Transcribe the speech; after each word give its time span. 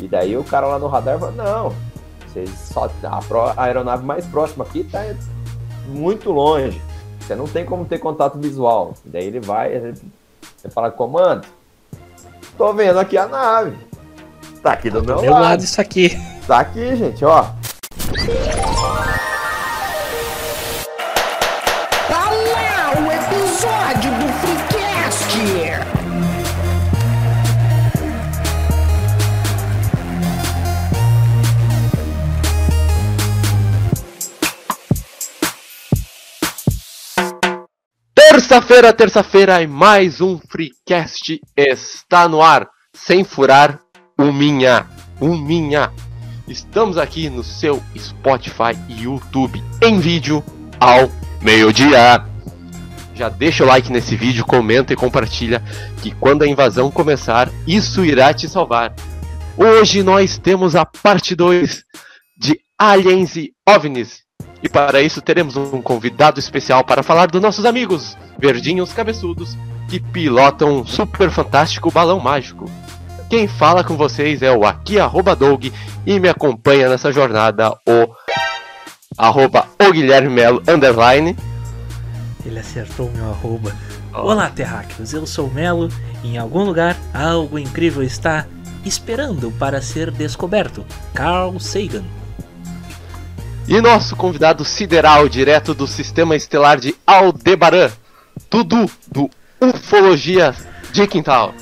E 0.00 0.08
daí 0.08 0.36
o 0.36 0.44
cara 0.44 0.66
lá 0.66 0.78
no 0.78 0.86
radar 0.86 1.18
fala, 1.18 1.32
não, 1.32 1.74
vocês 2.26 2.50
só, 2.50 2.90
a, 3.02 3.20
a 3.56 3.64
aeronave 3.64 4.04
mais 4.04 4.26
próxima 4.26 4.64
aqui 4.64 4.84
tá 4.84 5.00
muito 5.86 6.30
longe. 6.30 6.80
Você 7.20 7.34
não 7.34 7.46
tem 7.46 7.64
como 7.64 7.84
ter 7.84 7.98
contato 7.98 8.38
visual. 8.38 8.94
E 9.04 9.08
daí 9.10 9.26
ele 9.26 9.40
vai, 9.40 9.94
você 10.56 10.68
fala, 10.70 10.90
comando, 10.90 11.46
tô 12.56 12.72
vendo 12.72 12.98
aqui 12.98 13.16
a 13.18 13.26
nave. 13.26 13.76
Tá 14.62 14.72
aqui 14.72 14.90
do 14.90 15.02
meu, 15.02 15.20
meu 15.20 15.32
lado. 15.32 15.42
lado 15.42 15.64
isso 15.64 15.80
aqui. 15.80 16.10
Tá 16.46 16.60
aqui, 16.60 16.96
gente, 16.96 17.24
ó. 17.24 17.46
Terça-feira, 38.50 38.92
terça-feira, 38.92 39.62
e 39.62 39.66
mais 39.68 40.20
um 40.20 40.36
Freecast 40.36 41.40
está 41.56 42.28
no 42.28 42.42
ar, 42.42 42.68
sem 42.92 43.22
furar 43.22 43.78
o 44.18 44.32
minha, 44.32 44.88
o 45.20 45.36
minha. 45.36 45.92
Estamos 46.48 46.98
aqui 46.98 47.30
no 47.30 47.44
seu 47.44 47.80
Spotify 47.96 48.76
e 48.88 49.04
YouTube 49.04 49.62
em 49.80 50.00
vídeo 50.00 50.42
ao 50.80 51.08
meio-dia. 51.40 52.26
Já 53.14 53.28
deixa 53.28 53.62
o 53.62 53.68
like 53.68 53.92
nesse 53.92 54.16
vídeo, 54.16 54.44
comenta 54.44 54.92
e 54.92 54.96
compartilha 54.96 55.62
que 56.02 56.10
quando 56.10 56.42
a 56.42 56.48
invasão 56.48 56.90
começar, 56.90 57.48
isso 57.68 58.04
irá 58.04 58.34
te 58.34 58.48
salvar. 58.48 58.92
Hoje 59.56 60.02
nós 60.02 60.38
temos 60.38 60.74
a 60.74 60.84
parte 60.84 61.36
2 61.36 61.84
de 62.36 62.58
Aliens 62.76 63.36
e 63.36 63.52
OVNIs 63.64 64.28
e 64.62 64.68
para 64.68 65.00
isso 65.00 65.22
teremos 65.22 65.56
um 65.56 65.80
convidado 65.80 66.38
especial 66.38 66.84
para 66.84 67.02
falar 67.02 67.26
dos 67.26 67.40
nossos 67.40 67.64
amigos, 67.64 68.16
verdinhos 68.38 68.92
cabeçudos, 68.92 69.56
que 69.88 69.98
pilotam 69.98 70.80
um 70.80 70.86
super 70.86 71.30
fantástico 71.30 71.90
balão 71.90 72.20
mágico. 72.20 72.70
Quem 73.28 73.46
fala 73.46 73.84
com 73.84 73.96
vocês 73.96 74.42
é 74.42 74.50
o 74.50 74.66
aqui 74.66 74.98
arroba 74.98 75.36
Doug 75.36 75.66
e 76.04 76.20
me 76.20 76.28
acompanha 76.28 76.88
nessa 76.88 77.12
jornada 77.12 77.70
o 77.88 78.08
arroba 79.16 79.66
o 79.80 79.92
Guilherme 79.92 80.28
Melo 80.28 80.62
underline. 80.68 81.36
Ele 82.44 82.58
acertou 82.58 83.10
meu 83.12 83.30
arroba. 83.30 83.74
Olá, 84.12 84.50
terráqueos, 84.50 85.12
eu 85.12 85.26
sou 85.26 85.46
o 85.46 85.54
Melo 85.54 85.88
em 86.24 86.36
algum 86.38 86.64
lugar 86.64 86.96
algo 87.14 87.58
incrível 87.58 88.02
está 88.02 88.46
esperando 88.84 89.50
para 89.52 89.80
ser 89.80 90.10
descoberto. 90.10 90.84
Carl 91.14 91.58
Sagan. 91.60 92.04
E 93.68 93.80
nosso 93.80 94.16
convidado 94.16 94.64
sideral, 94.64 95.28
direto 95.28 95.74
do 95.74 95.86
sistema 95.86 96.34
estelar 96.34 96.80
de 96.80 96.94
Aldebaran, 97.06 97.90
Dudu, 98.50 98.90
do 99.10 99.30
Ufologia 99.60 100.54
de 100.92 101.06
Quintal. 101.06 101.54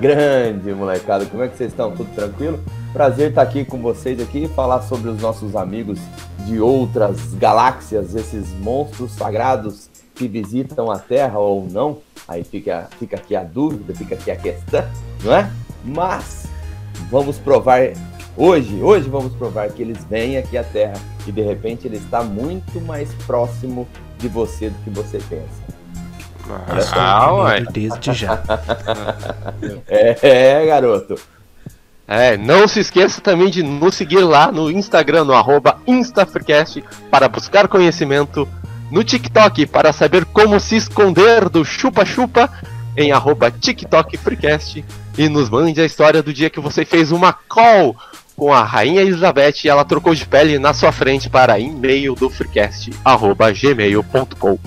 Grande 0.00 0.72
molecada, 0.74 1.24
como 1.26 1.42
é 1.42 1.48
que 1.48 1.56
vocês 1.56 1.70
estão? 1.70 1.92
Tudo 1.94 2.12
tranquilo? 2.14 2.62
Prazer 2.92 3.30
estar 3.30 3.42
aqui 3.42 3.64
com 3.64 3.80
vocês 3.80 4.20
aqui 4.20 4.44
e 4.44 4.48
falar 4.48 4.82
sobre 4.82 5.10
os 5.10 5.20
nossos 5.20 5.54
amigos 5.54 5.98
de 6.44 6.58
outras 6.58 7.34
galáxias, 7.34 8.14
esses 8.14 8.50
monstros 8.60 9.12
sagrados 9.12 9.88
que 10.14 10.26
visitam 10.26 10.90
a 10.90 10.98
Terra 10.98 11.38
ou 11.38 11.68
não. 11.70 11.98
Aí 12.26 12.42
fica, 12.42 12.88
fica 12.98 13.16
aqui 13.16 13.36
a 13.36 13.44
dúvida, 13.44 13.94
fica 13.94 14.16
aqui 14.16 14.30
a 14.30 14.36
questão, 14.36 14.84
não 15.22 15.34
é? 15.34 15.48
Mas 15.84 16.48
vamos 17.10 17.38
provar 17.38 17.80
Hoje, 18.38 18.82
hoje 18.82 19.08
vamos 19.08 19.32
provar 19.34 19.70
que 19.70 19.80
eles 19.80 20.04
vêm 20.04 20.36
aqui 20.36 20.58
à 20.58 20.64
Terra 20.64 21.00
e 21.26 21.32
de 21.32 21.40
repente 21.40 21.86
ele 21.86 21.96
está 21.96 22.22
muito 22.22 22.78
mais 22.82 23.08
próximo 23.26 23.88
de 24.18 24.28
você 24.28 24.68
do 24.68 24.78
que 24.84 24.90
você 24.90 25.18
pensa. 25.26 25.66
Ah, 26.94 27.32
ué. 27.32 27.64
Desde 27.72 28.12
já. 28.12 28.38
é, 29.88 30.18
é, 30.20 30.66
garoto. 30.66 31.18
É, 32.06 32.36
não 32.36 32.68
se 32.68 32.78
esqueça 32.78 33.22
também 33.22 33.48
de 33.48 33.62
nos 33.62 33.94
seguir 33.94 34.22
lá 34.22 34.52
no 34.52 34.70
Instagram, 34.70 35.24
no 35.24 35.32
arroba 35.32 35.78
InstaFreecast, 35.86 36.84
para 37.10 37.28
buscar 37.28 37.66
conhecimento, 37.66 38.46
no 38.90 39.02
TikTok 39.02 39.66
para 39.66 39.94
saber 39.94 40.26
como 40.26 40.60
se 40.60 40.76
esconder 40.76 41.48
do 41.48 41.64
chupa-chupa, 41.64 42.50
em 42.96 43.12
arroba 43.12 43.50
TikTok 43.50 44.16
Freecast, 44.18 44.84
e 45.18 45.28
nos 45.28 45.48
mande 45.48 45.80
a 45.80 45.84
história 45.84 46.22
do 46.22 46.32
dia 46.32 46.50
que 46.50 46.60
você 46.60 46.84
fez 46.84 47.10
uma 47.10 47.32
call 47.32 47.96
com 48.36 48.52
a 48.52 48.62
Rainha 48.62 49.00
Elizabeth 49.00 49.64
e 49.64 49.68
ela 49.68 49.84
trocou 49.84 50.14
de 50.14 50.24
pele 50.26 50.58
na 50.58 50.74
sua 50.74 50.92
frente 50.92 51.30
para 51.30 51.58
e-mail 51.58 52.14
do 52.14 52.28
freecast.gmail.com. 52.28 54.58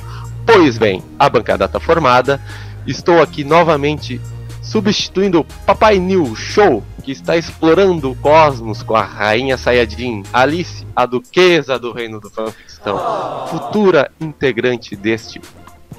Pois 0.46 0.78
bem, 0.78 1.04
a 1.18 1.30
bancada 1.30 1.64
está 1.66 1.80
formada. 1.80 2.42
Estou 2.88 3.22
aqui 3.22 3.44
novamente 3.44 4.22
substituindo 4.62 5.42
o 5.42 5.44
Papai 5.44 6.00
New 6.00 6.34
Show, 6.36 6.84
que 7.04 7.12
está 7.12 7.36
explorando 7.38 8.12
o 8.12 8.16
cosmos 8.16 8.82
com 8.84 8.96
a 8.96 9.04
Rainha 9.04 9.58
Sayajin, 9.58 10.24
Alice, 10.34 10.86
a 10.96 11.06
Duquesa 11.06 11.80
do 11.80 11.92
Reino 11.92 12.20
do 12.20 12.30
Fanficção, 12.30 13.00
futura 13.48 14.12
integrante 14.20 14.96
deste 14.96 15.42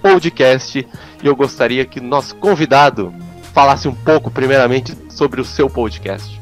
podcast. 0.03 0.87
E 1.23 1.27
eu 1.27 1.37
gostaria 1.37 1.85
que 1.85 2.01
nosso 2.01 2.35
convidado 2.37 3.13
falasse 3.53 3.89
um 3.89 3.95
pouco, 3.95 4.31
primeiramente, 4.31 4.97
sobre 5.09 5.41
o 5.41 5.45
seu 5.45 5.69
podcast. 5.69 6.41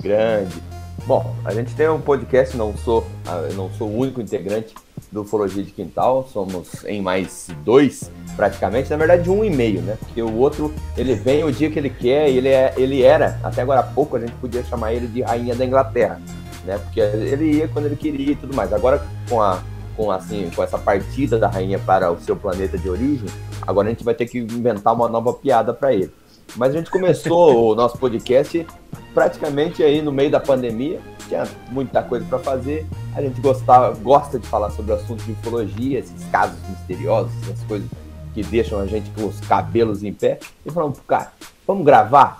Grande. 0.00 0.67
Bom, 1.08 1.34
a 1.42 1.54
gente 1.54 1.74
tem 1.74 1.88
um 1.88 2.02
podcast, 2.02 2.54
não 2.54 2.76
sou, 2.76 3.02
ah, 3.26 3.48
não 3.54 3.70
sou 3.70 3.88
o 3.88 3.96
único 3.98 4.20
integrante 4.20 4.74
do 5.10 5.22
Ufologia 5.22 5.62
de 5.62 5.70
Quintal, 5.70 6.28
somos 6.30 6.84
em 6.84 7.00
mais 7.00 7.48
dois, 7.64 8.10
praticamente, 8.36 8.90
na 8.90 8.98
verdade 8.98 9.30
um 9.30 9.42
e 9.42 9.48
meio, 9.48 9.80
né? 9.80 9.96
Porque 9.98 10.20
o 10.20 10.36
outro, 10.36 10.70
ele 10.98 11.14
vem 11.14 11.42
o 11.44 11.50
dia 11.50 11.70
que 11.70 11.78
ele 11.78 11.88
quer, 11.88 12.28
ele, 12.28 12.48
é, 12.48 12.74
ele 12.76 13.02
era, 13.02 13.40
até 13.42 13.62
agora 13.62 13.80
há 13.80 13.84
pouco 13.84 14.18
a 14.18 14.20
gente 14.20 14.32
podia 14.32 14.62
chamar 14.64 14.92
ele 14.92 15.06
de 15.06 15.22
Rainha 15.22 15.54
da 15.54 15.64
Inglaterra, 15.64 16.20
né? 16.66 16.76
Porque 16.76 17.00
ele 17.00 17.52
ia 17.52 17.68
quando 17.68 17.86
ele 17.86 17.96
queria 17.96 18.32
e 18.32 18.36
tudo 18.36 18.54
mais. 18.54 18.70
Agora, 18.70 19.02
com 19.30 19.40
a 19.40 19.62
com 19.96 20.10
assim, 20.10 20.50
com 20.54 20.62
essa 20.62 20.78
partida 20.78 21.38
da 21.38 21.48
rainha 21.48 21.78
para 21.78 22.12
o 22.12 22.20
seu 22.20 22.36
planeta 22.36 22.76
de 22.76 22.88
origem, 22.88 23.28
agora 23.66 23.88
a 23.88 23.90
gente 23.90 24.04
vai 24.04 24.14
ter 24.14 24.26
que 24.26 24.38
inventar 24.38 24.94
uma 24.94 25.08
nova 25.08 25.32
piada 25.32 25.72
para 25.72 25.92
ele. 25.92 26.12
Mas 26.56 26.74
a 26.74 26.78
gente 26.78 26.90
começou 26.90 27.72
o 27.72 27.74
nosso 27.74 27.98
podcast 27.98 28.66
praticamente 29.14 29.82
aí 29.82 30.00
no 30.00 30.12
meio 30.12 30.30
da 30.30 30.40
pandemia, 30.40 31.00
tinha 31.28 31.46
muita 31.70 32.02
coisa 32.02 32.24
para 32.26 32.38
fazer. 32.38 32.86
A 33.14 33.22
gente 33.22 33.40
gostava, 33.40 33.94
gosta 33.96 34.38
de 34.38 34.46
falar 34.46 34.70
sobre 34.70 34.92
o 34.92 34.94
assunto 34.94 35.22
de 35.24 35.32
ufologia, 35.32 35.98
esses 35.98 36.24
casos 36.30 36.58
misteriosos, 36.68 37.32
essas 37.42 37.62
coisas 37.64 37.88
que 38.34 38.42
deixam 38.42 38.80
a 38.80 38.86
gente 38.86 39.10
com 39.10 39.26
os 39.26 39.40
cabelos 39.40 40.02
em 40.02 40.12
pé. 40.12 40.38
E 40.64 40.70
falamos, 40.70 40.98
cara, 41.06 41.32
vamos 41.66 41.84
gravar? 41.84 42.38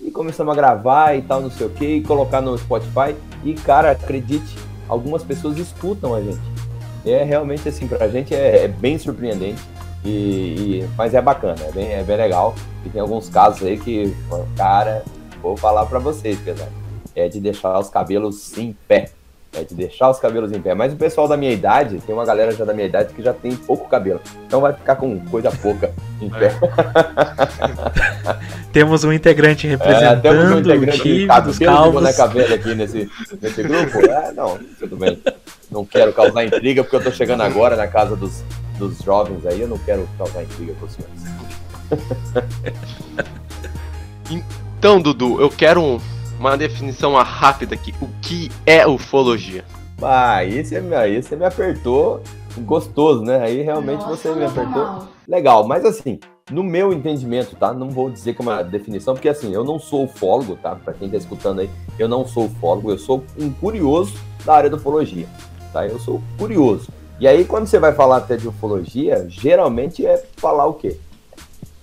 E 0.00 0.10
começamos 0.10 0.52
a 0.52 0.56
gravar 0.56 1.16
e 1.16 1.22
tal, 1.22 1.42
não 1.42 1.50
sei 1.50 1.66
o 1.66 1.70
que, 1.70 1.96
e 1.96 2.02
colocar 2.02 2.40
no 2.40 2.56
Spotify. 2.56 3.14
E, 3.44 3.54
cara, 3.54 3.90
acredite, 3.90 4.56
algumas 4.88 5.22
pessoas 5.22 5.58
escutam 5.58 6.14
a 6.14 6.20
gente. 6.20 6.40
É 7.04 7.24
realmente 7.24 7.68
assim, 7.68 7.86
pra 7.88 8.08
gente 8.08 8.34
é, 8.34 8.64
é 8.64 8.68
bem 8.68 8.98
surpreendente. 8.98 9.60
E, 10.04 10.80
e, 10.80 10.88
mas 10.96 11.14
é 11.14 11.20
bacana, 11.20 11.56
é 11.66 11.72
bem, 11.72 11.92
é 11.92 12.02
bem 12.02 12.16
legal. 12.16 12.54
E 12.84 12.88
tem 12.88 13.00
alguns 13.00 13.28
casos 13.28 13.66
aí 13.66 13.78
que, 13.78 14.14
cara, 14.56 15.02
vou 15.42 15.56
falar 15.56 15.86
para 15.86 15.98
vocês, 15.98 16.38
pessoal. 16.38 16.68
É 17.14 17.28
de 17.28 17.40
deixar 17.40 17.78
os 17.78 17.88
cabelos 17.88 18.56
em 18.56 18.74
pé. 18.88 19.10
É 19.52 19.64
de 19.64 19.74
deixar 19.74 20.08
os 20.08 20.20
cabelos 20.20 20.52
em 20.52 20.60
pé. 20.60 20.74
Mas 20.74 20.92
o 20.92 20.96
pessoal 20.96 21.26
da 21.26 21.36
minha 21.36 21.50
idade, 21.50 22.00
tem 22.06 22.14
uma 22.14 22.24
galera 22.24 22.52
já 22.52 22.64
da 22.64 22.72
minha 22.72 22.86
idade 22.86 23.12
que 23.12 23.20
já 23.20 23.32
tem 23.32 23.56
pouco 23.56 23.88
cabelo. 23.88 24.20
Então 24.46 24.60
vai 24.60 24.72
ficar 24.72 24.94
com 24.94 25.18
coisa 25.26 25.50
pouca 25.50 25.92
em 26.20 26.30
pé. 26.30 26.46
É. 26.46 26.50
temos 28.72 29.02
um 29.02 29.12
integrante 29.12 29.66
representando 29.66 30.18
é, 30.18 30.20
temos 30.20 30.52
um 30.52 30.58
integrante 30.60 31.00
o 31.00 31.02
time 31.02 31.26
dos 31.42 31.58
calvos. 31.58 32.16
Cabelo 32.16 32.54
aqui 32.54 32.74
nesse, 32.76 33.10
nesse 33.42 33.62
grupo. 33.64 33.98
É, 34.06 34.32
não, 34.32 34.56
tudo 34.78 34.96
bem. 34.96 35.20
Não 35.70 35.84
quero 35.84 36.12
causar 36.12 36.44
intriga 36.44 36.82
porque 36.82 36.96
eu 36.96 37.04
tô 37.04 37.12
chegando 37.12 37.42
agora 37.42 37.76
na 37.76 37.86
casa 37.86 38.16
dos, 38.16 38.42
dos 38.78 38.98
jovens 38.98 39.46
aí. 39.46 39.60
Eu 39.60 39.68
não 39.68 39.78
quero 39.78 40.08
causar 40.18 40.42
intriga 40.42 40.74
com 40.74 40.86
os 40.86 40.92
senhores. 40.92 41.20
Então, 44.80 44.98
Dudu, 44.98 45.38
eu 45.38 45.50
quero 45.50 45.82
um, 45.82 46.00
uma 46.38 46.56
definição 46.56 47.12
rápida 47.14 47.74
aqui. 47.74 47.94
O 48.00 48.08
que 48.22 48.50
é 48.64 48.86
ufologia? 48.86 49.62
Ah, 50.00 50.42
esse, 50.42 50.74
é, 50.74 51.10
esse 51.10 51.36
me 51.36 51.44
apertou 51.44 52.22
gostoso, 52.58 53.22
né? 53.22 53.42
Aí 53.42 53.60
realmente 53.60 54.00
Nossa, 54.00 54.16
você 54.16 54.34
me 54.34 54.46
apertou. 54.46 54.82
Não. 54.82 55.08
Legal, 55.28 55.66
mas 55.66 55.84
assim, 55.84 56.18
no 56.50 56.62
meu 56.62 56.94
entendimento, 56.94 57.54
tá? 57.56 57.74
Não 57.74 57.90
vou 57.90 58.08
dizer 58.08 58.32
como 58.34 58.50
é 58.50 58.54
a 58.54 58.62
definição, 58.62 59.12
porque 59.12 59.28
assim, 59.28 59.52
eu 59.52 59.64
não 59.64 59.78
sou 59.78 60.04
ufólogo, 60.04 60.56
tá? 60.56 60.74
Para 60.74 60.94
quem 60.94 61.10
tá 61.10 61.18
escutando 61.18 61.60
aí, 61.60 61.70
eu 61.98 62.08
não 62.08 62.26
sou 62.26 62.46
ufólogo, 62.46 62.90
eu 62.90 62.98
sou 62.98 63.22
um 63.38 63.50
curioso 63.50 64.14
da 64.46 64.54
área 64.54 64.70
da 64.70 64.76
ufologia, 64.76 65.28
tá? 65.72 65.86
Eu 65.86 65.98
sou 65.98 66.22
curioso. 66.38 66.88
E 67.18 67.28
aí, 67.28 67.44
quando 67.44 67.66
você 67.66 67.78
vai 67.78 67.92
falar 67.92 68.18
até 68.18 68.36
de 68.36 68.48
ufologia, 68.48 69.26
geralmente 69.28 70.06
é 70.06 70.24
falar 70.36 70.66
o 70.66 70.74
quê? 70.74 70.96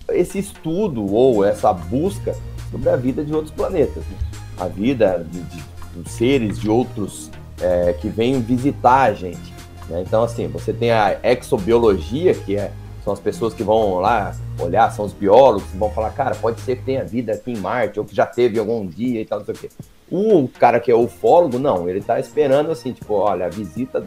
Esse 0.10 0.40
estudo 0.40 1.06
ou 1.14 1.46
essa 1.46 1.72
busca 1.72 2.36
sobre 2.72 2.90
a 2.90 2.96
vida 2.96 3.24
de 3.24 3.34
outros 3.34 3.54
planetas. 3.54 4.04
Né? 4.06 4.28
a 4.58 4.68
vida 4.68 5.26
de, 5.30 5.42
de, 5.42 5.64
de 5.96 6.10
seres 6.10 6.60
de 6.60 6.70
outros 6.70 7.30
é, 7.62 7.94
que 7.94 8.10
vêm 8.10 8.42
visitar 8.42 9.04
a 9.04 9.14
gente. 9.14 9.54
Né? 9.88 10.04
Então, 10.06 10.24
assim, 10.24 10.48
você 10.48 10.74
tem 10.74 10.92
a 10.92 11.18
exobiologia, 11.24 12.34
que 12.34 12.56
é, 12.58 12.72
são 13.04 13.14
as 13.14 13.20
pessoas 13.20 13.54
que 13.54 13.64
vão 13.64 14.00
lá 14.00 14.36
olhar, 14.60 14.92
são 14.92 15.06
os 15.06 15.14
biólogos 15.14 15.70
que 15.70 15.78
vão 15.78 15.92
falar, 15.92 16.10
cara, 16.12 16.36
pode 16.36 16.60
ser 16.62 16.78
que 16.78 16.84
tenha 16.84 17.06
vida 17.06 17.34
aqui 17.34 17.52
em 17.52 17.58
Marte, 17.58 18.00
ou 18.00 18.06
que 18.06 18.16
já 18.16 18.26
teve 18.26 18.60
algum 18.60 18.86
dia 18.86 19.22
e 19.22 19.26
tal, 19.26 19.40
não 19.40 19.46
sei 19.46 19.56
o 19.56 19.58
quê. 19.58 19.70
O 20.10 20.48
cara 20.60 20.80
que 20.80 20.90
é 20.90 20.96
ufólogo, 20.96 21.60
não, 21.60 21.90
ele 21.90 22.02
tá 22.02 22.20
esperando 22.20 22.72
assim, 22.72 22.94
tipo, 22.94 23.14
olha, 23.14 23.46
a 23.46 23.50
visita 23.50 24.06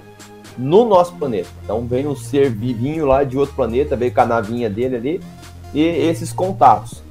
no 0.57 0.85
nosso 0.85 1.15
planeta. 1.15 1.49
Então 1.63 1.87
vem 1.87 2.07
um 2.07 2.17
ser 2.17 2.51
vivinho 2.51 3.07
lá 3.07 3.25
de 3.25 3.37
outro 3.37 3.55
planeta, 3.55 3.97
veio 3.97 4.13
com 4.13 4.21
a 4.21 4.27
navinha 4.27 4.69
dele 4.71 4.97
ali, 4.97 5.21
e 5.75 5.81
esses 5.83 6.33
contatos. 6.33 7.03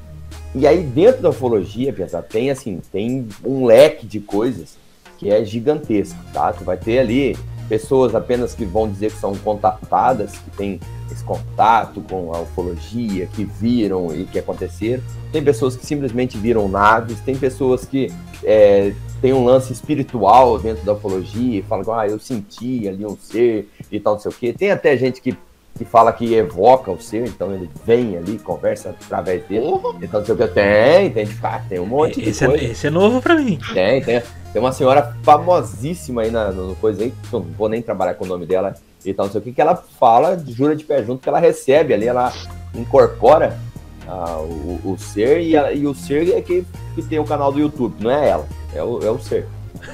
E 0.56 0.66
aí 0.66 0.82
dentro 0.82 1.22
da 1.22 1.30
ufologia, 1.30 1.94
pessoal, 1.94 2.24
tem 2.24 2.50
assim, 2.50 2.82
tem 2.92 3.28
um 3.46 3.66
leque 3.66 4.08
de 4.08 4.20
coisas 4.20 4.78
que 5.18 5.30
é 5.30 5.44
gigantesco, 5.44 6.18
tá? 6.34 6.52
Tu 6.54 6.64
vai 6.64 6.78
ter 6.78 7.00
ali 7.00 7.38
pessoas 7.70 8.16
apenas 8.16 8.56
que 8.56 8.66
vão 8.66 8.90
dizer 8.90 9.12
que 9.12 9.20
são 9.20 9.36
contatadas, 9.36 10.32
que 10.32 10.50
tem 10.58 10.80
esse 11.12 11.24
contato 11.24 12.02
com 12.02 12.34
a 12.34 12.42
ufologia, 12.42 13.28
que 13.28 13.46
viram 13.46 14.14
e 14.14 14.26
que 14.26 14.40
aconteceram. 14.40 15.04
Tem 15.32 15.44
pessoas 15.44 15.76
que 15.76 15.86
simplesmente 15.86 16.38
viram 16.38 16.68
naves, 16.68 17.20
tem 17.22 17.38
pessoas 17.38 17.86
que 17.86 18.12
é, 18.44 18.94
tem 19.22 19.34
um 19.34 19.46
lance 19.46 19.72
espiritual 19.72 20.58
dentro 20.58 20.84
da 20.84 20.94
ufologia 20.94 21.60
e 21.60 21.62
falam, 21.62 21.94
ah, 21.94 22.08
eu 22.08 22.20
senti 22.20 22.88
ali 22.88 23.06
um 23.06 23.16
ser 23.16 23.70
e 23.92 24.00
tal, 24.00 24.14
não 24.14 24.20
sei 24.20 24.32
o 24.32 24.34
quê. 24.34 24.54
Tem 24.54 24.72
até 24.72 24.98
gente 24.98 25.22
que 25.22 25.38
que 25.80 25.86
fala 25.86 26.12
que 26.12 26.34
evoca 26.34 26.92
o 26.92 27.02
ser, 27.02 27.26
então 27.26 27.54
ele 27.54 27.70
vem 27.86 28.18
ali, 28.18 28.38
conversa 28.38 28.90
através 28.90 29.46
dele. 29.46 29.66
Uhum. 29.66 29.98
Então, 30.02 30.20
não 30.20 30.26
sei 30.26 30.36
o 30.36 30.38
que 30.38 30.48
tem, 30.50 31.10
tem, 31.10 31.30
ah, 31.42 31.62
tem 31.70 31.80
um 31.80 31.86
monte 31.86 32.20
esse 32.20 32.40
de 32.40 32.44
é, 32.44 32.48
coisa. 32.48 32.66
É, 32.66 32.72
esse 32.72 32.88
é 32.88 32.90
novo 32.90 33.22
pra 33.22 33.36
mim. 33.36 33.58
Tem, 33.74 34.04
tem. 34.04 34.22
Tem 34.52 34.62
uma 34.62 34.74
senhora 34.74 35.16
famosíssima 35.24 36.24
aí 36.24 36.32
na, 36.32 36.52
no 36.52 36.76
coisa 36.76 37.04
aí, 37.04 37.14
não 37.32 37.40
vou 37.40 37.70
nem 37.70 37.82
trabalhar 37.82 38.16
com 38.16 38.26
o 38.26 38.28
nome 38.28 38.46
dela 38.46 38.76
e 39.06 39.14
tal, 39.14 39.28
não 39.28 39.32
sei 39.32 39.40
o 39.40 39.44
que, 39.44 39.54
que 39.54 39.62
ela 39.62 39.76
fala, 39.76 40.38
jura 40.46 40.76
de 40.76 40.84
pé 40.84 41.02
junto, 41.02 41.22
que 41.22 41.30
ela 41.30 41.40
recebe 41.40 41.94
ali, 41.94 42.08
ela 42.08 42.34
incorpora 42.76 43.58
ah, 44.06 44.40
o, 44.40 44.82
o, 44.84 44.98
ser 44.98 45.40
e, 45.42 45.56
a, 45.56 45.72
e, 45.72 45.88
o 45.88 45.94
ser 45.94 46.34
é 46.34 46.42
que, 46.42 46.66
que 46.96 47.02
tem 47.04 47.20
o 47.20 47.26
canal 47.26 47.54
do 47.54 47.60
YouTube, 47.60 48.04
não 48.04 48.12
é 48.12 48.28
ela, 48.28 48.48
é 48.74 48.84
o, 48.84 49.00
é 49.02 49.10
o 49.10 49.20
ser. 49.20 49.48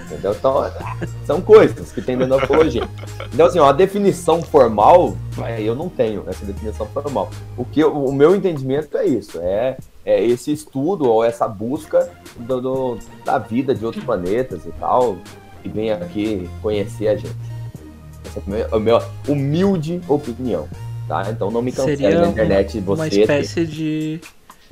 Entendeu? 0.06 0.32
Então, 0.32 0.72
são 1.26 1.42
coisas 1.42 1.92
que 1.92 2.02
tem 2.02 2.18
dentro 2.18 2.38
da 2.38 2.44
ufologia. 2.44 2.88
Então, 3.34 3.46
assim, 3.46 3.60
ó, 3.60 3.70
a 3.70 3.72
definição 3.72 4.42
formal, 4.42 5.16
eu 5.60 5.76
não 5.76 5.90
tenho 5.90 6.24
essa 6.28 6.46
definição 6.46 6.86
formal. 6.88 7.30
O 7.58 7.66
que 7.66 7.84
o 7.84 8.12
meu 8.12 8.36
entendimento 8.36 8.98
é 8.98 9.06
isso, 9.06 9.40
é, 9.42 9.78
é 10.06 10.24
esse 10.24 10.52
estudo 10.52 11.10
ou 11.10 11.24
essa 11.24 11.48
busca 11.48 12.10
do, 12.38 12.62
do, 12.62 13.00
da 13.24 13.38
vida 13.38 13.74
de 13.74 13.86
outros 13.86 14.04
planetas 14.04 14.66
e 14.66 14.72
tal, 14.74 15.18
que 15.62 15.70
vem 15.70 15.92
aqui 15.92 16.50
conhecer 16.62 17.08
a 17.08 17.16
gente. 17.16 17.36
Essa 18.26 18.40
é 18.40 18.68
a 18.72 18.80
minha 18.80 19.00
humilde 19.28 20.02
opinião, 20.08 20.68
tá? 21.08 21.24
Então 21.30 21.50
não 21.52 21.62
me 21.62 21.72
cancele 21.72 22.16
na 22.16 22.28
internet 22.28 22.80
você. 22.80 23.02
Uma 23.02 23.08
espécie 23.08 23.66
de 23.66 24.22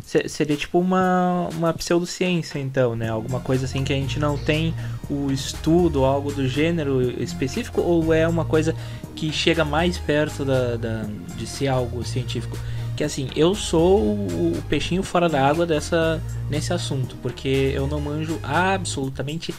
Seria 0.03 0.57
tipo 0.57 0.79
uma, 0.79 1.47
uma 1.53 1.73
pseudociência, 1.73 2.59
então, 2.59 2.93
né? 2.93 3.09
Alguma 3.09 3.39
coisa 3.39 3.65
assim 3.65 3.85
que 3.85 3.93
a 3.93 3.95
gente 3.95 4.19
não 4.19 4.37
tem 4.37 4.73
o 5.09 5.31
estudo, 5.31 6.03
algo 6.03 6.31
do 6.31 6.45
gênero 6.45 7.01
específico, 7.21 7.81
ou 7.81 8.13
é 8.13 8.27
uma 8.27 8.43
coisa 8.43 8.75
que 9.15 9.31
chega 9.31 9.63
mais 9.63 9.97
perto 9.97 10.43
da, 10.43 10.75
da 10.75 11.05
de 11.37 11.47
ser 11.47 11.69
algo 11.69 12.03
científico? 12.03 12.57
Que 12.95 13.03
assim, 13.03 13.29
eu 13.35 13.55
sou 13.55 13.99
o 14.01 14.63
peixinho 14.69 15.01
fora 15.01 15.27
da 15.27 15.43
água 15.43 15.65
dessa, 15.65 16.21
nesse 16.49 16.71
assunto, 16.71 17.15
porque 17.21 17.71
eu 17.73 17.87
não 17.87 17.99
manjo 17.99 18.39
absolutamente 18.43 19.53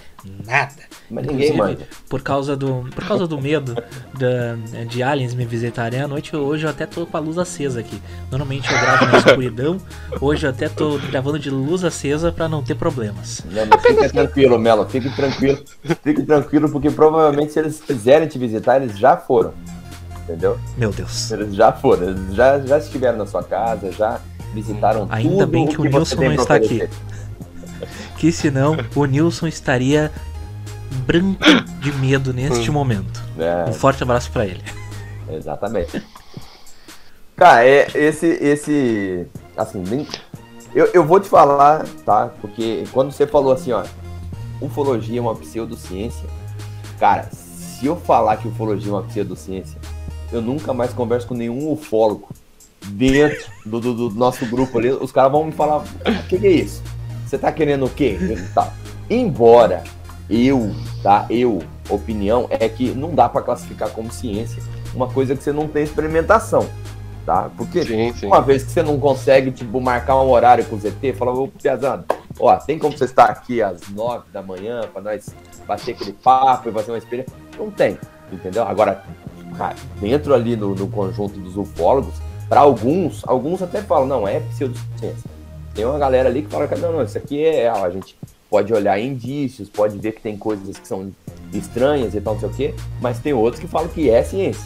nada. 0.46 0.82
Mas 1.10 1.26
ninguém 1.26 1.56
manja. 1.56 1.86
Por 2.08 2.22
causa 2.22 2.56
do, 2.56 2.88
por 2.94 3.04
causa 3.04 3.26
do 3.26 3.40
medo 3.40 3.74
da, 4.18 4.84
de 4.84 5.02
aliens 5.02 5.34
me 5.34 5.44
visitarem 5.44 6.00
à 6.00 6.08
noite, 6.08 6.34
hoje 6.36 6.64
eu 6.64 6.70
até 6.70 6.86
tô 6.86 7.04
com 7.06 7.16
a 7.16 7.20
luz 7.20 7.36
acesa 7.36 7.80
aqui. 7.80 8.00
Normalmente 8.30 8.72
eu 8.72 8.80
gravo 8.80 9.06
na 9.06 9.18
escuridão, 9.18 9.78
hoje 10.20 10.46
eu 10.46 10.50
até 10.50 10.68
tô 10.68 10.98
gravando 11.10 11.38
de 11.38 11.50
luz 11.50 11.84
acesa 11.84 12.32
para 12.32 12.48
não 12.48 12.62
ter 12.62 12.74
problemas. 12.76 13.42
Não, 13.50 13.66
mas 13.66 13.82
fica 13.82 14.08
tranquilo, 14.08 14.58
Melo, 14.58 14.88
fique 14.88 15.10
tranquilo. 15.10 15.62
Fique 16.02 16.22
tranquilo, 16.22 16.70
porque 16.70 16.90
provavelmente 16.90 17.52
se 17.52 17.58
eles 17.58 17.80
quiserem 17.80 18.28
te 18.28 18.38
visitar, 18.38 18.80
eles 18.80 18.98
já 18.98 19.16
foram. 19.16 19.52
Entendeu? 20.24 20.58
Meu 20.76 20.90
Deus. 20.90 21.30
Eles 21.30 21.54
já 21.54 21.70
foram, 21.70 22.08
eles 22.08 22.34
já, 22.34 22.58
já 22.60 22.78
estiveram 22.78 23.18
na 23.18 23.26
sua 23.26 23.42
casa, 23.42 23.92
já 23.92 24.20
visitaram 24.54 25.06
Ainda 25.10 25.30
tudo 25.30 25.46
bem 25.46 25.66
que 25.66 25.78
o, 25.78 25.82
que 25.82 25.88
Nilson 25.88 26.16
não 26.16 26.32
está 26.32 26.54
aqui. 26.54 26.88
Que 28.16 28.32
senão 28.32 28.76
o 28.94 29.04
Nilson 29.04 29.46
estaria 29.46 30.10
branco 31.06 31.44
de 31.80 31.92
medo 31.92 32.32
neste 32.32 32.70
hum. 32.70 32.72
momento. 32.72 33.22
É. 33.38 33.68
Um 33.68 33.72
forte 33.74 34.02
abraço 34.02 34.30
para 34.30 34.46
ele. 34.46 34.62
Exatamente. 35.28 36.02
Cara, 37.36 37.66
é, 37.66 37.88
esse, 37.94 38.26
esse, 38.26 39.26
assim, 39.56 39.82
nem, 39.82 40.06
eu, 40.74 40.86
eu 40.94 41.04
vou 41.04 41.20
te 41.20 41.28
falar, 41.28 41.84
tá? 42.06 42.30
Porque 42.40 42.84
quando 42.92 43.10
você 43.10 43.26
falou 43.26 43.52
assim, 43.52 43.72
ó, 43.72 43.84
ufologia 44.60 45.18
é 45.18 45.20
uma 45.20 45.34
pseudociência, 45.34 46.28
cara, 46.98 47.28
se 47.32 47.86
eu 47.86 47.96
falar 47.96 48.36
que 48.36 48.46
ufologia 48.48 48.90
é 48.90 48.94
uma 48.94 49.02
pseudociência, 49.02 49.78
eu 50.34 50.42
nunca 50.42 50.72
mais 50.72 50.92
converso 50.92 51.26
com 51.26 51.34
nenhum 51.34 51.72
ufólogo 51.72 52.28
dentro 52.86 53.50
do, 53.64 53.80
do, 53.80 53.94
do 53.94 54.10
nosso 54.10 54.46
grupo 54.46 54.78
ali. 54.78 54.90
Os 54.90 55.12
caras 55.12 55.32
vão 55.32 55.44
me 55.44 55.52
falar: 55.52 55.78
o 55.78 56.28
que, 56.28 56.38
que, 56.38 56.46
é 56.46 56.52
isso? 56.52 56.82
Você 57.26 57.38
tá 57.38 57.50
querendo 57.50 57.86
o 57.86 57.90
quê? 57.90 58.18
Tá. 58.54 58.72
Embora 59.08 59.84
eu, 60.28 60.74
tá? 61.02 61.26
Eu, 61.28 61.62
opinião, 61.88 62.46
é 62.50 62.68
que 62.68 62.90
não 62.92 63.14
dá 63.14 63.28
para 63.28 63.42
classificar 63.42 63.90
como 63.90 64.10
ciência 64.10 64.62
uma 64.94 65.08
coisa 65.08 65.34
que 65.34 65.42
você 65.42 65.52
não 65.52 65.66
tem 65.66 65.82
experimentação, 65.82 66.68
tá? 67.26 67.50
Porque 67.56 67.82
sim, 67.84 68.12
sim. 68.14 68.26
uma 68.26 68.40
vez 68.40 68.62
que 68.62 68.70
você 68.70 68.82
não 68.82 68.98
consegue, 68.98 69.50
tipo, 69.50 69.80
marcar 69.80 70.16
um 70.22 70.30
horário 70.30 70.64
com 70.64 70.76
o 70.76 70.78
ZT, 70.78 71.12
fala, 71.14 71.32
ô, 71.32 71.48
Piazada, 71.48 72.04
ó, 72.38 72.56
tem 72.56 72.78
como 72.78 72.96
você 72.96 73.04
estar 73.04 73.24
aqui 73.24 73.60
às 73.60 73.88
nove 73.88 74.24
da 74.32 74.40
manhã 74.40 74.82
para 74.92 75.02
nós 75.02 75.34
bater 75.66 75.94
aquele 75.94 76.12
papo 76.12 76.68
e 76.68 76.72
fazer 76.72 76.92
uma 76.92 76.98
experiência? 76.98 77.34
Não 77.58 77.70
tem, 77.70 77.98
entendeu? 78.32 78.62
Agora, 78.62 79.04
dentro 80.00 80.34
ali 80.34 80.56
no 80.56 80.86
conjunto 80.88 81.38
dos 81.38 81.56
ufólogos, 81.56 82.14
para 82.48 82.60
alguns, 82.60 83.22
alguns 83.26 83.62
até 83.62 83.82
falam, 83.82 84.06
não, 84.06 84.28
é 84.28 84.40
pseudociência. 84.40 85.30
Tem 85.74 85.84
uma 85.84 85.98
galera 85.98 86.28
ali 86.28 86.42
que 86.42 86.48
fala 86.48 86.68
não, 86.76 86.92
não, 86.92 87.02
isso 87.02 87.18
aqui 87.18 87.44
é, 87.44 87.68
a 87.68 87.90
gente 87.90 88.16
pode 88.48 88.72
olhar 88.72 88.98
indícios, 89.00 89.68
pode 89.68 89.98
ver 89.98 90.12
que 90.12 90.20
tem 90.20 90.36
coisas 90.36 90.78
que 90.78 90.86
são 90.86 91.10
estranhas 91.52 92.14
e 92.14 92.20
tal, 92.20 92.34
não 92.34 92.40
sei 92.40 92.48
o 92.48 92.52
quê, 92.52 92.74
mas 93.00 93.18
tem 93.18 93.32
outros 93.32 93.60
que 93.60 93.66
falam 93.66 93.88
que 93.88 94.08
é 94.08 94.22
ciência. 94.22 94.64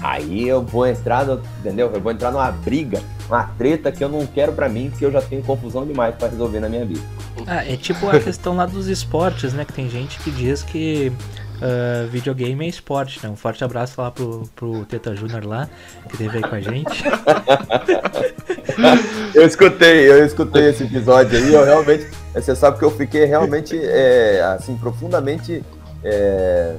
Aí 0.00 0.46
eu 0.46 0.62
vou 0.62 0.86
entrar, 0.86 1.24
no, 1.26 1.40
entendeu? 1.60 1.90
Eu 1.92 2.00
vou 2.00 2.12
entrar 2.12 2.30
numa 2.30 2.50
briga, 2.50 3.02
uma 3.28 3.44
treta 3.58 3.90
que 3.90 4.02
eu 4.02 4.08
não 4.08 4.26
quero 4.26 4.52
para 4.52 4.68
mim, 4.68 4.88
porque 4.90 5.04
eu 5.04 5.10
já 5.10 5.20
tenho 5.22 5.42
confusão 5.42 5.86
demais 5.86 6.14
para 6.14 6.28
resolver 6.28 6.60
na 6.60 6.68
minha 6.68 6.84
vida. 6.84 7.00
Ah, 7.46 7.64
é 7.64 7.76
tipo 7.76 8.08
a 8.08 8.18
questão 8.18 8.56
lá 8.56 8.66
dos 8.66 8.88
esportes, 8.88 9.52
né? 9.52 9.64
Que 9.64 9.72
tem 9.72 9.88
gente 9.88 10.18
que 10.20 10.30
diz 10.30 10.62
que 10.62 11.12
uh, 11.56 12.08
videogame 12.08 12.64
é 12.64 12.68
esporte, 12.68 13.20
né? 13.22 13.28
Um 13.28 13.36
forte 13.36 13.64
abraço 13.64 14.00
lá 14.00 14.10
pro, 14.10 14.48
pro 14.54 14.84
Teta 14.84 15.14
Júnior 15.14 15.44
lá, 15.44 15.68
que 16.08 16.16
teve 16.16 16.38
aí 16.38 16.42
com 16.42 16.54
a 16.54 16.60
gente. 16.60 17.04
eu 19.34 19.46
escutei, 19.46 20.10
eu 20.10 20.24
escutei 20.24 20.70
esse 20.70 20.84
episódio 20.84 21.38
aí, 21.38 21.52
eu 21.52 21.64
realmente. 21.64 22.06
Você 22.34 22.54
sabe 22.54 22.78
que 22.78 22.84
eu 22.84 22.90
fiquei 22.90 23.24
realmente 23.24 23.78
é, 23.82 24.42
assim, 24.56 24.76
profundamente 24.76 25.64
é, 26.04 26.76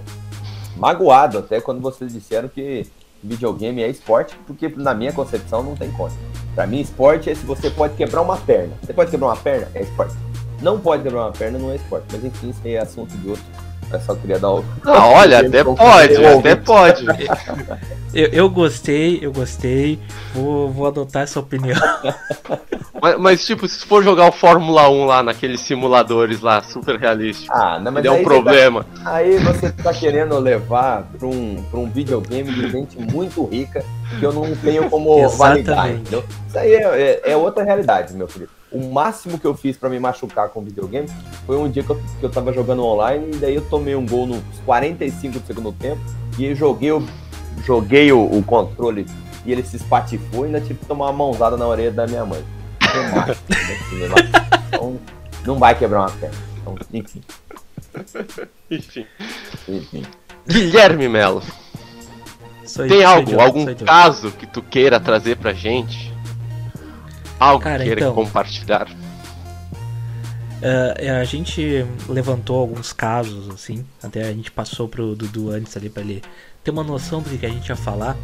magoado 0.75 1.39
até 1.39 1.59
quando 1.59 1.81
vocês 1.81 2.13
disseram 2.13 2.47
que 2.47 2.85
videogame 3.23 3.81
é 3.81 3.89
esporte, 3.89 4.37
porque 4.45 4.71
na 4.77 4.93
minha 4.93 5.11
concepção 5.11 5.63
não 5.63 5.75
tem 5.75 5.91
como. 5.91 6.11
Pra 6.53 6.67
mim, 6.67 6.79
esporte 6.79 7.29
é 7.29 7.35
se 7.35 7.45
você 7.45 7.69
pode 7.69 7.95
quebrar 7.95 8.21
uma 8.21 8.37
perna. 8.37 8.73
Você 8.81 8.93
pode 8.93 9.11
quebrar 9.11 9.27
uma 9.27 9.37
perna? 9.37 9.67
É 9.73 9.81
esporte. 9.81 10.15
Não 10.61 10.79
pode 10.79 11.03
quebrar 11.03 11.25
uma 11.25 11.31
perna, 11.31 11.59
não 11.59 11.71
é 11.71 11.75
esporte. 11.75 12.05
Mas 12.11 12.23
enfim, 12.23 12.49
isso 12.49 12.61
é 12.65 12.77
assunto 12.77 13.15
de 13.17 13.29
outro 13.29 13.45
eu 13.91 14.01
só 14.01 14.15
queria 14.15 14.39
dar 14.39 14.51
o. 14.51 14.65
Ah, 14.83 15.07
olha, 15.07 15.39
até 15.45 15.63
pode, 15.63 16.25
até 16.25 16.55
pode. 16.55 17.05
Eu, 18.13 18.29
eu 18.29 18.49
gostei, 18.49 19.19
eu 19.21 19.31
gostei. 19.31 19.99
Vou, 20.33 20.71
vou 20.71 20.87
adotar 20.87 21.23
essa 21.23 21.39
opinião. 21.39 21.77
Mas, 22.99 23.19
mas, 23.19 23.45
tipo, 23.45 23.67
se 23.67 23.85
for 23.85 24.03
jogar 24.03 24.27
o 24.27 24.31
Fórmula 24.31 24.89
1 24.89 25.05
lá 25.05 25.21
naqueles 25.21 25.61
simuladores 25.61 26.41
lá, 26.41 26.63
super 26.63 26.99
realísticos, 26.99 27.55
ah, 27.55 27.79
não, 27.79 27.91
mas 27.91 28.03
é 28.03 28.09
um 28.09 28.23
problema. 28.23 28.87
Tá, 29.03 29.17
aí 29.17 29.37
você 29.37 29.71
tá 29.71 29.93
querendo 29.93 30.35
levar 30.39 31.03
pra 31.03 31.27
um, 31.27 31.63
pra 31.69 31.79
um 31.79 31.87
videogame 31.87 32.51
de 32.51 32.71
gente 32.71 32.97
muito 32.97 33.45
rica 33.45 33.85
que 34.17 34.25
eu 34.25 34.33
não 34.33 34.55
tenho 34.55 34.89
como 34.89 35.29
validar, 35.29 35.91
entendeu? 35.91 36.23
Isso 36.47 36.57
aí 36.57 36.73
é, 36.73 36.81
é, 36.81 37.31
é 37.33 37.37
outra 37.37 37.63
realidade, 37.63 38.15
meu 38.15 38.27
filho. 38.27 38.49
O 38.71 38.91
máximo 38.91 39.39
que 39.39 39.45
eu 39.45 39.55
fiz 39.55 39.77
para 39.77 39.89
me 39.89 39.99
machucar 39.99 40.49
com 40.49 40.61
videogame 40.61 41.07
foi 41.45 41.57
um 41.57 41.69
dia 41.69 41.83
que 41.83 41.89
eu, 41.89 41.95
que 42.19 42.23
eu 42.23 42.29
tava 42.29 42.51
jogando 42.51 42.83
online 42.83 43.31
e 43.33 43.37
daí 43.37 43.55
eu 43.55 43.61
tomei 43.61 43.95
um 43.95 44.05
gol 44.05 44.27
nos 44.27 44.41
45 44.65 45.39
do 45.39 45.47
segundo 45.47 45.71
tempo 45.71 46.01
e 46.37 46.45
eu 46.45 46.55
joguei, 46.55 46.91
o, 46.91 47.05
joguei 47.65 48.11
o, 48.11 48.21
o 48.23 48.43
controle 48.43 49.05
e 49.45 49.51
ele 49.51 49.63
se 49.63 49.77
espatifou 49.77 50.43
e 50.43 50.47
ainda 50.47 50.59
tive 50.59 50.79
que 50.79 50.85
tomar 50.85 51.05
uma 51.05 51.13
mãozada 51.13 51.55
na 51.55 51.65
orelha 51.65 51.91
da 51.91 52.05
minha 52.05 52.25
mãe. 52.25 52.43
Então, 54.69 54.99
não 55.45 55.57
vai 55.57 55.73
quebrar 55.73 56.01
uma 56.01 56.11
perna. 56.11 56.35
Então, 56.61 56.75
enfim. 56.93 57.21
Enfim. 58.69 59.07
enfim. 59.67 60.03
Guilherme 60.45 61.07
Melo, 61.07 61.41
tem 62.87 63.03
algo, 63.03 63.39
algum 63.39 63.65
caso 63.75 64.31
que 64.31 64.45
tu 64.45 64.61
queira 64.61 64.99
trazer 64.99 65.37
pra 65.37 65.53
gente? 65.53 66.13
Algo 67.39 67.63
Cara, 67.63 67.79
que 67.79 67.85
queira 67.85 68.01
então. 68.01 68.13
compartilhar? 68.13 68.87
É, 70.61 71.11
a 71.11 71.23
gente 71.23 71.85
levantou 72.09 72.57
alguns 72.59 72.91
casos, 72.91 73.49
assim. 73.49 73.85
Até 74.01 74.23
a 74.23 74.33
gente 74.33 74.49
passou 74.51 74.87
pro 74.87 75.15
Dudu 75.15 75.51
antes 75.51 75.77
ali 75.77 75.89
pra 75.89 76.01
ele 76.01 76.23
ter 76.63 76.71
uma 76.71 76.83
noção 76.83 77.21
do 77.21 77.29
que 77.29 77.45
a 77.45 77.49
gente 77.49 77.69
ia 77.69 77.75
falar. 77.75 78.17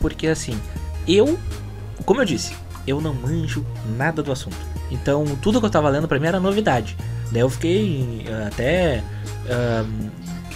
Porque 0.00 0.28
assim, 0.28 0.58
eu, 1.06 1.38
como 2.04 2.20
eu 2.20 2.24
disse, 2.24 2.54
eu 2.86 3.00
não 3.00 3.14
manjo 3.14 3.66
nada 3.96 4.22
do 4.22 4.30
assunto. 4.30 4.56
Então 4.90 5.24
tudo 5.42 5.58
que 5.60 5.66
eu 5.66 5.70
tava 5.70 5.88
lendo 5.88 6.06
pra 6.06 6.18
mim 6.20 6.26
era 6.26 6.38
novidade. 6.38 6.96
Daí 7.32 7.40
eu 7.40 7.48
fiquei 7.50 8.24
eh, 8.28 8.46
até 8.46 9.02
ahn, 9.48 10.10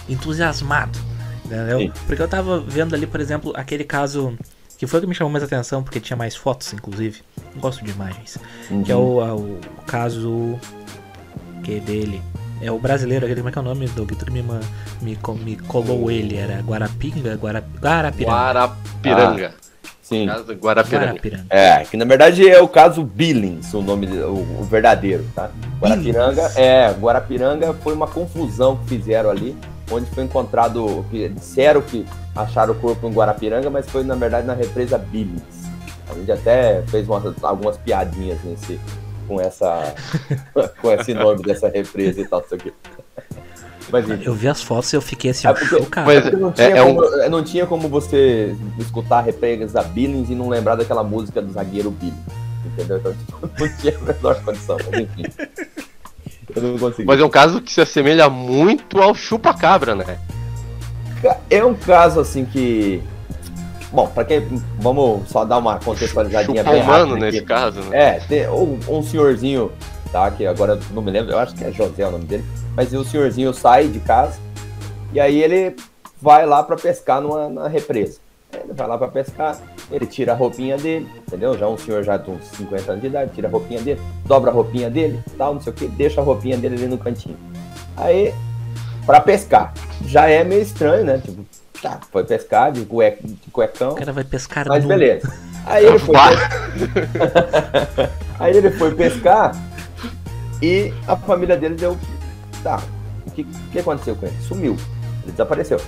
entusiasmado. 0.08 0.98
Entendeu? 1.44 1.78
Sim. 1.80 1.92
Porque 2.06 2.20
eu 2.22 2.28
tava 2.28 2.60
vendo 2.60 2.94
ali, 2.94 3.06
por 3.06 3.20
exemplo, 3.20 3.52
aquele 3.56 3.84
caso 3.84 4.36
que 4.78 4.87
foi 4.87 4.99
o 4.99 5.02
que 5.02 5.09
me 5.09 5.14
chamou 5.14 5.33
mais 5.33 5.42
atenção, 5.45 5.83
porque 5.83 6.00
tinha 6.00 6.16
mais 6.16 6.37
fotos, 6.37 6.73
inclusive. 6.73 7.23
Não 7.54 7.61
gosto 7.61 7.85
de 7.85 7.90
imagens. 7.90 8.38
Que 8.85 8.92
é 8.92 8.97
o, 8.97 9.21
a- 9.21 9.35
o 9.35 9.59
caso 9.87 10.59
que 11.62 11.76
é 11.76 11.80
dele. 11.80 12.21
É 12.61 12.71
o 12.73 12.78
brasileiro, 12.78 13.26
aquele 13.26 13.40
como 13.40 13.49
é 13.50 13.52
que 13.52 13.59
é 13.59 13.61
o 13.61 13.64
nome 13.64 13.87
do 13.88 14.06
que 14.06 14.30
me, 14.30 14.42
me, 15.02 15.18
me 15.45 15.56
colou 15.56 16.11
ele? 16.11 16.37
Era 16.37 16.61
Guarapinga? 16.61 17.37
Guara, 17.37 17.62
Guarapiranga. 17.80 18.33
Guarapiranga. 18.33 19.54
Sim. 20.00 20.26
Caso 20.26 20.45
do 20.45 20.52
Guarapiranga. 20.54 21.06
Guarapiranga. 21.06 21.47
É, 21.50 21.85
que 21.85 21.97
na 21.97 22.04
verdade 22.04 22.49
é 22.49 22.61
o 22.61 22.68
caso 22.68 23.02
Billings, 23.02 23.75
o 23.75 23.83
nome, 23.83 24.06
o, 24.06 24.61
o 24.61 24.64
verdadeiro, 24.64 25.26
tá? 25.35 25.50
Guarapiranga, 25.80 26.35
Billings. 26.49 26.56
é, 26.56 26.92
Guarapiranga 26.92 27.75
foi 27.75 27.92
uma 27.92 28.06
confusão 28.06 28.76
que 28.76 28.87
fizeram 28.88 29.28
ali, 29.30 29.56
onde 29.90 30.07
foi 30.11 30.25
encontrado, 30.25 31.05
que 31.11 31.28
disseram 31.28 31.81
que 31.81 32.05
acharam 32.35 32.73
o 32.73 32.76
corpo 32.76 33.07
em 33.09 33.12
Guarapiranga, 33.12 33.71
mas 33.71 33.88
foi 33.88 34.02
na 34.05 34.14
verdade 34.14 34.47
na 34.47 34.55
represa 34.55 34.99
Billings. 34.99 35.66
A 36.11 36.14
gente 36.14 36.31
até 36.33 36.83
fez 36.88 37.09
umas- 37.09 37.43
algumas 37.43 37.76
piadinhas 37.78 38.38
nesse, 38.45 38.78
com 39.26 39.40
essa, 39.40 39.95
com 40.81 40.90
esse 40.93 41.12
nome 41.14 41.43
dessa 41.43 41.69
represa 41.69 42.21
e 42.21 42.28
tal, 42.28 42.40
isso 42.40 42.55
aqui. 42.55 42.73
Mas. 43.90 44.05
Eu 44.26 44.35
vi 44.35 44.49
as 44.49 44.62
fotos 44.62 44.93
e 44.93 44.97
eu 44.97 45.00
fiquei 45.00 45.31
assim, 45.31 45.47
É 45.47 45.52
porque- 45.52 45.66
chocado. 45.66 46.07
Mas- 46.07 46.23
Porque 46.23 46.37
não 46.37 46.50
tinha, 46.52 46.66
É- 46.69 46.78
é 46.78 46.83
um- 46.83 46.95
como, 46.97 47.28
não 47.28 47.45
tinha 47.45 47.66
como 47.66 47.88
você 47.88 48.55
escutar 48.78 49.21
repregas 49.21 49.73
da 49.73 49.83
Billings 49.83 50.28
e 50.31 50.35
não 50.35 50.49
lembrar 50.49 50.75
daquela 50.75 51.05
música 51.05 51.40
do 51.40 51.52
zagueiro 51.52 51.90
Billings. 51.90 52.19
Entendeu? 52.66 52.97
Então, 52.99 53.14
tipo, 53.14 53.38
não 53.59 53.76
tinha 53.78 53.97
a 53.97 54.00
menor 54.12 54.43
condição. 54.45 54.76
Mas 54.90 55.00
enfim. 55.02 55.23
Eu 56.56 56.62
não 56.62 56.78
consegui. 56.78 57.04
Mas 57.04 57.20
é 57.20 57.25
um 57.25 57.28
caso 57.28 57.60
que 57.60 57.72
se 57.72 57.80
assemelha 57.80 58.28
muito 58.28 59.00
ao 59.00 59.14
chupa-cabra, 59.14 59.94
né? 59.94 60.18
É 61.50 61.64
um 61.64 61.75
caso 61.75 62.20
assim 62.20 62.44
que. 62.44 63.02
Bom, 63.92 64.06
pra 64.08 64.25
quem. 64.25 64.40
Vamos 64.78 65.28
só 65.28 65.44
dar 65.44 65.58
uma 65.58 65.78
contextualizadinha 65.78 66.62
Chupa 66.62 66.72
bem 66.72 66.82
humano 66.82 67.08
rápida 67.10 67.26
nesse 67.26 67.38
aqui. 67.38 67.46
caso, 67.46 67.80
né? 67.82 67.98
É, 67.98 68.20
tem 68.20 68.48
um, 68.48 68.78
um 68.88 69.02
senhorzinho, 69.02 69.70
tá? 70.10 70.30
Que 70.30 70.46
agora 70.46 70.78
não 70.92 71.02
me 71.02 71.10
lembro, 71.10 71.32
eu 71.32 71.38
acho 71.38 71.54
que 71.54 71.64
é 71.64 71.70
José 71.70 72.06
o 72.06 72.10
nome 72.10 72.25
dele. 72.25 72.44
Mas 72.75 72.92
o 72.92 73.04
senhorzinho 73.04 73.52
sai 73.54 73.88
de 73.88 74.00
casa 74.00 74.38
e 75.12 75.20
aí 75.20 75.42
ele 75.42 75.76
vai 76.20 76.44
lá 76.44 76.62
pra 76.62 76.76
pescar 76.76 77.20
numa, 77.20 77.48
na 77.48 77.68
represa. 77.68 78.18
Ele 78.52 78.72
vai 78.72 78.86
lá 78.86 78.98
pra 78.98 79.08
pescar, 79.08 79.56
ele 79.90 80.07
tira 80.07 80.33
a 80.33 80.35
roupinha 80.35 80.76
dele, 80.76 81.09
entendeu? 81.26 81.57
Já 81.57 81.69
um 81.69 81.78
senhor 81.78 82.02
já 82.02 82.16
de 82.16 82.31
uns 82.31 82.45
50 82.57 82.93
anos 82.93 83.02
de 83.02 83.09
idade, 83.09 83.33
tira 83.35 83.49
a 83.49 83.50
roupinha 83.50 83.81
dele, 83.81 84.00
dobra 84.25 84.50
a 84.50 84.55
roupinha 84.55 84.90
dele, 84.90 85.21
tal, 85.38 85.55
não 85.55 85.61
sei 85.61 85.73
o 85.73 85.76
que, 85.76 85.87
deixa 85.88 86.21
a 86.21 86.25
roupinha 86.25 86.57
dele 86.57 86.75
ali 86.75 86.87
no 86.87 86.99
cantinho. 86.99 87.37
Aí, 87.97 88.35
pra 89.05 89.21
pescar, 89.21 89.73
já 90.05 90.28
é 90.28 90.43
meio 90.43 90.62
estranho, 90.62 91.05
né? 91.05 91.19
Tipo, 91.19 91.45
tá, 91.81 92.00
foi 92.11 92.25
pescar 92.25 92.73
de, 92.73 92.85
cuec, 92.85 93.26
de 93.26 93.50
cuecão. 93.50 93.93
O 93.93 93.97
cara 93.97 94.12
vai 94.12 94.25
pescar 94.25 94.66
Mas 94.69 94.85
beleza. 94.85 95.33
Aí 95.64 95.85
ele 95.85 95.99
foi. 95.99 96.16
Aí 98.38 98.57
ele 98.57 98.71
foi 98.71 98.95
pescar 98.95 99.52
e 100.62 100.93
a 101.07 101.16
família 101.16 101.57
dele 101.57 101.75
deu. 101.75 101.97
Tá. 102.62 102.81
O 103.26 103.31
que, 103.31 103.45
que 103.73 103.78
aconteceu 103.78 104.16
com 104.16 104.26
ele? 104.26 104.37
Sumiu. 104.40 104.76
Ele 105.23 105.33
desapareceu. 105.33 105.81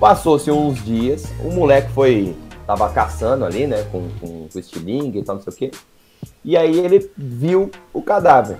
Passou-se 0.00 0.50
uns 0.50 0.82
dias, 0.84 1.32
o 1.40 1.50
moleque 1.50 1.90
foi. 1.92 2.34
Tava 2.66 2.88
caçando 2.90 3.44
ali, 3.44 3.66
né? 3.66 3.82
Com, 3.90 4.08
com, 4.20 4.48
com 4.48 4.58
estilingue 4.58 5.18
e 5.18 5.22
tal, 5.22 5.36
não 5.36 5.42
sei 5.42 5.52
o 5.52 5.56
quê. 5.56 5.70
E 6.44 6.56
aí 6.56 6.78
ele 6.78 7.10
viu 7.16 7.70
o 7.92 8.02
cadáver. 8.02 8.58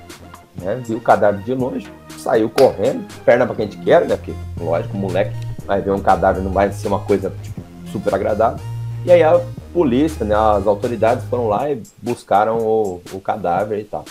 Né? 0.57 0.81
Viu 0.85 0.99
o 0.99 1.01
cadáver 1.01 1.43
de 1.43 1.55
longe, 1.55 1.91
saiu 2.19 2.49
correndo, 2.49 3.07
perna 3.25 3.47
pra 3.47 3.57
quem 3.57 3.67
te 3.67 3.77
quer, 3.79 4.07
né? 4.07 4.17
Porque, 4.17 4.33
lógico, 4.61 4.97
moleque 4.97 5.35
vai 5.67 5.81
ver 5.81 5.91
um 5.91 6.01
cadáver, 6.01 6.43
não 6.43 6.53
vai 6.53 6.73
ser 6.73 6.89
uma 6.89 7.01
coisa 7.01 7.33
tipo, 7.43 7.61
super 7.91 8.15
agradável. 8.15 8.61
E 9.05 9.13
aí 9.13 9.23
a 9.23 9.41
polícia, 9.73 10.25
né, 10.25 10.35
as 10.35 10.67
autoridades 10.67 11.25
foram 11.27 11.49
lá 11.49 11.71
e 11.71 11.83
buscaram 12.01 12.59
o, 12.59 13.03
o 13.13 13.21
cadáver 13.21 13.81
e 13.81 13.85
tal. 13.85 14.05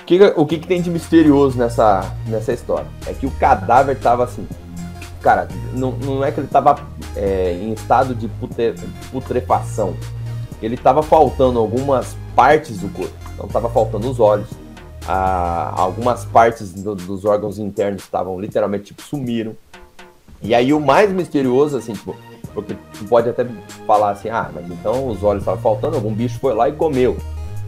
O 0.00 0.04
que, 0.04 0.22
o 0.36 0.46
que, 0.46 0.58
que 0.58 0.66
tem 0.66 0.80
de 0.80 0.90
misterioso 0.90 1.58
nessa, 1.58 2.14
nessa 2.26 2.52
história? 2.52 2.86
É 3.06 3.12
que 3.12 3.26
o 3.26 3.30
cadáver 3.32 3.98
tava 3.98 4.24
assim. 4.24 4.46
Cara, 5.20 5.48
não, 5.72 5.92
não 5.92 6.24
é 6.24 6.30
que 6.30 6.40
ele 6.40 6.46
tava 6.48 6.78
é, 7.16 7.52
em 7.60 7.72
estado 7.72 8.14
de 8.14 8.28
putre- 8.28 8.74
putrefação. 9.10 9.94
Ele 10.62 10.76
tava 10.76 11.02
faltando 11.02 11.58
algumas 11.58 12.16
partes 12.34 12.78
do 12.78 12.88
corpo. 12.88 13.12
Então 13.34 13.48
tava 13.48 13.68
faltando 13.68 14.08
os 14.10 14.20
olhos. 14.20 14.48
a- 15.08 15.72
algumas 15.76 16.24
partes 16.24 16.72
do- 16.72 16.96
dos 16.96 17.24
órgãos 17.24 17.60
internos 17.60 18.02
estavam 18.02 18.40
literalmente 18.40 18.86
tipo, 18.86 19.00
sumiram. 19.02 19.54
E 20.42 20.52
aí 20.52 20.72
o 20.74 20.80
mais 20.80 21.12
misterioso, 21.12 21.76
assim, 21.76 21.92
tipo, 21.92 22.16
porque 22.52 22.74
tu 22.98 23.04
pode 23.04 23.28
até 23.28 23.46
falar 23.86 24.10
assim, 24.10 24.28
ah, 24.30 24.50
mas 24.52 24.68
então 24.68 25.06
os 25.06 25.22
olhos 25.22 25.42
estavam 25.42 25.60
faltando, 25.62 25.94
algum 25.94 26.12
bicho 26.12 26.40
foi 26.40 26.54
lá 26.54 26.68
e 26.68 26.72
comeu. 26.72 27.16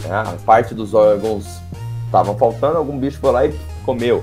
né? 0.03 0.11
A 0.11 0.37
parte 0.45 0.75
dos 0.75 0.95
órgãos 0.95 1.47
estavam 2.07 2.37
faltando, 2.37 2.77
algum 2.77 2.99
bicho 2.99 3.21
foi 3.21 3.31
lá 3.31 3.47
e 3.47 3.55
comeu. 3.85 4.21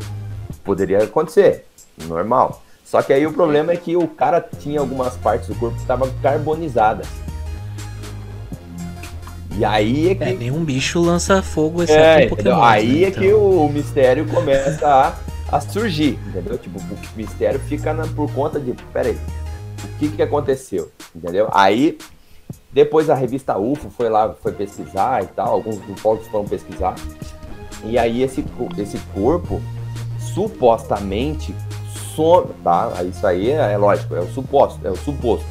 Poderia 0.66 1.02
acontecer, 1.04 1.66
normal. 2.08 2.62
Só 2.96 3.02
que 3.02 3.12
aí 3.12 3.28
o 3.28 3.34
problema 3.34 3.74
é 3.74 3.76
que 3.76 3.98
o 3.98 4.08
cara 4.08 4.40
tinha 4.40 4.80
algumas 4.80 5.18
partes 5.18 5.50
do 5.50 5.56
corpo 5.56 5.76
que 5.76 5.82
estavam 5.82 6.10
carbonizadas. 6.22 7.06
E 9.58 9.66
aí 9.66 10.12
é 10.12 10.16
que 10.16 10.24
É, 10.24 10.32
nenhum 10.32 10.64
bicho 10.64 11.02
lança 11.02 11.42
fogo 11.42 11.84
exceto 11.84 12.02
é, 12.22 12.26
um? 12.26 12.30
Pokémon. 12.30 12.64
Aí 12.64 13.02
né? 13.02 13.08
é 13.08 13.12
que 13.12 13.34
o 13.34 13.68
mistério 13.68 14.26
começa 14.28 14.88
a, 14.88 15.14
a 15.58 15.60
surgir, 15.60 16.18
entendeu? 16.26 16.58
Tipo, 16.58 16.80
o 16.80 17.18
mistério 17.18 17.60
fica 17.60 17.94
na- 17.94 18.08
por 18.08 18.32
conta 18.32 18.62
de, 18.62 18.74
peraí, 18.94 19.18
o 19.84 19.88
que 20.00 20.08
que 20.08 20.22
aconteceu, 20.22 20.90
entendeu? 21.14 21.50
Aí, 21.52 21.98
depois 22.72 23.10
a 23.10 23.14
revista 23.14 23.58
UFO 23.58 23.90
foi 23.90 24.08
lá, 24.08 24.34
foi 24.42 24.54
pesquisar 24.54 25.22
e 25.22 25.28
tal, 25.28 25.52
alguns 25.52 25.80
ufólogos 25.90 26.28
foram 26.30 26.46
pesquisar, 26.46 26.96
e 27.84 27.98
aí 27.98 28.24
esse, 28.24 28.46
esse 28.78 28.98
corpo, 29.14 29.62
supostamente, 30.18 31.54
some, 32.16 32.48
tá? 32.64 32.92
Isso 33.04 33.26
aí 33.26 33.52
é, 33.52 33.74
é 33.74 33.78
lógico, 33.78 34.16
é 34.16 34.20
o 34.20 34.28
suposto, 34.32 34.80
é 34.86 34.90
o 34.90 34.96
suposto. 34.96 35.46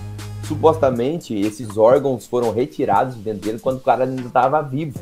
Supostamente, 0.45 1.35
esses 1.35 1.77
órgãos 1.77 2.27
foram 2.27 2.53
retirados 2.53 3.15
de 3.17 3.23
dentro 3.23 3.41
dele 3.41 3.59
quando 3.59 3.79
o 3.79 3.81
cara 3.81 4.05
ainda 4.05 4.23
estava 4.23 4.61
vivo. 4.63 4.99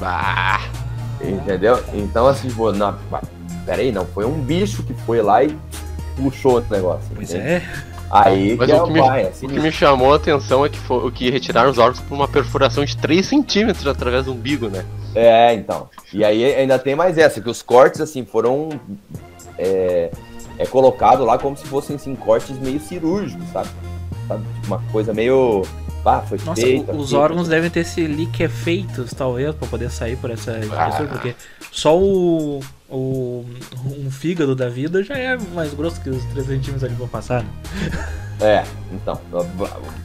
Bah. 0.00 0.60
Entendeu? 1.20 1.78
Então, 1.92 2.26
assim, 2.26 2.48
tipo, 2.48 2.72
não, 2.72 2.96
peraí, 3.64 3.92
não, 3.92 4.06
foi 4.06 4.24
um 4.24 4.40
bicho 4.40 4.82
que 4.82 4.94
foi 4.94 5.20
lá 5.20 5.44
e 5.44 5.56
puxou 6.16 6.58
o 6.58 6.64
negócio. 6.70 7.08
Pois 7.14 7.30
entende? 7.30 7.48
é. 7.48 7.62
Aí 8.10 8.54
Mas 8.56 8.66
que 8.66 8.72
é 8.72 8.78
o 8.78 8.82
o 8.82 8.86
que, 8.86 8.92
me, 8.92 9.00
pai, 9.00 9.24
o 9.24 9.28
assim. 9.28 9.46
que 9.46 9.58
me 9.58 9.72
chamou 9.72 10.12
a 10.12 10.16
atenção 10.16 10.66
é 10.66 10.68
que, 10.68 10.78
foi, 10.78 11.10
que 11.12 11.30
retiraram 11.30 11.70
os 11.70 11.78
órgãos 11.78 12.00
por 12.00 12.14
uma 12.14 12.28
perfuração 12.28 12.84
de 12.84 12.94
3 12.98 13.26
centímetros 13.26 13.86
através 13.86 14.26
do 14.26 14.32
umbigo, 14.32 14.68
né? 14.68 14.84
É, 15.14 15.54
então. 15.54 15.88
E 16.12 16.22
aí 16.22 16.44
ainda 16.54 16.78
tem 16.78 16.94
mais 16.94 17.16
essa, 17.16 17.40
que 17.40 17.48
os 17.48 17.62
cortes, 17.62 18.02
assim, 18.02 18.22
foram 18.26 18.68
é, 19.56 20.10
é 20.58 20.66
colocado 20.66 21.24
lá 21.24 21.38
como 21.38 21.56
se 21.56 21.66
fossem, 21.66 21.96
assim, 21.96 22.14
cortes 22.14 22.58
meio 22.58 22.80
cirúrgicos, 22.80 23.46
sabe? 23.52 23.68
Sabe? 24.28 24.42
Tipo, 24.54 24.66
Uma 24.66 24.78
coisa 24.92 25.12
meio... 25.14 25.62
Ah, 26.04 26.20
foi 26.28 26.36
Nossa, 26.44 26.60
feita. 26.60 26.92
os 26.92 27.10
feita. 27.10 27.22
órgãos 27.22 27.46
devem 27.46 27.70
ter 27.70 27.84
se 27.84 28.04
liquefeitos, 28.08 29.12
talvez, 29.14 29.54
pra 29.54 29.68
poder 29.68 29.88
sair 29.88 30.16
por 30.16 30.30
essa 30.32 30.58
Ah. 30.76 30.90
porque 31.08 31.36
só 31.70 31.96
o, 31.96 32.58
o. 32.90 33.44
um 33.86 34.10
fígado 34.10 34.56
da 34.56 34.68
vida 34.68 35.04
já 35.04 35.16
é 35.16 35.38
mais 35.54 35.72
grosso 35.72 36.00
que 36.00 36.10
os 36.10 36.24
3 36.24 36.44
centímetros 36.44 36.82
ali 36.82 36.94
vão 36.96 37.06
passar, 37.06 37.44
né? 37.44 37.48
É, 38.40 38.64
então, 38.92 39.20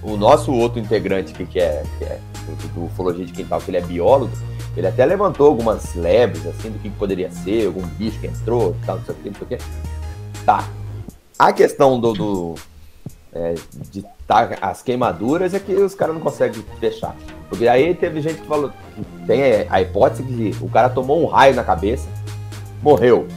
o 0.04 0.16
nosso 0.16 0.54
outro 0.54 0.80
integrante 0.80 1.34
que, 1.34 1.44
que 1.48 1.60
é, 1.60 1.84
que 1.98 2.04
é 2.04 2.20
do, 2.46 2.68
do 2.76 2.86
Ufologia 2.86 3.26
de 3.26 3.34
Quintal, 3.34 3.60
que 3.60 3.72
ele 3.72 3.78
é 3.78 3.82
biólogo, 3.82 4.32
ele 4.76 4.86
até 4.86 5.04
levantou 5.04 5.48
algumas 5.48 5.96
lebres, 5.96 6.46
assim, 6.46 6.70
do 6.70 6.78
que 6.78 6.92
poderia 6.92 7.32
ser, 7.32 7.66
algum 7.66 7.82
bicho 7.98 8.20
que 8.20 8.28
entrou, 8.28 8.76
tal, 8.86 8.98
não 8.98 9.06
sei 9.06 9.16
o 9.16 9.18
que, 9.18 9.30
não 9.32 9.36
sei 9.36 9.44
o 9.44 9.48
que. 9.48 9.58
Tá. 10.48 10.66
A 11.38 11.52
questão 11.52 12.00
do, 12.00 12.14
do 12.14 12.56
é, 13.34 13.56
de 13.92 14.06
tá, 14.26 14.50
as 14.62 14.82
queimaduras 14.82 15.54
é 15.54 15.60
que 15.60 15.74
os 15.74 15.94
caras 15.94 16.16
não 16.16 16.22
conseguem 16.22 16.64
fechar. 16.80 17.14
Porque 17.50 17.68
aí 17.68 17.94
teve 17.94 18.22
gente 18.22 18.40
que 18.40 18.48
falou, 18.48 18.72
tem 19.26 19.68
a 19.70 19.82
hipótese 19.82 20.24
que 20.24 20.56
o 20.62 20.70
cara 20.70 20.88
tomou 20.88 21.22
um 21.22 21.26
raio 21.26 21.54
na 21.54 21.66
cabeça, 21.66 22.08
morreu. 22.82 23.28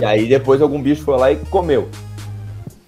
E 0.00 0.04
aí 0.04 0.28
depois 0.28 0.62
algum 0.62 0.80
bicho 0.80 1.02
foi 1.02 1.18
lá 1.18 1.32
e 1.32 1.36
comeu 1.46 1.88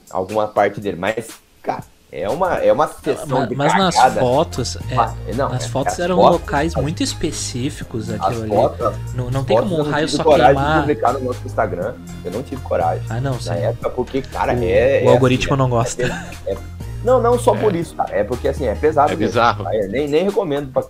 alguma 0.08 0.46
parte 0.46 0.80
dele. 0.80 0.96
Mas, 0.96 1.28
cara, 1.60 1.82
é 2.22 2.28
uma, 2.28 2.54
é 2.54 2.72
uma 2.72 2.86
sessão 2.88 3.40
Mas, 3.40 3.48
de 3.48 3.54
mas 3.56 3.74
nas 3.74 3.96
fotos, 4.14 4.76
é, 4.90 5.32
não, 5.34 5.48
nas 5.50 5.64
é, 5.64 5.68
fotos 5.68 5.92
as 5.94 5.98
eram 6.00 6.16
fotos- 6.16 6.40
locais 6.40 6.74
muito 6.76 7.02
específicos 7.02 8.08
As 8.10 8.20
aquilo 8.20 8.42
ali. 8.42 8.50
fotos, 8.50 8.86
as 8.86 9.14
Não, 9.14 9.30
não 9.30 9.44
tem 9.44 9.56
como 9.58 9.74
eu 9.74 9.80
um 9.80 9.84
não 9.84 9.90
raio 9.90 10.06
tive 10.06 10.16
só 10.16 10.24
coragem 10.24 10.62
de 10.62 10.80
publicar 10.80 11.12
no 11.14 11.20
nosso 11.20 11.40
Instagram. 11.46 11.94
Eu 12.24 12.30
não 12.32 12.42
tive 12.42 12.60
coragem. 12.62 13.04
Ah, 13.08 13.20
não, 13.20 13.38
sim. 13.40 13.48
Na 13.50 13.56
época, 13.56 13.90
porque, 13.90 14.22
cara, 14.22 14.52
O- 14.54 14.56
é. 14.64 15.02
o 15.04 15.08
é 15.08 15.12
algoritmo 15.12 15.54
assim, 15.54 15.58
não 15.58 15.66
é- 15.66 15.70
gosta. 15.70 16.02
é- 16.02 16.52
é- 16.52 16.58
não, 17.04 17.20
não 17.22 17.38
só 17.38 17.54
por 17.54 17.74
isso, 17.76 17.94
cara. 17.94 18.10
É 18.16 18.24
porque 18.24 18.48
assim, 18.48 18.66
é 18.66 18.74
pesado. 18.74 19.12
É 19.12 19.16
mesmo. 19.16 19.26
bizarro. 19.26 19.64
Tá? 19.64 19.70
Nem, 19.88 20.08
nem 20.08 20.24
recomendo 20.24 20.72
pra 20.72 20.82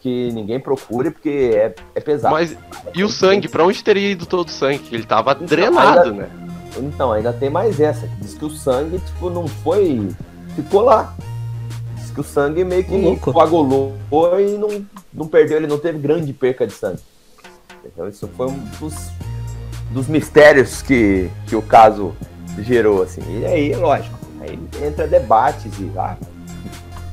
que 0.00 0.32
ninguém 0.32 0.58
procure, 0.58 1.10
porque 1.10 1.50
é, 1.54 1.74
é 1.94 2.00
pesado. 2.00 2.34
Mas 2.34 2.56
e 2.94 3.04
o 3.04 3.08
sangue? 3.08 3.48
Pra 3.48 3.64
onde 3.64 3.84
teria 3.84 4.10
ido 4.12 4.24
todo 4.24 4.48
o 4.48 4.50
sangue? 4.50 4.82
Ele 4.90 5.04
tava 5.04 5.32
Então, 5.32 5.46
drenado, 5.46 6.00
ainda- 6.10 6.22
né? 6.22 6.28
Então, 6.76 7.12
ainda 7.12 7.32
tem 7.32 7.50
mais 7.50 7.78
essa. 7.78 8.08
Diz 8.20 8.34
que 8.34 8.44
o 8.44 8.50
sangue, 8.50 8.98
tipo, 8.98 9.30
não 9.30 9.46
foi. 9.46 10.08
Ficou 10.54 10.82
lá. 10.82 11.14
Diz 11.96 12.10
que 12.10 12.20
o 12.20 12.24
sangue 12.24 12.64
meio 12.64 12.84
que 12.84 12.96
louco. 12.96 13.32
coagulou 13.32 13.92
e 14.40 14.56
não, 14.58 14.86
não 15.12 15.26
perdeu, 15.26 15.56
ele 15.58 15.66
não 15.66 15.78
teve 15.78 15.98
grande 15.98 16.32
perca 16.32 16.66
de 16.66 16.72
sangue. 16.72 17.00
Então, 17.84 18.08
isso 18.08 18.28
foi 18.36 18.46
um 18.46 18.58
dos, 18.80 18.94
dos 19.90 20.08
mistérios 20.08 20.80
que, 20.80 21.28
que 21.46 21.54
o 21.56 21.62
caso 21.62 22.14
gerou, 22.60 23.02
assim. 23.02 23.20
E 23.40 23.44
aí, 23.44 23.74
lógico, 23.74 24.16
aí 24.40 24.58
entra 24.82 25.06
debates 25.06 25.72
e 25.78 25.90
ah, 25.98 26.16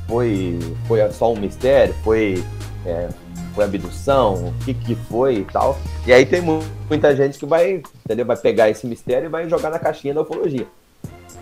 foi, 0.06 0.58
foi 0.86 1.10
só 1.12 1.32
um 1.32 1.36
mistério, 1.36 1.94
foi, 2.02 2.42
é, 2.86 3.08
foi 3.54 3.64
abdução, 3.64 4.34
o 4.48 4.54
que 4.64 4.72
que 4.72 4.94
foi 4.94 5.38
e 5.38 5.44
tal. 5.44 5.78
E 6.06 6.12
aí 6.12 6.24
tem 6.24 6.40
mu- 6.40 6.62
muita 6.88 7.14
gente 7.14 7.38
que 7.38 7.44
vai, 7.46 7.82
entendeu? 8.04 8.24
Vai 8.24 8.36
pegar 8.36 8.70
esse 8.70 8.86
mistério 8.86 9.26
e 9.26 9.28
vai 9.28 9.48
jogar 9.48 9.70
na 9.70 9.78
caixinha 9.78 10.14
da 10.14 10.22
ufologia. 10.22 10.66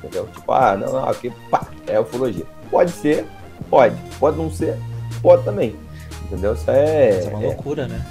Entendeu? 0.03 0.27
Tipo, 0.33 0.53
ah, 0.53 0.77
não, 0.77 0.93
não, 0.93 1.09
aqui, 1.09 1.31
pá, 1.51 1.67
é 1.87 2.01
ufologia. 2.01 2.45
Pode 2.71 2.91
ser, 2.91 3.27
pode. 3.69 3.95
Pode 4.19 4.37
não 4.39 4.51
ser, 4.51 4.77
pode 5.23 5.45
também. 5.45 5.77
Entendeu? 6.25 6.55
Isso 6.55 6.71
é. 6.71 7.19
Isso 7.19 7.29
é 7.29 7.35
uma 7.35 7.43
é- 7.43 7.47
loucura, 7.47 7.87
né? 7.87 8.05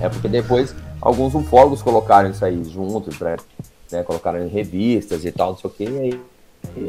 é 0.00 0.08
porque 0.08 0.28
depois 0.28 0.74
alguns 1.00 1.34
ufólogos 1.34 1.82
colocaram 1.82 2.30
isso 2.30 2.44
aí 2.44 2.62
juntos, 2.64 3.18
né? 3.20 3.36
né, 3.90 4.02
Colocaram 4.02 4.44
em 4.44 4.48
revistas 4.48 5.24
e 5.24 5.30
tal, 5.32 5.50
não 5.50 5.58
sei 5.58 5.70
o 5.70 5.72
que, 5.72 5.84
e 5.84 5.98
aí. 5.98 6.20
e- 6.76 6.88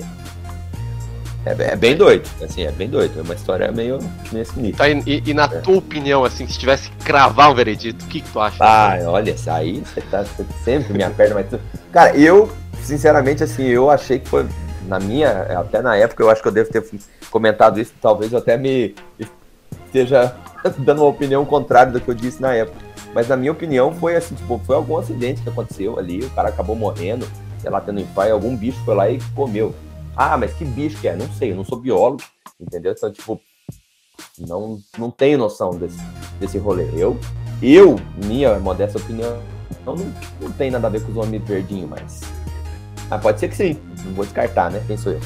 É, 1.46 1.52
é 1.74 1.76
bem 1.76 1.96
doido, 1.98 2.30
assim, 2.42 2.64
é 2.64 2.72
bem 2.72 2.90
doido. 2.90 3.20
É 3.20 3.22
uma 3.22 3.34
história 3.34 3.72
meio 3.72 4.00
nesse 4.32 4.58
nível. 4.60 4.78
Tá, 4.78 4.88
e, 4.90 5.22
e 5.26 5.34
na 5.34 5.48
tua 5.48 5.78
opinião, 5.78 6.24
assim, 6.24 6.48
se 6.48 6.58
tivesse 6.58 6.90
que 6.90 6.98
cravar 7.06 7.52
um 7.52 7.56
veredito, 7.56 8.04
o 8.06 8.08
que, 8.08 8.22
que 8.22 8.30
tu 8.32 8.40
acha? 8.40 8.58
Ah, 8.62 8.98
olha, 9.08 9.32
isso 9.32 9.50
aí 9.50 9.82
você 9.82 10.02
tá 10.02 10.24
você 10.24 10.46
sempre 10.64 10.94
me 10.94 11.04
aperta, 11.04 11.34
mas. 11.36 11.50
tu- 11.50 11.60
Cara, 11.92 12.16
eu, 12.16 12.50
sinceramente, 12.82 13.44
assim, 13.44 13.64
eu 13.66 13.90
achei 13.90 14.20
que 14.20 14.28
foi. 14.30 14.46
Na 14.88 15.00
minha, 15.00 15.44
até 15.60 15.82
na 15.82 15.96
época, 15.96 16.22
eu 16.24 16.30
acho 16.30 16.42
que 16.42 16.48
eu 16.48 16.52
devo 16.52 16.70
ter 16.70 16.84
comentado 17.32 17.80
isso, 17.80 17.94
talvez 18.02 18.34
eu 18.34 18.40
até 18.40 18.58
me 18.58 18.94
esteja 19.86 20.36
dando 20.80 21.02
uma 21.02 21.10
opinião 21.10 21.46
contrária 21.46 21.92
do 21.92 22.02
que 22.02 22.10
eu 22.10 22.14
disse 22.14 22.42
na 22.42 22.54
época. 22.54 22.78
Mas 23.14 23.28
na 23.28 23.38
minha 23.38 23.52
opinião 23.52 23.94
foi 23.94 24.16
assim, 24.16 24.36
tipo, 24.36 24.60
foi 24.66 24.76
algum 24.76 24.98
acidente 24.98 25.42
que 25.42 25.48
aconteceu 25.50 25.98
ali, 26.00 26.20
o 26.26 26.30
cara 26.32 26.50
acabou 26.50 26.76
morrendo, 26.76 27.28
sei 27.60 27.70
lá, 27.70 27.80
tendo 27.80 28.02
infarto, 28.02 28.34
algum 28.34 28.56
bicho 28.56 28.78
foi 28.84 28.96
lá 28.96 29.10
e 29.10 29.20
comeu. 29.36 29.74
Ah, 30.16 30.38
mas 30.38 30.54
que 30.54 30.64
bicho 30.64 31.00
que 31.00 31.08
é? 31.08 31.16
Não 31.16 31.32
sei, 31.34 31.52
eu 31.52 31.56
não 31.56 31.66
sou 31.66 31.80
biólogo, 31.80 32.24
entendeu? 32.60 32.94
Então, 32.96 33.12
tipo, 33.12 33.42
não, 34.38 34.80
não 34.98 35.10
tenho 35.10 35.38
noção 35.38 35.72
desse, 35.72 35.98
desse 36.40 36.58
rolê. 36.58 36.88
Eu, 36.96 37.20
eu, 37.62 38.00
minha 38.24 38.60
modesta 38.60 38.98
opinião, 38.98 39.42
não, 39.86 39.96
não, 39.96 40.14
não 40.42 40.52
tem 40.52 40.70
nada 40.70 40.88
a 40.88 40.90
ver 40.90 41.04
com 41.04 41.12
os 41.12 41.18
homens 41.18 41.44
verdinhos, 41.44 41.90
mas. 41.90 42.22
Ah, 43.10 43.18
pode 43.18 43.40
ser 43.40 43.48
que 43.48 43.56
sim, 43.56 43.80
não 44.06 44.14
vou 44.14 44.26
descartar, 44.26 44.72
né? 44.72 44.82
Sou 44.98 45.14
eu? 45.14 45.22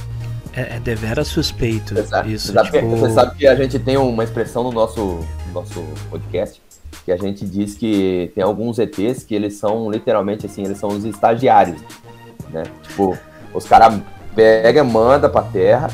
É, 0.54 0.78
é 0.78 0.80
deveras 0.80 1.28
suspeito. 1.28 1.96
Sabe, 2.06 2.34
Isso, 2.34 2.48
você 2.48 2.54
sabe 2.54 2.72
que, 2.72 2.80
tipo. 2.80 2.96
você 2.96 3.14
sabe 3.14 3.38
que 3.38 3.48
a 3.48 3.56
gente 3.56 3.78
tem 3.80 3.98
uma 3.98 4.24
expressão 4.24 4.64
no 4.64 4.72
nosso, 4.72 5.20
no 5.48 5.54
nosso 5.54 5.84
podcast 6.10 6.62
que 7.06 7.12
a 7.12 7.18
gente 7.18 7.46
diz 7.46 7.76
que 7.76 8.32
tem 8.36 8.44
alguns 8.44 8.80
ETs 8.80 9.24
que 9.24 9.34
eles 9.34 9.56
são 9.56 9.90
literalmente 9.90 10.46
assim, 10.46 10.64
eles 10.64 10.78
são 10.78 10.90
os 10.90 11.06
estagiários, 11.06 11.80
né? 12.50 12.64
Tipo, 12.84 13.18
os 13.54 13.66
caras 13.66 14.02
pega, 14.38 14.84
manda 14.84 15.28
pra 15.28 15.42
terra 15.42 15.90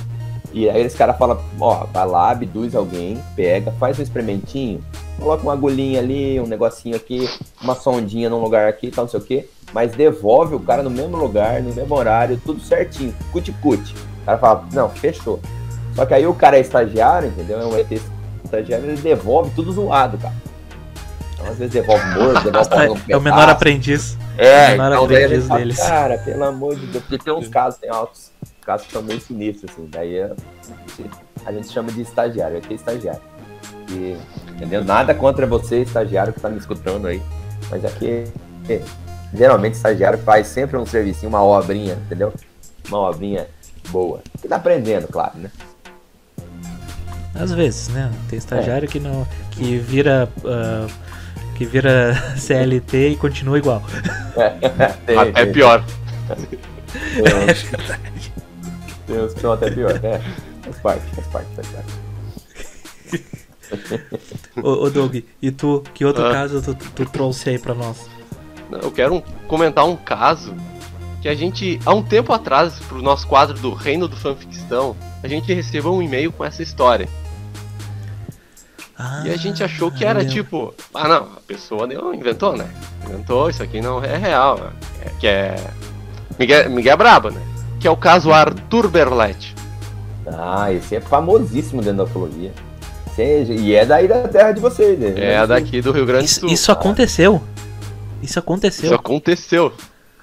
e 0.51 0.69
aí 0.69 0.83
esse 0.83 0.95
cara 0.95 1.13
fala, 1.15 1.41
ó, 1.59 1.85
vai 1.91 2.05
lá, 2.05 2.29
abduz 2.29 2.75
alguém, 2.75 3.19
pega, 3.35 3.71
faz 3.71 3.97
um 3.97 4.03
experimentinho, 4.03 4.83
coloca 5.17 5.41
uma 5.41 5.53
agulhinha 5.53 5.99
ali, 5.99 6.39
um 6.39 6.45
negocinho 6.45 6.95
aqui, 6.95 7.27
uma 7.59 7.73
sondinha 7.73 8.29
num 8.29 8.39
lugar 8.39 8.67
aqui, 8.67 8.91
tal, 8.91 9.05
não 9.05 9.09
sei 9.09 9.19
o 9.19 9.23
quê, 9.23 9.49
mas 9.73 9.93
devolve 9.93 10.53
o 10.53 10.59
cara 10.59 10.83
no 10.83 10.91
mesmo 10.91 11.17
lugar, 11.17 11.59
no 11.63 11.73
mesmo 11.73 11.95
horário, 11.95 12.39
tudo 12.45 12.61
certinho, 12.61 13.15
cuti-cuti. 13.31 13.95
O 14.21 14.25
cara 14.25 14.37
fala, 14.37 14.65
não, 14.71 14.89
fechou. 14.89 15.39
Só 15.95 16.05
que 16.05 16.13
aí 16.13 16.27
o 16.27 16.35
cara 16.35 16.57
é 16.57 16.61
estagiário, 16.61 17.29
entendeu? 17.29 17.59
É 17.59 17.65
um 17.65 17.75
ET 17.75 17.91
estagiário, 18.43 18.85
ele 18.85 19.01
devolve 19.01 19.51
tudo 19.55 19.71
zoado, 19.71 20.19
cara. 20.19 20.35
Então, 21.33 21.47
às 21.47 21.57
vezes 21.57 21.73
devolve 21.73 22.05
morto, 22.09 22.43
devolve 22.51 22.91
um 22.91 23.11
É 23.11 23.17
o 23.17 23.21
menor 23.21 23.49
aprendiz. 23.49 24.15
É, 24.37 24.71
menor 24.71 24.91
então 24.91 25.05
aprendiz 25.05 25.47
fala, 25.47 25.59
deles. 25.59 25.77
cara, 25.77 26.17
pelo 26.19 26.43
amor 26.43 26.75
de 26.75 26.85
Deus, 26.85 27.03
porque 27.05 27.23
tem 27.23 27.33
uns 27.33 27.47
casos, 27.49 27.79
tem 27.79 27.89
altos 27.89 28.32
casos 28.63 28.87
que 28.87 28.93
são 28.93 29.01
muito 29.03 29.23
sinistros, 29.25 29.71
assim, 29.71 29.87
daí 29.91 30.15
é- 30.17 30.31
a 31.45 31.51
gente 31.51 31.71
chama 31.71 31.91
de 31.91 32.01
estagiário, 32.01 32.57
aqui 32.57 32.73
é 32.73 32.75
estagiário. 32.75 33.21
E, 33.91 34.17
entendeu? 34.55 34.83
Nada 34.83 35.13
contra 35.13 35.45
você, 35.45 35.81
estagiário, 35.81 36.33
que 36.33 36.39
tá 36.39 36.49
me 36.49 36.57
escutando 36.57 37.07
aí, 37.07 37.21
mas 37.69 37.83
aqui, 37.85 38.23
é, 38.69 38.81
geralmente, 39.33 39.73
estagiário 39.75 40.17
faz 40.19 40.47
sempre 40.47 40.77
um 40.77 40.85
servicinho, 40.85 41.29
uma 41.29 41.43
obrinha, 41.43 41.95
entendeu? 42.05 42.33
Uma 42.87 43.09
obrinha 43.09 43.47
boa. 43.89 44.21
E 44.43 44.47
tá 44.47 44.55
aprendendo, 44.55 45.07
claro, 45.07 45.37
né? 45.37 45.51
Às 47.35 47.51
vezes, 47.51 47.89
né? 47.89 48.11
Tem 48.29 48.37
estagiário 48.37 48.87
que 48.87 48.99
não. 48.99 49.27
que 49.51 49.77
vira. 49.79 50.29
ah, 50.45 50.87
que 51.55 51.65
vira 51.65 52.13
CLT 52.37 53.09
e 53.09 53.15
continua 53.15 53.57
igual. 53.57 53.81
Tem, 55.05 55.17
Até 55.17 55.43
tem, 55.43 55.53
pior. 55.53 55.83
tem 57.13 57.23
uns- 57.23 58.33
tem 59.05 59.19
uns 59.21 59.33
que 59.33 59.39
são 59.41 59.51
até 59.53 59.69
pior, 59.71 59.91
é. 60.03 60.19
Faz 60.63 60.77
parte, 60.81 61.05
faz 61.15 61.27
parte, 61.27 61.47
faz 61.55 61.67
parte. 61.69 61.93
ô, 64.61 64.85
ô 64.85 64.89
Doug, 64.89 65.15
e 65.41 65.51
tu, 65.51 65.83
que 65.93 66.05
outro 66.05 66.25
Ah. 66.25 66.31
caso 66.31 66.61
tu, 66.61 66.75
tu 66.75 67.05
trouxe 67.05 67.49
aí 67.49 67.59
pra 67.59 67.73
nós? 67.73 68.07
Eu 68.71 68.91
quero 68.91 69.15
um- 69.15 69.21
comentar 69.47 69.85
um 69.85 69.95
caso 69.95 70.53
que 71.21 71.27
a 71.29 71.35
gente, 71.35 71.79
há 71.85 71.93
um 71.93 72.03
tempo 72.03 72.33
atrás, 72.33 72.79
pro 72.87 73.01
nosso 73.01 73.27
quadro 73.27 73.57
do 73.59 73.73
Reino 73.73 74.07
do 74.07 74.15
Fanficção, 74.15 74.95
a 75.21 75.27
gente 75.27 75.53
recebeu 75.53 75.93
um 75.93 76.01
e-mail 76.01 76.31
com 76.31 76.43
essa 76.43 76.61
história. 76.63 77.07
Ah, 78.97 79.23
E 79.25 79.31
a 79.31 79.37
gente 79.37 79.63
achou 79.63 79.89
que 79.91 80.05
era 80.05 80.19
eu 80.19 80.27
lembro. 80.27 80.43
tipo, 80.43 80.73
ah 80.93 81.07
não, 81.07 81.23
a 81.23 81.39
pessoa 81.47 81.87
deu, 81.87 82.13
inventou, 82.13 82.55
né? 82.55 82.67
Inventou, 83.05 83.49
isso 83.49 83.63
aqui 83.63 83.81
não 83.81 84.03
é 84.03 84.17
real, 84.17 84.57
né? 84.59 84.71
É, 85.01 85.09
que 85.19 85.27
é. 85.27 85.55
Miguel, 86.39 86.69
Miguel 86.69 86.97
Braba, 86.97 87.31
né? 87.31 87.41
Que 87.83 87.87
é 87.89 87.91
o 87.91 87.97
caso 87.97 88.31
Arthur 88.31 88.87
Berletti. 88.87 89.53
Ah, 90.25 90.71
esse 90.71 90.95
é 90.95 91.01
famosíssimo 91.01 91.81
dentro 91.81 91.97
da 91.97 92.03
ufologia. 92.05 92.53
Seja, 93.13 93.51
e 93.51 93.75
é 93.75 93.85
daí 93.85 94.07
da 94.07 94.25
terra 94.25 94.53
de 94.53 94.61
vocês, 94.61 94.97
né? 94.97 95.13
É 95.17 95.45
daqui 95.45 95.81
do 95.81 95.91
Rio 95.91 96.05
Grande 96.05 96.23
do 96.23 96.25
Isso, 96.27 96.39
Sul. 96.39 96.49
isso 96.49 96.71
aconteceu. 96.71 97.43
Isso 98.21 98.39
aconteceu. 98.39 98.85
Isso 98.85 98.95
aconteceu. 98.95 99.73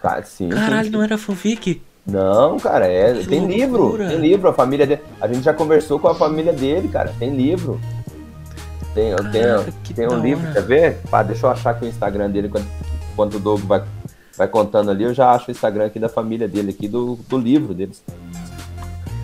Cara, 0.01 0.23
sim, 0.23 0.49
Caralho, 0.49 0.87
sim. 0.87 0.91
não 0.91 1.03
era 1.03 1.19
fanfic? 1.19 1.83
Não, 2.07 2.59
cara, 2.59 2.87
é. 2.87 3.13
Que 3.13 3.27
tem 3.27 3.47
livro. 3.47 3.83
loucura. 3.83 4.09
Tem 4.09 4.17
livro, 4.19 4.49
a 4.49 4.55
família 4.55 4.87
dele. 4.87 5.03
A 5.21 5.29
gente 5.29 5.43
já 5.43 5.53
conversou 5.53 5.99
com 5.99 6.09
a 6.09 6.15
família 6.15 6.55
dele, 6.55 6.89
cara. 6.89 7.13
Tem 7.19 7.37
livro. 7.37 7.79
Tem, 8.95 9.15
Caraca, 9.15 9.33
tem, 9.65 9.75
que 9.85 9.93
tem 9.93 10.09
um 10.09 10.19
livro, 10.19 10.45
hora. 10.45 10.55
quer 10.55 10.63
ver? 10.63 10.97
Pá, 11.11 11.23
deixa 11.23 11.45
eu 11.45 11.51
achar 11.51 11.73
aqui 11.73 11.85
o 11.85 11.89
Instagram 11.89 12.31
dele 12.31 12.49
quando, 12.49 12.67
quando 13.15 13.35
o 13.35 13.39
Doug 13.39 13.61
vai, 13.65 13.83
vai 14.41 14.49
contando 14.49 14.91
ali, 14.91 15.05
eu 15.05 15.13
já 15.13 15.33
acho 15.33 15.49
o 15.49 15.51
Instagram 15.51 15.85
aqui 15.85 15.99
da 15.99 16.09
família 16.09 16.49
dele, 16.49 16.71
aqui 16.71 16.89
do, 16.89 17.19
do 17.29 17.37
livro 17.37 17.75
deles. 17.75 18.03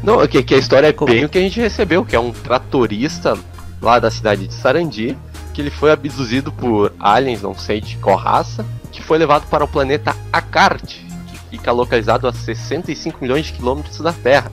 Não, 0.02 0.26
que, 0.26 0.42
que 0.42 0.55
a 0.55 0.59
história 0.59 0.88
é 0.88 0.92
bem 0.92 1.24
o 1.24 1.29
que 1.29 1.38
a 1.38 1.40
gente 1.40 1.59
recebeu, 1.59 2.05
que 2.05 2.14
é 2.14 2.20
um 2.20 2.33
tratorista 2.33 3.35
lá 3.81 3.98
da 3.98 4.11
cidade 4.11 4.46
de 4.46 4.52
Sarandi, 4.52 5.16
que 5.55 5.62
ele 5.62 5.70
foi 5.70 5.90
abduzido 5.90 6.52
por 6.52 6.92
aliens, 7.00 7.40
não 7.40 7.57
sei 7.57 7.81
de 7.81 7.96
qual 7.96 8.14
raça, 8.14 8.62
que 8.92 9.02
foi 9.02 9.16
levado 9.16 9.48
para 9.48 9.64
o 9.64 9.68
planeta 9.68 10.14
Akart, 10.31 10.96
que 11.29 11.38
fica 11.50 11.72
localizado 11.72 12.29
a 12.29 12.33
65 12.33 13.18
milhões 13.22 13.46
de 13.46 13.55
quilômetros 13.55 13.96
da 14.00 14.12
Terra. 14.12 14.52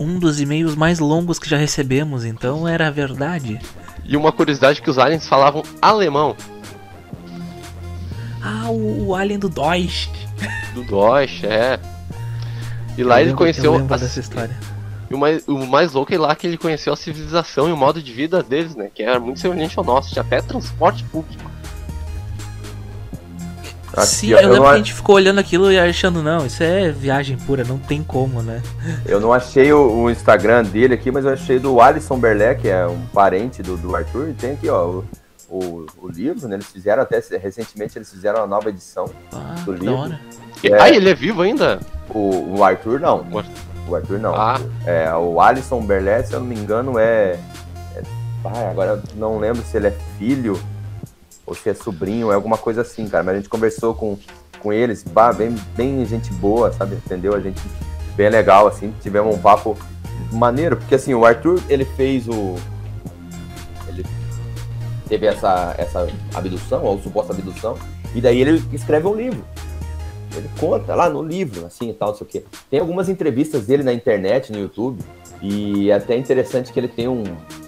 Um 0.00 0.18
dos 0.18 0.40
e-mails 0.40 0.74
mais 0.74 0.98
longos 0.98 1.38
que 1.38 1.48
já 1.48 1.58
recebemos, 1.58 2.24
então 2.24 2.66
era 2.66 2.90
verdade. 2.90 3.60
E 4.02 4.16
uma 4.16 4.32
curiosidade 4.32 4.80
é 4.80 4.82
que 4.82 4.88
os 4.88 4.98
aliens 4.98 5.28
falavam 5.28 5.62
alemão, 5.82 6.34
Ah, 8.42 8.70
o, 8.70 9.08
o 9.08 9.14
Alien 9.14 9.38
do 9.38 9.48
Deutsch. 9.48 10.08
do 10.74 10.82
Deutsch, 10.82 11.44
é. 11.44 11.78
E 12.98 13.02
lá 13.04 13.16
Eu 13.16 13.18
ele 13.20 13.24
lembro- 13.26 13.38
conheceu 13.38 13.72
Eu 13.72 13.78
lembro 13.78 13.94
a- 13.94 13.98
dessa 13.98 14.18
história. 14.20 14.56
E 15.10 15.14
o 15.14 15.18
mais, 15.18 15.46
o 15.46 15.66
mais 15.66 15.92
louco 15.92 16.12
é 16.14 16.18
lá 16.18 16.34
que 16.34 16.46
ele 16.46 16.56
conheceu 16.56 16.92
a 16.92 16.96
civilização 16.96 17.68
e 17.68 17.72
o 17.72 17.76
modo 17.76 18.02
de 18.02 18.12
vida 18.12 18.42
deles, 18.42 18.74
né? 18.74 18.88
Que 18.94 19.02
era 19.02 19.20
muito 19.20 19.38
semelhante 19.40 19.78
ao 19.78 19.84
nosso, 19.84 20.10
tinha 20.10 20.22
até 20.22 20.40
transporte 20.40 21.04
público. 21.04 21.50
Sim, 24.04 24.28
eu, 24.28 24.38
eu 24.38 24.48
lembro 24.48 24.68
que 24.70 24.74
a 24.74 24.76
gente 24.78 24.94
ficou 24.94 25.16
olhando 25.16 25.38
aquilo 25.38 25.70
e 25.70 25.78
achando, 25.78 26.22
não, 26.22 26.46
isso 26.46 26.62
é 26.62 26.90
viagem 26.90 27.36
pura, 27.36 27.62
não 27.62 27.76
tem 27.76 28.02
como, 28.02 28.42
né? 28.42 28.62
Eu 29.04 29.20
não 29.20 29.34
achei 29.34 29.70
o, 29.70 30.04
o 30.04 30.10
Instagram 30.10 30.64
dele 30.64 30.94
aqui, 30.94 31.10
mas 31.10 31.26
eu 31.26 31.32
achei 31.32 31.58
do 31.58 31.78
Alisson 31.78 32.18
Berlé, 32.18 32.54
que 32.54 32.68
é 32.68 32.86
um 32.86 33.02
parente 33.12 33.62
do, 33.62 33.76
do 33.76 33.94
Arthur, 33.94 34.30
e 34.30 34.32
tem 34.32 34.52
aqui, 34.52 34.66
ó, 34.70 34.86
o, 34.86 35.04
o, 35.52 35.86
o, 35.98 36.08
livro, 36.08 36.48
né? 36.48 36.56
Eles 36.56 36.66
fizeram 36.66 37.02
até, 37.02 37.22
recentemente, 37.36 37.98
eles 37.98 38.10
fizeram 38.10 38.40
uma 38.40 38.46
nova 38.46 38.70
edição 38.70 39.04
ah, 39.32 39.54
do 39.66 39.72
livro. 39.72 40.18
É, 40.64 40.80
ah, 40.80 40.88
ele 40.88 41.10
é 41.10 41.14
vivo 41.14 41.42
ainda? 41.42 41.78
O, 42.08 42.56
o 42.56 42.64
Arthur 42.64 42.98
não. 42.98 43.26
O 43.86 43.94
Arthur 43.94 44.18
não. 44.18 44.34
Ah. 44.34 44.58
É, 44.86 45.14
o 45.14 45.38
Alisson 45.40 45.82
Berlé, 45.82 46.22
se 46.22 46.32
eu 46.32 46.40
não 46.40 46.46
me 46.46 46.54
engano, 46.54 46.98
é, 46.98 47.38
é 47.94 48.02
ah, 48.46 48.70
agora 48.70 49.02
não 49.14 49.38
lembro 49.38 49.62
se 49.62 49.76
ele 49.76 49.88
é 49.88 49.94
filho 50.18 50.58
ou 51.44 51.54
se 51.54 51.68
é 51.68 51.74
sobrinho, 51.74 52.32
é 52.32 52.34
alguma 52.34 52.56
coisa 52.56 52.80
assim, 52.80 53.06
cara. 53.06 53.22
Mas 53.22 53.34
a 53.34 53.36
gente 53.38 53.50
conversou 53.50 53.94
com, 53.94 54.18
com 54.58 54.72
eles, 54.72 55.02
bah, 55.02 55.34
bem, 55.34 55.54
bem 55.76 56.02
gente 56.06 56.32
boa, 56.32 56.72
sabe? 56.72 56.94
Entendeu? 56.94 57.34
A 57.34 57.40
gente 57.40 57.60
bem 58.16 58.30
legal, 58.30 58.66
assim, 58.66 58.94
tivemos 59.02 59.34
um 59.34 59.38
papo 59.38 59.76
maneiro, 60.32 60.78
porque 60.78 60.94
assim, 60.94 61.12
o 61.12 61.26
Arthur, 61.26 61.60
ele 61.68 61.84
fez 61.84 62.26
o. 62.26 62.56
Teve 65.12 65.26
essa, 65.26 65.74
essa 65.76 66.08
abdução, 66.32 66.82
ou 66.84 66.98
suposta 66.98 67.34
abdução, 67.34 67.76
e 68.14 68.20
daí 68.22 68.40
ele 68.40 68.64
escreve 68.72 69.06
um 69.06 69.14
livro. 69.14 69.44
Ele 70.34 70.48
conta 70.58 70.94
lá 70.94 71.10
no 71.10 71.22
livro, 71.22 71.66
assim 71.66 71.90
e 71.90 71.92
tal, 71.92 72.08
não 72.08 72.14
sei 72.16 72.26
o 72.26 72.30
quê. 72.30 72.44
Tem 72.70 72.80
algumas 72.80 73.10
entrevistas 73.10 73.66
dele 73.66 73.82
na 73.82 73.92
internet, 73.92 74.50
no 74.50 74.58
YouTube, 74.58 75.04
e 75.42 75.90
é 75.90 75.96
até 75.96 76.16
interessante 76.16 76.72
que 76.72 76.80
ele 76.80 76.88
tem 76.88 77.08
um. 77.08 77.24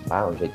Ah, 0.08 0.26
um 0.26 0.38
jeito. 0.38 0.54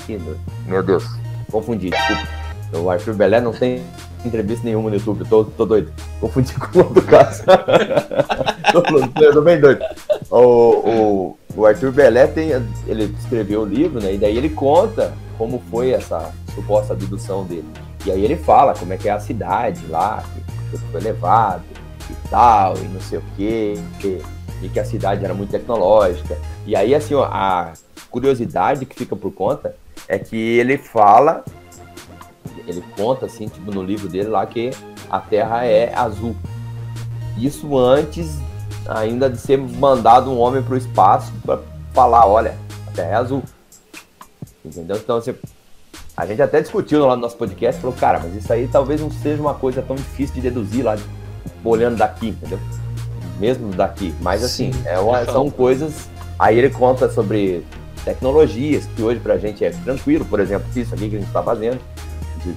Aqui, 0.00 0.18
meu 0.66 0.82
Deus 0.82 1.04
Confundi, 1.48 1.90
desculpa. 1.90 2.28
O 2.76 2.90
Arthur 2.90 3.14
Belé 3.14 3.40
não 3.40 3.52
tem 3.52 3.84
entrevista 4.28 4.64
nenhuma 4.64 4.90
no 4.90 4.96
YouTube, 4.96 5.24
tô, 5.28 5.44
tô 5.44 5.64
doido. 5.64 5.92
Confundi 6.20 6.54
com 6.58 6.78
o 6.78 6.84
outro 6.84 7.02
caso. 7.02 7.42
tô, 8.72 9.32
tô, 9.32 9.42
bem 9.42 9.60
doido. 9.60 9.84
O, 10.30 10.38
o, 10.38 11.38
o 11.56 11.66
Arthur 11.66 11.92
Belé 11.92 12.26
tem, 12.26 12.50
ele 12.86 13.14
escreveu 13.18 13.62
o 13.62 13.66
livro, 13.66 14.00
né? 14.00 14.14
E 14.14 14.18
daí 14.18 14.36
ele 14.36 14.50
conta 14.50 15.12
como 15.36 15.62
foi 15.70 15.90
essa 15.90 16.32
suposta 16.54 16.92
abdução 16.92 17.44
dele. 17.44 17.68
E 18.04 18.10
aí 18.10 18.24
ele 18.24 18.36
fala 18.36 18.74
como 18.74 18.92
é 18.92 18.96
que 18.96 19.08
é 19.08 19.12
a 19.12 19.20
cidade 19.20 19.84
lá, 19.88 20.22
que 20.70 20.78
foi 20.78 21.00
levado 21.00 21.62
e 22.10 22.28
tal, 22.28 22.76
e 22.76 22.88
não 22.88 23.00
sei 23.00 23.18
o 23.18 23.22
quê, 23.36 23.74
e 24.62 24.68
que 24.68 24.80
a 24.80 24.84
cidade 24.84 25.24
era 25.24 25.34
muito 25.34 25.50
tecnológica. 25.50 26.36
E 26.66 26.76
aí, 26.76 26.94
assim, 26.94 27.14
ó, 27.14 27.24
a 27.24 27.72
curiosidade 28.10 28.86
que 28.86 28.94
fica 28.94 29.16
por 29.16 29.32
conta 29.32 29.74
é 30.08 30.18
que 30.18 30.36
ele 30.36 30.78
fala, 30.78 31.44
ele 32.66 32.82
conta 32.96 33.26
assim, 33.26 33.48
tipo, 33.48 33.72
no 33.72 33.82
livro 33.82 34.08
dele 34.08 34.28
lá 34.28 34.46
que 34.46 34.70
a 35.10 35.18
Terra 35.20 35.64
é 35.64 35.92
azul. 35.94 36.36
Isso 37.36 37.76
antes 37.76 38.38
ainda 38.88 39.28
de 39.28 39.38
ser 39.38 39.58
mandado 39.58 40.30
um 40.30 40.38
homem 40.38 40.62
para 40.62 40.74
o 40.74 40.76
espaço 40.76 41.32
para 41.44 41.60
falar, 41.92 42.26
olha, 42.26 42.56
a 42.88 42.90
Terra 42.92 43.08
é 43.08 43.14
azul. 43.14 43.42
Entendeu? 44.64 44.96
Então 44.96 45.20
você, 45.20 45.34
a 46.16 46.26
gente 46.26 46.40
até 46.42 46.60
discutiu 46.60 47.06
lá 47.06 47.16
no 47.16 47.22
nosso 47.22 47.36
podcast, 47.36 47.80
falou, 47.80 47.96
cara, 47.96 48.20
mas 48.20 48.34
isso 48.34 48.52
aí 48.52 48.68
talvez 48.68 49.00
não 49.00 49.10
seja 49.10 49.40
uma 49.40 49.54
coisa 49.54 49.82
tão 49.82 49.96
difícil 49.96 50.36
de 50.36 50.42
deduzir 50.42 50.84
lá, 50.84 50.96
olhando 51.64 51.96
daqui, 51.96 52.28
entendeu? 52.28 52.58
Mesmo 53.40 53.72
daqui. 53.72 54.14
Mas 54.20 54.44
assim, 54.44 54.70
é 54.84 54.98
uma, 54.98 55.24
são 55.24 55.50
coisas. 55.50 56.08
Aí 56.38 56.58
ele 56.58 56.70
conta 56.70 57.10
sobre 57.10 57.64
tecnologias 58.04 58.86
que 58.96 59.02
hoje 59.02 59.20
para 59.20 59.34
a 59.34 59.38
gente 59.38 59.64
é 59.64 59.70
tranquilo, 59.70 60.24
por 60.24 60.40
exemplo, 60.40 60.66
isso 60.74 60.94
aqui 60.94 61.08
que 61.08 61.16
a 61.16 61.18
gente 61.18 61.28
está 61.28 61.42
fazendo, 61.42 61.80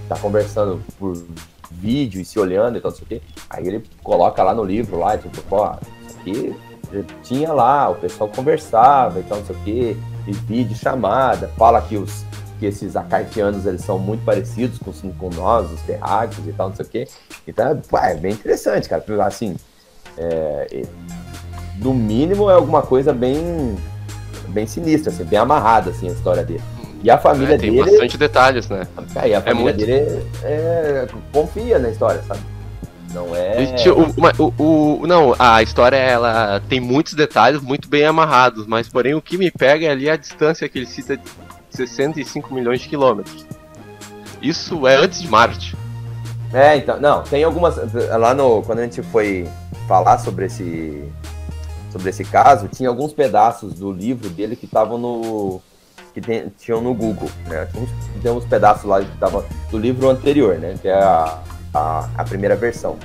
tá 0.07 0.17
conversando 0.17 0.81
por 0.97 1.15
vídeo 1.71 2.21
e 2.21 2.25
se 2.25 2.39
olhando 2.39 2.77
e 2.77 2.81
tal, 2.81 2.91
não 2.91 2.97
sei 2.97 3.05
o 3.05 3.07
quê. 3.07 3.21
Aí 3.49 3.67
ele 3.67 3.83
coloca 4.03 4.43
lá 4.43 4.53
no 4.53 4.63
livro, 4.63 4.99
lá, 4.99 5.17
tipo, 5.17 5.41
ó, 5.51 5.75
isso 6.07 6.17
aqui 6.19 6.55
tinha 7.23 7.51
lá, 7.51 7.89
o 7.89 7.95
pessoal 7.95 8.29
conversava 8.29 9.19
e 9.19 9.23
tal, 9.23 9.39
não 9.39 9.45
sei 9.45 9.55
o 9.55 9.59
quê, 9.63 9.97
e 10.27 10.31
vídeo 10.31 10.75
chamada, 10.75 11.47
fala 11.57 11.81
que 11.81 11.97
os 11.97 12.23
que 12.57 12.65
esses 12.65 12.95
acartianos 12.95 13.65
eles 13.65 13.81
são 13.81 13.99
muito 13.99 14.23
parecidos 14.23 14.79
com, 14.79 14.91
com 15.13 15.29
nós, 15.29 15.69
os 15.71 15.81
terráqueos 15.81 16.47
e 16.47 16.53
tal, 16.53 16.69
não 16.69 16.75
sei 16.75 16.85
o 16.85 16.89
quê. 16.89 17.07
Então, 17.45 17.81
é 18.01 18.15
bem 18.15 18.31
interessante, 18.31 18.87
cara. 18.87 19.03
Assim, 19.25 19.57
é, 20.17 20.85
no 21.77 21.93
mínimo 21.93 22.49
é 22.49 22.53
alguma 22.53 22.81
coisa 22.81 23.13
bem 23.13 23.75
bem 24.47 24.65
sinistra, 24.65 25.11
assim, 25.11 25.25
bem 25.25 25.37
amarrada 25.37 25.89
assim, 25.89 26.07
a 26.07 26.13
história 26.13 26.43
dele. 26.43 26.63
E 27.05 27.09
a 27.11 27.19
família 27.19 27.53
é, 27.53 27.57
tem 27.59 27.69
dele. 27.69 27.83
Tem 27.83 27.91
bastante 27.91 28.17
detalhes, 28.17 28.67
né? 28.67 28.87
É, 29.15 29.29
e 29.29 29.35
a 29.35 29.37
é 29.37 29.41
família 29.41 29.69
é 29.69 29.73
muito... 29.73 29.77
dele 29.77 30.25
é, 30.41 31.07
confia 31.31 31.77
na 31.77 31.89
história, 31.89 32.19
sabe? 32.23 32.39
Não 33.13 33.35
é. 33.35 33.57
O, 34.39 34.43
o, 34.43 35.01
o, 35.01 35.07
não, 35.07 35.35
a 35.37 35.61
história 35.61 35.97
ela 35.97 36.59
tem 36.67 36.79
muitos 36.79 37.13
detalhes 37.13 37.61
muito 37.61 37.87
bem 37.87 38.05
amarrados, 38.05 38.65
mas 38.65 38.89
porém 38.89 39.13
o 39.13 39.21
que 39.21 39.37
me 39.37 39.51
pega 39.51 39.85
é 39.85 39.91
ali 39.91 40.09
a 40.09 40.17
distância 40.17 40.67
que 40.67 40.79
ele 40.79 40.87
cita 40.87 41.15
de 41.15 41.23
65 41.69 42.51
milhões 42.51 42.81
de 42.81 42.89
quilômetros. 42.89 43.45
Isso 44.41 44.87
é 44.87 44.95
antes 44.95 45.21
de 45.21 45.27
Marte. 45.27 45.77
É, 46.51 46.75
então, 46.75 46.99
não, 46.99 47.21
tem 47.21 47.43
algumas. 47.43 47.75
Lá 48.17 48.33
no. 48.33 48.63
Quando 48.63 48.79
a 48.79 48.83
gente 48.83 49.03
foi 49.03 49.47
falar 49.87 50.17
sobre 50.17 50.45
esse 50.47 51.03
sobre 51.91 52.09
esse 52.09 52.25
caso, 52.25 52.67
tinha 52.67 52.89
alguns 52.89 53.13
pedaços 53.13 53.75
do 53.75 53.91
livro 53.91 54.27
dele 54.27 54.55
que 54.55 54.65
estavam 54.65 54.97
no. 54.97 55.61
Que 56.15 56.21
tem, 56.21 56.49
tinham 56.57 56.81
no 56.81 56.93
Google, 56.93 57.29
né? 57.45 57.67
Tem 58.23 58.31
uns 58.31 58.45
pedaços 58.45 58.85
lá 58.85 59.01
que 59.01 59.11
estavam 59.11 59.43
do 59.69 59.77
livro 59.77 60.09
anterior, 60.09 60.57
né? 60.57 60.75
Que 60.81 60.87
é 60.87 60.93
a, 60.93 61.43
a, 61.73 62.09
a 62.17 62.23
primeira 62.23 62.55
versão. 62.55 62.95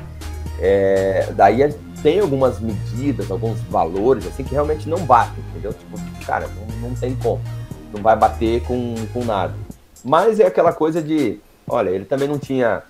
É, 0.61 1.29
daí 1.35 1.75
tem 2.05 2.21
algumas 2.21 2.61
medidas, 2.61 3.29
alguns 3.29 3.61
valores, 3.63 4.29
assim, 4.29 4.45
que 4.45 4.53
realmente 4.53 4.89
não 4.89 4.99
batem, 4.99 5.43
entendeu? 5.51 5.73
Tipo, 5.73 5.99
cara, 6.25 6.47
não, 6.47 6.91
não 6.91 6.95
tem 6.95 7.17
como. 7.17 7.41
Não 7.93 8.01
vai 8.01 8.15
bater 8.15 8.63
com, 8.63 8.95
com 9.13 9.25
nada. 9.25 9.55
Mas 10.05 10.39
é 10.39 10.47
aquela 10.47 10.73
coisa 10.73 11.03
de, 11.03 11.41
olha, 11.67 11.91
ele 11.91 12.05
também 12.05 12.29
não 12.29 12.39
tinha 12.39 12.85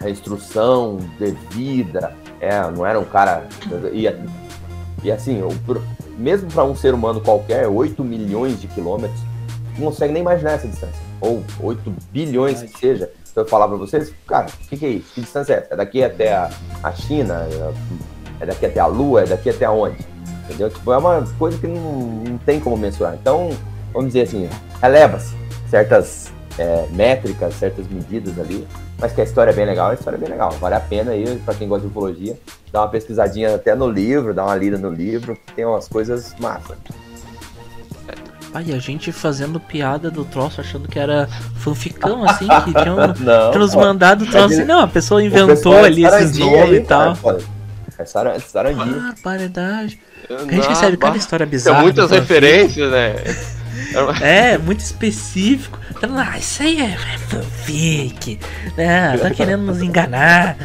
a 0.00 0.10
instrução 0.10 0.98
devida, 1.20 2.12
é, 2.40 2.60
não 2.68 2.84
era 2.84 2.98
um 2.98 3.04
cara. 3.04 3.46
Ia, 3.92 4.18
e 5.04 5.12
assim, 5.12 5.40
o, 5.40 5.50
mesmo 6.18 6.50
para 6.50 6.64
um 6.64 6.74
ser 6.74 6.94
humano 6.94 7.20
qualquer, 7.20 7.68
8 7.68 8.02
milhões 8.02 8.60
de 8.60 8.66
quilômetros, 8.66 9.20
não 9.78 9.86
consegue 9.86 10.12
nem 10.12 10.22
imaginar 10.22 10.52
essa 10.52 10.68
distância. 10.68 11.00
Ou 11.20 11.42
8 11.60 11.92
bilhões 12.10 12.62
que 12.62 12.78
seja. 12.78 13.10
Se 13.24 13.38
eu 13.38 13.46
falar 13.46 13.68
para 13.68 13.76
vocês, 13.76 14.12
cara, 14.26 14.46
o 14.46 14.68
que, 14.68 14.76
que, 14.76 14.86
é 14.86 14.88
isso? 14.88 15.12
Que 15.14 15.20
distância 15.20 15.54
é 15.54 15.56
essa? 15.58 15.74
É 15.74 15.76
daqui 15.76 16.02
até 16.02 16.32
a, 16.32 16.50
a 16.82 16.92
China? 16.92 17.46
É 18.40 18.46
daqui 18.46 18.66
até 18.66 18.80
a 18.80 18.86
Lua? 18.86 19.22
É 19.22 19.26
daqui 19.26 19.50
até 19.50 19.68
onde? 19.68 19.98
Entendeu? 20.44 20.70
Tipo, 20.70 20.92
é 20.92 20.98
uma 20.98 21.22
coisa 21.38 21.58
que 21.58 21.66
não, 21.66 21.80
não 21.80 22.38
tem 22.38 22.60
como 22.60 22.76
mensurar. 22.76 23.14
Então, 23.14 23.50
vamos 23.92 24.08
dizer 24.08 24.22
assim, 24.22 24.48
releva-se 24.80 25.34
certas 25.68 26.32
é, 26.58 26.86
métricas, 26.92 27.54
certas 27.54 27.86
medidas 27.88 28.38
ali, 28.38 28.66
mas 28.98 29.12
que 29.12 29.20
a 29.20 29.24
história 29.24 29.50
é 29.50 29.54
bem 29.54 29.66
legal, 29.66 29.90
a 29.90 29.94
história 29.94 30.16
é 30.16 30.20
bem 30.20 30.28
legal. 30.28 30.50
Vale 30.52 30.74
a 30.74 30.80
pena 30.80 31.12
aí, 31.12 31.40
para 31.44 31.54
quem 31.54 31.68
gosta 31.68 31.86
de 31.86 31.90
ufologia, 31.90 32.38
dar 32.72 32.82
uma 32.82 32.88
pesquisadinha 32.88 33.54
até 33.54 33.74
no 33.74 33.88
livro, 33.88 34.32
dar 34.32 34.44
uma 34.44 34.56
lida 34.56 34.78
no 34.78 34.90
livro, 34.90 35.36
tem 35.54 35.64
umas 35.64 35.88
coisas 35.88 36.34
massas. 36.38 36.76
Ai, 38.56 38.72
a 38.72 38.78
gente 38.78 39.12
fazendo 39.12 39.60
piada 39.60 40.10
do 40.10 40.24
troço, 40.24 40.62
achando 40.62 40.88
que 40.88 40.98
era 40.98 41.28
fanficão, 41.56 42.24
assim, 42.24 42.46
que 42.46 42.72
tinham, 42.72 43.12
tinham 43.12 43.52
nos 43.60 43.74
mandado 43.74 44.24
o 44.24 44.26
troço. 44.26 44.54
Assim, 44.54 44.64
não, 44.64 44.80
a 44.80 44.88
pessoa 44.88 45.22
inventou 45.22 45.76
ali 45.76 46.06
esses 46.06 46.38
nomes 46.38 46.78
e 46.78 46.80
tal. 46.80 47.14
É 47.98 48.04
sarandia. 48.06 49.12
Barbaridade. 49.22 50.00
A 50.30 50.50
gente 50.50 50.68
recebe 50.68 50.96
cada 50.96 51.18
história 51.18 51.44
bizarra. 51.44 51.76
Tem 51.76 51.84
muitas 51.84 52.10
referências, 52.10 52.90
né? 52.90 53.16
É, 54.22 54.56
muito 54.56 54.80
específico. 54.80 55.78
Ah, 56.02 56.38
isso 56.38 56.62
aí 56.62 56.80
é, 56.80 56.92
é 56.92 57.18
fanfic. 57.18 58.38
Né? 58.76 59.16
Tá 59.18 59.30
querendo 59.30 59.62
nos 59.62 59.80
enganar. 59.80 60.56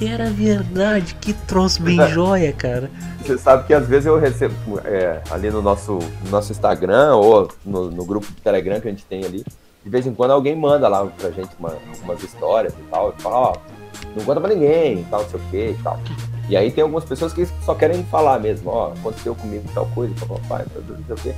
E 0.00 0.06
era 0.06 0.30
verdade, 0.30 1.14
que 1.20 1.32
troço 1.32 1.82
bem 1.82 1.96
joia, 2.08 2.52
cara. 2.52 2.90
Você 3.20 3.36
sabe 3.36 3.66
que 3.66 3.74
às 3.74 3.86
vezes 3.86 4.06
eu 4.06 4.18
recebo 4.18 4.80
é, 4.84 5.20
ali 5.30 5.50
no 5.50 5.60
nosso, 5.60 5.98
no 6.24 6.30
nosso 6.30 6.52
Instagram 6.52 7.14
ou 7.16 7.50
no, 7.64 7.90
no, 7.90 8.04
grupo 8.04 8.26
do 8.26 8.40
Telegram 8.40 8.80
que 8.80 8.88
a 8.88 8.90
gente 8.90 9.04
tem 9.04 9.24
ali. 9.24 9.44
De 9.84 9.90
vez 9.90 10.06
em 10.06 10.14
quando 10.14 10.30
alguém 10.32 10.56
manda 10.56 10.88
lá 10.88 11.04
pra 11.06 11.30
gente 11.30 11.50
uma, 11.58 11.76
umas 12.02 12.22
histórias 12.22 12.72
e 12.72 12.82
tal. 12.90 13.14
E 13.16 13.22
fala, 13.22 13.36
ó, 13.36 13.56
não 14.16 14.24
conta 14.24 14.40
pra 14.40 14.54
ninguém 14.54 15.00
e 15.00 15.04
tal, 15.04 15.22
não 15.22 15.28
sei 15.28 15.40
o 15.40 15.42
que 15.50 15.70
e 15.78 15.82
tal. 15.82 16.00
E 16.48 16.56
aí 16.56 16.70
tem 16.70 16.82
algumas 16.82 17.04
pessoas 17.04 17.32
que 17.32 17.46
só 17.64 17.74
querem 17.74 18.02
falar 18.04 18.40
mesmo, 18.40 18.70
ó, 18.70 18.92
aconteceu 18.92 19.34
comigo 19.34 19.64
tal 19.72 19.86
coisa, 19.94 20.12
papai, 20.26 20.64
não 20.74 21.04
sei 21.06 21.14
o 21.14 21.18
quê. 21.18 21.34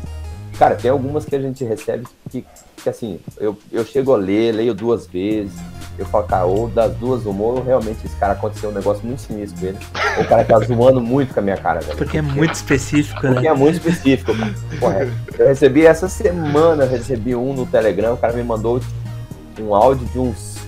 Cara, 0.62 0.76
tem 0.76 0.92
algumas 0.92 1.24
que 1.24 1.34
a 1.34 1.40
gente 1.40 1.64
recebe 1.64 2.06
que, 2.30 2.44
que 2.76 2.88
assim, 2.88 3.18
eu, 3.40 3.58
eu 3.72 3.84
chego 3.84 4.14
a 4.14 4.16
ler, 4.16 4.52
leio 4.52 4.72
duas 4.72 5.08
vezes, 5.08 5.52
eu 5.98 6.06
falo, 6.06 6.22
cara, 6.22 6.44
ou 6.44 6.68
das 6.68 6.94
duas 6.98 7.26
humor, 7.26 7.64
realmente 7.64 8.06
esse 8.06 8.14
cara 8.14 8.34
aconteceu 8.34 8.70
um 8.70 8.72
negócio 8.72 9.04
muito 9.04 9.22
sinistro 9.22 9.58
com 9.58 9.66
ele. 9.66 9.78
o 10.20 10.24
cara 10.24 10.44
tá 10.44 10.60
zoando 10.60 11.00
muito 11.00 11.34
com 11.34 11.40
a 11.40 11.42
minha 11.42 11.56
cara, 11.56 11.80
velho. 11.80 11.98
Porque 11.98 12.18
é 12.18 12.22
muito 12.22 12.54
específico, 12.54 13.20
porque 13.20 13.26
né? 13.26 13.34
Porque 13.34 13.48
é 13.48 13.54
muito 13.54 13.74
específico, 13.74 14.38
cara. 14.38 14.54
Correto. 14.78 15.12
Eu 15.36 15.48
recebi 15.48 15.84
essa 15.84 16.08
semana, 16.08 16.84
eu 16.84 16.88
recebi 16.88 17.34
um 17.34 17.52
no 17.52 17.66
Telegram, 17.66 18.14
o 18.14 18.16
cara 18.16 18.32
me 18.32 18.44
mandou 18.44 18.80
um 19.58 19.74
áudio 19.74 20.06
de 20.06 20.18
uns 20.20 20.62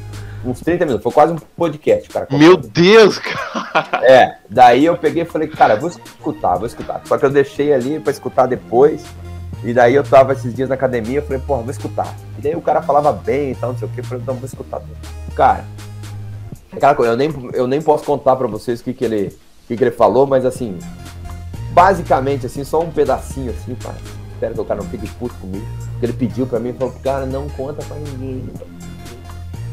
uns 0.45 0.61
30 0.61 0.87
minutos, 0.87 1.05
foi 1.05 1.13
quase 1.13 1.33
um 1.35 1.39
podcast, 1.57 2.09
cara. 2.09 2.27
Meu 2.33 2.57
Deus, 2.57 3.19
cara! 3.19 4.03
É, 4.03 4.39
daí 4.51 4.87
eu 4.87 4.99
peguei 4.99 5.23
e 5.23 5.27
falei, 5.27 5.47
cara, 5.47 5.77
vou 5.77 5.89
escutar, 5.89 6.57
vou 6.57 6.67
escutar. 6.67 7.01
Só 7.05 7.17
que 7.17 7.25
eu 7.25 7.31
deixei 7.31 7.73
ali 7.73 8.01
pra 8.01 8.11
escutar 8.11 8.47
depois. 8.47 9.05
E 9.65 9.73
daí 9.73 9.95
eu 9.95 10.05
tava 10.05 10.35
esses 10.35 10.55
dias 10.55 10.69
na 10.69 10.75
academia, 10.75 11.19
eu 11.19 11.23
falei, 11.23 11.41
porra, 11.41 11.63
vou 11.63 11.71
escutar. 11.71 12.15
E 12.39 12.43
daí 12.43 12.55
o 12.55 12.61
cara 12.61 12.83
falava 12.83 13.11
bem 13.13 13.53
e 13.53 13.55
tal, 13.55 13.73
não 13.73 13.79
sei 13.79 13.89
o 13.89 13.91
que, 13.91 14.01
eu 14.01 14.05
falei, 14.05 14.23
não, 14.27 14.35
vou 14.35 14.45
escutar. 14.45 14.83
Cara, 15.35 15.65
aquela 16.71 16.95
coisa, 16.95 17.13
eu 17.13 17.17
nem, 17.17 17.33
eu 17.55 17.67
nem 17.67 17.81
posso 17.81 18.05
contar 18.05 18.37
pra 18.37 18.47
vocês 18.47 18.81
o 18.81 18.85
que, 18.85 18.93
que, 18.93 19.05
ele, 19.05 19.37
que, 19.67 19.75
que 19.75 19.83
ele 19.85 19.91
falou, 19.91 20.27
mas 20.27 20.45
assim, 20.45 20.79
basicamente, 21.73 22.45
assim, 22.45 22.63
só 22.63 22.81
um 22.81 22.91
pedacinho 22.91 23.51
assim, 23.53 23.75
cara. 23.75 23.97
Espero 24.35 24.55
que 24.55 24.61
o 24.61 24.65
cara 24.65 24.83
não 24.83 24.91
fique 24.91 25.09
puto 25.15 25.35
comigo. 25.37 25.67
Porque 25.93 26.07
ele 26.07 26.13
pediu 26.13 26.47
pra 26.47 26.61
mim 26.61 26.73
falou, 26.75 26.95
cara, 27.03 27.25
não 27.25 27.49
conta 27.49 27.83
pra 27.85 27.97
ninguém. 27.97 28.45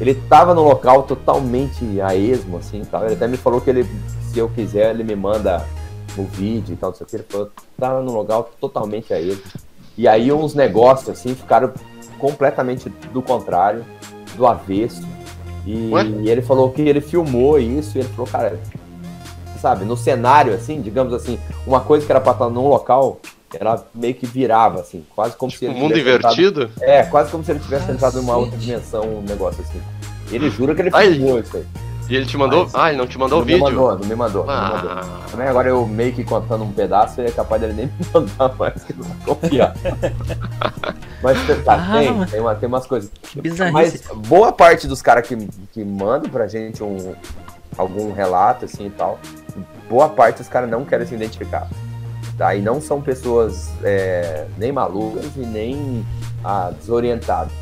Ele 0.00 0.14
tava 0.14 0.54
no 0.54 0.62
local 0.62 1.02
totalmente 1.02 2.00
a 2.00 2.14
esmo, 2.16 2.56
assim, 2.56 2.82
tal. 2.84 3.04
Ele 3.04 3.14
até 3.14 3.26
me 3.28 3.36
falou 3.36 3.60
que 3.60 3.68
ele, 3.68 3.86
se 4.30 4.38
eu 4.38 4.48
quiser, 4.48 4.90
ele 4.90 5.04
me 5.04 5.14
manda 5.14 5.66
o 6.16 6.24
vídeo 6.24 6.72
e 6.72 6.76
tal, 6.76 6.90
não 6.90 6.96
sei 6.96 7.04
o 7.04 7.08
que. 7.08 7.16
Ele 7.16 7.26
falou, 7.28 7.50
tava 7.78 8.00
no 8.00 8.12
local 8.12 8.50
totalmente 8.60 9.12
a 9.12 9.20
esmo. 9.20 9.42
E 9.96 10.08
aí 10.08 10.32
uns 10.32 10.54
negócios, 10.54 11.08
assim, 11.08 11.34
ficaram 11.34 11.72
completamente 12.18 12.88
do 13.12 13.20
contrário, 13.20 13.84
do 14.36 14.46
avesso. 14.46 15.02
E, 15.66 15.90
e 16.22 16.28
ele 16.28 16.42
falou 16.42 16.70
que 16.70 16.82
ele 16.82 17.00
filmou 17.00 17.58
isso 17.58 17.96
e 17.96 18.00
ele 18.00 18.08
falou, 18.08 18.26
cara, 18.26 18.58
sabe, 19.60 19.84
no 19.84 19.96
cenário, 19.96 20.52
assim, 20.52 20.80
digamos 20.80 21.14
assim, 21.14 21.38
uma 21.66 21.80
coisa 21.80 22.04
que 22.04 22.10
era 22.10 22.20
pra 22.20 22.32
estar 22.32 22.50
num 22.50 22.66
local, 22.66 23.20
ela 23.54 23.86
meio 23.94 24.14
que 24.14 24.26
virava, 24.26 24.80
assim, 24.80 25.04
quase 25.14 25.36
como 25.36 25.52
tipo, 25.52 25.64
se 25.64 25.70
ele. 25.70 25.78
mundo 25.78 25.96
invertido? 25.96 26.62
Entrado, 26.62 26.82
é, 26.82 27.04
quase 27.04 27.30
como 27.30 27.44
se 27.44 27.52
ele 27.52 27.60
tivesse 27.60 27.90
entrado 27.90 28.18
em 28.18 28.22
uma 28.22 28.36
outra 28.36 28.58
dimensão, 28.58 29.02
um 29.04 29.22
negócio 29.22 29.62
assim. 29.62 29.80
Ele 30.32 30.50
jura 30.50 30.74
que 30.74 30.82
ele 30.82 30.90
filmou 30.90 31.38
isso 31.38 31.56
aí. 31.56 31.64
E 32.12 32.16
ele 32.16 32.26
te 32.26 32.36
mandou? 32.36 32.64
Mas, 32.64 32.74
ah, 32.74 32.90
ele 32.90 32.98
não 32.98 33.06
te 33.06 33.16
mandou 33.16 33.40
o 33.40 33.42
vídeo? 33.42 33.60
Não 33.60 33.70
me 33.70 33.74
mandou, 33.74 33.98
não 33.98 34.06
me 34.06 34.14
mandou. 34.14 34.44
Ah. 34.46 34.68
Não 34.68 34.76
me 34.76 34.94
mandou. 35.00 35.20
Também 35.30 35.48
agora 35.48 35.68
eu 35.70 35.86
meio 35.86 36.12
que 36.12 36.22
contando 36.22 36.62
um 36.62 36.70
pedaço 36.70 37.22
é 37.22 37.30
capaz 37.30 37.62
dele 37.62 37.72
nem 37.72 37.86
me 37.98 38.06
mandar 38.12 38.54
mais, 38.58 38.84
que 38.84 38.92
não 38.92 39.04
vai 39.04 39.16
confiar. 39.24 39.74
mas 41.22 41.38
tá, 41.64 41.74
ah, 41.74 41.98
tem, 41.98 42.24
tem, 42.26 42.40
uma, 42.40 42.54
tem 42.54 42.68
umas 42.68 42.86
coisas. 42.86 43.10
Mas 43.72 44.02
boa 44.28 44.52
parte 44.52 44.86
dos 44.86 45.00
caras 45.00 45.26
que, 45.26 45.34
que 45.72 45.82
mandam 45.82 46.30
pra 46.30 46.46
gente 46.46 46.84
um, 46.84 47.14
algum 47.78 48.12
relato 48.12 48.66
assim 48.66 48.88
e 48.88 48.90
tal, 48.90 49.18
boa 49.88 50.10
parte 50.10 50.36
dos 50.36 50.48
caras 50.48 50.68
não 50.68 50.84
querem 50.84 51.06
se 51.06 51.14
identificar. 51.14 51.66
Tá? 52.36 52.54
E 52.54 52.60
não 52.60 52.78
são 52.78 53.00
pessoas 53.00 53.70
é, 53.82 54.46
nem 54.58 54.70
malucas 54.70 55.34
e 55.34 55.46
nem 55.46 56.04
ah, 56.44 56.74
desorientadas. 56.78 57.54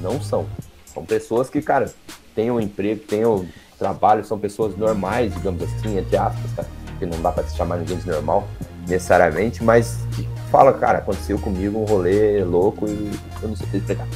Não 0.00 0.22
são. 0.22 0.46
São 0.86 1.04
pessoas 1.04 1.50
que, 1.50 1.60
cara, 1.60 1.92
têm 2.34 2.50
um 2.50 2.58
emprego, 2.58 3.02
têm 3.06 3.26
um 3.26 3.46
trabalho, 3.80 4.24
são 4.24 4.38
pessoas 4.38 4.76
normais, 4.76 5.34
digamos 5.34 5.62
assim, 5.62 5.98
entre 5.98 6.16
aspas, 6.16 6.52
tá? 6.54 6.64
que 6.98 7.06
não 7.06 7.20
dá 7.20 7.32
para 7.32 7.44
se 7.44 7.56
chamar 7.56 7.78
ninguém 7.78 7.96
de 7.96 8.06
normal 8.06 8.46
necessariamente, 8.86 9.64
mas 9.64 10.04
que 10.14 10.28
fala, 10.50 10.72
cara, 10.74 10.98
aconteceu 10.98 11.38
comigo 11.38 11.78
um 11.78 11.84
rolê 11.84 12.44
louco 12.44 12.86
e 12.86 13.10
eu 13.42 13.48
não 13.48 13.56
sei 13.56 13.66
explicar. 13.72 14.06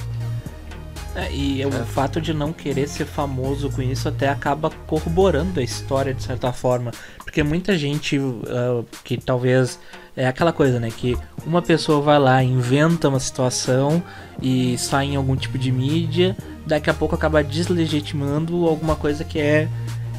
É, 1.16 1.32
e 1.32 1.62
é. 1.62 1.66
o 1.66 1.70
fato 1.86 2.20
de 2.20 2.34
não 2.34 2.52
querer 2.52 2.88
ser 2.88 3.04
famoso 3.04 3.70
com 3.70 3.80
isso 3.80 4.08
até 4.08 4.28
acaba 4.28 4.70
corroborando 4.86 5.60
a 5.60 5.62
história 5.62 6.12
de 6.12 6.22
certa 6.22 6.52
forma. 6.52 6.90
Porque 7.22 7.42
muita 7.42 7.76
gente 7.78 8.18
uh, 8.18 8.84
que 9.02 9.16
talvez. 9.16 9.78
É 10.16 10.28
aquela 10.28 10.52
coisa, 10.52 10.78
né? 10.78 10.92
Que 10.96 11.18
uma 11.44 11.60
pessoa 11.60 12.00
vai 12.00 12.20
lá, 12.20 12.40
inventa 12.40 13.08
uma 13.08 13.18
situação 13.18 14.00
e 14.40 14.78
sai 14.78 15.06
em 15.06 15.16
algum 15.16 15.34
tipo 15.34 15.58
de 15.58 15.72
mídia, 15.72 16.36
daqui 16.66 16.90
a 16.90 16.94
pouco 16.94 17.14
acaba 17.14 17.42
deslegitimando 17.42 18.66
alguma 18.66 18.96
coisa 18.96 19.24
que 19.24 19.38
é, 19.38 19.68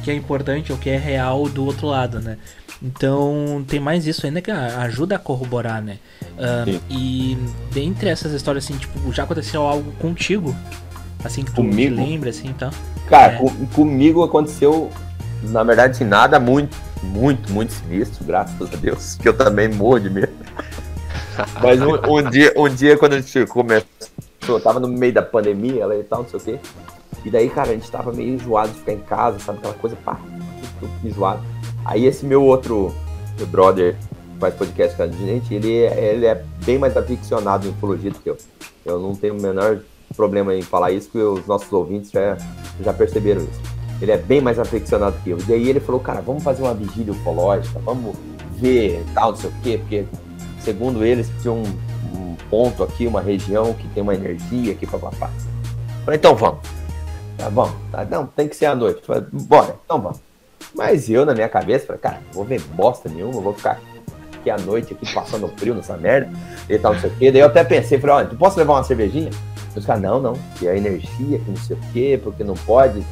que 0.02 0.10
é 0.10 0.14
importante 0.14 0.72
ou 0.72 0.78
que 0.78 0.90
é 0.90 0.96
real 0.96 1.48
do 1.48 1.64
outro 1.64 1.86
lado, 1.86 2.20
né? 2.20 2.38
Então 2.82 3.64
tem 3.66 3.80
mais 3.80 4.06
isso 4.06 4.26
ainda 4.26 4.40
que 4.42 4.50
ajuda 4.50 5.16
a 5.16 5.18
corroborar, 5.18 5.82
né? 5.82 5.98
Uh, 6.22 6.80
e 6.90 7.36
dentre 7.72 8.08
essas 8.08 8.32
histórias, 8.32 8.64
assim, 8.64 8.76
tipo, 8.76 9.12
já 9.12 9.22
aconteceu 9.22 9.62
algo 9.62 9.92
contigo 9.92 10.54
Assim 11.26 11.42
que 11.42 11.50
tu 11.50 11.56
comigo? 11.56 11.96
lembra, 11.96 12.30
assim, 12.30 12.48
então. 12.48 12.70
Cara, 13.08 13.34
é. 13.34 13.36
com, 13.38 13.66
comigo 13.66 14.22
aconteceu, 14.22 14.90
na 15.42 15.64
verdade, 15.64 16.04
nada 16.04 16.38
muito, 16.38 16.76
muito, 17.02 17.52
muito 17.52 17.72
sinistro, 17.72 18.24
graças 18.24 18.60
a 18.60 18.76
Deus, 18.76 19.16
que 19.16 19.28
eu 19.28 19.36
também 19.36 19.68
morro 19.68 19.98
de 19.98 20.10
medo. 20.10 20.32
Mas 21.60 21.80
um, 21.80 21.94
um, 21.94 22.30
dia, 22.30 22.52
um 22.56 22.68
dia, 22.68 22.96
quando 22.96 23.14
a 23.14 23.20
gente 23.20 23.44
começou, 23.46 23.88
eu 24.48 24.60
tava 24.60 24.80
no 24.80 24.88
meio 24.88 25.12
da 25.12 25.22
pandemia 25.22 25.82
ela 25.82 25.96
e 25.96 26.04
tal, 26.04 26.22
não 26.22 26.28
sei 26.28 26.38
o 26.38 26.42
quê. 26.42 26.58
E 27.24 27.30
daí, 27.30 27.48
cara, 27.50 27.70
a 27.70 27.74
gente 27.74 27.90
tava 27.90 28.12
meio 28.12 28.34
enjoado 28.34 28.70
de 28.70 28.78
ficar 28.78 28.92
em 28.92 29.00
casa, 29.00 29.38
sabe? 29.38 29.58
Aquela 29.58 29.74
coisa, 29.74 29.96
pá, 29.96 30.20
enjoado. 31.04 31.42
Aí 31.84 32.04
esse 32.04 32.24
meu 32.24 32.42
outro 32.42 32.92
meu 33.36 33.46
brother 33.46 33.96
faz 34.38 34.54
podcast 34.54 34.96
com 34.96 35.02
a 35.02 35.08
gente, 35.08 35.54
ele, 35.54 35.70
ele 35.70 36.26
é 36.26 36.42
bem 36.64 36.78
mais 36.78 36.96
aficionado 36.96 37.66
em 37.66 37.70
ufologia 37.70 38.10
do 38.10 38.18
que 38.18 38.30
eu. 38.30 38.36
Eu 38.84 39.00
não 39.00 39.14
tenho 39.14 39.34
o 39.34 39.42
menor 39.42 39.80
problema 40.16 40.54
em 40.54 40.62
falar 40.62 40.92
isso, 40.92 41.10
que 41.10 41.18
os 41.18 41.46
nossos 41.46 41.72
ouvintes 41.72 42.10
já, 42.10 42.36
já 42.80 42.92
perceberam 42.92 43.42
isso. 43.42 43.60
Ele 44.00 44.12
é 44.12 44.16
bem 44.16 44.40
mais 44.40 44.58
aficionado 44.58 45.16
que 45.22 45.30
eu. 45.30 45.38
E 45.38 45.42
daí 45.42 45.68
ele 45.68 45.80
falou, 45.80 46.00
cara, 46.00 46.20
vamos 46.20 46.42
fazer 46.42 46.62
uma 46.62 46.74
vigília 46.74 47.12
ufológica, 47.12 47.78
vamos 47.80 48.14
ver 48.52 49.02
tal, 49.14 49.30
não 49.30 49.36
sei 49.36 49.50
o 49.50 49.52
quê, 49.62 49.78
porque 49.78 50.04
segundo 50.60 51.04
eles 51.04 51.30
tinha 51.40 51.52
um 51.52 51.64
ponto 52.50 52.82
aqui, 52.82 53.06
uma 53.06 53.20
região 53.20 53.72
que 53.74 53.88
tem 53.88 54.02
uma 54.02 54.14
energia 54.14 54.72
aqui, 54.72 54.86
papapá. 54.86 55.30
Falei, 56.04 56.18
então 56.18 56.34
vamos. 56.34 56.60
Tá 57.36 57.50
bom, 57.50 57.70
tá, 57.92 58.04
não, 58.04 58.26
tem 58.26 58.48
que 58.48 58.56
ser 58.56 58.66
à 58.66 58.74
noite. 58.74 59.02
Falei, 59.04 59.24
bora, 59.32 59.76
então 59.84 60.00
vamos. 60.00 60.20
Mas 60.74 61.08
eu, 61.08 61.24
na 61.24 61.34
minha 61.34 61.48
cabeça, 61.48 61.86
falei, 61.86 62.00
cara, 62.00 62.20
vou 62.32 62.44
ver 62.44 62.60
bosta 62.60 63.08
nenhuma, 63.08 63.40
vou 63.40 63.52
ficar 63.52 63.80
aqui 64.34 64.50
à 64.50 64.58
noite, 64.58 64.92
aqui 64.92 65.12
passando 65.12 65.48
frio 65.56 65.74
nessa 65.74 65.96
merda, 65.96 66.30
e 66.68 66.78
tal, 66.78 66.94
não 66.94 67.00
sei 67.00 67.10
o 67.10 67.16
quê. 67.16 67.32
Daí 67.32 67.40
eu 67.40 67.46
até 67.46 67.64
pensei, 67.64 67.98
falei, 67.98 68.16
olha, 68.16 68.28
tu 68.28 68.36
posso 68.36 68.58
levar 68.58 68.74
uma 68.74 68.84
cervejinha? 68.84 69.30
Os 69.74 69.84
caras, 69.84 70.02
não, 70.02 70.20
não, 70.20 70.32
que 70.58 70.66
é 70.66 70.76
energia, 70.76 71.38
que 71.38 71.50
não 71.50 71.56
sei 71.56 71.76
o 71.76 71.80
quê, 71.92 72.20
porque 72.22 72.42
não 72.42 72.54
pode. 72.54 73.04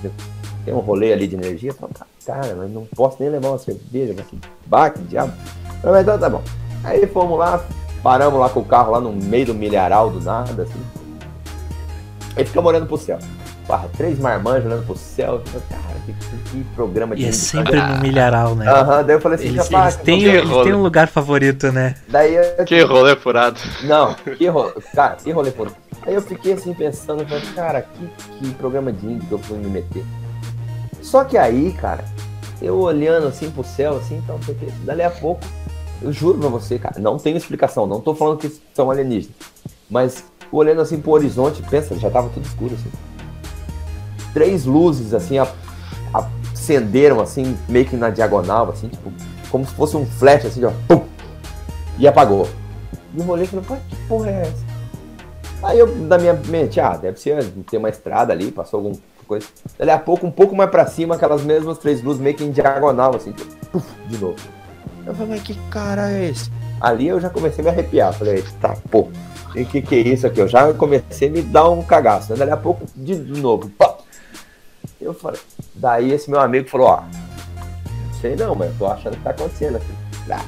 Tem 0.64 0.72
um 0.72 0.78
rolê 0.78 1.12
ali 1.12 1.26
de 1.26 1.34
energia. 1.34 1.70
Eu 1.70 1.74
falo, 1.74 1.92
cara, 2.24 2.54
mas 2.54 2.70
não 2.70 2.86
posso 2.86 3.18
nem 3.20 3.28
levar 3.28 3.48
uma 3.48 3.58
cerveja. 3.58 4.14
Assim, 4.18 4.40
bah, 4.64 4.88
que 4.88 5.02
diabo. 5.02 5.34
Mas 5.82 6.02
então 6.02 6.18
tá 6.18 6.30
bom. 6.30 6.42
Aí 6.82 7.06
fomos 7.06 7.38
lá, 7.38 7.62
paramos 8.04 8.38
lá 8.38 8.50
com 8.50 8.60
o 8.60 8.64
carro 8.64 8.92
lá 8.92 9.00
no 9.00 9.10
meio 9.10 9.46
do 9.46 9.54
milharal 9.54 10.10
do 10.10 10.20
nada, 10.20 10.64
assim. 10.64 10.80
Aí 12.36 12.44
ficamos 12.44 12.68
olhando 12.68 12.86
pro 12.86 12.98
céu. 12.98 13.18
Barra, 13.66 13.88
três 13.96 14.18
marmanjos 14.18 14.66
olhando 14.66 14.84
pro 14.84 14.94
céu. 14.94 15.42
Cara, 15.70 15.94
que, 16.04 16.12
que 16.50 16.64
programa 16.74 17.16
de. 17.16 17.22
E 17.22 17.28
é 17.28 17.32
sempre 17.32 17.80
no 17.80 18.00
milharal, 18.02 18.54
né? 18.54 18.68
Aham, 18.68 18.98
uhum, 18.98 19.06
daí 19.06 19.16
eu 19.16 19.20
falei 19.20 19.38
assim, 19.38 19.48
eles, 19.48 19.68
rapaz. 19.68 19.94
Eles 19.94 20.04
têm, 20.04 20.22
eles 20.22 20.50
têm 20.50 20.74
um 20.74 20.82
lugar 20.82 21.08
favorito, 21.08 21.72
né? 21.72 21.94
Daí 22.08 22.34
eu... 22.34 22.64
Que 22.66 22.82
rolê 22.82 23.16
furado. 23.16 23.58
Não, 23.84 24.12
que 24.14 24.46
rolê. 24.48 24.72
Cara, 24.94 25.16
que 25.16 25.30
rolê 25.32 25.50
furado. 25.50 25.76
Aí 26.06 26.12
eu 26.12 26.20
fiquei 26.20 26.52
assim 26.52 26.74
pensando, 26.74 27.26
falei, 27.26 27.44
cara, 27.54 27.80
que, 27.80 28.06
que 28.38 28.54
programa 28.56 28.92
de 28.92 29.06
índio 29.06 29.26
que 29.26 29.32
eu 29.32 29.38
fui 29.38 29.56
me 29.56 29.68
meter. 29.68 30.04
Só 31.00 31.24
que 31.24 31.38
aí, 31.38 31.72
cara, 31.72 32.04
eu 32.60 32.78
olhando 32.78 33.28
assim 33.28 33.50
pro 33.50 33.64
céu, 33.64 33.96
assim, 33.96 34.16
então, 34.16 34.38
porque 34.44 34.66
dali 34.84 35.02
a 35.02 35.10
pouco, 35.10 35.42
eu 36.04 36.12
juro 36.12 36.38
pra 36.38 36.48
você, 36.48 36.78
cara, 36.78 37.00
não 37.00 37.18
tem 37.18 37.36
explicação, 37.36 37.86
não 37.86 38.00
tô 38.00 38.14
falando 38.14 38.38
que 38.38 38.54
são 38.74 38.90
alienígenas. 38.90 39.36
Mas 39.90 40.24
olhando 40.52 40.80
assim 40.80 41.00
pro 41.00 41.12
horizonte, 41.12 41.62
pensa, 41.62 41.96
já 41.96 42.10
tava 42.10 42.28
tudo 42.28 42.44
escuro 42.44 42.74
assim. 42.74 42.90
Três 44.32 44.64
luzes 44.64 45.14
assim 45.14 45.36
acenderam 46.52 47.20
assim, 47.20 47.56
meio 47.68 47.86
que 47.86 47.96
na 47.96 48.10
diagonal, 48.10 48.70
assim, 48.70 48.88
tipo, 48.88 49.12
como 49.50 49.66
se 49.66 49.74
fosse 49.74 49.96
um 49.96 50.06
flash 50.06 50.46
assim, 50.46 50.64
ó, 50.64 50.72
pum, 50.86 51.04
e 51.98 52.06
apagou. 52.06 52.48
E 53.16 53.22
olhei 53.22 53.44
e 53.44 53.48
falei, 53.48 53.80
que 53.88 53.96
porra 54.08 54.30
é 54.30 54.42
essa? 54.42 54.64
Aí 55.62 55.78
eu, 55.78 55.86
na 55.96 56.18
minha 56.18 56.34
mente, 56.34 56.78
ah, 56.80 56.96
deve 56.96 57.18
ser 57.18 57.42
ter 57.70 57.78
uma 57.78 57.88
estrada 57.88 58.32
ali, 58.32 58.50
passou 58.50 58.78
alguma 58.78 58.96
coisa. 59.26 59.46
Daí 59.78 59.90
a 59.90 59.98
pouco, 59.98 60.26
um 60.26 60.30
pouco 60.30 60.54
mais 60.54 60.70
pra 60.70 60.86
cima, 60.86 61.14
aquelas 61.14 61.42
mesmas 61.42 61.78
três 61.78 62.02
luzes 62.02 62.20
meio 62.20 62.36
que 62.36 62.44
em 62.44 62.50
diagonal, 62.50 63.16
assim, 63.16 63.32
puf, 63.72 63.86
de 64.06 64.18
novo. 64.18 64.36
Eu 65.06 65.14
falei, 65.14 65.34
mas 65.34 65.42
que 65.42 65.54
cara 65.70 66.10
é 66.10 66.30
esse? 66.30 66.50
Ali 66.80 67.08
eu 67.08 67.20
já 67.20 67.28
comecei 67.28 67.62
a 67.62 67.64
me 67.64 67.70
arrepiar. 67.70 68.12
Falei, 68.12 68.42
tá, 68.60 68.76
pô, 68.90 69.08
o 69.54 69.64
que, 69.64 69.82
que 69.82 69.94
é 69.94 69.98
isso 70.00 70.26
aqui? 70.26 70.40
Eu 70.40 70.48
já 70.48 70.72
comecei 70.72 71.28
a 71.28 71.30
me 71.30 71.42
dar 71.42 71.68
um 71.68 71.82
cagaço. 71.82 72.32
Né? 72.32 72.38
Daí 72.38 72.50
a 72.50 72.56
pouco, 72.56 72.86
de, 72.96 73.14
novo, 73.14 73.68
pá. 73.70 73.96
Eu 75.00 75.12
falei, 75.12 75.40
daí 75.74 76.12
esse 76.12 76.30
meu 76.30 76.40
amigo 76.40 76.68
falou, 76.68 76.88
ó, 76.88 77.02
sei 78.20 78.34
não, 78.36 78.54
mas 78.54 78.70
eu 78.70 78.78
tô 78.78 78.86
achando 78.86 79.16
que 79.16 79.22
tá 79.22 79.30
acontecendo 79.30 79.76
aqui. 79.76 79.92
Ah. 80.30 80.44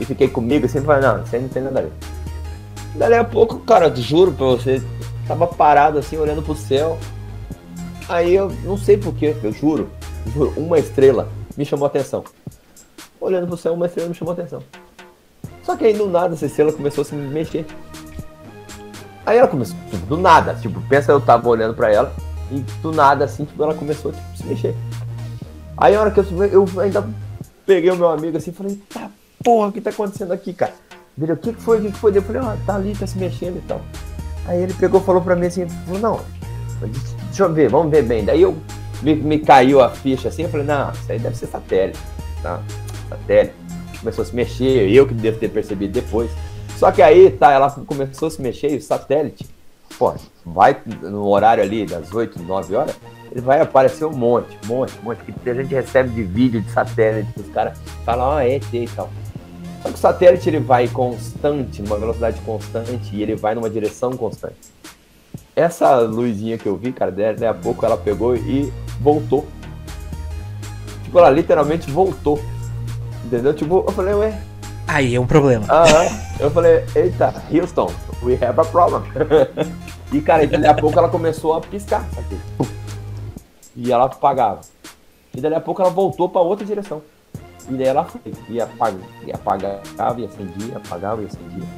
E 0.00 0.04
fiquei 0.04 0.28
comigo 0.28 0.64
assim, 0.64 0.80
falei, 0.80 1.02
não, 1.02 1.22
aí 1.30 1.40
não 1.40 1.48
tem 1.48 1.62
nada 1.62 1.80
a 1.80 1.82
ver. 1.82 1.92
Daí 2.94 3.14
a 3.14 3.24
pouco, 3.24 3.58
cara, 3.60 3.94
juro 3.94 4.32
pra 4.32 4.46
você, 4.46 4.82
tava 5.26 5.46
parado 5.46 5.98
assim, 5.98 6.16
olhando 6.16 6.42
pro 6.42 6.56
céu. 6.56 6.98
Aí 8.08 8.34
eu 8.34 8.50
não 8.64 8.78
sei 8.78 8.96
porquê, 8.96 9.36
eu 9.42 9.52
juro, 9.52 9.90
juro, 10.32 10.54
uma 10.56 10.78
estrela 10.78 11.28
me 11.56 11.64
chamou 11.64 11.84
a 11.84 11.88
atenção. 11.88 12.24
Olhando 13.20 13.46
pro 13.46 13.56
céu, 13.56 13.74
uma 13.74 13.86
estrela 13.86 14.08
me 14.08 14.14
chamou 14.14 14.32
a 14.32 14.34
atenção. 14.34 14.62
Só 15.62 15.76
que 15.76 15.84
aí 15.84 15.92
do 15.92 16.06
nada 16.08 16.34
essa 16.34 16.46
estrela 16.46 16.72
começou 16.72 17.02
a 17.02 17.04
se 17.04 17.14
mexer. 17.14 17.66
Aí 19.26 19.36
ela 19.36 19.48
começou, 19.48 19.76
tipo, 19.90 20.06
do 20.06 20.16
nada, 20.16 20.54
tipo, 20.54 20.80
pensa 20.88 21.12
eu 21.12 21.20
tava 21.20 21.48
olhando 21.48 21.74
pra 21.74 21.92
ela, 21.92 22.12
E 22.50 22.60
do 22.80 22.92
nada, 22.92 23.26
assim, 23.26 23.44
tipo, 23.44 23.62
ela 23.62 23.74
começou 23.74 24.12
tipo, 24.12 24.24
a 24.32 24.36
se 24.36 24.46
mexer. 24.46 24.74
Aí 25.76 25.94
a 25.94 26.00
hora 26.00 26.10
que 26.10 26.20
eu, 26.20 26.44
eu 26.44 26.66
ainda 26.80 27.06
peguei 27.66 27.90
o 27.90 27.96
meu 27.96 28.08
amigo 28.08 28.38
assim 28.38 28.50
e 28.50 28.54
falei, 28.54 28.80
tá 28.88 29.10
porra, 29.44 29.68
o 29.68 29.72
que 29.72 29.80
tá 29.80 29.90
acontecendo 29.90 30.32
aqui, 30.32 30.52
cara? 30.52 30.72
Ele, 31.20 31.32
o 31.32 31.36
que 31.36 31.52
foi? 31.52 31.78
O 31.78 31.92
que 31.92 31.98
foi? 31.98 32.16
Eu 32.16 32.22
falei, 32.22 32.40
ó, 32.40 32.54
tá 32.64 32.76
ali, 32.76 32.94
tá 32.94 33.06
se 33.06 33.18
mexendo 33.18 33.58
e 33.58 33.60
tal. 33.68 33.80
Aí 34.46 34.62
ele 34.62 34.72
pegou 34.72 35.00
falou 35.00 35.20
pra 35.20 35.36
mim 35.36 35.46
assim, 35.46 35.68
falou, 35.68 36.00
não, 36.00 36.20
deixa 37.26 37.42
eu 37.42 37.52
ver, 37.52 37.68
vamos 37.68 37.90
ver 37.90 38.02
bem. 38.02 38.24
Daí 38.24 38.40
eu 38.40 38.56
me, 39.02 39.14
me 39.14 39.38
caiu 39.38 39.82
a 39.82 39.90
ficha 39.90 40.28
assim, 40.28 40.44
eu 40.44 40.48
falei, 40.48 40.66
não, 40.66 40.90
isso 40.92 41.12
aí 41.12 41.18
deve 41.18 41.36
ser 41.36 41.46
satélite, 41.46 41.98
tá? 42.42 42.60
Satélite. 43.08 43.54
Começou 44.00 44.22
a 44.22 44.24
se 44.24 44.34
mexer, 44.34 44.90
eu 44.90 45.06
que 45.06 45.14
devo 45.14 45.38
ter 45.38 45.48
percebido 45.48 45.92
depois. 45.92 46.30
Só 46.76 46.92
que 46.92 47.02
aí, 47.02 47.30
tá, 47.30 47.52
ela 47.52 47.70
começou 47.70 48.28
a 48.28 48.30
se 48.30 48.40
mexer 48.40 48.70
e 48.70 48.76
o 48.76 48.82
satélite, 48.82 49.44
pô, 49.98 50.14
vai 50.46 50.76
no 51.02 51.26
horário 51.26 51.62
ali 51.62 51.84
das 51.84 52.12
8, 52.12 52.40
9 52.40 52.76
horas, 52.76 52.94
ele 53.32 53.40
vai 53.40 53.60
aparecer 53.60 54.04
um 54.04 54.12
monte, 54.12 54.56
um 54.64 54.68
monte, 54.68 54.92
um 55.00 55.04
monte, 55.06 55.20
que 55.24 55.50
a 55.50 55.54
gente 55.54 55.74
recebe 55.74 56.10
de 56.10 56.22
vídeo 56.22 56.60
de 56.60 56.70
satélite, 56.70 57.28
os 57.36 57.48
caras 57.48 57.76
falam, 58.04 58.30
ah, 58.30 58.44
é 58.44 58.56
ET 58.56 58.72
e 58.72 58.88
tal. 58.94 59.10
Só 59.82 59.88
que 59.88 59.94
o 59.94 59.98
satélite 59.98 60.48
ele 60.48 60.60
vai 60.60 60.88
constante, 60.88 61.82
numa 61.82 61.98
velocidade 61.98 62.40
constante, 62.42 63.14
e 63.14 63.22
ele 63.22 63.34
vai 63.34 63.54
numa 63.54 63.68
direção 63.68 64.12
constante. 64.12 64.56
Essa 65.54 65.98
luzinha 65.98 66.56
que 66.56 66.66
eu 66.66 66.76
vi, 66.76 66.92
cara, 66.92 67.10
daí 67.10 67.46
a 67.46 67.54
pouco 67.54 67.84
ela 67.84 67.96
pegou 67.96 68.36
e 68.36 68.72
voltou. 69.00 69.46
Tipo, 71.02 71.18
ela 71.18 71.30
literalmente 71.30 71.90
voltou. 71.90 72.40
Entendeu? 73.24 73.54
Tipo, 73.54 73.84
eu 73.86 73.92
falei, 73.92 74.14
ué. 74.14 74.40
Aí 74.86 75.14
é 75.14 75.20
um 75.20 75.26
problema. 75.26 75.66
Aham. 75.68 76.28
Eu 76.40 76.50
falei, 76.50 76.84
eita, 76.94 77.34
Houston, 77.52 77.90
we 78.22 78.34
have 78.34 78.58
a 78.58 78.64
problem. 78.64 79.02
e, 80.12 80.20
cara, 80.20 80.46
daí 80.46 80.66
a 80.66 80.74
pouco 80.74 80.98
ela 80.98 81.08
começou 81.08 81.54
a 81.54 81.60
piscar, 81.60 82.06
sabe? 82.14 82.38
E 83.76 83.92
ela 83.92 84.06
apagava. 84.06 84.60
E 85.34 85.40
daí 85.40 85.54
a 85.54 85.60
pouco 85.60 85.82
ela 85.82 85.90
voltou 85.90 86.28
para 86.28 86.40
outra 86.40 86.64
direção. 86.64 87.02
E 87.68 87.74
daí 87.74 87.86
ela 87.86 88.04
foi, 88.04 88.20
e 88.48 88.60
apagava, 88.60 89.02
e 89.26 89.32
apagava, 89.32 90.20
e 90.20 90.24
acendia, 90.24 90.76
apagava 90.76 91.22
e 91.22 91.26
acendia. 91.26 91.68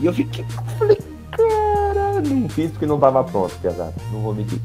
E 0.00 0.06
eu 0.06 0.12
fiquei, 0.12 0.44
falei, 0.78 0.98
cara, 1.32 2.20
não 2.20 2.48
fiz 2.48 2.70
porque 2.70 2.86
não 2.86 3.00
tava 3.00 3.24
pronto, 3.24 3.54
pesado. 3.60 3.94
Não 4.12 4.20
vou 4.20 4.34
mentir. 4.34 4.60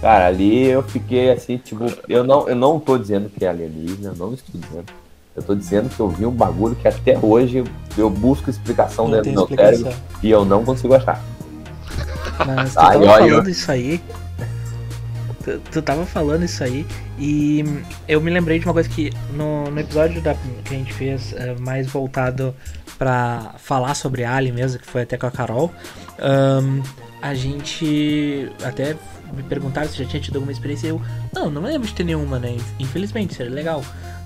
Cara, 0.00 0.26
ali 0.26 0.66
eu 0.66 0.82
fiquei 0.82 1.30
assim, 1.30 1.56
tipo, 1.56 1.86
eu 2.08 2.22
não, 2.22 2.48
eu 2.48 2.54
não 2.54 2.78
tô 2.78 2.96
dizendo 2.96 3.28
que 3.30 3.44
é 3.44 3.48
alienígena, 3.48 4.10
eu 4.10 4.14
não 4.14 4.34
estou 4.34 4.60
dizendo. 4.60 5.03
Eu 5.36 5.42
tô 5.42 5.54
dizendo 5.54 5.88
que 5.88 5.98
eu 5.98 6.08
vi 6.08 6.24
um 6.24 6.30
bagulho 6.30 6.76
que 6.76 6.86
até 6.86 7.18
hoje 7.18 7.64
eu 7.98 8.08
busco 8.08 8.48
explicação 8.48 9.08
não 9.08 9.20
dentro 9.20 9.32
do 9.32 9.48
meu 9.48 9.56
cérebro 9.56 9.92
e 10.22 10.30
eu 10.30 10.44
não 10.44 10.64
consigo 10.64 10.94
achar. 10.94 11.22
Mas 12.46 12.70
tu 12.70 12.76
tava 12.76 13.06
falando 13.06 13.50
isso 13.50 13.72
aí. 13.72 14.00
Tu, 15.42 15.60
tu 15.70 15.82
tava 15.82 16.06
falando 16.06 16.44
isso 16.44 16.62
aí 16.62 16.86
e 17.18 17.64
eu 18.08 18.20
me 18.20 18.30
lembrei 18.30 18.58
de 18.58 18.64
uma 18.64 18.72
coisa 18.72 18.88
que 18.88 19.12
no, 19.34 19.70
no 19.70 19.78
episódio 19.78 20.22
da, 20.22 20.34
que 20.34 20.74
a 20.74 20.78
gente 20.78 20.92
fez 20.92 21.32
uh, 21.32 21.60
mais 21.60 21.86
voltado 21.86 22.54
para 22.98 23.54
falar 23.58 23.94
sobre 23.94 24.24
Alien 24.24 24.54
mesmo, 24.54 24.78
que 24.78 24.86
foi 24.86 25.02
até 25.02 25.16
com 25.16 25.26
a 25.26 25.30
Carol, 25.30 25.70
um, 26.18 26.82
a 27.20 27.34
gente 27.34 28.50
até 28.62 28.96
me 29.32 29.42
perguntaram 29.42 29.88
se 29.88 29.98
já 29.98 30.04
tinha 30.04 30.22
tido 30.22 30.36
alguma 30.36 30.52
experiência. 30.52 30.88
Eu, 30.88 31.02
não, 31.32 31.50
não 31.50 31.62
lembro 31.62 31.86
de 31.86 31.94
ter 31.94 32.04
nenhuma, 32.04 32.38
né? 32.38 32.56
Infelizmente, 32.78 33.34
seria 33.34 33.52
legal. 33.52 33.82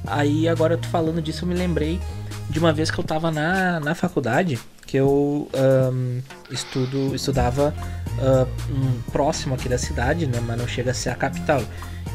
Aí 0.06 0.48
agora 0.48 0.76
tu 0.76 0.88
falando 0.88 1.20
disso, 1.20 1.44
eu 1.44 1.48
me 1.48 1.54
lembrei 1.54 2.00
de 2.48 2.58
uma 2.58 2.72
vez 2.72 2.90
que 2.90 2.98
eu 2.98 3.04
tava 3.04 3.30
na, 3.30 3.78
na 3.80 3.94
faculdade, 3.94 4.58
que 4.86 4.96
eu 4.96 5.48
um, 5.54 6.20
estudo, 6.50 7.14
estudava 7.14 7.74
uh, 8.18 8.72
um, 8.72 9.00
próximo 9.12 9.54
aqui 9.54 9.68
da 9.68 9.76
cidade, 9.76 10.26
né? 10.26 10.40
Mas 10.44 10.58
não 10.58 10.66
chega 10.66 10.92
a 10.92 10.94
ser 10.94 11.10
a 11.10 11.14
capital. 11.14 11.62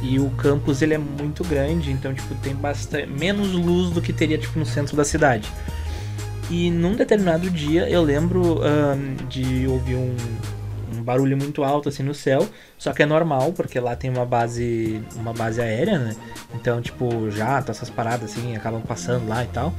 E 0.01 0.19
o 0.19 0.29
campus 0.31 0.81
ele 0.81 0.95
é 0.95 0.97
muito 0.97 1.43
grande, 1.43 1.91
então 1.91 2.13
tipo 2.13 2.33
tem 2.35 2.55
bastante 2.55 3.07
menos 3.07 3.51
luz 3.53 3.91
do 3.91 4.01
que 4.01 4.11
teria 4.11 4.37
tipo 4.37 4.57
no 4.57 4.65
centro 4.65 4.97
da 4.97 5.05
cidade. 5.05 5.49
E 6.49 6.69
num 6.69 6.95
determinado 6.95 7.49
dia 7.49 7.87
eu 7.87 8.03
lembro 8.03 8.59
um, 8.59 9.27
de 9.27 9.67
ouvir 9.67 9.95
um, 9.95 10.15
barulho 11.03 11.37
muito 11.37 11.63
alto 11.63 11.89
assim 11.89 12.03
no 12.03 12.13
céu, 12.13 12.47
só 12.77 12.93
que 12.93 13.03
é 13.03 13.05
normal, 13.05 13.53
porque 13.53 13.79
lá 13.79 13.95
tem 13.95 14.09
uma 14.09 14.25
base, 14.25 15.01
uma 15.15 15.33
base 15.33 15.61
aérea, 15.61 15.99
né? 15.99 16.15
Então, 16.55 16.81
tipo, 16.81 17.29
jato, 17.31 17.71
essas 17.71 17.89
paradas 17.89 18.31
assim, 18.31 18.55
acabam 18.55 18.81
passando 18.81 19.27
lá 19.27 19.43
e 19.43 19.47
tal. 19.47 19.73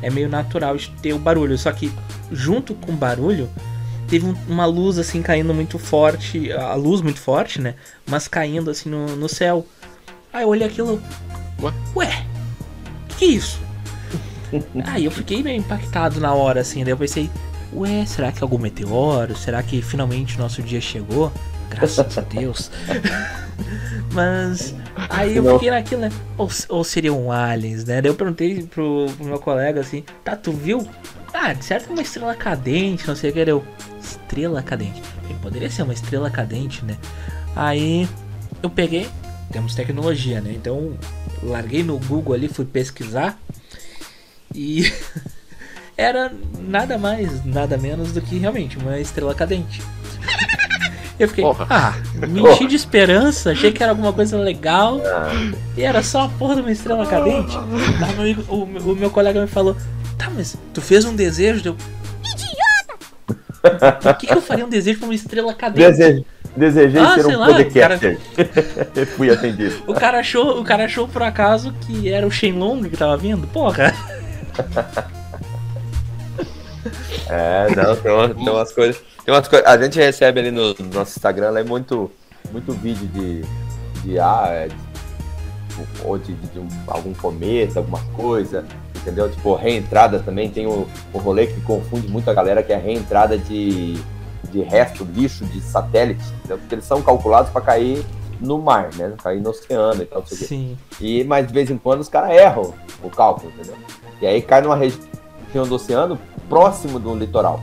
É 0.00 0.08
meio 0.08 0.28
natural 0.28 0.76
de 0.76 0.90
ter 1.02 1.12
o 1.12 1.18
barulho, 1.18 1.58
só 1.58 1.72
que 1.72 1.92
junto 2.30 2.74
com 2.74 2.92
o 2.92 2.96
barulho, 2.96 3.50
teve 4.06 4.24
um, 4.24 4.34
uma 4.48 4.64
luz 4.64 4.98
assim 4.98 5.20
caindo 5.20 5.52
muito 5.52 5.78
forte, 5.78 6.52
a 6.52 6.74
luz 6.74 7.00
muito 7.02 7.20
forte, 7.20 7.60
né? 7.60 7.74
Mas 8.06 8.28
caindo 8.28 8.70
assim 8.70 8.88
no, 8.88 9.16
no 9.16 9.28
céu. 9.28 9.66
Aí 10.32 10.44
eu 10.44 10.48
olhei 10.48 10.66
aquilo, 10.66 11.02
ué, 11.60 11.72
ué 11.96 12.26
que, 13.08 13.16
que 13.16 13.24
é 13.24 13.28
isso? 13.28 13.60
Aí 14.86 15.04
eu 15.04 15.10
fiquei 15.10 15.42
meio 15.42 15.58
impactado 15.58 16.20
na 16.20 16.32
hora, 16.32 16.60
assim, 16.60 16.84
daí 16.84 16.92
eu 16.92 16.96
pensei, 16.96 17.28
ué, 17.74 18.04
será 18.06 18.32
que 18.32 18.38
é 18.38 18.42
algum 18.42 18.58
meteoro? 18.58 19.36
Será 19.36 19.62
que 19.62 19.82
finalmente 19.82 20.36
o 20.36 20.38
nosso 20.38 20.62
dia 20.62 20.80
chegou? 20.80 21.32
Graças 21.70 22.18
a 22.18 22.20
Deus. 22.22 22.70
Mas 24.12 24.74
aí 25.08 25.36
eu 25.36 25.54
fiquei 25.54 25.70
naquilo, 25.70 26.02
né? 26.02 26.12
Ou, 26.36 26.48
ou 26.68 26.84
seriam 26.84 27.30
aliens, 27.30 27.84
né? 27.84 28.00
Daí 28.00 28.10
eu 28.10 28.14
perguntei 28.14 28.62
pro, 28.62 29.06
pro, 29.16 29.26
meu 29.26 29.38
colega 29.38 29.80
assim, 29.80 30.04
tá, 30.24 30.34
tu 30.34 30.52
viu? 30.52 30.88
Ah, 31.32 31.52
de 31.52 31.64
certo 31.64 31.90
é 31.90 31.92
uma 31.92 32.02
estrela 32.02 32.34
cadente, 32.34 33.06
não 33.06 33.14
sei 33.14 33.30
o 33.30 33.32
que 33.32 33.40
era 33.40 33.50
eu. 33.50 33.64
Estrela 34.00 34.62
cadente. 34.62 35.02
Poderia 35.42 35.70
ser 35.70 35.82
uma 35.82 35.92
estrela 35.92 36.30
cadente, 36.30 36.84
né? 36.84 36.96
Aí 37.54 38.08
eu 38.62 38.70
peguei, 38.70 39.08
temos 39.52 39.74
tecnologia, 39.74 40.40
né? 40.40 40.52
Então 40.54 40.94
larguei 41.42 41.82
no 41.82 41.98
Google 41.98 42.34
ali, 42.34 42.48
fui 42.48 42.64
pesquisar 42.64 43.38
e 44.54 44.92
era 45.98 46.32
nada 46.60 46.96
mais, 46.96 47.44
nada 47.44 47.76
menos 47.76 48.12
do 48.12 48.22
que 48.22 48.38
realmente 48.38 48.78
uma 48.78 49.00
estrela 49.00 49.34
cadente. 49.34 49.82
Eu 51.18 51.26
fiquei, 51.26 51.42
porra. 51.42 51.66
ah, 51.68 51.94
me 52.28 52.40
enchi 52.40 52.68
de 52.68 52.76
esperança, 52.76 53.50
achei 53.50 53.72
que 53.72 53.82
era 53.82 53.90
alguma 53.90 54.12
coisa 54.12 54.38
legal. 54.38 55.00
E 55.76 55.82
era 55.82 56.00
só 56.00 56.22
a 56.22 56.28
porra 56.28 56.54
de 56.54 56.60
uma 56.60 56.70
estrela 56.70 57.04
cadente. 57.04 57.58
Meu 57.98 58.08
amigo, 58.20 58.44
o, 58.48 58.62
o, 58.92 58.94
meu 58.94 59.10
colega 59.10 59.40
me 59.40 59.48
falou, 59.48 59.76
tá, 60.16 60.30
mas 60.30 60.56
tu 60.72 60.80
fez 60.80 61.04
um 61.04 61.16
desejo? 61.16 61.60
Deu. 61.60 61.76
Idiota! 62.24 64.00
Por 64.00 64.14
que, 64.14 64.28
que 64.28 64.32
eu 64.34 64.40
faria 64.40 64.64
um 64.64 64.68
desejo 64.68 65.00
pra 65.00 65.08
uma 65.08 65.14
estrela 65.14 65.52
cadente? 65.52 65.88
Desejo. 65.88 66.24
Desejei 66.56 67.00
ah, 67.00 67.14
ser 67.14 67.26
um 67.26 67.38
lá, 67.40 67.46
podcaster. 67.48 68.18
Cara... 68.36 69.06
Fui 69.16 69.30
atendido. 69.30 69.82
O 69.88 69.94
cara, 69.94 70.20
achou, 70.20 70.60
o 70.60 70.64
cara 70.64 70.84
achou 70.84 71.08
por 71.08 71.22
acaso 71.24 71.74
que 71.84 72.08
era 72.08 72.24
o 72.24 72.30
Shenlong 72.30 72.88
que 72.88 72.96
tava 72.96 73.16
vindo? 73.16 73.48
Porra. 73.48 73.92
É, 77.28 77.66
não, 77.74 77.96
tem, 77.96 78.10
uma, 78.10 78.28
tem 78.28 78.48
umas 78.48 78.72
coisas. 78.72 79.02
Tem 79.24 79.34
umas 79.34 79.46
coisas. 79.46 79.66
A 79.66 79.76
gente 79.76 79.98
recebe 79.98 80.40
ali 80.40 80.50
no, 80.50 80.74
no 80.74 80.86
nosso 80.94 81.18
Instagram 81.18 81.58
é 81.58 81.62
muito, 81.62 82.10
muito 82.50 82.72
vídeo 82.72 83.06
de. 83.08 83.42
de 84.02 84.18
ah, 84.18 84.46
é, 84.48 84.68
ou 86.04 86.18
de, 86.18 86.32
de, 86.32 86.46
de 86.48 86.58
um, 86.58 86.68
algum 86.86 87.14
cometa, 87.14 87.78
alguma 87.78 88.02
coisa, 88.14 88.64
entendeu? 88.96 89.30
Tipo, 89.30 89.54
reentrada 89.54 90.18
também 90.20 90.50
tem 90.50 90.66
o, 90.66 90.88
o 91.12 91.18
rolê 91.18 91.46
que 91.46 91.60
confunde 91.60 92.08
muito 92.08 92.28
a 92.30 92.34
galera, 92.34 92.62
que 92.62 92.72
é 92.72 92.76
a 92.76 92.80
reentrada 92.80 93.38
de, 93.38 93.94
de 94.50 94.62
resto, 94.62 95.04
lixo 95.04 95.44
de 95.44 95.60
satélite, 95.60 96.24
entendeu? 96.38 96.58
Porque 96.58 96.74
eles 96.74 96.84
são 96.84 97.00
calculados 97.02 97.50
para 97.50 97.60
cair 97.60 98.04
no 98.40 98.58
mar, 98.58 98.90
né? 98.96 99.12
Cair 99.22 99.40
no 99.40 99.50
oceano 99.50 100.02
e 100.02 100.06
tal, 100.06 100.24
Sim. 100.26 100.76
E, 101.00 101.24
mas 101.24 101.46
de 101.46 101.52
vez 101.52 101.70
em 101.70 101.78
quando 101.78 102.00
os 102.00 102.08
caras 102.08 102.30
erram 102.30 102.74
o 103.02 103.10
cálculo, 103.10 103.52
entendeu? 103.54 103.76
E 104.20 104.26
aí 104.26 104.42
cai 104.42 104.60
numa 104.60 104.76
região 104.76 105.66
do 105.66 105.74
oceano 105.74 106.18
próximo 106.48 106.98
do 106.98 107.14
litoral. 107.14 107.60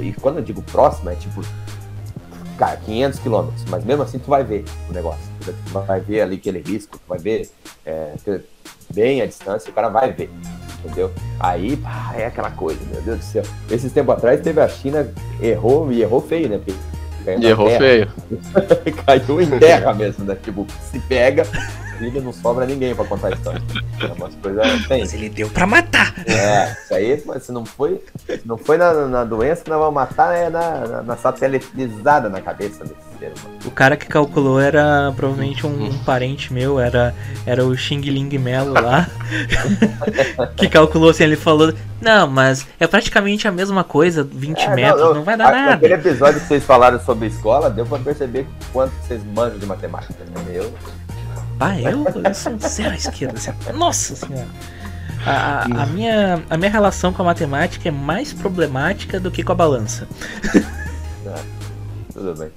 E 0.00 0.12
quando 0.12 0.36
eu 0.36 0.42
digo 0.42 0.62
próximo, 0.62 1.10
é 1.10 1.14
tipo, 1.14 1.42
cara, 2.56 2.76
500 2.76 3.18
quilômetros. 3.20 3.64
Mas 3.68 3.84
mesmo 3.84 4.02
assim, 4.02 4.18
tu 4.18 4.28
vai 4.28 4.44
ver 4.44 4.64
o 4.88 4.92
negócio. 4.92 5.20
Tu 5.44 5.54
vai 5.72 6.00
ver 6.00 6.20
ali 6.20 6.36
aquele 6.36 6.60
risco, 6.60 6.98
tu 6.98 7.08
vai 7.08 7.18
ver 7.18 7.50
é, 7.86 8.14
bem 8.92 9.22
a 9.22 9.26
distância, 9.26 9.70
o 9.70 9.74
cara 9.74 9.88
vai 9.88 10.12
ver. 10.12 10.30
Entendeu? 10.84 11.10
Aí, 11.40 11.76
pá, 11.76 12.14
é 12.16 12.26
aquela 12.26 12.50
coisa, 12.50 12.78
meu 12.92 13.02
Deus 13.02 13.18
do 13.18 13.24
céu. 13.24 13.42
Esses 13.70 13.92
tempos 13.92 14.14
atrás 14.14 14.40
teve 14.40 14.60
a 14.60 14.68
China, 14.68 15.12
errou 15.40 15.90
e 15.90 16.02
errou 16.02 16.20
feio, 16.20 16.48
né? 16.48 16.60
E 17.26 17.46
errou 17.46 17.66
terra. 17.66 17.78
feio. 17.78 18.12
Caiu 19.04 19.42
em 19.42 19.58
terra 19.58 19.92
mesmo, 19.92 20.24
né? 20.24 20.36
Tipo, 20.40 20.66
se 20.90 21.00
pega, 21.00 21.44
filho, 21.98 22.22
não 22.22 22.32
sobra 22.32 22.64
ninguém 22.66 22.94
pra 22.94 23.04
contar 23.04 23.28
a 23.28 23.30
história. 23.32 23.62
É 24.00 24.06
umas 24.06 24.34
coisas. 24.36 24.86
Tem. 24.86 25.00
Mas 25.00 25.12
ele 25.14 25.28
deu 25.28 25.48
pra 25.50 25.66
matar. 25.66 26.14
É, 26.26 26.72
isso 26.72 26.94
aí, 26.94 27.40
se 27.40 27.52
não 27.52 27.64
foi, 27.66 28.00
se 28.26 28.42
não 28.46 28.56
foi 28.56 28.78
na, 28.78 28.92
na 29.06 29.24
doença 29.24 29.62
que 29.64 29.70
nós 29.70 29.78
vamos 29.78 29.94
matar, 29.94 30.34
é 30.34 30.48
na, 30.48 30.86
na, 30.86 31.02
na 31.02 31.16
satelitizada 31.16 32.28
na 32.28 32.40
cabeça 32.40 32.84
desse 32.84 32.96
ser 33.18 33.32
humano. 33.38 33.58
O 33.66 33.70
cara 33.70 33.96
que 33.96 34.06
calculou 34.06 34.60
era 34.60 35.12
provavelmente 35.16 35.66
um, 35.66 35.86
um 35.86 35.98
parente 36.04 36.52
meu, 36.52 36.78
era, 36.78 37.14
era 37.44 37.64
o 37.64 37.76
Xing 37.76 38.00
Ling 38.00 38.38
Melo 38.38 38.72
lá. 38.74 39.08
que 40.56 40.68
calculou 40.68 41.10
assim, 41.10 41.24
ele 41.24 41.36
falou: 41.36 41.72
Não, 42.00 42.26
mas 42.28 42.66
é 42.78 42.86
praticamente 42.86 43.46
a 43.48 43.52
mesma 43.52 43.82
coisa, 43.84 44.22
20 44.24 44.60
É, 44.60 44.74
metros, 44.74 45.14
não, 45.16 45.24
vai 45.24 45.36
dar 45.36 45.48
a- 45.48 45.52
nada. 45.52 45.74
Aquele 45.74 45.94
episódio 45.94 46.40
que 46.40 46.46
vocês 46.46 46.64
falaram 46.64 47.00
sobre 47.00 47.26
escola, 47.28 47.68
deu 47.70 47.84
pra 47.86 47.98
perceber 47.98 48.46
quanto 48.72 48.92
vocês 49.02 49.20
manjam 49.34 49.58
de 49.58 49.66
matemática. 49.66 50.14
Né? 50.24 50.70
Eu, 51.60 51.66
Ah, 51.66 51.80
eu, 51.80 52.22
eu 52.24 52.34
sou 52.34 52.58
zero 52.58 52.90
à 52.90 52.94
esquerda. 52.94 53.36
assim, 53.38 53.50
nossa 53.74 54.14
senhora. 54.14 54.46
A, 55.26 55.62
a- 55.82 55.86
minha, 55.86 56.42
a 56.48 56.56
minha 56.56 56.70
relação 56.70 57.12
com 57.12 57.22
a 57.22 57.24
matemática 57.24 57.88
é 57.88 57.92
mais 57.92 58.32
problemática 58.32 59.18
do 59.18 59.30
que 59.30 59.42
com 59.42 59.52
a 59.52 59.54
balança. 59.54 60.06
tudo 62.12 62.34
bem. 62.38 62.50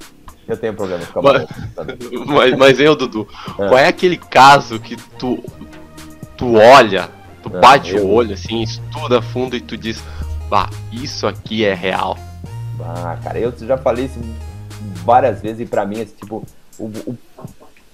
Eu 0.48 0.58
tenho 0.58 0.74
problema 0.74 1.06
com 1.06 1.20
a 1.20 1.24
Mas- 1.24 1.34
balança, 1.34 1.70
sabe? 1.76 1.98
Mas, 2.28 2.58
mas 2.58 2.80
ô, 2.80 2.96
Dudu, 2.96 3.28
É. 3.60 3.68
qual 3.68 3.78
é 3.78 3.88
aquele 3.88 4.18
caso 4.18 4.80
que 4.80 4.96
tu, 5.18 5.44
tu 6.38 6.56
olha, 6.56 7.10
tu 7.42 7.50
bate 7.50 7.96
eu- 7.96 8.06
o 8.06 8.12
olho 8.14 8.34
assim, 8.34 8.62
estuda 8.62 9.20
a 9.20 9.22
fundo 9.22 9.56
e 9.56 9.62
tu 9.62 9.78
diz, 9.78 10.04
bah, 10.50 10.70
isso 10.92 11.26
aqui 11.28 11.66
é 11.66 11.74
real. 11.74 12.18
Ah, 12.84 13.18
cara, 13.24 13.40
eu 13.40 13.54
já 13.60 13.78
falei 13.78 14.06
isso 14.06 14.20
várias 15.06 15.42
vezes 15.42 15.62
e 15.62 15.66
pra 15.66 15.86
mim, 15.86 16.00
esse 16.00 16.14
tipo, 16.16 16.46
o, 16.78 16.86
o, 16.86 17.18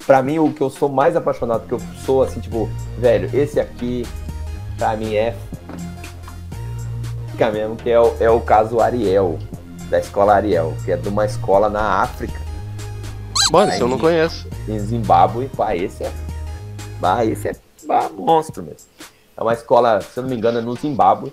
pra 0.08 0.24
mim 0.24 0.40
o 0.40 0.52
que 0.52 0.62
eu 0.62 0.70
sou 0.70 0.88
mais 0.88 1.16
apaixonado, 1.16 1.68
que 1.68 1.74
eu 1.74 1.82
sou 2.06 2.24
assim, 2.24 2.40
tipo, 2.40 2.70
velho, 2.98 3.30
esse 3.38 3.60
aqui, 3.60 4.08
pra 4.78 4.96
mim 4.96 5.14
é. 5.14 5.36
Fica 7.32 7.52
mesmo, 7.52 7.76
que 7.76 7.90
é 7.92 8.00
o, 8.00 8.16
é 8.20 8.30
o 8.30 8.40
caso 8.40 8.80
Ariel, 8.80 9.38
da 9.90 10.00
escola 10.00 10.34
Ariel, 10.34 10.74
que 10.84 10.92
é 10.92 10.98
de 10.98 11.10
uma 11.10 11.26
escola 11.26 11.70
na 11.70 12.02
África, 12.02 12.48
Mano, 13.52 13.72
isso 13.72 13.84
eu 13.84 13.88
não 13.88 13.98
conheço. 13.98 14.48
em 14.68 14.80
Zimbábue. 14.80 15.50
Pá, 15.56 15.76
esse 15.76 16.04
é. 16.04 16.12
Bah, 17.00 17.24
esse 17.24 17.50
é 17.50 17.56
bah, 17.86 18.10
monstro 18.10 18.64
mesmo. 18.64 18.90
É 19.38 19.42
uma 19.42 19.54
escola, 19.54 20.02
se 20.02 20.18
eu 20.18 20.24
não 20.24 20.30
me 20.30 20.36
engano, 20.36 20.60
é 20.60 20.62
no 20.62 20.76
Zimbábue. 20.76 21.32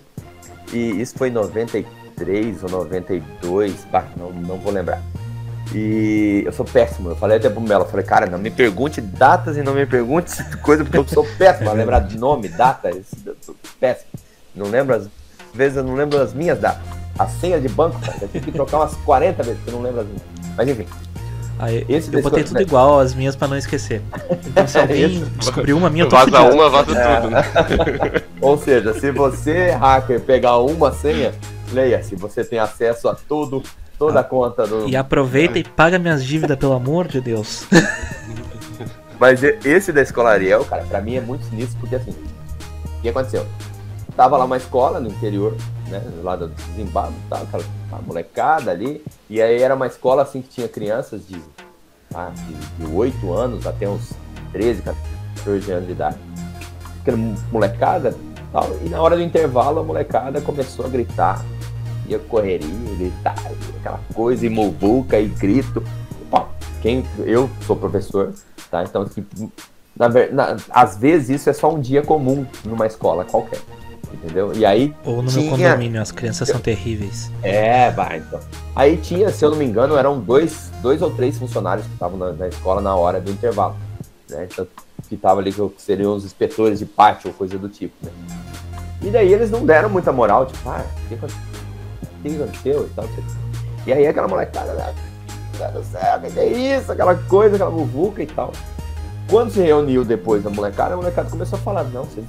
E 0.72 1.00
isso 1.00 1.16
foi 1.16 1.28
em 1.28 1.32
93 1.32 2.62
ou 2.62 2.70
92, 2.70 3.84
bah, 3.90 4.06
não, 4.16 4.30
não 4.30 4.58
vou 4.58 4.72
lembrar. 4.72 5.02
E 5.74 6.42
eu 6.46 6.52
sou 6.52 6.64
péssimo. 6.64 7.10
Eu 7.10 7.16
falei 7.16 7.36
até 7.36 7.50
pro 7.50 7.60
Melo, 7.60 7.84
eu 7.84 7.88
falei, 7.88 8.06
cara, 8.06 8.26
não 8.26 8.38
me 8.38 8.50
pergunte 8.50 9.00
datas 9.00 9.56
e 9.56 9.62
não 9.62 9.74
me 9.74 9.84
pergunte 9.84 10.32
coisa, 10.58 10.84
porque 10.84 10.98
eu 10.98 11.06
sou 11.08 11.26
péssimo. 11.36 11.68
A 11.68 11.72
lembrar 11.72 12.00
de 12.00 12.16
nome, 12.16 12.48
data, 12.48 12.90
eu 12.90 13.02
sou 13.42 13.56
péssimo. 13.80 14.10
Não 14.54 14.66
lembro, 14.66 14.94
às 14.94 15.08
vezes 15.52 15.76
eu 15.76 15.82
não 15.82 15.94
lembro 15.94 16.20
as 16.20 16.32
minhas 16.32 16.58
datas. 16.60 16.82
A 17.18 17.26
senha 17.26 17.60
de 17.60 17.68
banco, 17.68 17.98
cara, 18.00 18.18
eu 18.22 18.28
tive 18.28 18.46
que 18.46 18.52
trocar 18.52 18.78
umas 18.78 18.94
40 18.96 19.42
vezes, 19.42 19.58
porque 19.58 19.70
eu 19.70 19.74
não 19.74 19.82
lembro 19.82 20.00
as 20.02 20.06
minhas. 20.06 20.22
Mas 20.56 20.68
enfim, 20.68 20.86
Aí, 21.58 21.84
Esse 21.88 22.12
eu 22.12 22.20
botei 22.20 22.42
tudo 22.42 22.60
igual 22.60 22.98
as 22.98 23.14
minhas 23.14 23.36
pra 23.36 23.46
não 23.46 23.56
esquecer. 23.56 24.02
Então 24.46 24.66
se 24.66 24.76
alguém 24.78 25.06
Isso. 25.06 25.26
descobriu 25.38 25.76
uma 25.76 25.88
minha, 25.88 26.04
eu 26.04 26.08
tô 26.08 26.16
Vaza 26.16 26.30
fudido. 26.30 26.54
uma, 26.54 26.68
vaza 26.68 26.98
É. 26.98 27.16
tudo, 27.16 27.30
né? 27.30 27.42
Ou 28.40 28.58
seja, 28.58 28.92
se 28.94 29.10
você, 29.12 29.70
hacker, 29.70 30.20
pegar 30.20 30.58
uma 30.58 30.92
senha, 30.92 31.32
leia, 31.72 32.02
se 32.02 32.16
você 32.16 32.44
tem 32.44 32.58
acesso 32.58 33.08
a 33.08 33.14
tudo, 33.14 33.62
toda 33.98 34.20
a 34.20 34.24
conta 34.24 34.66
do. 34.66 34.88
E 34.88 34.96
aproveita 34.96 35.58
e 35.58 35.64
paga 35.64 35.98
minhas 35.98 36.24
dívidas, 36.24 36.56
pelo 36.58 36.72
amor 36.72 37.08
de 37.08 37.20
Deus. 37.20 37.66
Mas 39.18 39.42
esse 39.42 39.92
da 39.92 40.02
escola 40.02 40.30
Ariel, 40.30 40.64
cara, 40.64 40.84
pra 40.84 41.00
mim 41.00 41.14
é 41.14 41.20
muito 41.20 41.44
sinistro, 41.44 41.78
porque 41.80 41.96
assim, 41.96 42.10
o 42.10 43.00
que 43.00 43.08
aconteceu? 43.08 43.46
Tava 44.16 44.36
lá 44.36 44.44
uma 44.44 44.56
escola 44.56 45.00
no 45.00 45.08
interior, 45.08 45.56
né, 45.88 46.02
lá 46.22 46.36
do 46.36 46.50
Zimbábue, 46.76 47.14
tá, 47.28 47.38
aquela, 47.38 47.64
aquela 47.86 48.02
molecada 48.02 48.70
ali, 48.70 49.04
e 49.28 49.40
aí 49.40 49.60
era 49.60 49.74
uma 49.74 49.86
escola 49.86 50.22
assim 50.22 50.42
que 50.42 50.48
tinha 50.48 50.68
crianças 50.68 51.26
de, 51.26 51.40
ah, 52.14 52.30
de, 52.34 52.84
de 52.84 52.92
8 52.92 53.32
anos 53.32 53.66
até 53.66 53.88
uns 53.88 54.12
13, 54.52 54.82
14 54.82 55.72
anos 55.72 55.86
de 55.86 55.92
idade. 55.92 56.18
Aquela 57.00 57.18
molecada 57.50 58.14
tal, 58.52 58.68
e 58.84 58.88
na 58.88 59.00
hora 59.00 59.16
do 59.16 59.22
intervalo 59.22 59.80
a 59.80 59.82
molecada 59.82 60.40
começou 60.40 60.86
a 60.86 60.88
gritar, 60.88 61.44
ia 62.06 62.18
correria, 62.18 62.68
gritar, 62.98 63.34
e 63.50 63.76
aquela 63.78 64.00
coisa, 64.14 64.44
e 64.46 64.48
muvuca, 64.48 65.18
e 65.18 65.26
grito. 65.28 65.82
Bom, 66.30 66.48
quem, 66.82 67.04
eu 67.20 67.48
sou 67.66 67.76
professor, 67.76 68.32
tá? 68.70 68.82
Então, 68.84 69.02
assim, 69.02 69.24
na, 69.96 70.08
na- 70.08 70.56
às 70.70 70.96
vezes 70.96 71.40
isso 71.40 71.50
é 71.50 71.52
só 71.52 71.72
um 71.72 71.80
dia 71.80 72.02
comum 72.02 72.44
numa 72.64 72.86
escola 72.86 73.24
qualquer, 73.24 73.60
entendeu? 74.12 74.52
E 74.54 74.66
aí 74.66 74.94
Ou 75.04 75.16
no 75.22 75.30
meu 75.30 75.30
Tinha. 75.30 75.50
condomínio, 75.50 76.02
as 76.02 76.10
crianças 76.10 76.48
são 76.48 76.60
terríveis. 76.60 77.30
é, 77.42 77.90
vai, 77.90 78.18
então. 78.18 78.40
Aí 78.76 78.96
tinha, 78.96 79.30
se 79.30 79.44
eu 79.44 79.50
não 79.50 79.56
me 79.56 79.64
engano, 79.64 79.96
eram 79.96 80.18
dois, 80.18 80.70
dois 80.82 81.00
ou 81.00 81.10
três 81.10 81.38
funcionários 81.38 81.86
que 81.86 81.92
estavam 81.92 82.18
na, 82.18 82.32
na 82.32 82.48
escola 82.48 82.80
na 82.80 82.94
hora 82.96 83.20
do 83.20 83.30
intervalo. 83.30 83.76
Né? 84.28 84.48
Então, 84.50 84.66
que 85.08 85.14
estavam 85.16 85.38
ali, 85.40 85.52
que 85.52 85.70
seriam 85.82 86.14
os 86.14 86.24
inspetores 86.24 86.78
de 86.78 86.86
pátio 86.86 87.28
ou 87.28 87.34
coisa 87.34 87.58
do 87.58 87.68
tipo, 87.68 87.94
né? 88.02 88.10
E 89.02 89.10
daí 89.10 89.30
eles 89.32 89.50
não 89.50 89.66
deram 89.66 89.90
muita 89.90 90.10
moral, 90.10 90.46
tipo, 90.46 90.66
ah, 90.66 90.82
o 91.04 91.08
que, 91.08 91.16
que 92.30 92.42
aconteceu 92.42 92.86
e 92.86 92.90
tal. 92.94 93.08
E 93.86 93.92
aí 93.92 94.06
aquela 94.06 94.28
molecada, 94.28 94.72
né? 94.74 94.94
Meu 95.72 95.84
céu, 95.84 96.18
o 96.18 96.32
que 96.32 96.38
é 96.38 96.78
isso? 96.78 96.90
Aquela 96.90 97.14
coisa, 97.14 97.54
aquela 97.54 97.70
muvuca 97.70 98.22
e 98.22 98.26
tal. 98.26 98.52
Quando 99.28 99.52
se 99.52 99.60
reuniu 99.60 100.04
depois 100.04 100.42
da 100.42 100.50
molecada, 100.50 100.94
a 100.94 100.96
molecada 100.96 101.30
começou 101.30 101.58
a 101.58 101.62
falar, 101.62 101.84
não, 101.84 102.04
você, 102.04 102.22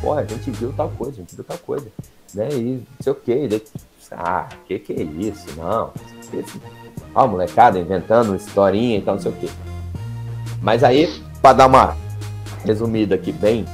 porra, 0.00 0.20
a 0.20 0.24
gente 0.24 0.50
viu 0.52 0.72
tal 0.72 0.88
coisa, 0.90 1.12
a 1.12 1.16
gente 1.16 1.34
viu 1.34 1.44
tal 1.44 1.58
coisa, 1.58 1.86
né? 2.32 2.48
E 2.52 2.62
não 2.62 2.86
sei 3.00 3.12
o 3.12 3.16
quê. 3.16 3.48
Daí, 3.48 3.62
ah, 4.12 4.48
que 4.66 4.78
que 4.78 4.92
é 4.92 5.02
isso? 5.02 5.46
Não. 5.56 5.90
Esse... 6.32 6.60
Ah, 7.14 7.26
molecada 7.26 7.78
inventando 7.78 8.34
historinha 8.34 8.98
e 8.98 9.02
tal, 9.02 9.14
não 9.14 9.22
sei 9.22 9.32
o 9.32 9.34
quê. 9.34 9.48
Mas 10.62 10.82
aí, 10.82 11.12
pra 11.42 11.52
dar 11.52 11.66
uma 11.66 11.96
resumida 12.64 13.14
aqui 13.14 13.30
bem, 13.30 13.66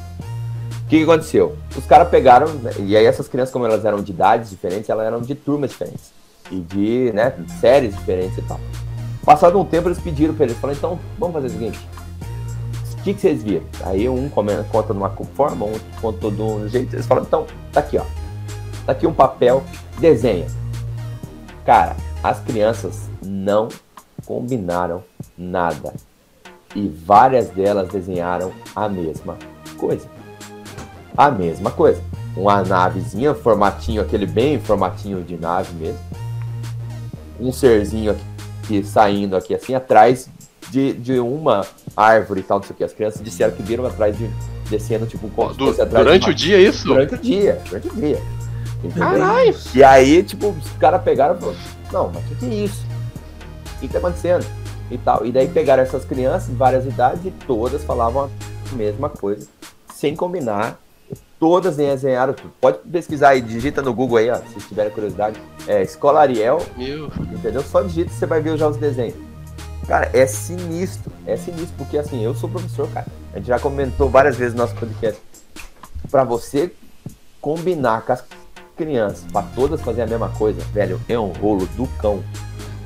que, 0.90 0.96
que 0.96 1.02
aconteceu? 1.04 1.56
Os 1.76 1.86
caras 1.86 2.08
pegaram, 2.08 2.48
né, 2.54 2.72
e 2.80 2.96
aí 2.96 3.06
essas 3.06 3.28
crianças, 3.28 3.52
como 3.52 3.64
elas 3.64 3.84
eram 3.84 4.02
de 4.02 4.10
idades 4.10 4.50
diferentes, 4.50 4.90
elas 4.90 5.06
eram 5.06 5.20
de 5.20 5.36
turmas 5.36 5.70
diferentes. 5.70 6.12
E 6.50 6.58
de, 6.58 7.12
né, 7.14 7.32
séries 7.60 7.96
diferentes 7.96 8.36
e 8.36 8.42
tal. 8.42 8.58
Passado 9.24 9.58
um 9.58 9.64
tempo, 9.64 9.86
eles 9.86 10.00
pediram 10.00 10.34
pra 10.34 10.46
eles, 10.46 10.58
falaram, 10.58 10.76
então, 10.76 10.98
vamos 11.16 11.34
fazer 11.34 11.46
o 11.46 11.50
seguinte, 11.50 11.78
o 12.92 13.02
que, 13.02 13.14
que 13.14 13.20
vocês 13.20 13.42
viram? 13.42 13.64
Aí 13.84 14.08
um 14.08 14.28
comenta, 14.28 14.64
conta 14.64 14.92
de 14.92 14.98
uma 14.98 15.10
forma, 15.10 15.64
um 15.64 15.78
conta 16.00 16.30
de 16.30 16.42
um 16.42 16.68
jeito, 16.68 16.96
eles 16.96 17.06
falam, 17.06 17.22
então, 17.22 17.46
tá 17.72 17.80
aqui, 17.80 17.96
ó. 17.96 18.04
Tá 18.84 18.92
aqui 18.92 19.06
um 19.06 19.14
papel, 19.14 19.62
desenha. 19.98 20.48
Cara, 21.64 21.94
as 22.22 22.40
crianças 22.40 23.08
não 23.22 23.68
combinaram 24.26 25.04
nada. 25.38 25.94
E 26.74 26.88
várias 26.88 27.48
delas 27.48 27.88
desenharam 27.88 28.52
a 28.74 28.88
mesma 28.88 29.38
coisa. 29.78 30.19
A 31.20 31.30
mesma 31.30 31.70
coisa. 31.70 32.00
Uma 32.34 32.62
navezinha, 32.62 33.34
formatinho, 33.34 34.00
aquele 34.00 34.24
bem 34.24 34.58
formatinho 34.58 35.22
de 35.22 35.36
nave 35.36 35.70
mesmo. 35.74 35.98
Um 37.38 37.52
serzinho 37.52 38.16
aqui 38.62 38.82
saindo 38.82 39.36
aqui 39.36 39.54
assim, 39.54 39.74
atrás 39.74 40.30
de, 40.70 40.94
de 40.94 41.18
uma 41.20 41.66
árvore 41.94 42.40
e 42.40 42.42
tal, 42.42 42.58
não 42.58 42.64
sei 42.66 42.72
o 42.72 42.76
que. 42.78 42.84
As 42.84 42.94
crianças 42.94 43.22
disseram 43.22 43.52
que 43.54 43.62
viram 43.62 43.84
atrás 43.84 44.16
de. 44.16 44.30
descendo, 44.70 45.04
tipo, 45.04 45.28
Du- 45.52 45.74
de 45.74 45.84
durante 45.84 46.22
uma- 46.24 46.30
o 46.30 46.34
dia 46.34 46.58
isso? 46.58 46.86
Durante 46.86 47.14
o 47.14 47.18
dia, 47.18 47.60
durante 47.68 47.88
o 47.88 47.94
dia. 47.94 48.22
Entendeu? 48.82 49.02
Caralho! 49.10 49.54
E 49.74 49.84
aí, 49.84 50.22
tipo, 50.22 50.48
os 50.48 50.70
caras 50.78 51.02
pegaram 51.02 51.34
e 51.36 51.38
falaram, 51.38 51.58
não, 51.92 52.10
mas 52.14 52.24
o 52.24 52.28
que, 52.28 52.34
que 52.36 52.46
é 52.46 52.54
isso? 52.64 52.82
O 53.76 53.80
que, 53.80 53.88
que 53.88 53.92
tá 53.92 53.98
acontecendo? 53.98 54.46
E 54.90 54.96
tal. 54.96 55.26
E 55.26 55.30
daí 55.32 55.48
pegaram 55.48 55.82
essas 55.82 56.02
crianças 56.06 56.48
de 56.48 56.54
várias 56.54 56.86
idades 56.86 57.26
e 57.26 57.30
todas 57.46 57.84
falavam 57.84 58.30
a 58.72 58.74
mesma 58.74 59.10
coisa, 59.10 59.46
sem 59.92 60.16
combinar. 60.16 60.78
Todas 61.40 61.76
desenharam 61.76 62.34
tudo. 62.34 62.52
Pode 62.60 62.78
pesquisar 62.80 63.30
aí, 63.30 63.40
digita 63.40 63.80
no 63.80 63.94
Google 63.94 64.18
aí, 64.18 64.30
ó, 64.30 64.36
se 64.36 64.68
tiverem 64.68 64.92
curiosidade. 64.92 65.40
É, 65.66 65.82
Escola 65.82 66.20
Ariel, 66.20 66.60
Meu, 66.76 67.06
entendeu? 67.32 67.62
Só 67.62 67.80
digita 67.80 68.10
e 68.10 68.14
você 68.14 68.26
vai 68.26 68.42
ver 68.42 68.58
já 68.58 68.68
os 68.68 68.76
desenhos. 68.76 69.16
Cara, 69.88 70.10
é 70.12 70.26
sinistro. 70.26 71.10
É 71.26 71.38
sinistro, 71.38 71.74
porque 71.78 71.96
assim, 71.96 72.22
eu 72.22 72.34
sou 72.34 72.46
professor, 72.46 72.86
cara. 72.90 73.06
A 73.32 73.38
gente 73.38 73.48
já 73.48 73.58
comentou 73.58 74.10
várias 74.10 74.36
vezes 74.36 74.54
no 74.54 74.60
nosso 74.60 74.74
podcast. 74.74 75.18
Pra 76.10 76.24
você 76.24 76.70
combinar 77.40 78.02
com 78.02 78.12
as 78.12 78.22
crianças, 78.76 79.24
pra 79.32 79.42
todas 79.42 79.80
fazer 79.80 80.02
a 80.02 80.06
mesma 80.06 80.28
coisa, 80.28 80.60
velho, 80.74 81.00
é 81.08 81.18
um 81.18 81.32
rolo 81.32 81.66
do 81.74 81.86
cão. 81.98 82.22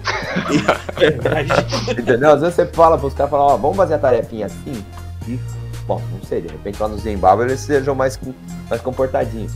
Entendeu? 1.91 2.31
Às 2.31 2.41
vezes 2.41 2.55
você 2.55 2.67
fala 2.67 2.97
pros 2.97 3.15
caras, 3.15 3.33
fala, 3.33 3.55
ó, 3.55 3.57
vamos 3.57 3.77
fazer 3.77 3.95
a 3.95 3.99
tarefinha 3.99 4.47
assim. 4.47 4.85
E, 5.27 5.41
bom, 5.87 6.01
não 6.13 6.23
sei, 6.23 6.41
de 6.41 6.49
repente 6.49 6.81
lá 6.81 6.89
no 6.89 6.99
Zimbábue 6.99 7.45
eles 7.45 7.61
sejam 7.61 7.95
mais, 7.95 8.19
mais 8.69 8.83
comportadinhos. 8.83 9.53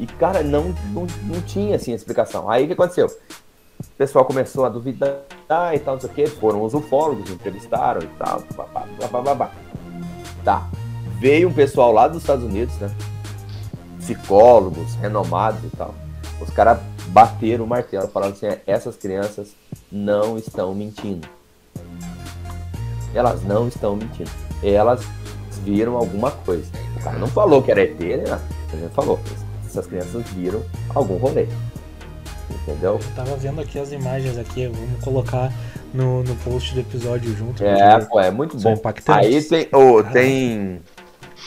E, 0.00 0.06
cara, 0.06 0.42
não, 0.42 0.74
não, 0.92 1.06
não 1.22 1.40
tinha, 1.42 1.76
assim, 1.76 1.92
explicação. 1.92 2.50
Aí 2.50 2.64
o 2.64 2.66
que 2.66 2.72
aconteceu? 2.72 3.06
O 3.06 3.96
pessoal 3.96 4.24
começou 4.24 4.64
a 4.64 4.68
duvidar 4.68 5.24
e 5.74 5.78
tal, 5.78 5.94
não 5.94 6.00
sei 6.00 6.10
o 6.10 6.12
quê. 6.12 6.26
Foram 6.26 6.62
os 6.62 6.74
ufólogos, 6.74 7.30
entrevistaram 7.30 8.02
e 8.02 8.06
tal, 8.18 8.42
babá, 8.56 8.86
babá, 9.00 9.20
babá. 9.20 9.50
Tá. 10.44 10.68
Veio 11.20 11.48
um 11.48 11.52
pessoal 11.52 11.92
lá 11.92 12.08
dos 12.08 12.22
Estados 12.22 12.44
Unidos, 12.44 12.76
né? 12.78 12.90
Psicólogos, 13.98 14.94
renomados 14.96 15.62
e 15.64 15.76
tal. 15.76 15.94
Os 16.40 16.50
caras 16.50 16.78
bateram 17.08 17.64
o 17.64 17.68
martelo, 17.68 18.08
falaram 18.08 18.32
assim: 18.32 18.48
essas 18.66 18.96
crianças 18.96 19.54
não 19.90 20.36
estão 20.36 20.74
mentindo. 20.74 21.26
Elas 23.14 23.42
não 23.44 23.68
estão 23.68 23.94
mentindo. 23.94 24.30
Elas 24.62 25.06
viram 25.64 25.96
alguma 25.96 26.30
coisa. 26.30 26.64
O 26.96 27.02
cara 27.02 27.18
não 27.18 27.28
falou 27.28 27.62
que 27.62 27.70
era 27.70 27.82
ET, 27.82 27.98
né? 27.98 28.40
Ele 28.72 28.88
falou. 28.90 29.18
Essas 29.66 29.86
crianças 29.86 30.22
viram 30.30 30.62
algum 30.94 31.16
rolê. 31.16 31.48
Entendeu? 32.50 33.00
Eu 33.02 33.16
tava 33.16 33.36
vendo 33.36 33.60
aqui 33.60 33.78
as 33.78 33.90
imagens 33.90 34.38
aqui, 34.38 34.68
vamos 34.68 35.02
colocar 35.02 35.52
no, 35.92 36.22
no 36.22 36.34
post 36.36 36.74
do 36.74 36.80
episódio 36.80 37.34
junto. 37.34 37.64
É, 37.64 37.98
pô, 38.04 38.20
é 38.20 38.30
muito 38.30 38.56
bom. 38.58 38.74
Aí 39.08 39.42
tem, 39.42 39.68
oh, 39.72 40.02
tem, 40.02 40.80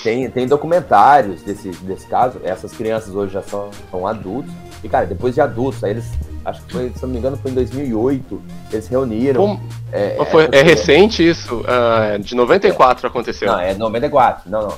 tem, 0.03 0.29
tem 0.29 0.47
documentários 0.47 1.41
desse, 1.43 1.69
desse 1.69 2.07
caso. 2.07 2.41
Essas 2.43 2.73
crianças 2.73 3.13
hoje 3.15 3.33
já 3.33 3.41
são, 3.41 3.69
são 3.89 4.05
adultos. 4.05 4.51
E, 4.83 4.89
cara, 4.89 5.05
depois 5.05 5.33
de 5.33 5.41
adultos, 5.41 5.83
aí 5.83 5.91
eles 5.91 6.05
acho 6.47 6.61
que 6.63 6.71
foi, 6.71 6.91
se 6.95 7.01
não 7.03 7.09
me 7.09 7.17
engano, 7.17 7.35
foi 7.37 7.51
em 7.51 7.55
2008, 7.55 8.41
eles 8.71 8.87
reuniram. 8.87 9.59
É, 9.91 10.17
foi, 10.31 10.45
é, 10.45 10.59
é 10.59 10.61
recente 10.61 11.27
isso? 11.27 11.57
Uh, 11.57 12.19
de 12.19 12.35
94 12.35 13.05
é. 13.05 13.09
aconteceu. 13.09 13.51
Não, 13.51 13.59
é 13.59 13.73
94. 13.73 14.49
Não, 14.49 14.61
não. 14.61 14.77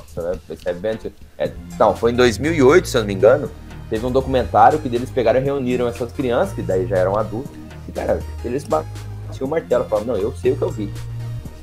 Isso 0.50 0.68
é 0.68 0.72
bem, 0.72 0.98
é, 1.38 1.50
não, 1.78 1.94
foi 1.94 2.10
em 2.10 2.16
2008, 2.16 2.88
se 2.88 2.96
eu 2.96 3.02
não 3.02 3.06
me 3.06 3.14
engano. 3.14 3.48
Teve 3.88 4.04
um 4.04 4.10
documentário 4.10 4.80
que 4.80 4.88
deles 4.88 5.10
pegaram 5.10 5.40
e 5.40 5.44
reuniram 5.44 5.86
essas 5.86 6.12
crianças, 6.12 6.54
que 6.54 6.62
daí 6.62 6.86
já 6.86 6.96
eram 6.96 7.16
adultos. 7.16 7.52
E, 7.88 7.92
cara, 7.92 8.20
eles 8.44 8.64
batiam 8.64 9.46
o 9.46 9.48
martelo. 9.48 9.84
Falavam, 9.84 10.14
não, 10.14 10.20
eu 10.20 10.32
sei 10.32 10.52
o 10.52 10.56
que 10.56 10.62
eu 10.62 10.70
vi. 10.70 10.92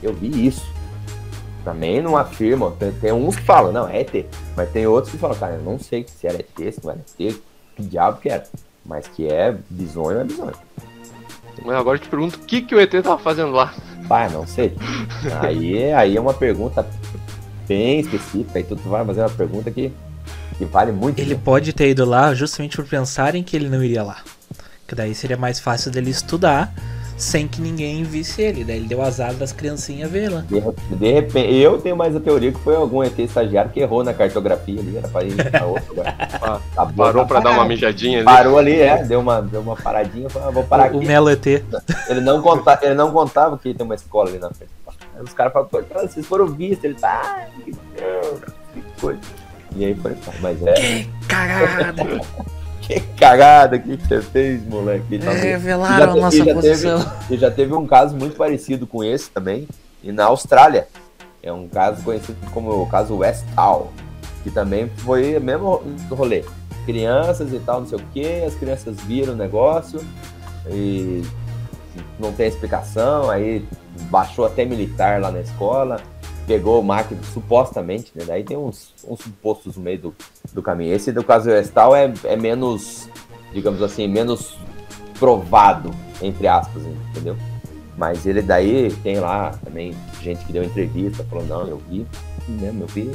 Eu 0.02 0.14
vi 0.14 0.48
isso. 0.48 0.66
Também 1.66 2.02
não 2.02 2.16
afirmam. 2.16 2.72
Tem, 2.72 2.94
tem 2.94 3.12
uns 3.12 3.36
que 3.36 3.44
falam, 3.44 3.74
não, 3.74 3.90
é 3.90 4.02
ET. 4.02 4.26
Mas 4.56 4.70
tem 4.72 4.88
outros 4.88 5.12
que 5.12 5.18
falam, 5.18 5.38
cara, 5.38 5.56
eu 5.56 5.64
não 5.64 5.78
sei 5.78 6.06
se 6.08 6.28
era 6.28 6.38
ET, 6.38 6.74
se 6.74 6.80
não 6.84 6.92
era 6.92 7.02
ET, 7.20 7.36
que 7.76 7.84
diabo 7.84 8.20
que 8.22 8.30
era. 8.30 8.46
Mas 8.88 9.08
que 9.08 9.28
é 9.28 9.54
bizonho, 9.70 10.22
é 10.22 10.24
bizonho. 10.24 10.54
Mas 11.64 11.76
agora 11.76 11.98
eu 11.98 12.02
te 12.02 12.08
pergunto 12.08 12.38
o 12.38 12.42
que, 12.42 12.62
que 12.62 12.74
o 12.74 12.80
ET 12.80 12.92
tava 13.04 13.18
fazendo 13.18 13.52
lá. 13.52 13.74
Pai, 14.08 14.30
não 14.30 14.48
sei. 14.48 14.74
aí, 15.42 15.92
aí 15.92 16.16
é 16.16 16.22
uma 16.22 16.34
pergunta 16.34 16.88
bem 17.68 18.00
específica, 18.00 18.60
e 18.60 18.64
tu 18.64 18.76
vai 18.78 19.06
fazer 19.06 19.22
uma 19.22 19.30
pergunta 19.30 19.70
que, 19.70 19.92
que 20.58 20.66
vale 20.66 20.94
muito. 20.94 21.20
Ele 21.20 21.36
pode 21.36 21.74
ter 21.74 21.90
ido 21.90 22.06
lá 22.06 22.34
justamente 22.34 22.78
por 22.78 22.86
pensarem 22.86 23.44
que 23.44 23.56
ele 23.56 23.68
não 23.68 23.84
iria 23.84 24.04
lá. 24.04 24.18
Que 24.88 24.96
daí 24.96 25.14
seria 25.14 25.36
mais 25.36 25.60
fácil 25.60 25.92
dele 25.92 26.10
estudar 26.10 26.74
sem 27.18 27.48
que 27.48 27.60
ninguém 27.60 28.04
visse 28.04 28.42
ele. 28.42 28.64
Daí 28.64 28.78
ele 28.78 28.88
deu 28.88 29.02
azar 29.02 29.34
das 29.34 29.52
criancinhas 29.52 30.10
vê-la. 30.10 30.42
De, 30.42 30.62
de, 30.96 31.12
repente, 31.12 31.56
eu 31.56 31.80
tenho 31.80 31.98
mais 31.98 32.16
a 32.16 32.20
teoria 32.20 32.52
que 32.52 32.60
foi 32.60 32.76
algum 32.76 33.04
ET 33.04 33.18
estagiário 33.18 33.72
que 33.72 33.80
errou 33.80 34.04
na 34.04 34.14
cartografia 34.14 34.80
ali, 34.80 34.98
era 34.98 35.08
pra 35.08 35.24
ir 35.24 35.52
pra 35.52 35.66
outro 35.66 35.96
lugar. 35.96 36.16
Ah, 36.40 36.62
tá 36.76 36.86
Parou 36.86 37.24
tá 37.24 37.28
pra 37.28 37.40
dar 37.40 37.52
uma 37.52 37.66
mijadinha 37.66 38.20
ali. 38.20 38.26
Parou 38.26 38.58
ali, 38.58 38.80
é, 38.80 39.04
deu 39.04 39.20
uma, 39.20 39.42
deu 39.42 39.60
uma 39.60 39.76
paradinha, 39.76 40.30
falou, 40.30 40.48
ah, 40.48 40.52
vou 40.52 40.64
parar 40.64 40.84
o, 40.84 40.86
aqui. 40.88 40.98
O 40.98 41.08
Melo 41.08 41.30
ET. 41.30 41.46
Ele 41.46 42.22
não, 42.22 42.42
conta, 42.42 42.80
ele 42.84 42.94
não 42.94 43.12
contava 43.12 43.58
que 43.58 43.74
tem 43.74 43.86
uma 43.86 43.96
escola 43.96 44.30
ali 44.30 44.40
na 44.40 44.50
frente. 44.52 44.72
Aí 45.16 45.24
os 45.24 45.34
caras 45.34 45.52
falaram, 45.52 46.08
vocês 46.08 46.26
foram 46.26 46.48
vistos, 46.48 46.86
ele 46.86 46.94
tá. 46.94 47.48
que 47.66 48.84
coisa. 49.02 49.20
E 49.76 49.86
aí 49.86 49.96
foi, 49.96 50.16
mas 50.40 50.62
é. 50.66 51.06
Cagada! 51.28 52.04
que 52.88 53.02
cagada 53.18 53.78
que 53.78 53.98
você 53.98 54.22
fez, 54.22 54.66
moleque. 54.66 55.16
Então, 55.16 55.34
Revelaram 55.34 56.14
a 56.14 56.16
nossa 56.16 56.38
já 56.38 56.54
posição. 56.54 57.04
Teve, 57.04 57.36
e 57.36 57.38
já 57.38 57.52
teve 57.52 57.74
um 57.74 57.86
caso 57.86 58.16
muito 58.16 58.38
parecido 58.38 58.88
com 58.88 59.04
esse 59.04 59.30
também, 59.30 59.68
e 60.02 60.12
na 60.12 60.26
Austrália. 60.26 60.88
É 61.44 61.52
um 61.52 61.68
caso 61.68 62.02
conhecido 62.04 62.38
como 62.52 62.82
o 62.82 62.88
caso 62.88 63.18
Westall, 63.18 63.92
que 64.44 64.50
também 64.50 64.90
foi 64.98 65.38
o 65.38 65.42
mesmo 65.42 65.84
rolê. 66.10 66.44
Crianças 66.86 67.52
e 67.52 67.60
tal, 67.60 67.82
não 67.82 67.88
sei 67.88 67.98
o 67.98 68.02
que, 68.14 68.44
as 68.44 68.56
crianças 68.56 68.96
viram 69.02 69.34
o 69.34 69.36
negócio 69.36 70.00
e 70.70 71.22
não 72.18 72.32
tem 72.32 72.48
explicação, 72.48 73.30
aí 73.30 73.66
baixou 74.10 74.46
até 74.46 74.64
militar 74.64 75.20
lá 75.20 75.32
na 75.32 75.42
escola 75.42 76.02
pegou 76.48 76.82
máquina, 76.82 77.22
supostamente, 77.34 78.12
né? 78.16 78.24
Daí 78.26 78.44
tem 78.44 78.56
uns, 78.56 78.94
uns 79.06 79.20
supostos 79.20 79.76
no 79.76 79.84
meio 79.84 80.00
do, 80.00 80.16
do 80.54 80.64
caminho. 80.64 80.94
Esse 80.94 81.12
do 81.12 81.24
caso 81.24 81.52
Estal 81.52 81.94
é, 81.94 82.12
é 82.24 82.38
menos, 82.38 83.10
digamos 83.54 83.82
assim, 83.84 84.08
menos 84.08 84.58
provado, 85.20 85.92
entre 86.22 86.48
aspas, 86.48 86.82
entendeu? 87.12 87.36
Mas 87.98 88.26
ele 88.26 88.42
daí 88.42 88.92
tem 89.04 89.20
lá 89.20 89.52
também 89.64 89.94
gente 90.22 90.46
que 90.46 90.54
deu 90.54 90.64
entrevista, 90.64 91.24
falou, 91.26 91.46
não, 91.46 91.68
eu 91.68 91.82
vi 91.90 92.08
mesmo, 92.48 92.84
eu 92.84 92.88
vi, 92.88 93.12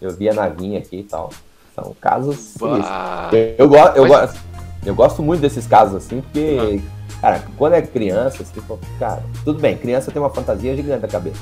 eu 0.00 0.10
vi 0.10 0.28
a 0.28 0.34
navinha 0.34 0.80
aqui 0.80 0.98
e 1.00 1.04
tal. 1.04 1.30
São 1.74 1.94
casos. 2.00 2.54
Eu, 3.58 3.66
eu, 3.66 3.74
eu, 3.74 3.94
eu, 3.94 4.08
gosto, 4.08 4.40
eu 4.86 4.94
gosto 4.94 5.22
muito 5.22 5.40
desses 5.40 5.66
casos 5.66 5.94
assim, 5.94 6.20
porque, 6.22 6.80
cara, 7.20 7.44
quando 7.56 7.74
é 7.74 7.82
criança, 7.82 8.42
você 8.42 8.60
fala, 8.62 8.80
cara, 8.98 9.22
tudo 9.44 9.60
bem, 9.60 9.76
criança 9.76 10.10
tem 10.10 10.20
uma 10.20 10.30
fantasia 10.30 10.74
gigante 10.74 11.02
na 11.02 11.08
cabeça. 11.08 11.40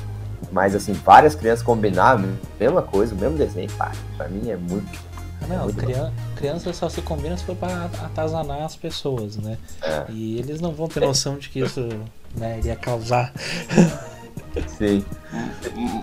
Mas, 0.55 0.73
assim, 0.73 0.93
várias 0.93 1.35
crianças 1.35 1.61
combinar, 1.61 2.17
mesma 2.57 2.81
coisa, 2.81 3.13
o 3.13 3.17
mesmo 3.17 3.37
desenho, 3.37 3.69
pá, 3.73 3.91
pra 4.15 4.29
mim 4.29 4.49
é 4.49 4.55
muito. 4.55 4.87
Ah, 5.41 5.47
não, 5.49 5.55
é 5.57 5.63
muito 5.63 5.75
criança, 5.75 6.13
criança 6.37 6.71
só 6.71 6.87
se 6.87 7.01
combina 7.01 7.35
se 7.35 7.43
for 7.43 7.57
pra 7.57 7.89
atazanar 8.05 8.61
as 8.61 8.73
pessoas, 8.73 9.35
né? 9.35 9.57
É. 9.83 10.05
E 10.07 10.39
eles 10.39 10.61
não 10.61 10.71
vão 10.71 10.87
ter 10.87 11.01
noção 11.01 11.37
de 11.37 11.49
que 11.49 11.59
isso 11.59 11.89
né, 12.37 12.57
iria 12.59 12.77
causar. 12.77 13.33
Sim. 14.65 15.03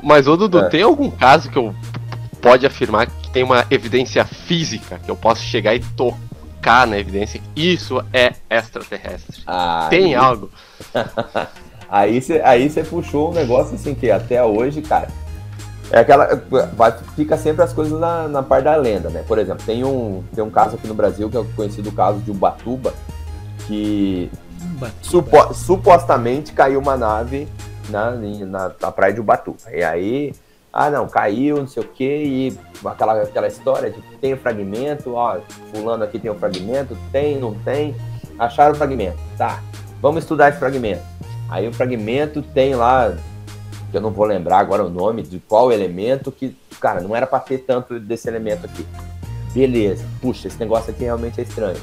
Mas, 0.02 0.28
ô 0.28 0.36
Dudu, 0.36 0.58
é. 0.58 0.68
tem 0.68 0.82
algum 0.82 1.10
caso 1.10 1.50
que 1.50 1.56
eu 1.56 1.74
pode 2.42 2.66
afirmar 2.66 3.06
que 3.06 3.30
tem 3.30 3.42
uma 3.42 3.64
evidência 3.70 4.22
física, 4.26 4.98
que 4.98 5.10
eu 5.10 5.16
posso 5.16 5.40
chegar 5.40 5.74
e 5.74 5.80
tocar 5.80 6.86
na 6.86 6.98
evidência? 6.98 7.40
Isso 7.56 8.04
é 8.12 8.34
extraterrestre. 8.50 9.42
Ah, 9.46 9.86
tem 9.88 10.14
algo. 10.14 10.50
Aí 11.92 12.22
você 12.22 12.40
aí 12.42 12.70
puxou 12.84 13.30
um 13.30 13.34
negócio 13.34 13.74
assim 13.74 13.94
que 13.94 14.10
até 14.10 14.42
hoje, 14.42 14.80
cara, 14.80 15.08
é 15.90 15.98
aquela. 15.98 16.42
Vai, 16.74 16.90
fica 17.14 17.36
sempre 17.36 17.62
as 17.62 17.74
coisas 17.74 18.00
na, 18.00 18.26
na 18.28 18.42
parte 18.42 18.64
da 18.64 18.74
lenda, 18.76 19.10
né? 19.10 19.22
Por 19.28 19.38
exemplo, 19.38 19.62
tem 19.66 19.84
um, 19.84 20.24
tem 20.34 20.42
um 20.42 20.48
caso 20.48 20.76
aqui 20.76 20.88
no 20.88 20.94
Brasil 20.94 21.28
que 21.28 21.36
é 21.36 21.40
o 21.40 21.44
conhecido 21.52 21.92
caso 21.92 22.18
de 22.20 22.30
Ubatuba, 22.30 22.94
que 23.66 24.30
supo, 25.02 25.52
supostamente 25.52 26.54
caiu 26.54 26.80
uma 26.80 26.96
nave 26.96 27.46
na, 27.90 28.12
na, 28.12 28.72
na, 28.80 28.90
praia 28.90 29.12
de 29.12 29.20
Ubatuba. 29.20 29.58
E 29.70 29.84
aí, 29.84 30.32
ah 30.72 30.88
não, 30.88 31.06
caiu, 31.06 31.58
não 31.58 31.68
sei 31.68 31.82
o 31.82 31.86
que, 31.86 32.04
e 32.04 32.58
aquela, 32.86 33.20
aquela 33.20 33.48
história 33.48 33.90
de 33.90 34.00
tem 34.18 34.32
o 34.32 34.38
fragmento, 34.38 35.12
ó, 35.12 35.40
fulano 35.70 36.04
aqui 36.04 36.18
tem 36.18 36.30
o 36.30 36.34
fragmento, 36.36 36.96
tem, 37.12 37.38
não 37.38 37.52
tem, 37.52 37.94
acharam 38.38 38.72
o 38.72 38.76
fragmento, 38.76 39.18
tá, 39.36 39.62
vamos 40.00 40.22
estudar 40.22 40.48
esse 40.48 40.58
fragmento. 40.58 41.12
Aí 41.52 41.68
o 41.68 41.72
fragmento 41.72 42.40
tem 42.40 42.74
lá, 42.74 43.14
eu 43.92 44.00
não 44.00 44.10
vou 44.10 44.24
lembrar 44.24 44.58
agora 44.58 44.82
o 44.82 44.88
nome, 44.88 45.20
de 45.20 45.38
qual 45.38 45.70
elemento, 45.70 46.32
que, 46.32 46.56
cara, 46.80 47.02
não 47.02 47.14
era 47.14 47.26
para 47.26 47.40
ter 47.40 47.58
tanto 47.58 48.00
desse 48.00 48.26
elemento 48.26 48.64
aqui. 48.64 48.86
Beleza, 49.52 50.02
puxa, 50.22 50.48
esse 50.48 50.58
negócio 50.58 50.90
aqui 50.90 51.04
realmente 51.04 51.38
é 51.38 51.44
estranho. 51.44 51.76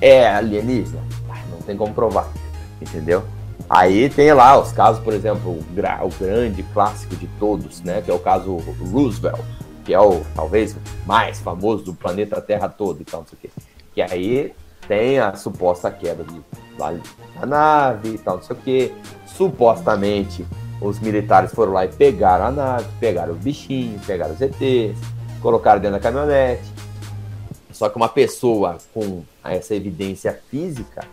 É 0.00 0.26
alienígena? 0.26 1.02
Não 1.50 1.58
tem 1.66 1.76
como 1.76 1.92
provar, 1.92 2.32
entendeu? 2.80 3.22
Aí 3.68 4.08
tem 4.08 4.32
lá 4.32 4.58
os 4.58 4.72
casos, 4.72 5.04
por 5.04 5.12
exemplo, 5.12 5.50
o, 5.50 6.06
o 6.06 6.08
grande 6.18 6.62
clássico 6.72 7.14
de 7.14 7.26
todos, 7.38 7.82
né? 7.82 8.00
Que 8.00 8.10
é 8.10 8.14
o 8.14 8.18
caso 8.18 8.56
Roosevelt, 8.90 9.44
que 9.84 9.92
é 9.92 10.00
o 10.00 10.22
talvez 10.34 10.74
mais 11.04 11.38
famoso 11.40 11.84
do 11.84 11.92
planeta 11.92 12.40
Terra 12.40 12.70
todo 12.70 13.02
e 13.02 13.04
tal, 13.04 13.20
não 13.20 13.26
sei 13.26 13.36
o 13.36 13.42
quê. 13.42 13.50
Que 13.92 14.00
aí 14.00 14.54
tem 14.88 15.18
a 15.18 15.34
suposta 15.34 15.90
queda 15.90 16.24
de, 16.24 16.40
da 16.78 17.46
nave 17.46 18.10
e 18.14 18.18
tal, 18.18 18.36
não 18.36 18.42
sei 18.42 18.56
o 18.56 18.58
que. 18.58 18.94
Supostamente 19.26 20.46
os 20.80 20.98
militares 21.00 21.52
foram 21.52 21.72
lá 21.72 21.84
e 21.84 21.88
pegaram 21.88 22.46
a 22.46 22.50
nave, 22.50 22.86
pegaram 23.00 23.34
os 23.34 23.38
bichinhos, 23.38 24.04
pegaram 24.06 24.34
os 24.34 24.40
ETs, 24.40 24.98
colocaram 25.40 25.80
dentro 25.80 25.96
da 25.96 26.02
caminhonete. 26.02 26.72
Só 27.72 27.88
que 27.88 27.96
uma 27.96 28.08
pessoa 28.08 28.78
com 28.92 29.22
essa 29.44 29.74
evidência 29.74 30.40
física, 30.50 31.04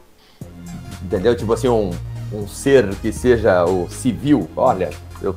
entendeu? 1.03 1.35
Tipo 1.35 1.53
assim, 1.53 1.67
um, 1.67 1.91
um 2.33 2.47
ser 2.47 2.95
que 2.95 3.11
seja 3.11 3.65
o 3.65 3.89
civil, 3.89 4.49
olha, 4.55 4.89
eu 5.21 5.35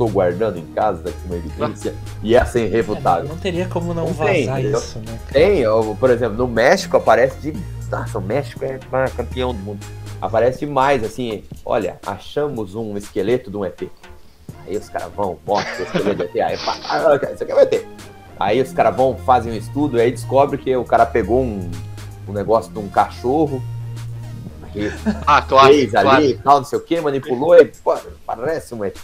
estou 0.00 0.08
guardando 0.08 0.58
em 0.58 0.66
casa 0.66 1.10
aqui 1.10 1.18
uma 1.26 1.36
evidência 1.36 1.94
e 2.22 2.34
essa 2.34 2.58
é 2.58 2.62
irrefutável. 2.62 3.26
É, 3.26 3.28
não 3.28 3.36
teria 3.36 3.68
como 3.68 3.92
não, 3.92 4.06
não 4.06 4.12
vazar 4.12 4.56
tem, 4.56 4.72
isso, 4.72 4.98
né? 5.00 5.18
Tem, 5.30 5.62
por 5.98 6.10
exemplo, 6.10 6.36
no 6.38 6.48
México 6.48 6.96
aparece 6.96 7.38
de. 7.38 7.80
Nossa, 7.90 8.18
o 8.18 8.22
México 8.22 8.64
é 8.64 8.78
campeão 9.16 9.52
do 9.52 9.60
mundo 9.60 10.00
aparece 10.20 10.66
mais 10.66 11.02
assim, 11.02 11.44
olha, 11.64 11.98
achamos 12.06 12.74
um 12.74 12.96
esqueleto 12.96 13.50
de 13.50 13.56
um 13.56 13.64
ET. 13.64 13.82
Aí 14.66 14.76
os 14.76 14.88
caras 14.88 15.10
vão, 15.16 15.38
mostram 15.46 15.80
o 15.80 15.82
esqueleto 15.82 16.16
do 16.16 16.22
ET, 16.24 16.36
aí 16.40 16.58
pá, 16.58 16.76
ah, 16.84 17.32
isso 17.32 17.42
aqui 17.42 17.52
é 17.52 17.54
um 17.54 17.60
ET. 17.60 17.86
Aí 18.38 18.60
os 18.60 18.72
caras 18.72 18.94
vão, 18.94 19.16
fazem 19.16 19.52
um 19.52 19.56
estudo, 19.56 19.96
e 19.96 20.00
aí 20.00 20.10
descobre 20.10 20.58
que 20.58 20.76
o 20.76 20.84
cara 20.84 21.06
pegou 21.06 21.42
um, 21.42 21.70
um 22.28 22.32
negócio 22.32 22.70
de 22.70 22.78
um 22.78 22.88
cachorro, 22.88 23.62
ah, 25.26 25.42
claro, 25.42 25.68
fez 25.68 25.94
ali 25.94 26.32
e 26.32 26.38
tal, 26.38 26.58
não 26.58 26.64
sei 26.64 26.78
o 26.78 26.82
que, 26.82 27.00
manipulou 27.00 27.56
e 27.56 27.64
pô, 27.82 27.96
parece 28.26 28.74
um 28.74 28.84
ET. 28.84 28.96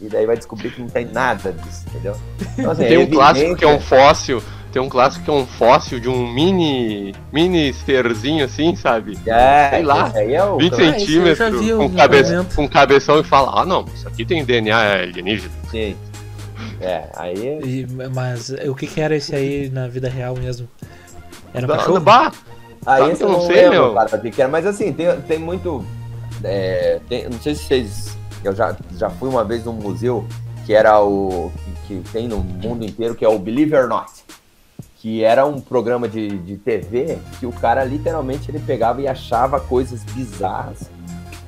E 0.00 0.08
daí 0.08 0.26
vai 0.26 0.36
descobrir 0.36 0.70
que 0.70 0.80
não 0.80 0.88
tem 0.88 1.04
nada 1.06 1.52
disso, 1.52 1.84
entendeu? 1.88 2.16
Então, 2.58 2.70
assim, 2.70 2.84
Tem 2.84 2.94
é 2.96 2.98
um 2.98 3.06
clássico 3.10 3.56
que 3.56 3.64
é 3.64 3.68
um 3.68 3.80
fóssil. 3.80 4.42
Tem 4.72 4.80
um 4.80 4.88
clássico 4.88 5.24
que 5.24 5.30
é 5.30 5.32
um 5.34 5.46
fóssil 5.46 5.98
de 5.98 6.08
um 6.08 6.32
mini. 6.32 7.12
mini 7.32 7.72
serzinho 7.74 8.44
assim, 8.44 8.76
sabe? 8.76 9.18
É, 9.26 9.70
sei 9.70 9.82
lá, 9.82 10.08
esse 10.08 10.18
aí 10.18 10.34
é 10.34 10.44
o 10.44 10.56
20 10.58 10.72
Ah, 10.74 10.76
esse 10.96 10.98
centímetros, 11.06 11.60
vi 11.60 11.72
com, 11.74 11.90
cabe... 11.90 12.16
com 12.54 12.68
cabeção 12.68 13.18
e 13.20 13.24
fala: 13.24 13.60
Ah, 13.62 13.66
não, 13.66 13.84
isso 13.94 14.06
aqui 14.06 14.24
tem 14.24 14.44
DNA 14.44 14.76
alienígena. 15.02 15.52
Sim. 15.70 15.96
É, 16.80 17.04
aí. 17.16 17.58
E- 17.64 17.86
mas 18.14 18.50
o 18.66 18.74
que, 18.74 18.86
que 18.86 19.00
era 19.00 19.16
esse 19.16 19.34
aí 19.34 19.68
na 19.70 19.88
vida 19.88 20.08
real 20.08 20.34
mesmo? 20.36 20.68
Era 21.52 21.66
um 21.66 21.68
cachorro? 21.68 22.00
bah, 22.00 22.32
Aí 22.86 23.00
Sabe 23.00 23.10
esse 23.12 23.18
que 23.18 23.24
eu 23.24 23.28
não 23.28 23.38
não 23.38 23.46
sei, 23.46 23.56
lembro, 23.56 23.70
meu? 23.72 23.94
cara. 23.94 24.48
Mas 24.48 24.66
assim, 24.66 24.92
tem, 24.92 25.20
tem 25.22 25.38
muito. 25.38 25.84
é, 26.44 27.00
tem- 27.08 27.24
não 27.28 27.40
sei 27.40 27.54
se 27.54 27.64
vocês. 27.64 28.16
Eu 28.44 28.54
já, 28.54 28.76
já 28.96 29.10
fui 29.10 29.28
uma 29.28 29.44
vez 29.44 29.64
num 29.64 29.72
museu 29.72 30.24
que 30.66 30.72
era 30.74 31.00
o. 31.02 31.50
Que, 31.86 32.00
tem 32.12 32.28
no 32.28 32.38
mundo 32.38 32.84
inteiro, 32.84 33.14
que 33.14 33.24
é 33.24 33.28
o 33.28 33.38
Believe 33.38 33.74
or 33.76 33.88
Not. 33.88 34.10
Que 34.96 35.24
era 35.24 35.44
um 35.46 35.60
programa 35.60 36.08
de, 36.08 36.38
de 36.38 36.56
TV 36.58 37.18
que 37.38 37.46
o 37.46 37.52
cara 37.52 37.82
literalmente 37.84 38.50
ele 38.50 38.60
pegava 38.60 39.00
e 39.00 39.08
achava 39.08 39.58
coisas 39.58 40.02
bizarras. 40.04 40.90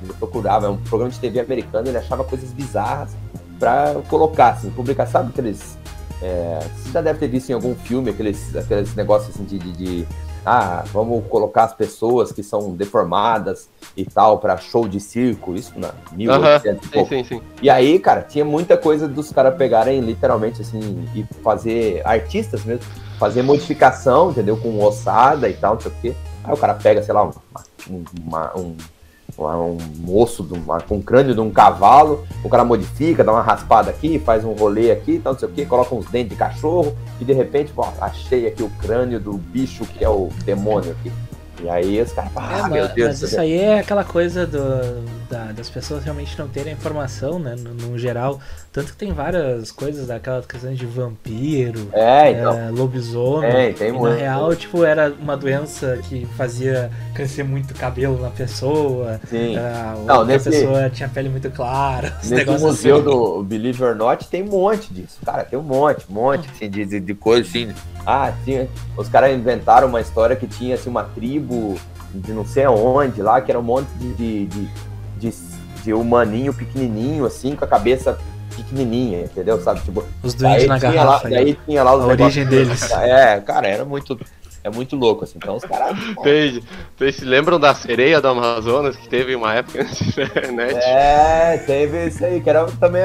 Ele 0.01 0.11
procurava, 0.13 0.65
é 0.65 0.69
um 0.69 0.77
programa 0.77 1.11
de 1.11 1.19
TV 1.19 1.39
americano, 1.39 1.87
ele 1.87 1.97
achava 1.97 2.23
coisas 2.23 2.51
bizarras 2.51 3.11
pra 3.59 3.95
colocar, 4.09 4.49
assim, 4.53 4.69
publicar. 4.71 5.05
Sabe 5.07 5.29
aqueles. 5.29 5.77
É, 6.21 6.59
você 6.75 6.91
já 6.91 7.01
deve 7.01 7.19
ter 7.19 7.27
visto 7.27 7.49
em 7.49 7.53
algum 7.53 7.75
filme 7.75 8.09
aqueles, 8.09 8.55
aqueles 8.55 8.93
negócios 8.95 9.33
assim 9.35 9.43
de, 9.45 9.59
de- 9.59 9.73
de 9.73 10.07
ah, 10.45 10.83
vamos 10.91 11.23
colocar 11.27 11.63
as 11.65 11.73
pessoas 11.73 12.31
que 12.31 12.43
são 12.43 12.71
deformadas 12.75 13.69
e 13.95 14.05
tal 14.05 14.39
pra 14.39 14.57
show 14.57 14.87
de 14.87 14.99
circo, 14.99 15.55
isso 15.55 15.73
na 15.77 15.91
1800 16.13 16.87
e 16.87 16.89
sim, 16.89 17.05
sim, 17.05 17.23
sim. 17.23 17.41
E 17.61 17.69
aí, 17.69 17.99
cara, 17.99 18.21
tinha 18.21 18.43
muita 18.43 18.75
coisa 18.77 19.07
dos 19.07 19.31
caras 19.31 19.55
pegarem 19.55 19.99
literalmente 20.01 20.61
assim 20.61 21.07
e 21.15 21.23
fazer 21.43 22.01
artistas 22.05 22.63
mesmo, 22.65 22.85
fazer 23.19 23.41
modificação, 23.43 24.31
entendeu? 24.31 24.57
Com 24.57 24.83
ossada 24.83 25.47
e 25.49 25.53
tal, 25.53 25.75
não 25.75 25.81
sei 25.81 25.91
o 25.91 25.95
quê. 26.01 26.13
Aí 26.43 26.53
o 26.53 26.57
cara 26.57 26.73
pega, 26.73 27.01
sei 27.01 27.13
lá, 27.13 27.23
um, 27.25 27.31
uma- 27.47 27.63
um, 27.87 28.03
uma- 28.25 28.51
um 29.37 29.77
osso 30.15 30.43
de 30.43 30.53
uma- 30.53 30.81
com 30.81 30.97
o 30.97 31.03
crânio 31.03 31.33
de 31.33 31.41
um 31.41 31.49
cavalo, 31.51 32.25
o 32.43 32.49
cara 32.49 32.63
modifica, 32.63 33.23
dá 33.23 33.31
uma 33.31 33.41
raspada 33.41 33.89
aqui, 33.89 34.19
faz 34.19 34.43
um 34.45 34.53
rolê 34.53 34.91
aqui, 34.91 35.19
tal, 35.19 35.33
não 35.33 35.39
sei 35.39 35.49
o 35.49 35.51
quê, 35.51 35.65
coloca 35.65 35.95
uns 35.95 36.05
dentes 36.05 36.29
de 36.29 36.35
cachorro 36.35 36.95
e 37.19 37.25
de 37.25 37.33
repente, 37.33 37.71
pô, 37.71 37.85
achei 37.99 38.47
aqui 38.47 38.63
o 38.63 38.69
crânio 38.81 39.19
do 39.19 39.33
bicho 39.33 39.85
que 39.85 40.03
é 40.03 40.09
o 40.09 40.29
demônio 40.45 40.91
aqui. 40.91 41.11
E 41.63 41.69
aí 41.69 42.01
os 42.01 42.11
caras, 42.11 42.31
ah, 42.35 42.57
É, 42.65 42.69
meu 42.69 42.83
mas, 42.83 42.93
Deus 42.93 43.07
mas 43.07 43.21
isso 43.21 43.39
aí 43.39 43.53
é 43.57 43.79
aquela 43.79 44.03
coisa 44.03 44.45
do- 44.45 45.05
da- 45.29 45.53
das 45.53 45.69
pessoas 45.69 46.03
realmente 46.03 46.37
não 46.37 46.47
terem 46.49 46.73
a 46.73 46.75
informação, 46.75 47.39
né? 47.39 47.55
No, 47.57 47.73
no 47.73 47.97
geral. 47.97 48.39
Tanto 48.71 48.91
que 48.91 48.97
tem 48.97 49.13
várias 49.13 49.71
coisas 49.71 50.07
daquelas 50.07 50.45
questões 50.45 50.77
de 50.77 50.85
vampiro, 50.85 51.89
É, 51.93 52.31
então. 52.31 52.53
é, 52.57 52.69
lobisomem. 52.71 53.51
Tem, 53.51 53.73
tem 53.73 53.89
e 53.89 53.91
na 53.93 53.97
muito. 53.99 54.17
real, 54.19 54.55
tipo, 54.55 54.83
era 54.83 55.13
uma 55.21 55.37
doença 55.37 55.99
que 56.09 56.25
fazia 56.35 56.91
crescer 57.13 57.43
muito 57.43 57.73
cabelo 57.75 58.19
na 58.21 58.29
pessoa. 58.29 59.21
Sim. 59.29 59.55
a 59.57 59.95
Não, 60.05 60.25
nesse- 60.25 60.49
pessoa 60.49 60.89
tinha 60.89 61.07
pele 61.07 61.29
muito 61.29 61.49
clara. 61.51 62.17
Nesse 62.25 62.45
museu 62.59 62.95
assim. 62.97 63.05
do 63.05 63.43
Believe 63.43 63.81
or 63.83 63.95
Not 63.95 64.27
tem 64.27 64.43
um 64.43 64.47
monte 64.47 64.93
disso. 64.93 65.17
Cara, 65.23 65.43
tem 65.45 65.57
um 65.57 65.61
monte, 65.63 66.05
um 66.09 66.13
monte 66.13 66.49
assim, 66.49 66.69
de, 66.69 66.83
de, 66.85 66.99
de 66.99 67.13
coisa 67.13 67.47
assim. 67.47 67.71
Ah, 68.05 68.33
tinha. 68.43 68.67
Os 68.97 69.07
caras 69.07 69.35
inventaram 69.35 69.87
uma 69.87 70.01
história 70.01 70.35
que 70.35 70.47
tinha 70.47 70.75
assim, 70.75 70.89
uma 70.89 71.03
tribo 71.03 71.75
de 72.13 72.31
não 72.31 72.45
sei 72.45 72.65
aonde 72.65 73.21
lá, 73.21 73.41
que 73.41 73.51
era 73.51 73.59
um 73.59 73.63
monte 73.63 73.87
de, 73.95 74.13
de, 74.13 74.45
de, 74.45 74.69
de, 75.17 75.33
de 75.83 75.93
humaninho 75.93 76.53
pequenininho, 76.53 77.25
assim, 77.25 77.55
com 77.55 77.65
a 77.65 77.67
cabeça 77.67 78.17
pequenininha, 78.55 79.21
entendeu? 79.21 79.59
Sabe? 79.61 79.81
Tipo, 79.81 80.03
Os 80.21 80.33
doentes 80.33 80.67
na 80.67 80.77
garrafa. 80.77 81.27
Lá, 81.27 81.37
aí. 81.37 81.45
daí 81.45 81.59
tinha 81.65 81.83
lá 81.83 81.95
os 81.95 82.03
A 82.03 82.07
origem 82.07 82.45
deles. 82.45 82.91
É, 82.91 83.39
cara, 83.39 83.67
era 83.67 83.85
muito. 83.85 84.19
É 84.63 84.69
muito 84.69 84.95
louco, 84.95 85.25
assim. 85.25 85.37
Então 85.37 85.55
os 85.55 85.63
caras. 85.65 85.97
Vocês, 86.15 86.63
vocês 86.95 87.15
se 87.17 87.25
lembram 87.25 87.59
da 87.59 87.75
sereia 87.75 88.21
do 88.21 88.29
Amazonas 88.29 88.95
que 88.95 89.09
teve 89.09 89.35
uma 89.35 89.53
época 89.53 89.81
antes 89.81 90.15
da 90.15 90.23
internet? 90.23 90.79
É, 90.81 91.57
teve 91.65 92.07
isso 92.07 92.23
aí, 92.23 92.39
que 92.39 92.49
era 92.49 92.65
também. 92.79 93.01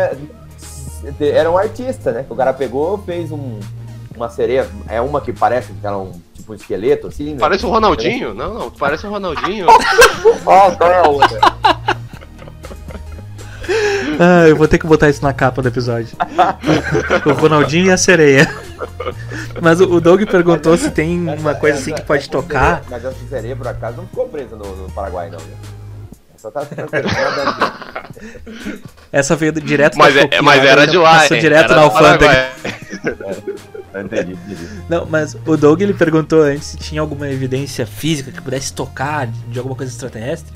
Era 1.21 1.51
um 1.51 1.59
artista, 1.59 2.13
né? 2.13 2.23
Que 2.23 2.33
o 2.33 2.37
cara 2.37 2.53
pegou, 2.53 2.99
fez 2.99 3.33
um, 3.33 3.59
uma 4.19 4.29
sereia. 4.29 4.69
É 4.89 5.01
uma 5.01 5.21
que 5.21 5.33
parece 5.33 5.73
que 5.73 5.87
era 5.87 5.97
um 5.97 6.13
tipo 6.35 6.53
um 6.53 6.55
esqueleto, 6.55 7.07
assim. 7.07 7.33
né? 7.33 7.37
Parece 7.41 7.65
o 7.67 7.71
Ronaldinho? 7.71 8.35
Não, 8.35 8.55
não, 8.55 8.71
parece 8.71 9.07
o 9.07 9.11
Ronaldinho. 9.11 9.67
Ó, 10.47 10.71
qual 10.77 10.91
é 10.91 10.99
a 10.99 11.09
outra? 11.09 11.39
Ah, 14.21 14.49
eu 14.49 14.57
vou 14.57 14.67
ter 14.67 14.79
que 14.79 14.87
botar 14.87 15.09
isso 15.11 15.23
na 15.23 15.33
capa 15.33 15.61
do 15.63 15.69
episódio. 15.69 16.17
o 17.27 17.33
Ronaldinho 17.33 17.87
e 17.87 17.91
a 17.93 17.97
sereia. 17.99 18.53
Mas 19.61 19.81
o 19.81 19.85
o 19.93 20.01
Doug 20.01 20.23
perguntou 20.25 20.77
se 20.77 20.91
tem 20.91 21.29
uma 21.39 21.55
coisa 21.55 21.79
assim 21.79 21.93
que 21.95 22.03
pode 22.03 22.23
Essa 22.23 22.31
tocar. 22.33 22.83
sereia- 22.83 22.85
Mas 22.91 23.05
essa 23.05 23.29
sereia, 23.29 23.57
por 23.57 23.69
acaso, 23.69 23.97
não 23.99 24.07
ficou 24.07 24.29
presa 24.29 24.57
no, 24.57 24.65
no 24.77 24.91
Paraguai, 24.93 25.31
não, 25.31 25.39
né? 25.39 25.55
Só 26.37 26.51
tá. 26.51 26.63
Essa 29.13 29.35
veio 29.37 29.53
direto 29.53 29.99
Mas, 29.99 30.15
da 30.15 30.21
é, 30.31 30.41
mas 30.41 30.63
né? 30.63 30.69
era 30.69 30.87
de 30.87 30.97
lá, 30.97 31.19
Passou 31.21 31.37
hein? 31.37 31.41
direto 31.43 31.73
Era 31.73 31.81
alfândega. 31.83 32.49
Paraguai. 32.63 33.45
Entendi, 33.95 34.33
entendi. 34.33 34.69
Não, 34.89 35.07
mas 35.07 35.37
o 35.47 35.57
Doug 35.57 35.81
ele 35.81 35.95
perguntou 35.95 36.43
antes 36.43 36.69
se 36.69 36.77
tinha 36.77 37.01
alguma 37.01 37.29
evidência 37.29 37.87
física 37.87 38.31
que 38.31 38.41
pudesse 38.41 38.73
tocar 38.73 39.27
de 39.27 39.59
alguma 39.59 39.77
coisa 39.77 39.93
extraterrestre. 39.93 40.53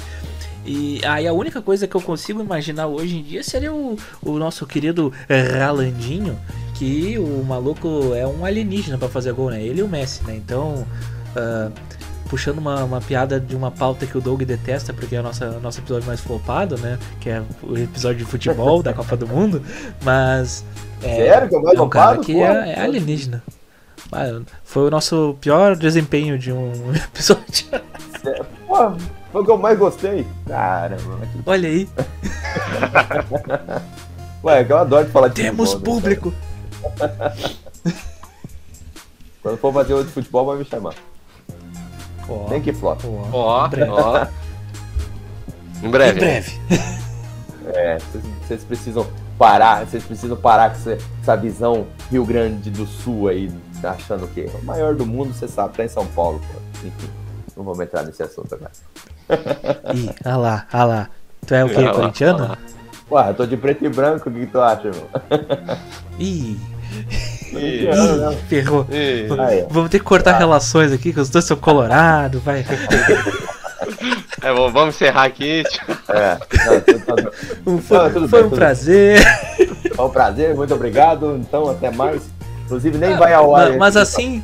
E 0.65 1.01
aí 1.05 1.27
a 1.27 1.33
única 1.33 1.61
coisa 1.61 1.89
que 1.89 1.95
eu 1.97 2.01
consigo 2.01 2.41
imaginar 2.41 2.87
hoje 2.87 3.17
em 3.17 3.23
dia 3.23 3.43
seria 3.43 3.73
o, 3.73 3.97
o 4.23 4.39
nosso 4.39 4.65
querido 4.65 5.13
Ralandinho, 5.59 6.39
que 6.75 7.19
o 7.19 7.43
maluco 7.43 8.15
é 8.15 8.27
um 8.27 8.45
alienígena 8.45 8.97
pra 8.97 9.09
fazer 9.09 9.33
gol, 9.33 9.51
né? 9.51 9.61
Ele 9.61 9.81
e 9.81 9.83
o 9.83 9.89
Messi, 9.89 10.23
né? 10.25 10.37
Então, 10.37 10.87
ah, 11.35 11.71
puxando 12.33 12.57
uma, 12.57 12.83
uma 12.83 12.99
piada 12.99 13.39
de 13.39 13.55
uma 13.55 13.71
pauta 13.71 14.07
que 14.07 14.17
o 14.17 14.21
Doug 14.21 14.41
detesta, 14.43 14.91
porque 14.95 15.15
é 15.15 15.21
o 15.21 15.23
nosso, 15.23 15.45
nosso 15.61 15.81
episódio 15.81 16.07
mais 16.07 16.19
flopado, 16.19 16.79
né? 16.79 16.99
Que 17.21 17.29
é 17.29 17.43
o 17.63 17.77
episódio 17.77 18.19
de 18.19 18.25
futebol 18.25 18.83
da 18.83 18.95
Copa 18.95 19.17
do 19.17 19.27
Mundo. 19.27 19.63
Mas. 20.03 20.65
É, 21.03 21.17
Sério 21.17 21.49
que 21.49 21.55
é 21.55 21.59
o 21.59 21.63
mais 21.63 21.79
é 21.79 21.83
um 21.83 21.89
cara 21.89 22.19
que 22.19 22.41
é, 22.41 22.73
é 22.73 22.81
alienígena. 22.81 23.43
Foi 24.65 24.87
o 24.87 24.91
nosso 24.91 25.37
pior 25.41 25.75
desempenho 25.77 26.39
de 26.39 26.53
um 26.53 26.71
episódio. 26.95 27.67
Pô, 28.69 28.93
foi 29.33 29.43
o 29.43 29.45
que 29.45 29.51
eu 29.51 29.59
mais 29.59 29.79
gostei. 29.79 30.27
Caramba. 30.47 31.21
Olha 31.47 31.69
aí, 31.69 31.89
Ué, 34.45 34.61
é 34.61 34.65
que 34.65 34.73
eu 34.73 34.79
adoro 34.79 35.09
falar 35.09 35.29
de 35.29 35.35
temos 35.35 35.73
futebol, 35.73 35.95
né, 35.95 36.01
público. 36.01 36.35
cara? 36.99 37.35
Quando 39.43 39.57
for 39.59 39.73
fazer 39.73 39.95
outro 39.95 40.13
futebol, 40.13 40.47
vai 40.47 40.59
me 40.59 40.65
chamar. 40.65 40.95
Tem 42.49 42.61
que 42.63 42.73
flop. 42.73 43.01
ó, 43.33 43.69
Ó, 43.69 44.27
em 45.83 45.91
breve. 45.91 46.13
Em 46.17 46.21
breve. 46.21 46.61
É, 47.75 47.99
vocês 48.47 48.63
precisam 48.65 49.07
parar, 49.43 49.85
vocês 49.85 50.05
precisam 50.05 50.37
parar 50.37 50.71
com 50.71 50.77
essa, 50.77 50.99
essa 51.21 51.37
visão 51.37 51.85
Rio 52.13 52.25
Grande 52.25 52.71
do 52.71 52.87
Sul 52.87 53.27
aí, 53.27 53.51
achando 53.83 54.29
que 54.29 54.43
o 54.43 54.65
maior 54.65 54.95
do 54.95 55.05
mundo, 55.05 55.35
você 55.35 55.49
sabe, 55.49 55.77
tá 55.77 55.85
em 55.85 55.89
São 55.89 56.07
Paulo. 56.07 56.41
Pô. 56.53 56.87
Enfim, 56.87 57.11
não 57.57 57.65
vamos 57.65 57.81
entrar 57.81 58.05
nesse 58.05 58.23
assunto 58.23 58.55
agora. 58.55 58.71
Ih, 59.97 60.11
ah 60.25 60.37
lá, 60.37 60.67
ah 60.73 60.85
lá. 60.85 61.09
Tu 61.45 61.55
é 61.55 61.65
o 61.65 61.69
quê, 61.69 61.85
Ah 61.85 61.93
corintiano? 61.93 62.45
ah. 62.53 62.59
Ué, 63.11 63.31
eu 63.31 63.35
tô 63.35 63.45
de 63.45 63.57
preto 63.57 63.85
e 63.85 63.89
branco, 63.89 64.31
o 64.31 64.33
que, 64.33 64.41
que 64.41 64.47
tu 64.47 64.61
acha, 64.61 64.87
irmão? 64.87 65.09
Ih, 66.21 66.57
Ih, 67.53 67.89
ih, 67.91 68.37
ferrou. 68.49 68.87
ih. 68.93 69.27
Vamos 69.69 69.91
ter 69.91 69.99
que 69.99 70.05
cortar 70.05 70.39
relações 70.39 70.93
aqui, 70.93 71.13
que 71.13 71.19
os 71.19 71.29
dois 71.29 71.45
são 71.45 71.57
colorados, 71.57 72.41
vai. 72.43 72.65
É, 74.43 74.53
bom, 74.55 74.71
vamos 74.73 74.95
encerrar 74.97 75.25
aqui. 75.25 75.63
É, 76.09 76.39
não, 76.67 76.81
tudo- 76.81 77.01
tudo- 77.17 77.33
Um- 77.67 77.79
Foi, 77.79 77.99
Não, 77.99 78.11
tudo 78.13 78.29
foi 78.29 78.43
bem, 78.43 78.49
um 78.49 78.55
prazer. 78.55 79.23
Foi 79.95 80.05
um 80.07 80.11
prazer, 80.11 80.55
muito 80.55 80.75
obrigado. 80.75 81.37
Então, 81.37 81.69
até 81.71 81.91
mais. 81.91 82.23
Inclusive, 82.65 82.97
nem 82.99 83.17
vai 83.17 83.33
ao 83.35 83.55
ar. 83.55 83.71
Ma- 83.73 83.77
Mas, 83.79 83.97
esse- 83.97 84.03
assim. 84.03 84.43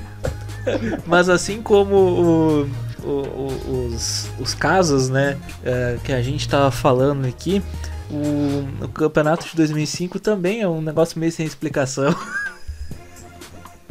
Mas 1.07 1.29
assim 1.29 1.63
como 1.63 1.95
o- 1.95 2.71
o- 3.03 3.09
o- 3.09 3.87
os, 3.95 4.29
os 4.39 4.55
casos, 4.55 5.09
né, 5.09 5.37
é, 5.65 5.97
que 6.05 6.13
a 6.13 6.21
gente 6.21 6.47
tava 6.49 6.71
falando 6.71 7.27
aqui, 7.27 7.63
o, 8.11 8.85
o 8.85 8.89
campeonato 8.89 9.47
de 9.47 9.57
2005 9.57 10.19
também 10.21 10.61
é 10.61 10.69
um 10.69 10.83
negócio 10.83 11.19
meio 11.19 11.33
sem 11.33 11.47
explicação. 11.47 12.15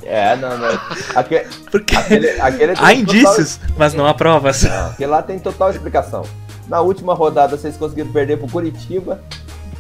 É, 0.07 0.35
não, 0.37 0.57
não. 0.57 0.79
Aque- 1.15 1.45
Porque 1.69 1.95
Aquele, 1.95 2.29
aquele 2.39 2.71
há 2.71 2.75
total- 2.75 2.93
indícios, 2.93 3.59
mas 3.77 3.93
não 3.93 4.07
há 4.07 4.13
provas. 4.13 4.63
Não, 4.63 4.89
Aquele 4.91 5.11
lá 5.11 5.21
tem 5.21 5.37
total 5.37 5.69
explicação. 5.69 6.23
Na 6.67 6.79
última 6.81 7.13
rodada, 7.13 7.57
vocês 7.57 7.75
conseguiram 7.77 8.09
perder 8.11 8.37
pro 8.37 8.47
Curitiba, 8.47 9.21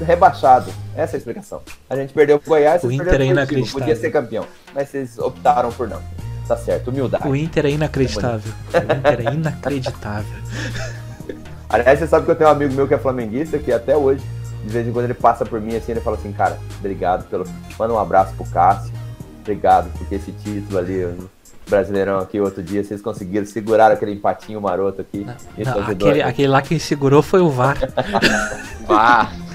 rebaixado. 0.05 0.71
Essa 0.95 1.15
é 1.15 1.17
a 1.17 1.19
explicação. 1.19 1.61
A 1.89 1.95
gente 1.95 2.13
perdeu 2.13 2.39
pro 2.39 2.49
Goiás, 2.49 2.83
O 2.83 2.91
Inter 2.91 3.21
é 3.21 3.25
inacreditável. 3.25 3.79
Podia 3.79 3.95
ser 3.95 4.11
campeão, 4.11 4.45
mas 4.75 4.89
vocês 4.89 5.17
optaram 5.17 5.71
por 5.71 5.87
não. 5.87 6.01
Tá 6.47 6.55
certo, 6.55 6.89
humildade. 6.89 7.27
O 7.27 7.35
Inter 7.35 7.65
é 7.65 7.71
inacreditável. 7.71 8.53
O 8.73 8.77
Inter 8.77 9.27
é 9.27 9.33
inacreditável. 9.33 10.37
Aliás, 11.69 11.99
você 11.99 12.07
sabe 12.07 12.25
que 12.25 12.31
eu 12.31 12.35
tenho 12.35 12.49
um 12.49 12.53
amigo 12.53 12.73
meu 12.73 12.87
que 12.87 12.93
é 12.93 12.97
flamenguista, 12.97 13.57
que 13.59 13.71
até 13.71 13.95
hoje 13.97 14.23
de 14.63 14.73
vez 14.73 14.87
em 14.87 14.91
quando 14.91 15.05
ele 15.05 15.13
passa 15.13 15.45
por 15.45 15.59
mim 15.61 15.75
assim, 15.75 15.91
ele 15.93 16.01
fala 16.01 16.17
assim, 16.17 16.31
cara, 16.31 16.57
obrigado 16.79 17.25
pelo. 17.29 17.45
Manda 17.79 17.93
um 17.93 17.99
abraço 17.99 18.33
pro 18.35 18.45
Cássio. 18.45 18.93
Obrigado, 19.47 19.89
porque 19.97 20.15
esse 20.15 20.33
título 20.33 20.77
ali, 20.77 21.07
Brasileirão 21.69 22.19
aqui 22.19 22.39
outro 22.39 22.61
dia, 22.61 22.83
vocês 22.83 23.01
conseguiram 23.01 23.45
segurar 23.45 23.91
aquele 23.91 24.11
empatinho 24.11 24.59
maroto 24.59 24.99
aqui. 24.99 25.25
Não, 25.25 25.35
não, 25.63 25.87
aquele, 25.87 26.21
aquele, 26.21 26.47
lá 26.49 26.61
que 26.61 26.77
segurou 26.77 27.21
foi 27.21 27.39
o 27.39 27.49
VAR. 27.49 27.77
VAR. 28.85 29.33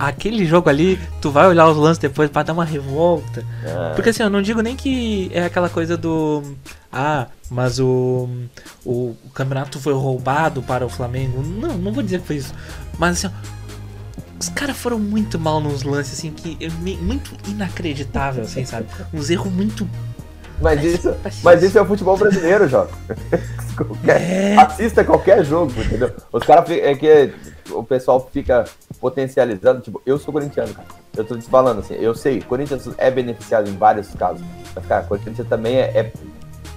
Aquele 0.00 0.44
jogo 0.44 0.68
ali, 0.68 0.98
tu 1.20 1.30
vai 1.30 1.46
olhar 1.46 1.68
os 1.68 1.76
lances 1.76 1.98
depois 1.98 2.28
para 2.28 2.42
dar 2.42 2.52
uma 2.52 2.64
revolta. 2.64 3.44
É. 3.64 3.94
Porque 3.94 4.10
assim, 4.10 4.24
eu 4.24 4.28
não 4.28 4.42
digo 4.42 4.60
nem 4.60 4.74
que 4.74 5.30
é 5.32 5.44
aquela 5.44 5.68
coisa 5.68 5.96
do. 5.96 6.42
Ah, 6.92 7.28
mas 7.48 7.78
o, 7.78 8.28
o, 8.84 9.14
o, 9.24 9.30
campeonato 9.32 9.78
foi 9.78 9.94
roubado 9.94 10.62
para 10.62 10.84
o 10.84 10.88
Flamengo. 10.88 11.42
Não, 11.42 11.78
não 11.78 11.92
vou 11.92 12.02
dizer 12.02 12.20
que 12.20 12.26
foi 12.26 12.36
isso. 12.36 12.52
Mas 12.98 13.24
assim, 13.24 13.34
os 14.42 14.48
caras 14.48 14.76
foram 14.76 14.98
muito 14.98 15.38
mal 15.38 15.60
nos 15.60 15.84
lances, 15.84 16.18
assim, 16.18 16.32
que 16.32 16.58
é 16.60 16.68
muito 16.68 17.30
inacreditável, 17.48 18.42
assim, 18.42 18.64
sabe? 18.64 18.88
Uns 19.14 19.30
erros 19.30 19.52
muito. 19.52 19.88
Mas 20.60 20.82
isso, 20.82 21.14
mas 21.44 21.62
isso 21.62 21.78
é 21.78 21.82
o 21.82 21.86
futebol 21.86 22.16
brasileiro, 22.16 22.68
Jota. 22.68 22.92
é. 24.04 24.56
Assista 24.56 25.04
qualquer 25.04 25.44
jogo, 25.44 25.72
entendeu? 25.80 26.12
Os 26.32 26.42
caras. 26.42 26.68
É 26.70 26.92
que 26.96 27.32
o 27.70 27.84
pessoal 27.84 28.28
fica 28.32 28.64
potencializando. 29.00 29.80
Tipo, 29.80 30.02
eu 30.04 30.18
sou 30.18 30.32
corintiano, 30.32 30.74
cara. 30.74 30.88
Eu 31.16 31.24
tô 31.24 31.38
te 31.38 31.48
falando 31.48 31.78
assim, 31.78 31.94
eu 31.94 32.12
sei, 32.12 32.40
Corinthians 32.40 32.88
é 32.98 33.12
beneficiado 33.12 33.70
em 33.70 33.76
vários 33.76 34.12
casos. 34.14 34.44
Mas, 34.74 34.84
cara, 34.86 35.04
Corinthians 35.04 35.46
também 35.46 35.76
é. 35.76 35.98
é 35.98 36.12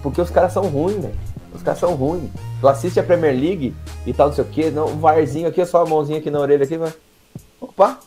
porque 0.03 0.21
os 0.21 0.29
caras 0.29 0.53
são 0.53 0.67
ruins, 0.67 1.01
velho. 1.01 1.15
Os 1.51 1.63
caras 1.63 1.79
são 1.79 1.95
ruins. 1.95 2.29
Tu 2.61 2.67
assiste 2.67 2.99
a 2.99 3.03
Premier 3.03 3.33
League 3.33 3.75
e 4.05 4.13
tal, 4.13 4.27
não 4.27 4.35
sei 4.35 4.43
o 4.43 4.47
quê. 4.47 4.69
Não, 4.69 4.87
um 4.87 4.99
varzinho 4.99 5.47
aqui, 5.47 5.65
só 5.65 5.81
a 5.81 5.89
mãozinha 5.89 6.19
aqui 6.19 6.29
na 6.29 6.39
orelha 6.39 6.63
aqui, 6.63 6.77
vai. 6.77 6.93
Opa! 7.59 7.99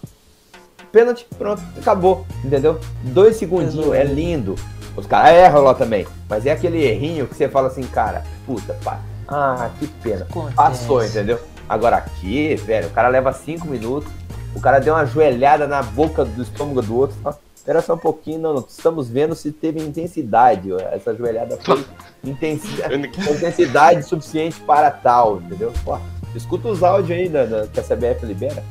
Pênalti, 0.91 1.27
pronto, 1.37 1.63
acabou. 1.79 2.27
Entendeu? 2.45 2.81
Dois 3.03 3.37
segundinhos, 3.37 3.93
é 3.93 4.05
lindo. 4.05 4.55
Os 4.97 5.07
caras 5.07 5.33
erram 5.33 5.63
lá 5.63 5.75
também. 5.75 6.07
Mas 6.29 6.47
é 6.47 6.53
aquele 6.53 6.83
errinho 6.83 7.27
que 7.27 7.35
você 7.35 7.49
fala 7.49 7.69
assim, 7.69 7.83
cara, 7.83 8.25
puta, 8.47 8.75
pá. 8.83 9.01
Ah, 9.29 9.71
que 9.79 9.87
pena. 9.87 10.27
Acontece. 10.29 10.57
Passou, 10.57 11.05
entendeu? 11.05 11.39
Agora 11.69 11.97
aqui, 11.97 12.57
velho, 12.57 12.89
o 12.89 12.91
cara 12.91 13.09
leva 13.09 13.33
cinco 13.33 13.69
minutos, 13.69 14.11
o 14.55 14.61
cara 14.61 14.79
deu 14.79 14.95
uma 14.95 15.05
joelhada 15.05 15.67
na 15.67 15.83
boca 15.83 16.25
do 16.25 16.43
estômago 16.43 16.81
do 16.81 16.97
outro. 16.97 17.17
Fala, 17.23 17.39
Espera 17.69 17.83
só 17.83 17.93
um 17.93 17.99
pouquinho, 17.99 18.39
não, 18.39 18.55
não, 18.55 18.65
estamos 18.67 19.11
vendo 19.11 19.35
se 19.35 19.53
teve 19.53 19.79
intensidade. 19.79 20.73
Essa 20.91 21.15
joelhada 21.15 21.59
foi 21.63 21.85
intensidade, 22.25 22.95
intensidade 22.97 24.03
suficiente 24.05 24.59
para 24.61 24.91
tal, 24.91 25.43
entendeu? 25.43 25.71
Pô, 25.85 25.99
escuta 26.35 26.69
os 26.69 26.83
áudios 26.83 27.19
aí 27.19 27.29
da, 27.29 27.45
da, 27.45 27.67
que 27.67 27.79
a 27.79 27.83
CBF 27.83 28.25
libera. 28.25 28.65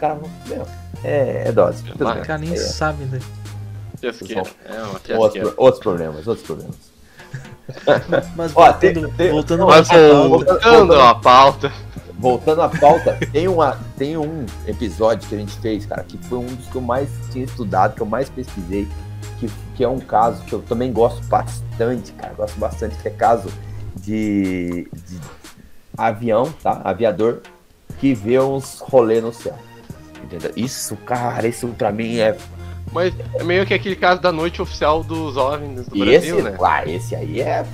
Caras 0.00 0.18
vão. 0.18 0.30
Meu, 0.46 0.66
é, 1.04 1.48
é 1.48 1.52
dose. 1.52 1.84
O 1.92 1.98
cara 1.98 2.38
nem 2.38 2.52
é. 2.52 2.56
sabe, 2.56 3.04
né? 3.04 3.20
É 4.02 5.16
outros, 5.16 5.52
outros 5.58 5.82
problemas, 5.82 6.26
outros 6.26 6.46
problemas. 6.46 6.76
Mas 8.34 8.50
voltando, 8.52 8.78
tem, 8.78 9.10
tem, 9.12 9.30
voltando, 9.30 9.66
mas, 9.66 9.88
voltando 9.88 10.94
à 10.94 11.14
pauta 11.14 11.70
voltando 12.20 12.60
à 12.60 12.68
pauta, 12.68 13.18
tem, 13.32 13.48
uma, 13.48 13.78
tem 13.96 14.16
um 14.16 14.44
episódio 14.66 15.26
que 15.26 15.34
a 15.34 15.38
gente 15.38 15.58
fez, 15.60 15.86
cara, 15.86 16.04
que 16.04 16.18
foi 16.18 16.38
um 16.38 16.46
dos 16.46 16.66
que 16.66 16.76
eu 16.76 16.82
mais 16.82 17.08
tinha 17.32 17.44
estudado, 17.44 17.94
que 17.94 18.02
eu 18.02 18.06
mais 18.06 18.28
pesquisei, 18.28 18.86
que, 19.38 19.50
que 19.74 19.82
é 19.82 19.88
um 19.88 19.98
caso 19.98 20.44
que 20.44 20.52
eu 20.52 20.60
também 20.60 20.92
gosto 20.92 21.24
bastante, 21.28 22.12
cara, 22.12 22.34
gosto 22.34 22.58
bastante, 22.58 22.94
que 22.96 23.08
é 23.08 23.10
caso 23.10 23.48
de, 23.96 24.86
de 24.92 25.18
avião, 25.96 26.52
tá? 26.62 26.82
Aviador 26.84 27.40
que 27.98 28.12
vê 28.14 28.38
uns 28.38 28.80
rolê 28.80 29.20
no 29.20 29.32
céu. 29.32 29.56
Entendeu? 30.22 30.52
Isso, 30.56 30.96
cara, 30.96 31.46
isso 31.46 31.66
pra 31.68 31.90
mim 31.92 32.18
é. 32.18 32.36
Mas 32.92 33.12
é 33.34 33.44
meio 33.44 33.64
que 33.64 33.74
aquele 33.74 33.96
caso 33.96 34.20
da 34.20 34.32
noite 34.32 34.60
oficial 34.60 35.02
dos 35.02 35.36
OVNIs 35.36 35.86
do 35.86 35.98
Brasil, 35.98 36.38
esse, 36.38 36.42
né? 36.42 36.56
Ah, 36.60 36.84
esse 36.86 37.14
aí 37.14 37.40
é. 37.40 37.64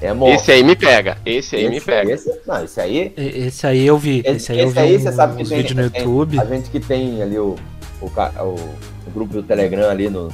É 0.00 0.34
esse 0.34 0.50
aí 0.50 0.64
me 0.64 0.74
pega. 0.74 1.16
Esse 1.24 1.54
aí 1.54 1.62
esse, 1.62 1.70
me 1.70 1.80
pega. 1.80 2.12
Esse, 2.12 2.40
não, 2.44 2.64
esse 2.64 2.80
aí. 2.80 3.14
Esse 3.16 3.66
aí 3.66 3.86
eu 3.86 3.96
vi. 3.96 4.20
Esse, 4.24 4.30
esse 4.30 4.52
aí, 4.52 4.60
eu 4.60 4.70
vi 4.70 4.78
aí 4.80 4.96
um, 4.96 5.00
você 5.00 5.12
sabe 5.12 5.36
que 5.36 5.48
tem, 5.48 5.58
vídeo 5.58 5.76
no 5.76 5.82
YouTube. 5.82 6.40
a 6.40 6.44
gente 6.44 6.70
que 6.70 6.80
tem 6.80 7.22
ali 7.22 7.38
o, 7.38 7.56
o, 8.00 8.06
o, 8.06 8.54
o 9.06 9.10
grupo 9.14 9.34
do 9.34 9.42
Telegram 9.44 9.88
ali 9.88 10.10
no. 10.10 10.28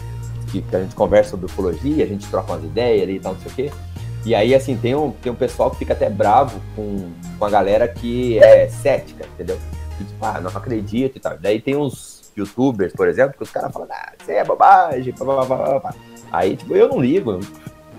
Que, 0.50 0.62
que, 0.62 0.76
a 0.76 0.80
gente 0.80 0.94
conversa 0.94 1.32
sobre 1.32 1.44
ufologia, 1.44 2.02
a 2.02 2.06
gente 2.06 2.26
troca 2.28 2.52
umas 2.52 2.64
ideias 2.64 3.02
ali 3.02 3.16
e 3.16 3.20
tal, 3.20 3.34
não 3.34 3.40
sei 3.40 3.52
o 3.52 3.54
quê. 3.54 3.76
E 4.24 4.34
aí, 4.34 4.54
assim, 4.54 4.76
tem 4.76 4.94
um, 4.94 5.10
tem 5.10 5.30
um 5.30 5.34
pessoal 5.34 5.70
que 5.70 5.76
fica 5.76 5.92
até 5.92 6.08
bravo 6.08 6.60
com, 6.74 7.10
com 7.38 7.44
a 7.44 7.50
galera 7.50 7.86
que 7.86 8.38
é 8.38 8.68
cética, 8.68 9.26
entendeu? 9.34 9.58
Tipo, 10.04 10.24
ah, 10.24 10.40
não 10.40 10.50
acredito 10.50 11.16
e 11.16 11.20
tal. 11.20 11.38
Daí 11.38 11.60
tem 11.60 11.76
uns 11.76 12.32
youtubers, 12.36 12.92
por 12.92 13.08
exemplo, 13.08 13.36
que 13.36 13.42
os 13.42 13.50
caras 13.50 13.72
falam, 13.72 13.88
ah, 13.90 14.12
isso 14.20 14.30
é 14.30 14.44
bobagem, 14.44 15.14
blá, 15.18 15.44
blá, 15.44 15.44
blá, 15.44 15.80
blá. 15.80 15.94
Aí, 16.30 16.56
tipo, 16.56 16.74
eu 16.74 16.88
não 16.88 17.00
ligo, 17.00 17.40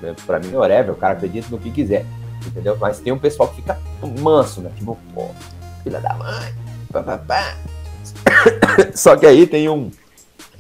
né? 0.02 0.16
Pra 0.26 0.40
mim, 0.40 0.54
whatever, 0.54 0.94
o 0.94 0.98
cara 0.98 1.14
acredita 1.14 1.48
no 1.50 1.58
que 1.58 1.72
quiser, 1.72 2.06
entendeu? 2.46 2.78
Mas 2.80 3.00
tem 3.00 3.12
um 3.12 3.20
pessoal 3.20 3.50
que 3.50 3.58
fica 3.58 3.78
manso, 4.22 4.62
né? 4.62 4.72
Tipo, 4.76 4.98
pô, 5.14 5.30
filha 5.84 6.00
da 6.00 6.14
mãe, 6.14 6.54
pá, 6.92 7.04
pá, 7.04 7.18
pá. 7.18 7.56
Só 8.94 9.16
que 9.16 9.26
aí 9.26 9.46
tem 9.46 9.70
um, 9.70 9.92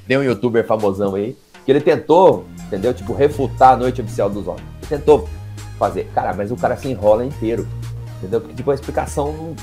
tem 0.07 0.17
um 0.17 0.23
youtuber 0.23 0.65
famosão 0.65 1.15
aí, 1.15 1.37
que 1.65 1.71
ele 1.71 1.81
tentou, 1.81 2.45
entendeu? 2.65 2.93
Tipo, 2.93 3.13
refutar 3.13 3.73
a 3.73 3.77
noite 3.77 4.01
oficial 4.01 4.29
dos 4.29 4.47
homens. 4.47 4.65
Ele 4.81 4.97
tentou 4.97 5.29
fazer. 5.77 6.09
Cara, 6.13 6.33
mas 6.33 6.51
o 6.51 6.55
cara 6.55 6.75
se 6.75 6.89
enrola 6.89 7.25
inteiro, 7.25 7.67
entendeu? 8.17 8.41
Porque, 8.41 8.55
tipo, 8.55 8.71
a 8.71 8.73
explicação 8.73 9.31
não, 9.31 9.55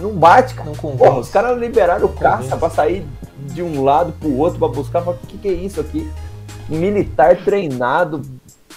não 0.00 0.12
bate, 0.12 0.54
cara. 0.54 0.68
Não 0.68 0.96
Porra, 0.96 1.18
os 1.18 1.28
caras 1.28 1.58
liberaram 1.58 2.06
o 2.06 2.12
caça 2.12 2.56
pra 2.56 2.70
sair 2.70 3.06
de 3.38 3.62
um 3.62 3.84
lado 3.84 4.12
pro 4.12 4.36
outro 4.36 4.58
pra 4.58 4.68
buscar. 4.68 5.06
O 5.06 5.14
que, 5.14 5.38
que 5.38 5.48
é 5.48 5.52
isso 5.52 5.80
aqui? 5.80 6.10
militar 6.70 7.36
treinado, 7.36 8.22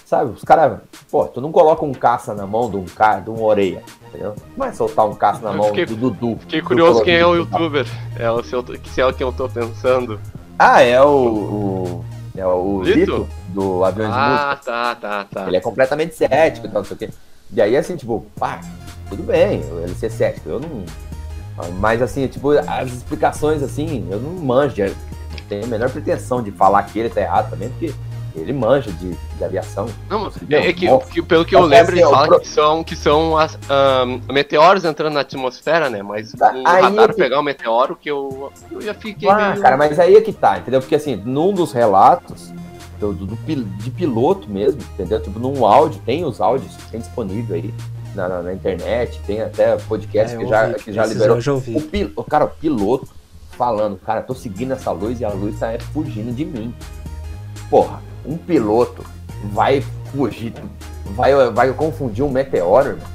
sabe? 0.05 0.32
Os 0.32 0.43
caras, 0.43 0.80
pô, 1.09 1.26
tu 1.26 1.39
não 1.39 1.51
coloca 1.51 1.86
um 1.86 1.93
caça 1.93 2.34
na 2.34 2.47
mão 2.47 2.69
de 2.69 2.78
um 2.78 2.86
cara, 2.86 3.21
de 3.21 3.30
um 3.30 3.41
orelha, 3.43 3.84
entendeu? 4.09 4.36
Não 4.49 4.57
vai 4.57 4.74
soltar 4.74 5.07
um 5.07 5.13
caça 5.13 5.41
na 5.41 5.53
mão 5.53 5.67
fiquei, 5.67 5.86
do 5.86 5.95
Dudu. 5.95 6.38
Fiquei 6.41 6.61
curioso 6.61 7.03
quem 7.03 7.15
é 7.15 7.26
o 7.26 7.36
youtuber. 7.36 7.86
É 8.17 8.30
o 8.32 8.43
seu, 8.43 8.65
se 8.86 9.01
é 9.01 9.05
o 9.05 9.13
que 9.13 9.24
eu 9.24 9.32
tô 9.32 9.47
pensando. 9.47 10.19
Ah, 10.57 10.82
é 10.82 11.01
o. 11.01 11.07
o 11.07 12.05
é 12.36 12.47
o 12.47 12.82
Lito, 12.82 12.97
Lito 12.97 13.30
do 13.49 13.84
Aviões 13.84 14.11
ah, 14.11 14.15
de 14.15 14.32
Música. 14.32 14.51
Ah, 14.51 14.55
tá, 14.55 14.95
tá, 14.95 15.26
tá. 15.26 15.47
Ele 15.47 15.57
é 15.57 15.61
completamente 15.61 16.15
cético 16.15 16.65
e 16.65 16.69
tal, 16.69 16.82
não 16.82 16.86
sei 16.86 16.95
o 16.95 16.97
quê. 16.97 17.09
E 17.51 17.61
aí, 17.61 17.78
assim, 17.78 17.95
tipo, 17.95 18.26
pá, 18.36 18.59
tudo 19.07 19.21
bem, 19.21 19.61
ele 19.84 19.93
ser 19.93 20.09
cético, 20.09 20.49
eu 20.49 20.59
não. 20.59 20.84
Mas 21.80 22.01
assim, 22.01 22.28
tipo, 22.28 22.51
as 22.51 22.91
explicações 22.91 23.62
assim, 23.62 24.08
eu 24.10 24.20
não 24.20 24.32
manjo 24.32 24.84
tenho 25.49 25.66
a 25.66 25.68
menor 25.68 25.89
pretensão 25.89 26.41
de 26.41 26.51
falar 26.51 26.84
que 26.84 26.99
ele 26.99 27.10
tá 27.10 27.22
errado 27.22 27.49
também, 27.49 27.70
porque 27.70 27.93
ele 28.36 28.51
manja 28.51 28.91
de, 28.91 29.12
de 29.12 29.43
aviação. 29.43 29.88
Não, 30.10 30.32
é, 30.49 30.70
é 30.70 30.74
que, 30.74 30.88
que, 31.12 31.22
pelo 31.22 31.45
que 31.45 31.56
eu 31.56 31.62
lembro, 31.62 31.93
ele 31.93 32.01
fala 32.01 32.28
pro... 32.28 32.39
que 32.39 32.47
são, 32.47 32.84
que 32.84 32.95
são 32.95 33.38
as, 33.38 33.56
um, 33.56 34.34
meteoros 34.34 34.84
entrando 34.86 35.14
na 35.14 35.20
atmosfera, 35.20 35.89
né? 35.89 36.01
Mas 36.01 36.32
tá, 36.32 36.51
o 36.51 36.64
radar 36.64 37.06
é 37.06 37.08
que... 37.10 37.14
pegar 37.14 37.39
o 37.39 37.43
meteoro, 37.43 37.95
que 37.95 38.10
eu, 38.10 38.51
eu 38.72 38.82
já 38.82 38.93
fiquei 38.93 39.30
ah, 39.30 39.51
meio... 39.51 39.62
cara, 39.62 39.78
mas 39.78 39.99
aí 39.99 40.16
é 40.16 40.22
que 40.22 40.34
tá, 40.34 40.58
entendeu? 40.58 40.80
Porque 40.80 40.95
assim, 40.95 41.16
num 41.16 41.54
dos 41.54 41.72
relatos, 41.72 42.51
do, 42.99 43.14
do, 43.14 43.26
do, 43.28 43.36
de 43.36 43.91
piloto 43.91 44.49
mesmo, 44.49 44.82
entendeu? 44.93 45.22
Tipo, 45.22 45.39
num 45.39 45.64
áudio, 45.66 46.01
tem 46.04 46.26
os 46.26 46.41
áudios, 46.41 46.76
tem 46.89 46.99
disponível 46.99 47.56
aí 47.56 47.74
na, 48.16 48.28
na, 48.28 48.41
na 48.41 48.53
internet, 48.53 49.20
tem 49.26 49.41
até 49.41 49.76
podcast 49.78 50.36
é, 50.36 50.38
que, 50.38 50.47
já, 50.47 50.74
que 50.74 50.93
já 50.93 51.05
liberou. 51.05 51.38
Ouvi. 51.47 51.78
O, 51.78 51.82
pil, 51.82 52.11
o 52.16 52.24
cara, 52.24 52.45
o 52.45 52.49
piloto 52.49 53.07
falando, 53.51 53.97
cara, 53.97 54.22
tô 54.22 54.34
seguindo 54.34 54.74
essa 54.74 54.91
luz 54.91 55.20
e 55.20 55.26
a 55.26 55.30
luz 55.30 55.59
tá 55.59 55.68
fugindo 55.93 56.34
de 56.34 56.45
mim. 56.45 56.74
Porra, 57.70 58.01
um 58.26 58.38
piloto 58.38 59.03
vai 59.51 59.82
fugir, 60.11 60.53
vai, 61.16 61.34
vai 61.51 61.72
confundir 61.74 62.24
um 62.24 62.30
meteoro, 62.30 62.89
irmão. 62.89 63.14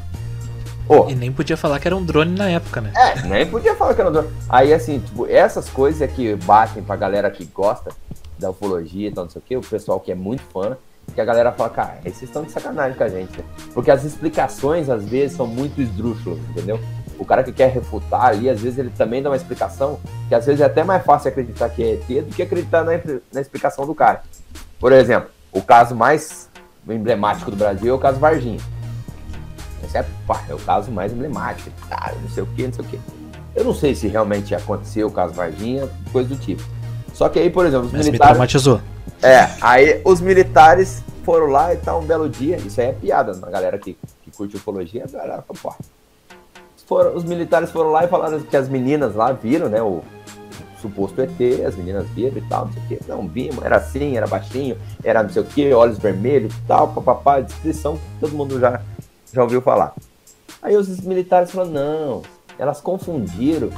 Oh. 0.89 1.09
E 1.09 1.15
nem 1.15 1.31
podia 1.31 1.57
falar 1.57 1.79
que 1.79 1.87
era 1.87 1.95
um 1.95 2.03
drone 2.03 2.35
na 2.35 2.49
época, 2.49 2.81
né? 2.81 2.93
É, 2.97 3.23
nem 3.23 3.47
podia 3.47 3.77
falar 3.77 3.95
que 3.95 4.01
era 4.01 4.09
um 4.09 4.13
drone. 4.13 4.29
Aí, 4.49 4.73
assim, 4.73 4.99
tipo, 5.01 5.27
essas 5.27 5.69
coisas 5.69 6.01
é 6.01 6.09
que 6.09 6.35
batem 6.37 6.83
pra 6.83 6.97
galera 6.97 7.31
que 7.31 7.45
gosta 7.45 7.91
da 8.39 8.51
ufologia 8.51 9.09
e 9.09 9.13
tal, 9.13 9.25
não 9.25 9.31
sei 9.31 9.41
o 9.41 9.45
que, 9.45 9.57
o 9.57 9.61
pessoal 9.61 10.01
que 10.01 10.11
é 10.11 10.15
muito 10.15 10.43
fã, 10.51 10.79
que 11.15 11.21
a 11.21 11.25
galera 11.25 11.53
fala, 11.53 11.71
cara, 11.71 11.99
esses 12.05 12.23
estão 12.23 12.43
de 12.43 12.53
sacanagem 12.53 12.97
com 12.97 13.05
a 13.05 13.09
gente, 13.09 13.37
né? 13.39 13.45
Porque 13.75 13.91
as 13.91 14.05
explicações, 14.05 14.89
às 14.89 15.05
vezes, 15.05 15.37
são 15.37 15.47
muito 15.47 15.81
esdrúxulas, 15.81 16.39
entendeu? 16.51 16.79
o 17.19 17.25
cara 17.25 17.43
que 17.43 17.53
quer 17.53 17.71
refutar 17.71 18.27
ali, 18.27 18.49
às 18.49 18.61
vezes 18.61 18.79
ele 18.79 18.91
também 18.91 19.21
dá 19.21 19.29
uma 19.29 19.37
explicação 19.37 19.99
que 20.29 20.35
às 20.35 20.47
vezes 20.47 20.61
é 20.61 20.65
até 20.65 20.85
mais 20.85 21.05
fácil 21.05 21.29
acreditar 21.29 21.69
que 21.69 21.83
é 21.83 21.93
ET 21.95 22.25
do 22.25 22.35
que 22.35 22.43
acreditar 22.43 22.85
na, 22.85 22.93
na 23.33 23.41
explicação 23.41 23.85
do 23.85 23.95
cara. 23.95 24.23
Por 24.79 24.93
exemplo, 24.93 25.29
o 25.53 25.61
caso 25.61 25.97
mais 25.97 26.49
emblemático 26.89 27.51
do 27.51 27.57
Brasil 27.57 27.93
é 27.93 27.97
o 27.97 27.99
caso 27.99 28.21
Varginha. 28.21 28.61
Esse 29.85 29.99
é, 29.99 30.05
pá, 30.27 30.45
é 30.49 30.55
o 30.55 30.59
caso 30.59 30.91
mais 30.93 31.13
emblemático, 31.13 31.71
tá, 31.89 32.13
não 32.21 32.29
sei 32.29 32.43
o 32.43 32.47
que, 32.47 32.67
não 32.67 32.73
sei 32.73 32.85
o 32.85 32.89
que. 32.89 33.01
Eu 33.57 33.65
não 33.65 33.75
sei 33.75 33.95
se 33.95 34.07
realmente 34.07 34.55
aconteceu 34.55 35.09
o 35.09 35.11
caso 35.11 35.35
Varginha, 35.35 35.89
coisa 36.13 36.29
do 36.29 36.37
tipo. 36.37 36.63
Só 37.13 37.29
que 37.29 37.39
aí, 37.39 37.51
por 37.51 37.67
exemplo, 37.67 37.87
os 37.87 37.93
Mas 37.93 38.07
militares. 38.07 38.31
Me 38.31 38.37
traumatizou. 38.37 38.81
É, 39.23 39.49
aí 39.61 40.01
os 40.05 40.21
militares 40.21 41.03
foram 41.25 41.47
lá 41.47 41.75
e 41.75 41.77
tal, 41.77 42.01
um 42.01 42.07
belo 42.07 42.29
dia. 42.29 42.57
Isso 42.57 42.81
aí 42.81 42.89
é 42.89 42.93
piada 42.93 43.35
na 43.35 43.51
galera 43.51 43.79
que, 43.79 43.97
que 44.23 44.31
curte 44.31 44.57
ufologia. 44.57 45.05
A 45.05 45.11
galera 45.11 45.45
fala, 45.55 45.77
foram, 46.87 47.15
os 47.15 47.25
militares 47.25 47.71
foram 47.71 47.91
lá 47.91 48.05
e 48.05 48.09
falaram 48.09 48.41
que 48.41 48.57
as 48.57 48.69
meninas 48.69 49.15
lá 49.15 49.33
viram, 49.33 49.69
né? 49.69 49.83
O 49.83 50.03
suposto 50.81 51.21
ET, 51.21 51.39
as 51.67 51.77
meninas 51.77 52.09
viram 52.11 52.39
e 52.39 52.49
tal, 52.49 52.67
não 52.67 52.73
sei 52.73 52.83
o 52.83 52.87
que. 52.87 53.09
Não, 53.09 53.29
vimos, 53.29 53.65
era 53.65 53.77
assim, 53.77 54.17
era 54.17 54.27
baixinho, 54.27 54.79
era 55.05 55.23
não 55.23 55.31
sei 55.31 55.43
o 55.43 55.45
que, 55.45 55.73
olhos 55.73 55.99
vermelhos 55.99 56.55
e 56.55 56.61
tal, 56.67 56.89
papapá, 56.89 57.41
descrição 57.41 57.99
todo 58.21 58.33
mundo 58.33 58.59
já, 58.59 58.81
já 59.33 59.43
ouviu 59.43 59.61
falar. 59.61 59.93
Aí 60.63 60.77
os 60.77 61.01
militares 61.01 61.51
falaram, 61.51 61.73
não, 61.73 62.23
elas 62.59 62.81
confundiram 62.81 63.71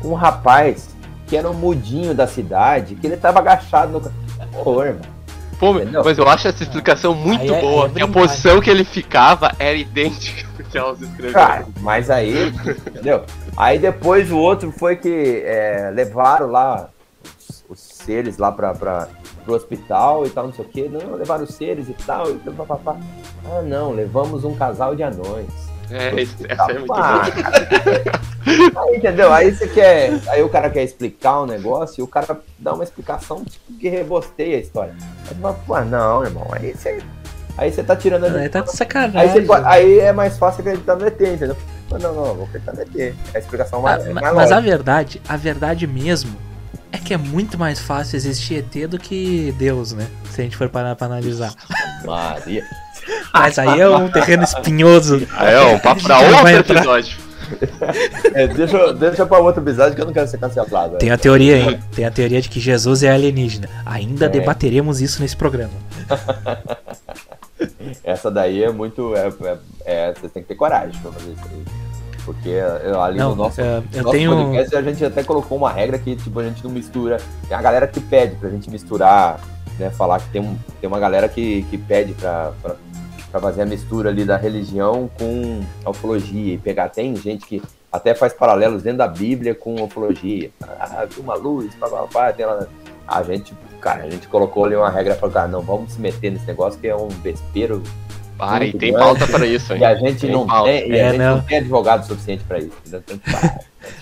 com 0.00 0.08
um 0.08 0.14
rapaz 0.14 0.88
que 1.26 1.36
era 1.36 1.50
um 1.50 1.54
mudinho 1.54 2.14
da 2.14 2.26
cidade, 2.26 2.94
que 2.94 3.06
ele 3.06 3.16
tava 3.16 3.38
agachado 3.38 3.92
no. 3.92 4.23
Pô, 4.62 4.82
irmão. 4.82 5.14
Pô, 5.58 5.76
Entendeu? 5.76 6.02
mas 6.04 6.18
eu 6.18 6.28
acho 6.28 6.48
essa 6.48 6.62
explicação 6.62 7.14
muito 7.14 7.52
é- 7.52 7.60
boa. 7.60 7.86
é 7.86 7.90
que 7.90 8.02
a 8.02 8.08
posição 8.08 8.60
que 8.60 8.68
ele 8.68 8.84
ficava 8.84 9.52
era 9.58 9.76
idêntica 9.76 10.46
do 10.56 10.64
que 10.64 10.76
elas 10.76 11.00
escreveram. 11.00 11.32
Cara, 11.32 11.66
mas 11.80 12.10
aí, 12.10 12.48
entendeu? 12.88 13.24
Aí 13.56 13.78
depois 13.78 14.30
o 14.30 14.36
outro 14.38 14.72
foi 14.72 14.96
que 14.96 15.42
é, 15.44 15.90
levaram 15.94 16.50
lá 16.50 16.88
os, 17.48 17.64
os 17.68 17.80
seres 17.80 18.36
lá 18.36 18.50
pra, 18.50 18.74
pra, 18.74 19.08
pro 19.44 19.54
hospital 19.54 20.26
e 20.26 20.30
tal, 20.30 20.46
não 20.46 20.52
sei 20.52 20.64
o 20.64 20.68
que. 20.68 20.88
Não, 20.88 21.14
levaram 21.14 21.44
os 21.44 21.54
seres 21.54 21.88
e 21.88 21.94
tal, 21.94 22.30
e 22.30 22.34
papapá. 22.34 22.96
Ah, 23.46 23.62
não, 23.62 23.92
levamos 23.92 24.44
um 24.44 24.54
casal 24.54 24.96
de 24.96 25.02
anões. 25.02 25.73
É, 25.90 26.14
isso- 26.22 26.36
essa 26.48 26.70
é 26.70 26.78
muito 26.78 26.92
Ah, 26.92 27.22
boa. 27.30 28.84
Aí, 28.88 28.96
entendeu? 28.96 29.32
Aí 29.32 29.50
você 29.54 29.66
quer. 29.66 30.20
Aí 30.28 30.42
o 30.42 30.48
cara 30.48 30.68
quer 30.68 30.82
explicar 30.82 31.42
um 31.42 31.46
negócio 31.46 32.00
e 32.00 32.02
o 32.02 32.06
cara 32.06 32.38
dá 32.58 32.74
uma 32.74 32.84
explicação 32.84 33.44
tipo, 33.44 33.72
que 33.78 33.88
rebosteia 33.88 34.56
a 34.58 34.60
história. 34.60 34.94
Aí 35.28 35.34
fala, 35.40 35.54
pô, 35.66 35.80
não, 35.80 36.24
irmão, 36.24 36.46
aí 36.52 36.74
você. 36.74 37.02
Aí 37.56 37.72
você 37.72 37.82
tá 37.84 37.94
tirando 37.96 38.24
a 38.24 38.28
Aí 38.38 38.48
tá 38.48 38.60
de 38.60 38.68
Aí, 38.70 38.76
sacanagem. 38.76 39.30
você 39.32 39.40
pode- 39.42 39.64
aí 39.66 40.00
é 40.00 40.12
mais 40.12 40.36
fácil 40.36 40.60
acreditar 40.60 40.96
no 40.96 41.06
ET, 41.06 41.20
entendeu? 41.20 41.56
Mas 41.90 42.02
não, 42.02 42.12
não, 42.14 42.34
vou 42.34 42.44
acreditar 42.44 42.72
no 42.74 42.82
ET. 42.82 42.96
É 43.00 43.14
a 43.36 43.38
explicação 43.38 43.78
Ah, 43.78 43.82
mais, 43.82 44.06
ma- 44.08 44.20
mais 44.20 44.34
mas 44.34 44.52
a 44.52 44.56
lógica. 44.56 44.60
verdade, 44.76 45.22
a 45.28 45.36
verdade 45.36 45.86
mesmo 45.86 46.36
é 46.90 46.98
que 46.98 47.14
é 47.14 47.16
muito 47.16 47.56
mais 47.58 47.78
fácil 47.78 48.16
existir 48.16 48.56
ET 48.56 48.86
do 48.88 48.98
que 48.98 49.54
Deus, 49.56 49.92
né? 49.92 50.06
Se 50.30 50.40
a 50.40 50.44
gente 50.44 50.56
for 50.56 50.68
parar 50.68 50.96
pra 50.96 51.06
analisar. 51.06 51.54
Maria. 52.04 52.64
Mas 53.32 53.58
aí 53.58 53.80
é 53.80 53.88
um 53.88 54.08
terreno 54.10 54.42
espinhoso. 54.44 55.26
Ah, 55.36 55.50
é 55.50 55.60
um 55.74 55.78
papo 55.78 56.02
pra 56.02 56.18
outro 56.20 56.48
entrar. 56.48 56.76
episódio. 56.76 57.16
É, 58.34 58.46
deixa, 58.48 58.76
eu- 58.76 58.94
deixa 58.94 59.26
pra 59.26 59.38
outro 59.38 59.62
episódio 59.62 59.94
que 59.94 60.00
eu 60.00 60.06
não 60.06 60.12
quero 60.12 60.26
ser 60.26 60.38
cancelado. 60.38 60.96
Tem 60.96 61.10
a 61.10 61.18
teoria, 61.18 61.58
hein? 61.58 61.78
Tem 61.94 62.04
a 62.06 62.10
teoria 62.10 62.40
de 62.40 62.48
que 62.48 62.58
Jesus 62.58 63.02
é 63.02 63.10
alienígena. 63.10 63.68
Ainda 63.84 64.24
É. 64.26 64.28
debateremos 64.28 65.00
isso 65.02 65.20
nesse 65.20 65.36
programa. 65.36 65.72
Essa 68.02 68.30
daí 68.30 68.62
é 68.62 68.70
muito. 68.70 69.14
É, 69.14 69.28
é, 69.28 69.56
é, 69.84 70.14
você 70.14 70.28
tem 70.28 70.42
que 70.42 70.48
ter 70.48 70.54
coragem 70.54 70.98
pra 71.00 71.12
fazer 71.12 71.32
isso 71.32 71.42
aí. 71.50 71.64
Porque 72.24 72.54
ali 73.02 73.18
Não, 73.18 73.30
no 73.30 73.36
nosso, 73.36 73.60
é, 73.60 73.82
eu 73.92 74.02
nosso 74.02 74.10
tenho. 74.16 74.34
podcast 74.34 74.76
a 74.76 74.82
gente 74.82 75.04
até 75.04 75.22
colocou 75.22 75.58
uma 75.58 75.70
regra 75.70 75.98
que 75.98 76.16
tipo, 76.16 76.40
a 76.40 76.44
gente 76.44 76.64
não 76.64 76.70
mistura. 76.70 77.18
Tem 77.46 77.56
a 77.56 77.60
galera 77.60 77.86
que 77.86 78.00
pede 78.00 78.36
pra 78.36 78.48
gente 78.48 78.70
misturar, 78.70 79.38
né? 79.78 79.90
Falar 79.90 80.20
que 80.20 80.28
tem, 80.30 80.40
um, 80.40 80.56
tem 80.80 80.88
uma 80.88 80.98
galera 80.98 81.28
que, 81.28 81.62
que 81.70 81.76
pede 81.76 82.14
pra, 82.14 82.52
pra, 82.62 82.76
pra 83.34 83.40
fazer 83.40 83.62
a 83.62 83.66
mistura 83.66 84.10
ali 84.10 84.24
da 84.24 84.36
religião 84.36 85.10
com 85.18 85.60
a 85.84 85.90
ufologia 85.90 86.54
e 86.54 86.58
pegar. 86.58 86.88
Tem 86.88 87.16
gente 87.16 87.44
que 87.44 87.60
até 87.90 88.14
faz 88.14 88.32
paralelos 88.32 88.84
dentro 88.84 88.98
da 88.98 89.08
Bíblia 89.08 89.56
com 89.56 89.74
ufologia. 89.82 90.50
Ah, 90.62 91.04
viu 91.10 91.20
uma 91.24 91.34
luz, 91.34 91.74
pá, 91.74 91.88
pá, 91.88 92.06
pá, 92.12 92.32
tem 92.32 92.46
lá. 92.46 92.64
A 93.08 93.22
gente, 93.24 93.52
cara, 93.80 94.04
a 94.04 94.10
gente 94.10 94.28
colocou 94.28 94.64
ali 94.66 94.76
uma 94.76 94.88
regra 94.88 95.16
pra 95.16 95.28
cara, 95.28 95.48
não 95.48 95.62
vamos 95.62 95.94
se 95.94 96.00
meter 96.00 96.30
nesse 96.30 96.46
negócio 96.46 96.78
que 96.78 96.86
é 96.86 96.94
um 96.94 97.08
vespeiro 97.08 97.82
Ah, 98.38 98.58
e 98.58 98.60
Muito 98.66 98.78
tem 98.78 98.92
grande. 98.92 99.04
pauta 99.18 99.26
pra 99.26 99.44
isso, 99.46 99.72
hein? 99.72 99.80
e 99.80 99.84
a 99.84 99.94
gente 99.96 100.20
Tem 100.20 100.30
não 100.30 100.46
pauta. 100.46 100.70
tem, 100.70 100.88
e 100.90 100.96
É, 100.96 101.06
a 101.08 101.10
gente 101.10 101.18
não. 101.18 101.36
não 101.38 101.42
tem 101.42 101.58
advogado 101.58 102.06
suficiente 102.06 102.44
pra 102.44 102.58
isso. 102.58 102.70
Então. 102.86 103.02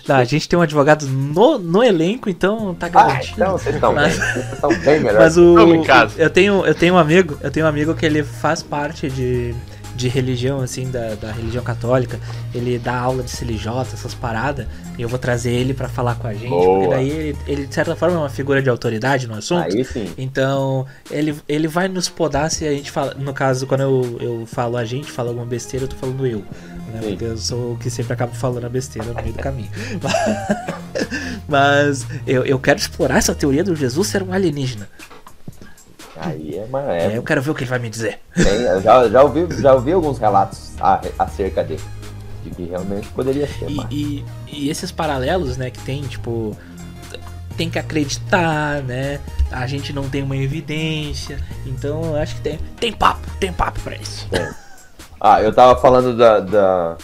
Não, 0.06 0.16
a 0.16 0.24
gente 0.24 0.48
tem 0.48 0.58
um 0.58 0.62
advogado 0.62 1.06
no, 1.06 1.58
no 1.58 1.82
elenco, 1.82 2.28
então 2.30 2.74
tá 2.74 2.86
Ah, 2.86 2.88
garantido. 2.90 3.34
então 3.36 3.52
vocês 3.52 3.74
estão 3.74 3.94
bem. 3.94 4.02
Mas- 4.04 4.16
Vocês 4.16 4.52
estão 4.52 4.70
bem 4.80 5.00
melhor. 5.00 5.20
Mas 5.20 5.36
o. 5.36 5.54
Vamos 5.54 5.74
em 5.76 5.82
casa. 5.84 6.14
Eu 6.18 6.30
tenho, 6.30 6.64
eu 6.66 6.74
tenho 6.74 6.94
um 6.94 6.98
amigo, 6.98 7.38
eu 7.42 7.50
tenho 7.50 7.66
um 7.66 7.68
amigo 7.68 7.94
que 7.94 8.04
ele 8.06 8.22
faz 8.22 8.62
parte 8.62 9.08
de, 9.10 9.54
de 9.94 10.08
religião, 10.08 10.60
assim, 10.60 10.90
da, 10.90 11.14
da 11.14 11.30
religião 11.32 11.62
católica. 11.62 12.18
Ele 12.54 12.78
dá 12.78 12.94
aula 12.98 13.22
de 13.22 13.30
CLJ, 13.30 13.68
essas 13.92 14.14
paradas. 14.14 14.66
E 14.98 15.02
eu 15.02 15.08
vou 15.08 15.18
trazer 15.18 15.50
ele 15.52 15.72
pra 15.72 15.88
falar 15.88 16.16
com 16.16 16.26
a 16.26 16.34
gente. 16.34 16.48
Boa. 16.50 16.80
Porque 16.80 16.94
daí 16.94 17.08
ele, 17.10 17.38
ele, 17.46 17.66
de 17.66 17.74
certa 17.74 17.96
forma, 17.96 18.16
é 18.16 18.18
uma 18.18 18.28
figura 18.28 18.60
de 18.60 18.68
autoridade 18.68 19.26
no 19.26 19.34
assunto. 19.34 19.74
Aí 19.74 19.82
sim. 19.84 20.06
Então, 20.18 20.84
ele, 21.10 21.34
ele 21.48 21.66
vai 21.66 21.88
nos 21.88 22.08
podar 22.10 22.50
se 22.50 22.66
a 22.66 22.72
gente 22.72 22.90
fala. 22.90 23.14
No 23.14 23.32
caso, 23.32 23.66
quando 23.66 23.80
eu, 23.82 24.16
eu 24.20 24.46
falo 24.46 24.76
a 24.76 24.84
gente, 24.84 25.10
falo 25.10 25.28
alguma 25.30 25.46
besteira, 25.46 25.84
eu 25.84 25.88
tô 25.88 25.96
falando 25.96 26.26
eu. 26.26 26.42
Né? 26.92 27.00
Sim. 27.02 27.08
Porque 27.10 27.24
eu 27.24 27.36
sou 27.38 27.72
o 27.74 27.78
que 27.78 27.90
sempre 27.90 28.12
acabo 28.12 28.34
falando 28.34 28.64
a 28.64 28.68
besteira 28.68 29.08
no 29.08 29.14
meio 29.14 29.32
do 29.32 29.38
caminho. 29.42 29.70
Mas 31.48 32.06
eu, 32.26 32.44
eu 32.44 32.58
quero 32.58 32.78
explorar 32.78 33.18
essa 33.18 33.34
teoria 33.34 33.64
do 33.64 33.74
Jesus 33.74 34.08
ser 34.08 34.22
um 34.22 34.32
alienígena. 34.32 34.88
Aí 36.16 36.56
é, 36.58 36.64
uma, 36.64 36.92
É, 36.94 37.06
é, 37.12 37.16
eu 37.16 37.22
quero 37.22 37.42
ver 37.42 37.50
o 37.50 37.54
que 37.54 37.62
ele 37.64 37.70
vai 37.70 37.78
me 37.78 37.88
dizer. 37.90 38.20
tem- 38.34 38.82
já, 38.82 39.08
já, 39.08 39.22
ouvi, 39.22 39.46
já 39.60 39.74
ouvi 39.74 39.92
alguns 39.92 40.18
relatos 40.18 40.72
a- 40.80 41.00
acerca 41.18 41.64
dele. 41.64 41.82
De 42.44 42.50
que 42.50 42.64
realmente 42.64 43.08
poderia 43.08 43.46
ser 43.46 43.70
E, 43.70 43.86
e, 43.90 44.24
e 44.48 44.68
esses 44.70 44.90
paralelos, 44.90 45.56
né, 45.56 45.70
que 45.70 45.80
tem, 45.80 46.02
tipo. 46.02 46.56
Tem 47.56 47.68
que 47.70 47.78
acreditar, 47.78 48.82
né? 48.82 49.20
A 49.50 49.66
gente 49.66 49.92
não 49.92 50.08
tem 50.08 50.22
uma 50.22 50.36
evidência. 50.36 51.38
Então 51.66 52.02
eu 52.04 52.16
acho 52.16 52.34
que 52.36 52.40
tem, 52.40 52.58
tem 52.80 52.92
papo, 52.92 53.26
tem 53.38 53.52
papo 53.52 53.78
pra 53.80 53.94
isso. 53.96 54.26
Ah, 55.24 55.40
eu 55.40 55.54
tava 55.54 55.80
falando 55.80 56.16
da. 56.16 56.40
da- 56.40 56.96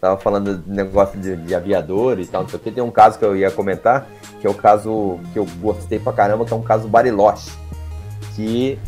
tava 0.00 0.16
falando 0.16 0.56
do 0.58 0.72
negócio 0.72 1.18
de, 1.20 1.36
de 1.36 1.54
aviador 1.54 2.18
e 2.20 2.24
tal, 2.26 2.42
não 2.42 2.48
sei 2.48 2.56
o 2.58 2.62
que. 2.62 2.70
Tem 2.70 2.82
um 2.82 2.90
caso 2.90 3.18
que 3.18 3.24
eu 3.24 3.36
ia 3.36 3.50
comentar, 3.50 4.06
que 4.40 4.46
é 4.46 4.50
o 4.50 4.54
caso 4.54 5.18
que 5.32 5.38
eu 5.38 5.46
gostei 5.60 5.98
pra 5.98 6.12
caramba, 6.12 6.44
que 6.46 6.52
é 6.52 6.56
um 6.56 6.62
caso 6.62 6.86
Bariloche. 6.88 7.50
Que 8.36 8.78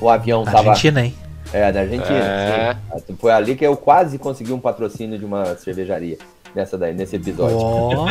o 0.00 0.08
avião 0.08 0.44
tava. 0.44 0.58
Argentina, 0.70 1.04
hein? 1.04 1.14
É, 1.52 1.72
da 1.72 1.80
Argentina. 1.80 2.16
É. 2.18 2.76
sim. 3.06 3.16
Foi 3.20 3.32
ali 3.32 3.56
que 3.56 3.66
eu 3.66 3.76
quase 3.76 4.18
consegui 4.18 4.52
um 4.52 4.60
patrocínio 4.60 5.18
de 5.18 5.24
uma 5.24 5.44
cervejaria. 5.56 6.16
Nessa 6.54 6.78
daí, 6.78 6.94
nesse 6.94 7.16
episódio. 7.16 7.58
Ó, 7.58 8.06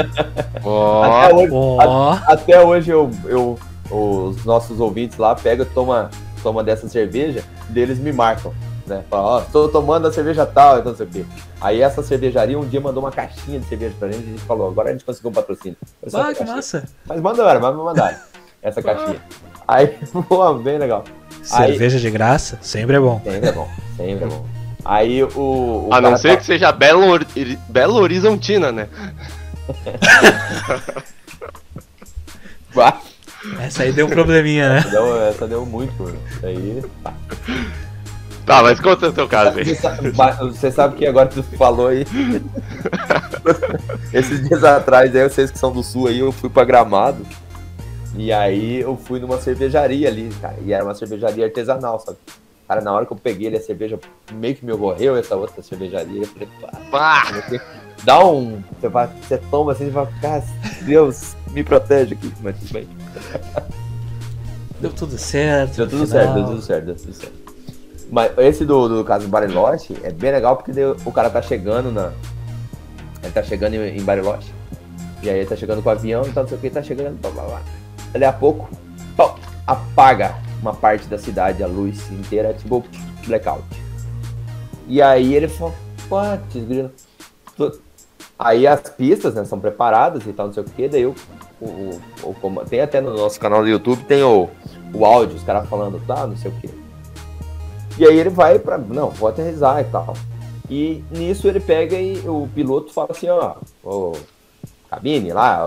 Ó, 0.64 1.04
Até 1.04 1.34
hoje, 1.34 1.50
ó. 1.54 2.12
até 2.28 2.62
hoje 2.64 2.92
eu, 2.92 3.10
eu- 3.26 3.58
os 3.90 4.44
nossos 4.46 4.80
ouvintes 4.80 5.18
lá 5.18 5.34
pegam 5.36 5.66
e 5.66 5.70
toma, 5.70 6.10
toma 6.44 6.64
dessa 6.64 6.88
cerveja, 6.90 7.44
deles 7.70 7.98
me 7.98 8.12
marcam. 8.12 8.54
Né? 8.88 9.04
Fala, 9.10 9.28
ó, 9.28 9.42
tô 9.42 9.68
tomando 9.68 10.08
a 10.08 10.12
cerveja 10.14 10.46
tal, 10.46 10.80
então 10.80 10.92
não 10.92 10.98
sei 10.98 11.06
o 11.06 11.10
quê. 11.10 11.26
Aí 11.60 11.82
essa 11.82 12.02
cervejaria 12.02 12.58
um 12.58 12.66
dia 12.66 12.80
mandou 12.80 13.04
uma 13.04 13.12
caixinha 13.12 13.60
de 13.60 13.66
cerveja 13.68 13.94
pra 14.00 14.08
gente 14.10 14.24
e 14.24 14.28
a 14.28 14.32
gente 14.32 14.44
falou, 14.44 14.70
agora 14.70 14.90
a 14.90 14.92
gente 14.94 15.04
conseguiu 15.04 15.30
um 15.30 15.34
patrocínio. 15.34 15.76
Ah, 16.14 16.34
que 16.34 16.44
massa. 16.46 16.86
Mas 17.06 17.20
mandaram, 17.20 17.60
mas 17.60 17.76
me 17.76 17.84
mandaram 17.84 18.18
essa 18.62 18.82
caixinha. 18.82 19.22
Aí, 19.68 19.88
pô, 20.30 20.54
bem 20.56 20.78
legal. 20.78 21.04
Aí- 21.52 21.72
Cerveja 21.72 22.00
de 22.00 22.10
graça, 22.10 22.58
sempre 22.62 22.96
é 22.96 23.00
bom. 23.00 23.22
Sempre 23.24 23.50
é 23.50 23.52
bom, 23.52 23.68
sempre 23.98 24.24
é 24.24 24.28
bom. 24.28 24.46
Aí 24.86 25.24
o. 25.24 25.30
o 25.38 25.90
a 25.92 26.00
não 26.00 26.16
ser 26.16 26.32
tá- 26.32 26.38
que 26.38 26.46
seja 26.46 26.72
Belo, 26.72 27.20
Belo 27.68 27.96
Horizontina, 27.96 28.72
né? 28.72 28.88
Ah, 32.80 33.00
Essa 33.60 33.84
aí 33.84 33.92
deu 33.92 34.06
um 34.06 34.10
probleminha, 34.10 34.70
né? 34.70 34.78
essa 34.80 34.90
deu, 34.90 35.22
essa 35.28 35.48
deu 35.48 35.66
muito, 35.66 35.94
mano. 36.04 36.18
Aí. 36.44 36.84
tá. 37.04 37.14
Tá, 38.48 38.64
mas 38.64 38.80
conta 38.80 39.10
o 39.10 39.14
teu 39.14 39.28
caso 39.28 39.60
aí. 39.60 39.66
Você 39.66 40.72
sabe, 40.72 40.96
que 40.96 41.06
agora 41.06 41.28
tu 41.28 41.44
falou 41.44 41.88
aí. 41.88 42.06
Esses 44.14 44.48
dias 44.48 44.64
atrás, 44.64 45.14
aí, 45.14 45.30
vocês 45.30 45.52
que 45.52 45.60
são 45.60 45.70
do 45.70 45.84
sul 45.84 46.08
aí, 46.08 46.20
eu 46.20 46.32
fui 46.32 46.50
pra 46.50 46.64
Gramado. 46.64 47.26
E 48.16 48.32
aí 48.32 48.80
eu 48.80 48.96
fui 48.96 49.20
numa 49.20 49.38
cervejaria 49.38 50.08
ali, 50.08 50.30
cara. 50.42 50.56
E 50.64 50.72
era 50.72 50.82
uma 50.82 50.96
cervejaria 50.96 51.44
artesanal, 51.44 52.00
sabe? 52.00 52.18
Cara, 52.66 52.80
na 52.80 52.94
hora 52.94 53.06
que 53.06 53.12
eu 53.12 53.18
peguei 53.18 53.50
ali 53.50 53.58
a 53.58 53.62
cerveja, 53.62 54.00
meio 54.32 54.56
que 54.56 54.66
me 54.66 54.72
ocorreu 54.72 55.18
essa 55.18 55.36
outra 55.36 55.62
cervejaria. 55.62 56.22
Eu 56.22 56.28
falei, 56.28 56.48
pá, 56.90 57.44
dá 58.06 58.26
um. 58.26 58.64
Você, 58.80 58.88
vai, 58.88 59.10
você 59.22 59.38
toma 59.52 59.74
assim 59.74 59.90
e 59.90 59.92
fala, 59.92 60.10
cara, 60.22 60.42
Deus, 60.84 61.36
me 61.52 61.66
protege 61.66 62.14
aqui. 62.14 62.32
Mas 62.42 62.58
tudo 62.60 62.72
bem. 62.72 62.88
Deu 64.80 64.94
tudo 64.94 65.18
certo. 65.18 65.76
Deu 65.76 65.90
tudo 65.90 66.08
final. 66.08 66.24
certo, 66.24 66.34
deu 66.34 66.46
tudo 66.46 66.62
certo, 66.62 66.86
deu 66.86 66.96
tudo 66.96 67.14
certo. 67.14 67.47
Mas 68.10 68.32
esse 68.38 68.64
do, 68.66 68.88
do 68.88 69.04
caso 69.04 69.26
do 69.26 69.30
Bariloche 69.30 69.98
é 70.04 70.12
bem 70.12 70.32
legal 70.32 70.56
porque 70.56 70.72
daí 70.72 70.86
o 70.86 71.12
cara 71.12 71.30
tá 71.30 71.42
chegando 71.42 71.92
na. 71.92 72.12
Ele 73.22 73.32
tá 73.34 73.44
chegando 73.44 73.74
em, 73.76 73.98
em 73.98 74.02
Bariloche. 74.04 74.54
E 75.22 75.30
aí 75.30 75.40
ele 75.40 75.48
tá 75.50 75.56
chegando 75.56 75.82
com 75.82 75.90
o 75.90 75.92
avião 75.92 76.24
e 76.26 76.32
tal, 76.32 76.44
não 76.44 76.48
sei 76.50 76.58
o 76.58 76.62
que, 76.62 76.70
tá 76.70 76.82
chegando, 76.82 77.20
blá 77.20 77.32
blá 77.32 77.44
blá. 77.44 77.62
Dali 78.14 78.26
a 78.26 78.32
pouco, 78.32 78.70
pau, 79.18 79.38
apaga 79.66 80.36
uma 80.62 80.74
parte 80.74 81.08
da 81.08 81.18
cidade, 81.18 81.64
a 81.64 81.68
luz 81.68 82.10
inteira, 82.12 82.54
tipo 82.54 82.86
blackout. 83.26 83.64
E 84.88 85.02
aí 85.02 85.34
ele 85.34 85.48
falou, 85.50 85.74
putz, 86.08 86.64
grilo. 86.66 86.92
Aí 88.40 88.68
as 88.68 88.82
pistas, 88.82 89.34
né, 89.34 89.44
são 89.44 89.60
preparadas 89.60 90.26
e 90.26 90.32
tal, 90.32 90.46
não 90.48 90.54
sei 90.54 90.62
o 90.64 90.66
que, 90.66 90.88
daí 90.88 91.06
o, 91.08 91.16
o, 91.60 92.00
o- 92.24 92.66
tem 92.70 92.80
até 92.82 93.02
no 93.02 93.18
nosso 93.18 93.40
canal 93.40 93.64
do 93.64 93.68
YouTube, 93.68 94.04
tem 94.04 94.22
o, 94.24 94.48
o 94.94 95.04
áudio, 95.04 95.36
os 95.36 95.44
caras 95.44 95.68
falando, 95.68 96.00
tá, 96.06 96.28
não 96.28 96.38
sei 96.38 96.52
o 96.52 96.54
que. 96.54 96.70
E 97.98 98.06
aí 98.06 98.18
ele 98.18 98.30
vai 98.30 98.60
pra, 98.60 98.78
não, 98.78 99.10
vou 99.10 99.30
aterrissar 99.30 99.82
e 99.82 99.86
tal. 99.86 100.14
E 100.70 101.04
nisso 101.12 101.48
ele 101.48 101.60
pega 101.60 101.98
e 101.98 102.20
o 102.28 102.48
piloto 102.54 102.94
fala 102.94 103.10
assim, 103.12 103.28
ó, 103.30 103.56
cabine 104.90 105.32
lá, 105.32 105.60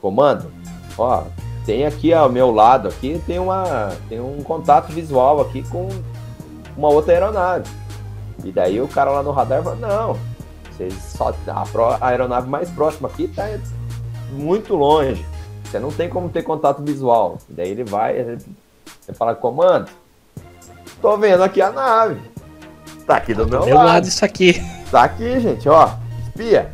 comando, 0.00 0.50
ó, 0.98 1.24
tem 1.66 1.84
aqui 1.84 2.12
ao 2.12 2.30
meu 2.30 2.50
lado 2.50 2.88
aqui 2.88 3.20
tem 3.26 3.38
uma 3.38 3.90
tem 4.08 4.18
um 4.18 4.42
contato 4.42 4.90
visual 4.90 5.40
aqui 5.42 5.62
com 5.68 5.88
uma 6.76 6.88
outra 6.88 7.12
aeronave. 7.12 7.70
E 8.42 8.50
daí 8.50 8.80
o 8.80 8.88
cara 8.88 9.10
lá 9.10 9.22
no 9.22 9.30
radar 9.30 9.62
fala, 9.62 9.76
não, 9.76 10.18
vocês 10.70 10.94
só 10.94 11.34
a, 11.46 11.66
pro, 11.66 11.84
a 11.84 12.08
aeronave 12.08 12.48
mais 12.48 12.70
próxima 12.70 13.08
aqui 13.08 13.28
tá 13.28 13.46
muito 14.32 14.74
longe. 14.74 15.24
Você 15.64 15.78
não 15.78 15.92
tem 15.92 16.08
como 16.08 16.28
ter 16.30 16.42
contato 16.42 16.82
visual. 16.82 17.38
E 17.48 17.52
daí 17.52 17.68
ele 17.68 17.84
vai, 17.84 18.16
ele, 18.18 18.38
ele 19.06 19.16
fala, 19.16 19.34
comando, 19.34 19.90
tô 21.00 21.16
vendo 21.16 21.42
aqui 21.42 21.60
a 21.60 21.70
nave. 21.70 22.20
Tá 23.06 23.16
aqui 23.16 23.34
do 23.34 23.46
meu, 23.46 23.64
meu 23.64 23.76
lado. 23.76 23.86
lado 23.86 24.08
isso 24.08 24.24
aqui. 24.24 24.62
Tá 24.90 25.04
aqui, 25.04 25.40
gente, 25.40 25.68
ó. 25.68 25.90
Espia. 26.26 26.70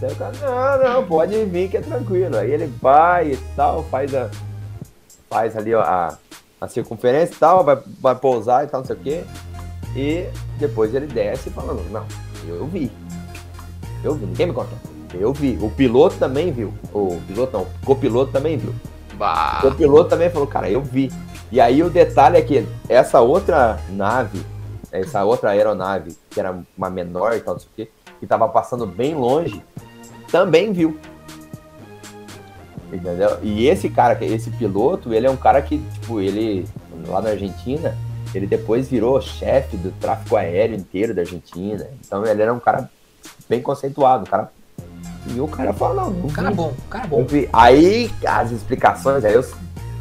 Daí 0.00 0.12
o 0.12 0.16
cara, 0.16 0.32
não, 0.40 0.94
não, 0.94 1.06
pode 1.06 1.44
vir 1.44 1.68
que 1.68 1.76
é 1.76 1.80
tranquilo. 1.80 2.36
Aí 2.36 2.50
ele 2.50 2.66
vai 2.80 3.32
e 3.32 3.36
tal, 3.56 3.82
faz 3.84 4.14
a. 4.14 4.30
Faz 5.28 5.56
ali 5.56 5.74
ó, 5.74 5.82
a, 5.82 6.16
a 6.60 6.68
circunferência 6.68 7.34
e 7.34 7.38
tal, 7.38 7.64
vai, 7.64 7.78
vai 8.00 8.14
pousar 8.14 8.64
e 8.64 8.68
tal, 8.68 8.80
não 8.80 8.86
sei 8.86 8.96
o 8.96 8.98
quê. 8.98 9.24
E 9.94 10.26
depois 10.58 10.94
ele 10.94 11.06
desce 11.06 11.50
falando, 11.50 11.82
não, 11.90 12.06
eu 12.46 12.66
vi. 12.66 12.90
Eu 14.02 14.14
vi, 14.14 14.26
ninguém 14.26 14.46
me 14.46 14.52
contou. 14.52 14.78
Eu 15.12 15.32
vi. 15.32 15.58
O 15.60 15.70
piloto 15.70 16.16
também 16.16 16.52
viu. 16.52 16.72
O 16.92 17.20
piloto 17.26 17.52
não, 17.52 17.62
o 17.62 17.86
copiloto 17.86 18.30
também 18.30 18.56
viu. 18.56 18.74
Bah. 19.14 19.60
O 19.64 19.74
piloto 19.74 20.10
também 20.10 20.30
falou, 20.30 20.46
cara, 20.46 20.70
eu 20.70 20.82
vi. 20.82 21.10
E 21.50 21.60
aí 21.60 21.82
o 21.82 21.90
detalhe 21.90 22.36
é 22.36 22.42
que 22.42 22.66
essa 22.88 23.20
outra 23.20 23.78
nave 23.90 24.44
essa 24.90 25.24
outra 25.24 25.50
aeronave, 25.50 26.16
que 26.30 26.40
era 26.40 26.58
uma 26.76 26.90
menor 26.90 27.34
e 27.34 27.40
tal, 27.40 27.54
não 27.54 27.60
sei 27.60 27.68
o 27.68 27.76
quê, 27.76 27.90
que 28.18 28.24
estava 28.24 28.48
passando 28.48 28.86
bem 28.86 29.14
longe, 29.14 29.62
também 30.30 30.72
viu. 30.72 30.98
Entendeu? 32.92 33.38
E 33.42 33.66
esse 33.66 33.90
cara, 33.90 34.16
esse 34.24 34.50
piloto, 34.50 35.12
ele 35.12 35.26
é 35.26 35.30
um 35.30 35.36
cara 35.36 35.60
que, 35.60 35.78
tipo, 35.78 36.20
ele, 36.20 36.66
lá 37.06 37.20
na 37.20 37.30
Argentina, 37.30 37.96
ele 38.34 38.46
depois 38.46 38.88
virou 38.88 39.20
chefe 39.20 39.76
do 39.76 39.90
tráfego 39.92 40.36
aéreo 40.36 40.76
inteiro 40.76 41.14
da 41.14 41.20
Argentina. 41.20 41.86
Então 42.04 42.24
ele 42.24 42.40
era 42.40 42.52
um 42.52 42.60
cara 42.60 42.90
bem 43.48 43.60
conceituado, 43.60 44.22
um 44.22 44.26
cara. 44.26 44.50
E 45.26 45.38
o 45.38 45.48
cara 45.48 45.74
fala, 45.74 46.04
não, 46.04 46.10
não 46.10 46.28
cara 46.30 46.48
vi. 46.48 46.56
bom, 46.56 46.72
cara 46.88 47.06
bom. 47.06 47.26
Aí 47.52 48.10
as 48.26 48.50
explicações, 48.50 49.22
aí 49.22 49.34
eu, 49.34 49.44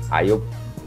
aí 0.09 0.29
eu 0.29 0.41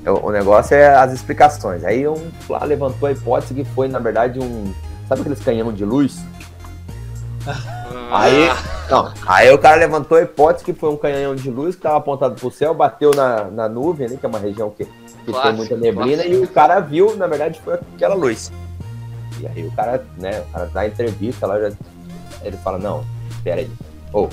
o 0.07 0.31
negócio 0.31 0.75
é 0.75 0.95
as 0.95 1.13
explicações. 1.13 1.85
Aí 1.85 2.07
um 2.09 2.31
lá 2.49 2.65
levantou 2.65 3.09
a 3.09 3.13
hipótese 3.13 3.55
que 3.55 3.65
foi, 3.65 3.89
na 3.89 3.99
verdade, 3.99 4.39
um. 4.39 4.73
Sabe 5.09 5.23
aqueles 5.23 5.41
canhão 5.41 5.73
de 5.73 5.85
luz? 5.85 6.19
aí, 8.11 8.49
não, 8.89 9.13
aí 9.27 9.51
o 9.53 9.59
cara 9.59 9.77
levantou 9.77 10.19
a 10.19 10.23
hipótese 10.23 10.65
que 10.65 10.73
foi 10.73 10.91
um 10.91 10.97
canhão 10.97 11.35
de 11.35 11.51
luz 11.51 11.75
que 11.75 11.81
estava 11.81 11.97
apontado 11.97 12.35
para 12.35 12.47
o 12.47 12.51
céu, 12.51 12.75
bateu 12.75 13.11
na, 13.13 13.45
na 13.45 13.69
nuvem, 13.69 14.09
né, 14.09 14.17
que 14.19 14.25
é 14.25 14.29
uma 14.29 14.39
região 14.39 14.71
que, 14.71 14.85
que 14.85 15.33
tem 15.33 15.53
muita 15.53 15.77
neblina, 15.77 16.25
e 16.25 16.37
o 16.37 16.47
cara 16.47 16.81
viu, 16.81 17.17
na 17.17 17.27
verdade, 17.27 17.61
foi 17.65 17.75
aquela 17.75 18.15
luz. 18.15 18.53
E 19.41 19.47
aí 19.47 19.67
o 19.67 19.73
cara, 19.73 20.05
né, 20.19 20.41
o 20.41 20.53
cara 20.53 20.67
dá 20.67 20.87
entrevista 20.87 21.47
lá, 21.47 21.59
já, 21.59 21.73
ele 22.43 22.57
fala, 22.59 22.79
não, 22.79 23.05
pera 23.43 23.61
aí, 23.61 23.71
ô, 24.13 24.25
oh, 24.25 24.29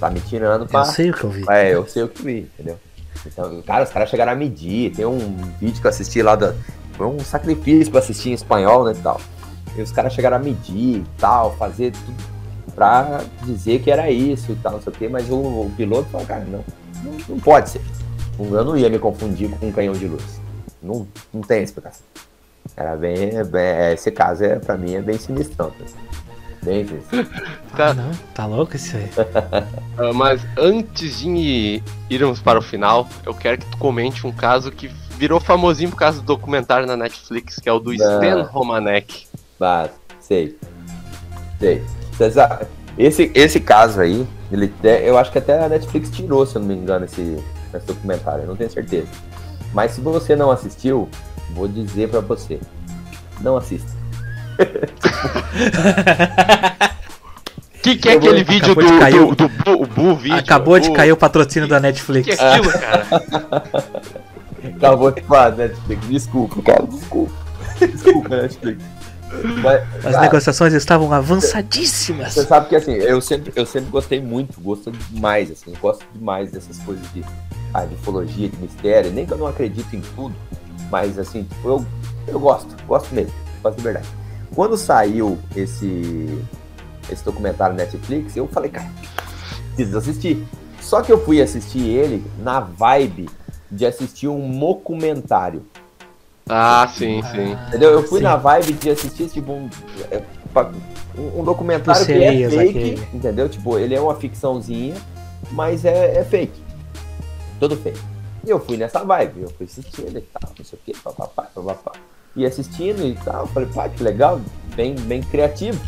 tá 0.00 0.10
me 0.10 0.20
tirando 0.20 0.66
pra... 0.66 0.80
Eu 0.80 0.84
sei 0.84 1.10
o 1.10 1.14
que 1.14 1.24
eu 1.24 1.30
vi. 1.30 1.44
É, 1.48 1.74
eu 1.74 1.86
sei 1.86 2.02
o 2.02 2.08
que 2.08 2.22
vi, 2.22 2.50
entendeu? 2.54 2.78
Então, 3.26 3.62
cara, 3.62 3.84
os 3.84 3.90
caras 3.90 4.08
chegaram 4.08 4.32
a 4.32 4.36
medir. 4.36 4.94
Tem 4.94 5.04
um 5.04 5.36
vídeo 5.60 5.80
que 5.80 5.86
eu 5.86 5.90
assisti 5.90 6.22
lá 6.22 6.36
da. 6.36 6.54
Foi 6.92 7.06
um 7.06 7.20
sacrifício 7.20 7.90
pra 7.90 8.00
assistir 8.00 8.30
em 8.30 8.34
espanhol, 8.34 8.84
né? 8.84 8.92
E 8.92 9.02
tal. 9.02 9.20
E 9.76 9.82
os 9.82 9.92
caras 9.92 10.12
chegaram 10.12 10.36
a 10.36 10.40
medir 10.40 10.98
e 10.98 11.04
tal, 11.18 11.54
fazer 11.56 11.92
tudo 11.92 12.36
pra 12.76 13.22
dizer 13.42 13.80
que 13.80 13.90
era 13.90 14.10
isso 14.10 14.52
e 14.52 14.56
tal, 14.56 14.72
não 14.72 14.82
sei 14.82 14.92
o 14.92 14.96
quê, 14.96 15.08
mas 15.08 15.30
o, 15.30 15.34
o 15.34 15.72
piloto 15.76 16.10
falou, 16.10 16.26
cara, 16.26 16.44
não, 16.44 16.62
não, 17.02 17.16
não, 17.26 17.40
pode 17.40 17.70
ser. 17.70 17.80
Eu 18.38 18.64
não 18.64 18.76
ia 18.76 18.90
me 18.90 18.98
confundir 18.98 19.50
com 19.50 19.66
um 19.66 19.72
canhão 19.72 19.94
de 19.94 20.06
luz. 20.06 20.38
Não, 20.82 21.08
não 21.32 21.40
tem 21.40 21.62
explicação. 21.62 22.04
Era 22.76 22.94
bem, 22.94 23.42
bem. 23.44 23.92
Esse 23.94 24.10
caso, 24.10 24.44
é, 24.44 24.58
pra 24.58 24.76
mim, 24.76 24.94
é 24.94 25.00
bem 25.00 25.16
sinistrão. 25.18 25.70
Tá? 25.70 25.84
Bem 26.66 26.84
Tá, 27.76 27.90
ah, 27.90 27.94
não, 27.94 28.10
tá 28.34 28.46
louco 28.46 28.74
isso 28.74 28.96
aí. 28.96 29.04
uh, 29.04 30.12
mas 30.14 30.44
antes 30.56 31.20
de 31.20 31.80
irmos 32.10 32.40
para 32.40 32.58
o 32.58 32.62
final, 32.62 33.08
eu 33.24 33.32
quero 33.32 33.58
que 33.58 33.66
tu 33.66 33.78
comente 33.78 34.26
um 34.26 34.32
caso 34.32 34.72
que 34.72 34.88
virou 35.16 35.38
famosinho 35.38 35.90
por 35.90 35.96
causa 35.96 36.20
do 36.20 36.24
documentário 36.24 36.86
na 36.86 36.96
Netflix, 36.96 37.56
que 37.60 37.68
é 37.68 37.72
o 37.72 37.78
do 37.78 37.94
Stan 37.94 38.42
Romanek. 38.50 39.26
Ah, 39.60 39.88
sei. 40.18 40.58
Sei. 41.60 41.84
Esse, 42.98 43.30
esse 43.34 43.60
caso 43.60 44.00
aí, 44.00 44.26
ele, 44.50 44.72
eu 45.04 45.16
acho 45.18 45.30
que 45.30 45.38
até 45.38 45.64
a 45.64 45.68
Netflix 45.68 46.10
tirou, 46.10 46.44
se 46.46 46.56
eu 46.56 46.60
não 46.60 46.68
me 46.68 46.74
engano, 46.74 47.04
esse, 47.04 47.38
esse 47.74 47.86
documentário, 47.86 48.42
eu 48.42 48.48
não 48.48 48.56
tenho 48.56 48.70
certeza. 48.70 49.08
Mas 49.72 49.92
se 49.92 50.00
você 50.00 50.34
não 50.34 50.50
assistiu, 50.50 51.08
vou 51.54 51.68
dizer 51.68 52.08
para 52.08 52.20
você, 52.20 52.58
não 53.40 53.56
assista. 53.56 53.90
que, 57.82 57.96
que 57.96 58.08
é 58.08 58.12
aquele 58.12 58.44
vídeo 58.44 58.74
do, 58.74 58.82
do, 58.82 59.34
do, 59.34 59.48
do, 59.48 59.76
do 59.76 59.86
Bu 59.86 60.16
vídeo? 60.16 60.38
Acabou 60.38 60.78
de 60.78 60.90
cair 60.92 61.12
o 61.12 61.16
patrocínio 61.16 61.68
da 61.68 61.78
Netflix. 61.78 62.28
Que, 62.28 62.36
que 62.36 62.42
é 62.42 62.54
aquilo, 62.54 62.72
cara? 62.72 63.06
Acabou 64.76 65.12
de 65.12 65.22
falar, 65.22 65.52
Netflix. 65.52 66.08
Desculpa, 66.08 66.62
cara. 66.62 66.86
Desculpa. 66.86 67.32
Desculpa, 67.78 68.42
Netflix. 68.42 68.82
Mas, 69.62 69.82
As 69.96 70.02
cara, 70.02 70.20
negociações 70.20 70.72
estavam 70.72 71.12
avançadíssimas. 71.12 72.34
Você 72.34 72.44
sabe 72.44 72.68
que 72.68 72.76
assim, 72.76 72.92
eu 72.92 73.20
sempre, 73.20 73.52
eu 73.54 73.66
sempre 73.66 73.90
gostei 73.90 74.20
muito, 74.20 74.60
gosto 74.60 74.90
demais, 74.90 75.50
assim, 75.50 75.74
gosto 75.80 76.04
demais 76.14 76.52
dessas 76.52 76.78
coisas 76.78 77.04
de, 77.12 77.24
ah, 77.74 77.84
de 77.84 77.94
ufologia, 77.94 78.48
de 78.48 78.56
mistério, 78.56 79.12
nem 79.12 79.26
que 79.26 79.32
eu 79.32 79.38
não 79.38 79.46
acredito 79.46 79.94
em 79.94 80.00
tudo, 80.14 80.34
mas 80.90 81.18
assim, 81.18 81.42
tipo, 81.42 81.68
eu, 81.68 81.86
eu 82.28 82.40
gosto, 82.40 82.74
gosto 82.86 83.14
mesmo, 83.14 83.32
gosto 83.62 83.76
de 83.76 83.82
verdade. 83.82 84.06
Quando 84.54 84.76
saiu 84.76 85.38
esse, 85.54 86.44
esse 87.10 87.24
documentário 87.24 87.76
Netflix, 87.76 88.36
eu 88.36 88.46
falei, 88.48 88.70
cara, 88.70 88.90
preciso 89.74 89.98
assistir. 89.98 90.46
Só 90.80 91.02
que 91.02 91.12
eu 91.12 91.24
fui 91.24 91.42
assistir 91.42 91.82
ele 91.82 92.24
na 92.38 92.60
vibe 92.60 93.28
de 93.70 93.84
assistir 93.84 94.28
um 94.28 94.58
documentário. 94.58 95.64
Ah, 96.48 96.88
sim, 96.96 97.20
sim. 97.22 97.56
Entendeu? 97.68 97.90
Eu 97.90 98.02
fui 98.04 98.18
sim. 98.18 98.24
na 98.24 98.36
vibe 98.36 98.74
de 98.74 98.90
assistir, 98.90 99.28
tipo, 99.28 99.52
um, 99.52 99.68
é, 100.10 100.22
um 101.34 101.42
documentário 101.42 102.06
que 102.06 102.12
é 102.12 102.48
fake, 102.48 103.02
entendeu? 103.12 103.48
Tipo, 103.48 103.78
ele 103.78 103.94
é 103.94 104.00
uma 104.00 104.14
ficçãozinha, 104.14 104.94
mas 105.50 105.84
é, 105.84 106.18
é 106.18 106.24
fake. 106.24 106.62
Todo 107.58 107.76
fake. 107.76 108.00
E 108.46 108.50
eu 108.50 108.60
fui 108.60 108.76
nessa 108.76 109.02
vibe, 109.02 109.42
eu 109.42 109.50
fui 109.50 109.66
assistindo 109.66 110.16
e 110.16 110.20
tal, 110.20 110.52
não 110.56 110.64
sei 110.64 110.78
o 110.78 110.82
que, 110.84 110.96
papapá, 110.96 111.48
papapá 111.52 111.92
e 112.36 112.44
assistindo 112.44 113.04
e 113.04 113.14
tal. 113.24 113.46
Falei, 113.48 113.68
pá, 113.72 113.88
que 113.88 114.02
legal, 114.02 114.40
bem, 114.74 114.94
bem 114.94 115.22
criativo. 115.22 115.80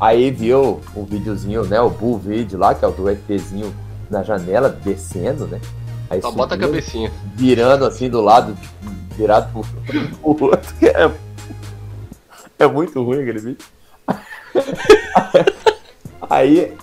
Aí 0.00 0.30
viu 0.30 0.80
o 0.94 1.04
videozinho, 1.04 1.64
né? 1.64 1.80
O 1.80 1.88
Bull 1.88 2.18
vídeo 2.18 2.58
lá, 2.58 2.74
que 2.74 2.84
é 2.84 2.88
o 2.88 2.90
do 2.90 3.08
ETzinho 3.08 3.72
na 4.10 4.22
janela, 4.22 4.68
descendo, 4.68 5.46
né? 5.46 5.60
Aí 6.10 6.20
Só 6.20 6.28
subindo, 6.28 6.42
bota 6.42 6.54
a 6.56 6.58
cabecinha. 6.58 7.12
Virando 7.34 7.84
assim 7.86 8.10
do 8.10 8.20
lado, 8.20 8.56
virado 9.16 9.52
pro, 9.52 10.34
pro 10.34 10.46
outro. 10.46 10.74
É, 10.82 12.64
é 12.64 12.66
muito 12.66 13.02
ruim 13.02 13.22
aquele 13.22 13.38
vídeo. 13.38 13.64
Aí, 16.28 16.74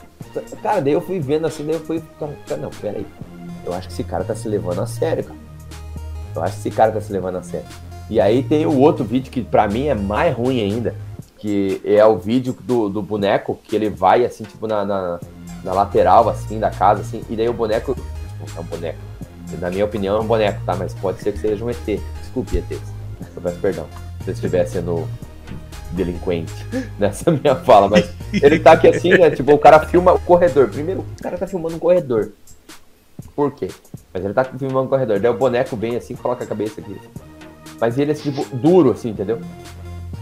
cara, 0.62 0.80
daí 0.82 0.94
eu 0.94 1.02
fui 1.02 1.20
vendo 1.20 1.48
assim, 1.48 1.66
daí 1.66 1.76
eu 1.76 1.80
fui. 1.82 2.02
Cara, 2.20 2.62
não, 2.62 2.70
peraí. 2.70 3.06
Eu 3.66 3.74
acho 3.74 3.88
que 3.88 3.94
esse 3.94 4.04
cara 4.04 4.24
tá 4.24 4.36
se 4.36 4.48
levando 4.48 4.82
a 4.82 4.88
sério, 4.88 5.24
cara. 5.24 5.40
Eu 6.36 6.44
acho 6.44 6.54
que 6.54 6.60
esse 6.60 6.72
cara 6.72 6.92
tá 6.92 7.02
se 7.02 7.12
levando 7.12 7.38
a 7.38 7.44
sério. 7.44 7.68
E 8.10 8.20
aí 8.20 8.42
tem 8.42 8.66
o 8.66 8.78
outro 8.78 9.06
vídeo 9.06 9.32
que 9.32 9.42
para 9.42 9.68
mim 9.68 9.88
é 9.88 9.96
mais 9.96 10.36
ruim 10.36 10.62
ainda, 10.62 10.96
que 11.38 11.80
é 11.86 12.04
o 12.06 12.18
vídeo 12.18 12.56
do, 12.62 12.90
do 12.90 13.02
boneco, 13.02 13.60
que 13.64 13.76
ele 13.76 13.90
vai 13.90 14.26
assim, 14.26 14.44
tipo, 14.44 14.68
na, 14.68 14.84
na, 14.84 15.20
na 15.64 15.74
lateral, 15.74 16.28
assim, 16.28 16.60
da 16.60 16.70
casa, 16.70 17.02
assim, 17.02 17.24
e 17.30 17.36
daí 17.36 17.48
o 17.48 17.54
boneco. 17.54 17.96
É 18.56 18.60
um 18.60 18.64
boneco. 18.64 18.98
Na 19.60 19.70
minha 19.70 19.86
opinião 19.86 20.18
é 20.18 20.20
um 20.20 20.26
boneco, 20.26 20.62
tá? 20.66 20.76
Mas 20.76 20.94
pode 20.94 21.22
ser 21.22 21.34
que 21.34 21.40
seja 21.40 21.64
um 21.64 21.70
ET. 21.70 21.86
Desculpe, 22.22 22.58
ET. 22.58 22.72
Eu 22.72 23.42
peço 23.42 23.60
perdão. 23.60 23.86
Se 24.24 24.30
eu 24.30 24.34
estiver 24.34 24.66
sendo 24.66 25.08
delinquente 25.92 26.54
nessa 27.00 27.32
minha 27.32 27.56
fala, 27.56 27.90
mas 27.90 28.12
ele 28.34 28.60
tá 28.60 28.74
aqui 28.74 28.88
assim, 28.88 29.10
né? 29.10 29.30
Tipo, 29.32 29.54
o 29.54 29.58
cara 29.58 29.80
filma 29.82 30.14
o 30.14 30.20
corredor. 30.20 30.70
Primeiro, 30.70 31.02
o 31.02 31.22
cara 31.22 31.38
tá 31.38 31.48
filmando 31.48 31.76
um 31.76 31.80
corredor. 31.80 32.32
Por 33.36 33.52
quê? 33.52 33.70
Mas 34.14 34.24
ele 34.24 34.34
tá 34.34 34.44
filmando 34.44 34.86
um 34.86 34.90
corredor. 34.90 35.20
Daí 35.20 35.32
o 35.32 35.38
boneco 35.38 35.76
vem 35.76 35.96
assim, 35.96 36.16
coloca 36.16 36.44
a 36.44 36.48
cabeça 36.48 36.80
aqui. 36.82 36.96
Mas 37.80 37.98
ele 37.98 38.12
é 38.12 38.16
tipo 38.16 38.46
duro, 38.56 38.92
assim, 38.92 39.10
entendeu? 39.10 39.40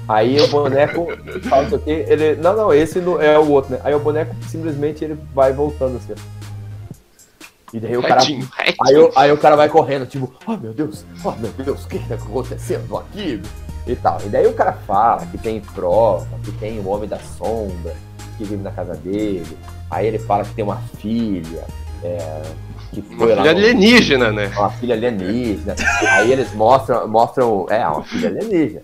Aí 0.07 0.39
o 0.39 0.47
boneco 0.47 1.07
fala 1.49 1.65
isso 1.65 1.75
aqui, 1.75 1.91
ele. 1.91 2.35
Não, 2.35 2.55
não, 2.55 2.73
esse 2.73 2.99
não 2.99 3.21
é 3.21 3.37
o 3.37 3.49
outro, 3.49 3.73
né? 3.73 3.81
Aí 3.83 3.93
o 3.93 3.99
boneco 3.99 4.33
simplesmente 4.47 5.03
ele 5.03 5.17
vai 5.33 5.51
voltando 5.51 5.97
assim. 5.97 6.13
E 7.73 7.79
daí 7.79 7.97
o 7.97 8.01
cara. 8.01 8.21
Retinho, 8.21 8.47
retinho. 8.55 8.77
Aí, 8.87 8.97
o, 8.97 9.11
aí 9.15 9.31
o 9.31 9.37
cara 9.37 9.55
vai 9.55 9.67
correndo, 9.67 10.05
tipo, 10.05 10.33
oh 10.45 10.55
meu 10.55 10.73
Deus, 10.73 11.03
oh 11.23 11.31
meu 11.31 11.51
Deus, 11.51 11.83
o 11.83 11.87
que 11.87 11.97
está 11.97 12.15
acontecendo 12.15 12.97
aqui? 12.97 13.41
e 13.91 13.95
tal. 13.95 14.19
E 14.25 14.29
daí 14.29 14.45
o 14.45 14.53
cara 14.53 14.73
fala 14.73 15.25
que 15.25 15.37
tem 15.37 15.61
prova, 15.61 16.27
que 16.43 16.51
tem 16.53 16.79
o 16.79 16.87
homem 16.87 17.07
da 17.07 17.19
sombra, 17.19 17.95
que 18.37 18.43
vive 18.43 18.61
na 18.61 18.71
casa 18.71 18.95
dele. 18.95 19.57
Aí 19.89 20.07
ele 20.07 20.19
fala 20.19 20.43
que 20.43 20.53
tem 20.53 20.63
uma 20.63 20.77
filha, 20.99 21.63
é, 22.03 22.41
que 22.91 22.99
Uma 23.01 23.17
foi 23.17 23.35
lá 23.35 23.41
filha 23.43 23.53
no- 23.53 23.59
alienígena, 23.59 24.31
né? 24.31 24.47
uma 24.57 24.69
filha 24.71 24.95
alienígena. 24.95 25.75
Aí 26.11 26.31
eles 26.31 26.53
mostram, 26.53 27.07
mostram, 27.07 27.65
é, 27.69 27.85
uma 27.87 28.03
filha 28.03 28.29
alienígena. 28.29 28.81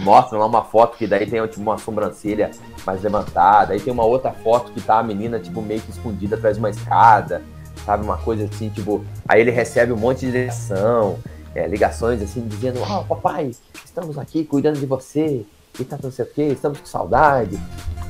Mostram 0.00 0.40
lá 0.40 0.46
uma 0.46 0.64
foto 0.64 0.96
que 0.98 1.06
daí 1.06 1.24
tem 1.24 1.44
tipo, 1.46 1.60
uma 1.62 1.78
sobrancelha 1.78 2.50
mais 2.84 3.00
levantada. 3.02 3.72
Aí 3.74 3.80
tem 3.80 3.92
uma 3.92 4.04
outra 4.04 4.32
foto 4.32 4.72
que 4.72 4.80
tá 4.80 4.98
a 4.98 5.02
menina, 5.02 5.38
tipo, 5.38 5.62
meio 5.62 5.80
que 5.80 5.90
escondida 5.90 6.34
atrás 6.36 6.56
de 6.56 6.60
uma 6.60 6.70
escada. 6.70 7.42
Sabe, 7.86 8.02
uma 8.04 8.16
coisa 8.16 8.44
assim, 8.44 8.68
tipo. 8.70 9.04
Aí 9.28 9.40
ele 9.40 9.50
recebe 9.50 9.92
um 9.92 9.96
monte 9.96 10.20
de 10.20 10.30
ligação, 10.32 11.18
é, 11.54 11.66
ligações 11.68 12.22
assim, 12.22 12.40
dizendo, 12.48 12.80
ó, 12.82 13.02
papai, 13.04 13.50
estamos 13.84 14.16
aqui 14.18 14.42
cuidando 14.44 14.78
de 14.80 14.86
você, 14.86 15.44
e 15.78 15.84
tá 15.84 15.98
não 16.02 16.10
sei 16.10 16.24
o 16.24 16.28
quê, 16.28 16.42
estamos 16.44 16.78
com 16.80 16.86
saudade. 16.86 17.58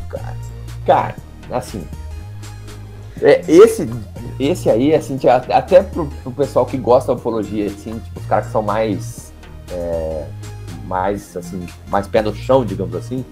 Cara, 0.08 0.36
cara, 0.86 1.16
assim. 1.50 1.84
É, 3.22 3.42
esse, 3.48 3.88
esse 4.38 4.68
aí, 4.68 4.94
assim, 4.94 5.18
até 5.50 5.82
pro, 5.82 6.06
pro 6.22 6.32
pessoal 6.32 6.66
que 6.66 6.76
gosta 6.76 7.12
da 7.12 7.18
ufologia, 7.18 7.66
assim, 7.66 7.98
tipo, 7.98 8.20
os 8.20 8.26
caras 8.26 8.46
que 8.46 8.52
são 8.52 8.62
mais. 8.62 9.32
é, 9.70 10.26
mais, 10.84 11.36
assim, 11.36 11.66
mais 11.88 12.06
pé 12.06 12.22
no 12.22 12.34
chão, 12.34 12.64
digamos 12.64 12.94
assim, 12.94 13.24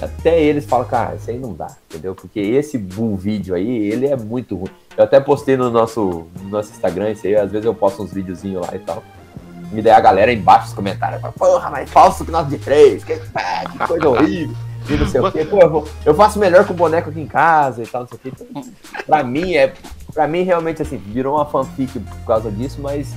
até 0.00 0.40
eles 0.40 0.64
falam, 0.64 0.86
cara, 0.86 1.16
isso 1.16 1.30
aí 1.30 1.38
não 1.38 1.52
dá, 1.52 1.76
entendeu? 1.88 2.14
Porque 2.14 2.40
esse 2.40 2.78
bull 2.78 3.16
vídeo 3.16 3.54
aí, 3.54 3.68
ele 3.68 4.06
é 4.06 4.16
muito 4.16 4.56
ruim. 4.56 4.70
Eu 4.96 5.04
até 5.04 5.20
postei 5.20 5.56
no 5.56 5.70
nosso, 5.70 6.26
no 6.40 6.48
nosso 6.48 6.70
Instagram 6.70 7.10
isso 7.10 7.26
aí, 7.26 7.36
às 7.36 7.50
vezes 7.50 7.66
eu 7.66 7.74
posto 7.74 8.02
uns 8.02 8.12
videozinhos 8.12 8.66
lá 8.66 8.74
e 8.74 8.78
tal. 8.78 9.02
E 9.72 9.82
daí 9.82 9.92
a 9.92 10.00
galera 10.00 10.32
embaixo 10.32 10.66
nos 10.66 10.74
comentários 10.74 11.20
fala, 11.20 11.34
porra, 11.36 11.70
mas 11.70 11.90
falso 11.90 12.24
que 12.24 12.30
nós 12.30 12.48
de 12.48 12.58
três, 12.58 13.04
que, 13.04 13.16
que 13.16 13.86
coisa 13.86 14.08
horrível. 14.08 14.56
E 14.88 14.92
não 14.94 15.06
sei 15.06 15.20
o 15.20 15.30
quê. 15.30 15.44
Pô, 15.44 15.58
eu, 15.60 15.70
vou- 15.70 15.88
eu 16.04 16.14
faço 16.14 16.38
melhor 16.38 16.64
com 16.66 16.72
o 16.72 16.76
boneco 16.76 17.10
aqui 17.10 17.20
em 17.20 17.26
casa 17.26 17.82
e 17.82 17.86
tal, 17.86 18.02
não 18.02 18.08
sei 18.08 18.16
o 18.16 18.20
quê. 18.20 18.32
Então, 18.50 18.62
pra 19.06 19.22
mim, 19.22 19.54
é. 19.54 19.72
Pra 20.12 20.26
mim, 20.26 20.42
realmente, 20.42 20.82
assim, 20.82 20.96
virou 20.96 21.36
uma 21.36 21.44
fanfic 21.46 21.98
por 22.00 22.26
causa 22.26 22.50
disso, 22.50 22.80
mas 22.80 23.14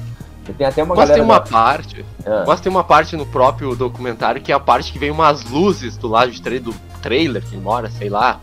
tem 0.57 0.68
até 0.68 0.84
uma 0.84 0.93
galera. 0.95 1.14
tem 1.16 1.24
uma 1.24 1.39
da- 1.39 1.45
parte, 1.49 2.05
Ah, 2.26 2.43
mas 2.45 2.59
tem 2.61 2.70
uma 2.70 2.84
parte 2.84 3.16
no 3.16 3.26
próprio 3.26 3.76
documentário 3.76 4.41
que 4.41 4.51
é 4.51 4.55
a 4.55 4.59
parte 4.59 4.91
que 4.91 4.99
vem 4.99 5.09
umas 5.09 5.43
luzes 5.45 5.97
do 5.97 6.07
lado 6.07 6.30
de 6.32 6.41
tra 6.41 6.59
do 6.59 6.74
trailer 7.01 7.41
que 7.43 7.55
mora, 7.57 7.89
sei 7.89 8.09
lá, 8.09 8.39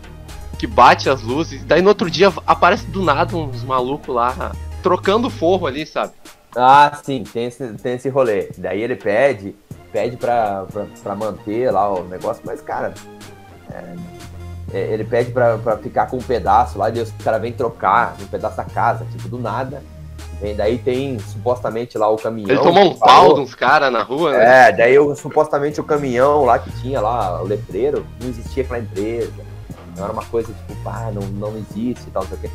que 0.57 0.65
bate 0.67 1.09
as 1.09 1.21
luzes, 1.21 1.63
daí 1.63 1.81
no 1.81 1.89
outro 1.89 2.09
dia 2.09 2.33
aparece 2.45 2.85
do 2.87 3.01
nada 3.03 3.35
uns 3.37 3.63
malucos 3.63 4.13
lá 4.13 4.51
trocando 4.83 5.29
forro 5.29 5.65
ali, 5.67 5.85
sabe? 5.85 6.11
Ah, 6.55 6.99
sim, 7.03 7.23
tem 7.23 7.45
esse, 7.45 7.65
tem 7.75 7.93
esse 7.93 8.09
rolê. 8.09 8.49
Daí 8.57 8.81
ele 8.81 8.95
pede, 8.95 9.55
pede 9.91 10.17
pra, 10.17 10.65
pra, 10.71 10.85
pra 11.03 11.15
manter 11.15 11.71
lá 11.71 11.91
o 11.93 12.03
negócio, 12.03 12.41
mas, 12.45 12.61
cara, 12.61 12.93
é, 13.71 13.95
é, 14.73 14.93
ele 14.93 15.03
pede 15.03 15.31
pra, 15.31 15.57
pra 15.57 15.77
ficar 15.77 16.07
com 16.07 16.17
um 16.17 16.21
pedaço 16.21 16.77
lá, 16.77 16.89
e 16.89 16.93
daí 16.93 17.03
os 17.03 17.11
caras 17.23 17.41
vêm 17.41 17.51
trocar 17.51 18.15
um 18.21 18.25
pedaço 18.27 18.57
da 18.57 18.63
casa, 18.65 19.05
tipo, 19.11 19.27
do 19.27 19.37
nada. 19.39 19.81
Vem, 20.39 20.55
daí 20.55 20.79
tem 20.79 21.19
supostamente 21.19 21.97
lá 21.99 22.09
o 22.09 22.15
caminhão. 22.17 22.49
Ele 22.49 22.59
tomou 22.59 22.83
um 22.85 22.95
pau 22.97 23.35
de 23.35 23.41
uns 23.41 23.53
caras 23.53 23.91
na 23.93 24.01
rua, 24.01 24.31
né? 24.31 24.69
É, 24.69 24.71
daí 24.71 24.95
eu, 24.95 25.15
supostamente 25.15 25.79
o 25.79 25.83
caminhão 25.83 26.45
lá 26.45 26.57
que 26.57 26.71
tinha 26.81 26.99
lá, 26.99 27.39
o 27.41 27.45
letreiro, 27.45 28.03
não 28.19 28.27
existia 28.27 28.63
aquela 28.63 28.79
empresa. 28.79 29.31
Não 29.95 30.03
era 30.05 30.13
uma 30.13 30.25
coisa 30.25 30.51
tipo, 30.51 30.81
pá, 30.83 31.11
não, 31.13 31.21
não 31.27 31.55
existe 31.57 32.07
e 32.07 32.11
tal, 32.11 32.23
não 32.23 32.29
sei 32.29 32.37
o 32.37 32.41
quê. 32.41 32.49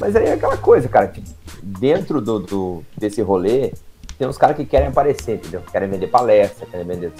Mas 0.00 0.16
aí 0.16 0.26
é 0.26 0.32
aquela 0.32 0.56
coisa, 0.56 0.88
cara, 0.88 1.06
tipo, 1.06 1.28
dentro 1.62 2.20
do, 2.20 2.40
do- 2.40 2.82
desse 2.96 3.20
rolê, 3.22 3.72
tem 4.18 4.26
uns 4.26 4.36
caras 4.36 4.56
que 4.56 4.64
querem 4.64 4.88
aparecer, 4.88 5.36
entendeu? 5.36 5.62
Querem 5.70 5.88
vender 5.88 6.08
palestra, 6.08 6.66
querem 6.66 6.84
vender. 6.84 7.12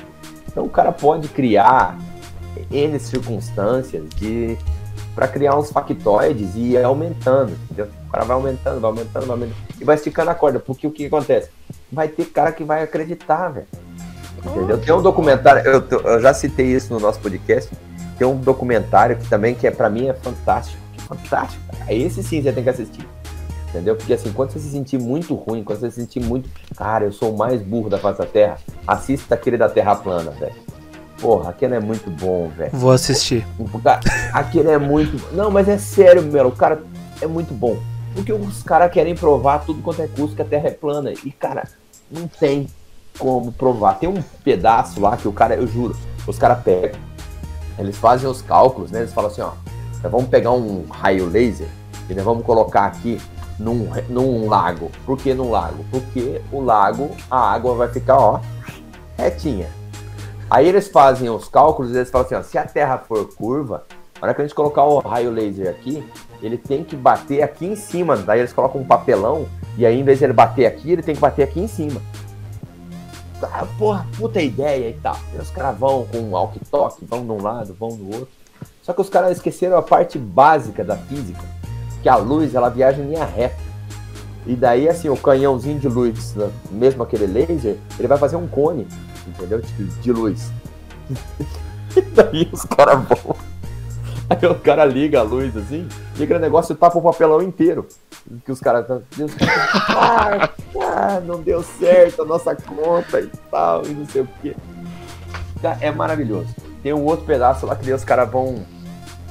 Então 0.48 0.64
o 0.64 0.68
cara 0.68 0.90
pode 0.90 1.28
criar 1.28 1.96
N 2.70 2.98
circunstâncias 2.98 4.08
de 4.16 4.58
para 5.14 5.28
criar 5.28 5.56
uns 5.56 5.70
factoides 5.70 6.54
e 6.54 6.72
ir 6.72 6.84
aumentando, 6.84 7.52
entendeu? 7.64 7.88
O 8.06 8.10
cara 8.10 8.24
vai 8.24 8.36
aumentando, 8.36 8.80
vai 8.80 8.90
aumentando, 8.90 9.26
vai 9.26 9.36
aumentando 9.36 9.56
e 9.80 9.84
vai 9.84 9.96
esticando 9.96 10.30
a 10.30 10.34
corda, 10.34 10.60
porque 10.60 10.86
o 10.86 10.90
que 10.90 11.06
acontece? 11.06 11.50
Vai 11.90 12.08
ter 12.08 12.26
cara 12.26 12.52
que 12.52 12.62
vai 12.62 12.82
acreditar, 12.82 13.48
velho. 13.48 13.66
Entendeu? 14.44 14.78
Tem 14.78 14.94
um 14.94 15.02
documentário, 15.02 15.62
eu, 15.68 15.84
eu 15.88 16.20
já 16.20 16.32
citei 16.32 16.66
isso 16.66 16.92
no 16.92 17.00
nosso 17.00 17.18
podcast. 17.20 17.70
Tem 18.16 18.26
um 18.26 18.36
documentário 18.36 19.16
que 19.16 19.28
também 19.28 19.54
que 19.54 19.66
é 19.66 19.70
para 19.70 19.90
mim 19.90 20.08
é 20.08 20.14
fantástico, 20.14 20.80
fantástico. 21.08 21.62
Esse 21.88 22.22
sim 22.22 22.42
você 22.42 22.52
tem 22.52 22.62
que 22.62 22.70
assistir. 22.70 23.06
Entendeu? 23.68 23.96
Porque 23.96 24.14
assim, 24.14 24.32
quando 24.32 24.50
você 24.50 24.58
se 24.60 24.70
sentir 24.70 24.98
muito 24.98 25.34
ruim, 25.34 25.62
quando 25.62 25.80
você 25.80 25.90
se 25.90 26.00
sentir 26.00 26.20
muito, 26.20 26.48
cara, 26.76 27.04
eu 27.04 27.12
sou 27.12 27.34
o 27.34 27.36
mais 27.38 27.60
burro 27.60 27.90
da 27.90 27.98
face 27.98 28.18
da 28.18 28.26
Terra, 28.26 28.56
assista 28.86 29.34
aquele 29.34 29.58
da 29.58 29.68
Terra 29.68 29.94
plana, 29.94 30.30
velho. 30.30 30.54
Porra, 31.20 31.50
aquele 31.50 31.74
é 31.74 31.80
muito 31.80 32.08
bom, 32.10 32.48
velho. 32.56 32.70
Vou 32.72 32.92
assistir. 32.92 33.46
Cara- 33.82 34.00
Aquele 34.32 34.70
é 34.70 34.78
muito. 34.78 35.20
Não, 35.34 35.50
mas 35.50 35.68
é 35.68 35.76
sério, 35.76 36.22
meu. 36.22 36.46
O 36.46 36.52
cara 36.52 36.80
é 37.20 37.26
muito 37.26 37.52
bom. 37.52 37.76
Porque 38.14 38.32
os 38.32 38.62
caras 38.62 38.90
querem 38.90 39.14
provar 39.14 39.58
tudo 39.66 39.82
quanto 39.82 40.00
é 40.00 40.06
custo 40.06 40.34
que 40.36 40.42
a 40.42 40.44
Terra 40.44 40.68
é 40.68 40.70
plana. 40.70 41.12
E, 41.24 41.30
cara, 41.32 41.64
não 42.10 42.26
tem 42.28 42.68
como 43.18 43.50
provar. 43.52 43.94
Tem 43.98 44.08
um 44.08 44.22
pedaço 44.44 45.00
lá 45.00 45.16
que 45.16 45.26
o 45.28 45.32
cara, 45.32 45.56
eu 45.56 45.66
juro, 45.66 45.94
os 46.26 46.38
caras 46.38 46.62
pegam, 46.62 46.98
eles 47.78 47.96
fazem 47.98 48.28
os 48.30 48.40
cálculos, 48.40 48.90
né? 48.92 49.00
Eles 49.00 49.12
falam 49.12 49.30
assim, 49.30 49.40
ó, 49.42 49.50
nós 50.02 50.10
vamos 50.12 50.28
pegar 50.28 50.52
um 50.52 50.86
raio 50.88 51.28
laser 51.28 51.68
e 52.08 52.14
nós 52.14 52.24
vamos 52.24 52.44
colocar 52.46 52.86
aqui 52.86 53.20
num, 53.58 53.90
num 54.08 54.48
lago. 54.48 54.90
Por 55.04 55.18
que 55.18 55.34
num 55.34 55.50
lago? 55.50 55.84
Porque 55.90 56.40
o 56.52 56.60
lago, 56.60 57.10
a 57.30 57.52
água 57.52 57.74
vai 57.74 57.88
ficar, 57.88 58.18
ó, 58.18 58.40
retinha. 59.16 59.68
Aí 60.50 60.66
eles 60.66 60.88
fazem 60.88 61.28
os 61.28 61.48
cálculos 61.48 61.92
e 61.92 61.96
eles 61.96 62.10
falam 62.10 62.26
assim, 62.26 62.34
ó, 62.36 62.42
se 62.42 62.56
a 62.56 62.64
Terra 62.64 62.98
for 62.98 63.28
curva, 63.34 63.84
na 64.20 64.26
hora 64.26 64.34
que 64.34 64.40
a 64.40 64.44
gente 64.44 64.54
colocar 64.54 64.84
o 64.84 64.98
raio 64.98 65.30
laser 65.30 65.68
aqui, 65.68 66.02
ele 66.40 66.56
tem 66.56 66.82
que 66.82 66.96
bater 66.96 67.42
aqui 67.42 67.66
em 67.66 67.76
cima. 67.76 68.16
Daí 68.16 68.40
eles 68.40 68.52
colocam 68.52 68.80
um 68.80 68.84
papelão 68.84 69.46
e 69.76 69.84
aí 69.84 70.00
em 70.00 70.04
vez 70.04 70.18
de 70.18 70.24
ele 70.24 70.32
bater 70.32 70.66
aqui, 70.66 70.90
ele 70.90 71.02
tem 71.02 71.14
que 71.14 71.20
bater 71.20 71.42
aqui 71.42 71.60
em 71.60 71.68
cima. 71.68 72.00
Ah, 73.42 73.66
porra, 73.78 74.06
puta 74.16 74.40
ideia 74.40 74.88
e 74.88 74.94
tal. 74.94 75.16
E 75.34 75.40
os 75.40 75.50
caras 75.50 75.78
vão 75.78 76.04
com 76.06 76.18
um 76.18 76.30
walkie-talkie, 76.30 77.04
vão 77.04 77.24
de 77.24 77.30
um 77.30 77.42
lado, 77.42 77.74
vão 77.78 77.90
do 77.90 78.06
outro. 78.06 78.28
Só 78.82 78.92
que 78.92 79.00
os 79.00 79.08
caras 79.08 79.36
esqueceram 79.36 79.76
a 79.76 79.82
parte 79.82 80.18
básica 80.18 80.82
da 80.82 80.96
física, 80.96 81.42
que 82.08 82.10
a 82.10 82.16
luz 82.16 82.54
ela 82.54 82.70
viaja 82.70 83.02
em 83.02 83.08
linha 83.08 83.24
reta. 83.26 83.54
E 84.46 84.56
daí, 84.56 84.88
assim, 84.88 85.10
o 85.10 85.16
canhãozinho 85.16 85.78
de 85.78 85.88
luz, 85.88 86.34
mesmo 86.70 87.02
aquele 87.02 87.26
laser, 87.26 87.76
ele 87.98 88.08
vai 88.08 88.16
fazer 88.16 88.36
um 88.36 88.48
cone, 88.48 88.88
entendeu? 89.26 89.60
De, 89.60 89.84
de 89.84 90.10
luz. 90.10 90.50
e 91.94 92.00
daí 92.00 92.48
os 92.50 92.64
caras 92.64 93.04
vão. 93.04 93.36
Aí 94.30 94.48
o 94.48 94.54
cara 94.54 94.86
liga 94.86 95.20
a 95.20 95.22
luz 95.22 95.54
assim, 95.54 95.86
e 96.16 96.22
aquele 96.22 96.38
negócio 96.38 96.74
tapa 96.74 96.96
o 96.96 97.02
papelão 97.02 97.42
inteiro. 97.42 97.86
Que 98.42 98.52
os 98.52 98.60
caras. 98.60 98.86
Ah, 100.80 101.20
não 101.26 101.42
deu 101.42 101.62
certo 101.62 102.22
a 102.22 102.24
nossa 102.24 102.56
conta 102.56 103.20
e 103.20 103.30
tal, 103.50 103.84
e 103.84 103.90
não 103.90 104.06
sei 104.06 104.22
o 104.22 104.28
quê. 104.40 104.56
É 105.80 105.90
maravilhoso. 105.90 106.54
Tem 106.82 106.94
um 106.94 107.04
outro 107.04 107.26
pedaço 107.26 107.66
lá 107.66 107.76
que 107.76 107.84
daí 107.84 107.92
os 107.92 108.04
caras 108.04 108.30
vão. 108.30 108.64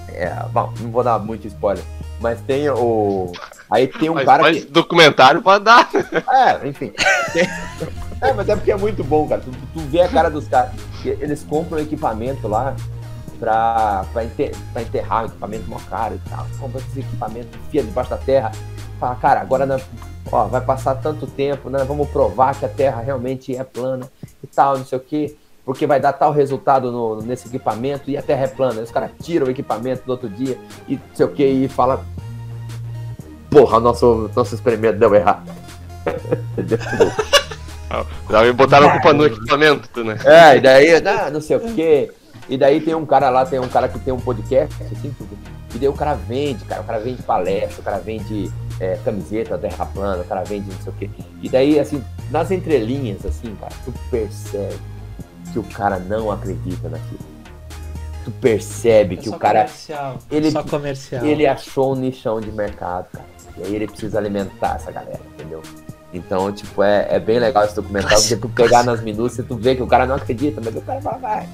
É, 0.10 0.30
bom, 0.52 0.72
não 0.80 0.92
vou 0.92 1.04
dar 1.04 1.18
muito 1.18 1.48
spoiler. 1.48 1.84
Mas 2.20 2.40
tem 2.42 2.70
o. 2.70 3.32
Aí 3.70 3.88
tem 3.88 4.10
um 4.10 4.16
Mas, 4.16 4.26
cara 4.26 4.44
mas 4.44 4.64
que. 4.64 4.72
documentário 4.72 5.42
pode 5.42 5.64
dar. 5.64 5.90
É, 6.32 6.68
enfim. 6.68 6.92
É, 8.20 8.34
mas 8.34 8.50
é 8.50 8.56
porque 8.56 8.72
é 8.72 8.76
muito 8.76 9.04
bom, 9.04 9.28
cara. 9.28 9.42
Tu, 9.42 9.52
tu 9.76 9.80
vê 9.92 10.02
a 10.02 10.08
cara 10.10 10.28
dos 10.32 10.48
caras. 10.48 10.72
Eles 11.06 11.44
compram 11.44 11.78
equipamento 11.78 12.48
lá 12.48 12.76
pra, 13.40 14.06
pra, 14.12 14.24
enter- 14.26 14.56
pra 14.74 14.82
enterrar, 14.82 15.24
um 15.24 15.28
equipamento 15.28 15.70
mó 15.70 15.78
caro 15.88 16.16
e 16.16 16.30
tal. 16.30 16.48
Compra 16.60 16.82
esse 16.82 17.02
equipamento, 17.02 17.56
enfia 17.68 17.84
debaixo 17.84 18.10
da 18.10 18.18
terra. 18.18 18.52
Fala, 19.00 19.16
cara, 19.18 19.42
agora 19.42 19.80
ó, 20.32 20.46
vai 20.46 20.62
passar 20.62 20.96
tanto 20.96 21.28
tempo, 21.28 21.70
né? 21.70 21.84
Vamos 21.84 22.10
provar 22.10 22.56
que 22.56 22.66
a 22.66 22.70
terra 22.70 23.02
realmente 23.02 23.56
é 23.56 23.64
plana 23.64 24.10
e 24.44 24.48
tal, 24.48 24.80
não 24.80 24.86
sei 24.86 24.98
o 24.98 25.02
quê. 25.02 25.38
Porque 25.68 25.86
vai 25.86 26.00
dar 26.00 26.14
tal 26.14 26.32
resultado 26.32 26.94
no- 26.94 27.22
nesse 27.22 27.50
equipamento 27.50 28.10
e 28.10 28.16
a 28.16 28.22
terra 28.22 28.46
é 28.46 28.48
plana. 28.48 28.80
Os 28.80 28.90
caras 28.90 29.12
tiram 29.22 29.48
o 29.48 29.50
equipamento 29.50 30.04
no 30.06 30.14
outro 30.14 30.30
dia 30.30 30.58
e 30.88 30.96
não 30.96 31.02
sei 31.14 31.26
o 31.26 31.30
quê 31.30 31.46
e 31.46 31.68
fala. 31.68 32.06
Porra, 33.52 33.78
nosso, 33.78 34.32
nosso 34.34 34.56
experimento 34.56 34.98
deu 34.98 35.14
errado. 35.14 35.52
Entendeu? 36.58 36.78
Já 38.32 38.54
botaram 38.54 38.88
a 38.88 38.92
culpa 38.94 39.12
no 39.12 39.26
equipamento, 39.26 40.04
né? 40.06 40.18
É, 40.24 40.56
e 40.56 40.62
daí, 40.62 40.96
ah, 41.06 41.30
não 41.30 41.42
sei 41.42 41.58
o 41.58 41.60
quê. 41.60 42.14
E 42.48 42.58
daí 42.58 42.80
tem 42.80 42.96
um 42.96 43.06
cara 43.06 43.30
lá, 43.30 43.46
tem 43.46 43.60
um 43.60 43.68
cara 43.68 43.90
que 43.90 44.00
tem 44.00 44.14
um 44.14 44.20
podcast, 44.22 44.74
assim, 44.84 45.14
tudo. 45.18 45.38
E 45.76 45.78
daí 45.78 45.90
o 45.90 45.94
cara 45.94 46.14
vende, 46.14 46.64
cara, 46.64 46.80
o 46.82 46.86
cara 46.86 47.00
vende 47.00 47.22
palestra, 47.24 47.82
o 47.82 47.84
cara 47.84 47.98
vende 47.98 48.50
é, 48.80 48.98
camiseta, 49.04 49.58
terra 49.58 49.86
plana, 49.86 50.22
o 50.24 50.26
cara 50.26 50.44
vende 50.46 50.72
não 50.72 50.82
sei 50.82 50.94
o 50.94 50.96
quê. 50.96 51.10
E 51.44 51.50
daí, 51.50 51.78
assim, 51.78 52.02
nas 52.32 52.52
entrelinhas, 52.52 53.26
assim, 53.26 53.54
cara, 53.60 53.74
tu 53.84 53.94
percebe 54.10 54.76
que 55.52 55.60
o 55.60 55.64
cara 55.64 56.00
não 56.00 56.32
acredita 56.32 56.90
naquilo. 56.90 57.20
Tu 58.26 58.32
percebe 58.32 59.16
que 59.18 59.30
o 59.30 59.38
cara, 59.40 59.62
Comercial. 59.62 60.18
ele- 60.30 60.52
Só 60.52 60.64
comercial. 60.64 61.26
ele 61.26 61.48
achou 61.48 61.94
um 61.94 61.96
nichão 61.96 62.42
de 62.42 62.52
mercado, 62.52 63.08
cara. 63.14 63.26
E 63.58 63.64
aí 63.64 63.76
ele 63.76 63.88
precisa 63.88 64.18
alimentar 64.20 64.76
essa 64.76 64.92
galera, 64.92 65.22
entendeu? 65.34 65.62
Então, 66.14 66.52
tipo, 66.52 66.84
é, 66.84 67.08
é 67.10 67.20
bem 67.20 67.40
legal 67.40 67.64
esse 67.66 67.76
documentário, 67.76 68.18
porque 68.18 68.36
tu 68.38 68.50
pegar 68.50 68.84
nas 68.84 69.02
minúcias, 69.02 69.46
tu 69.48 69.56
vê 69.56 69.76
que 69.76 69.82
o 69.84 69.88
cara 69.88 70.06
não 70.06 70.16
acredita, 70.16 70.62
mas 70.64 70.76
o 70.76 70.82
cara 70.82 71.02
fala, 71.02 71.18
vai, 71.18 71.48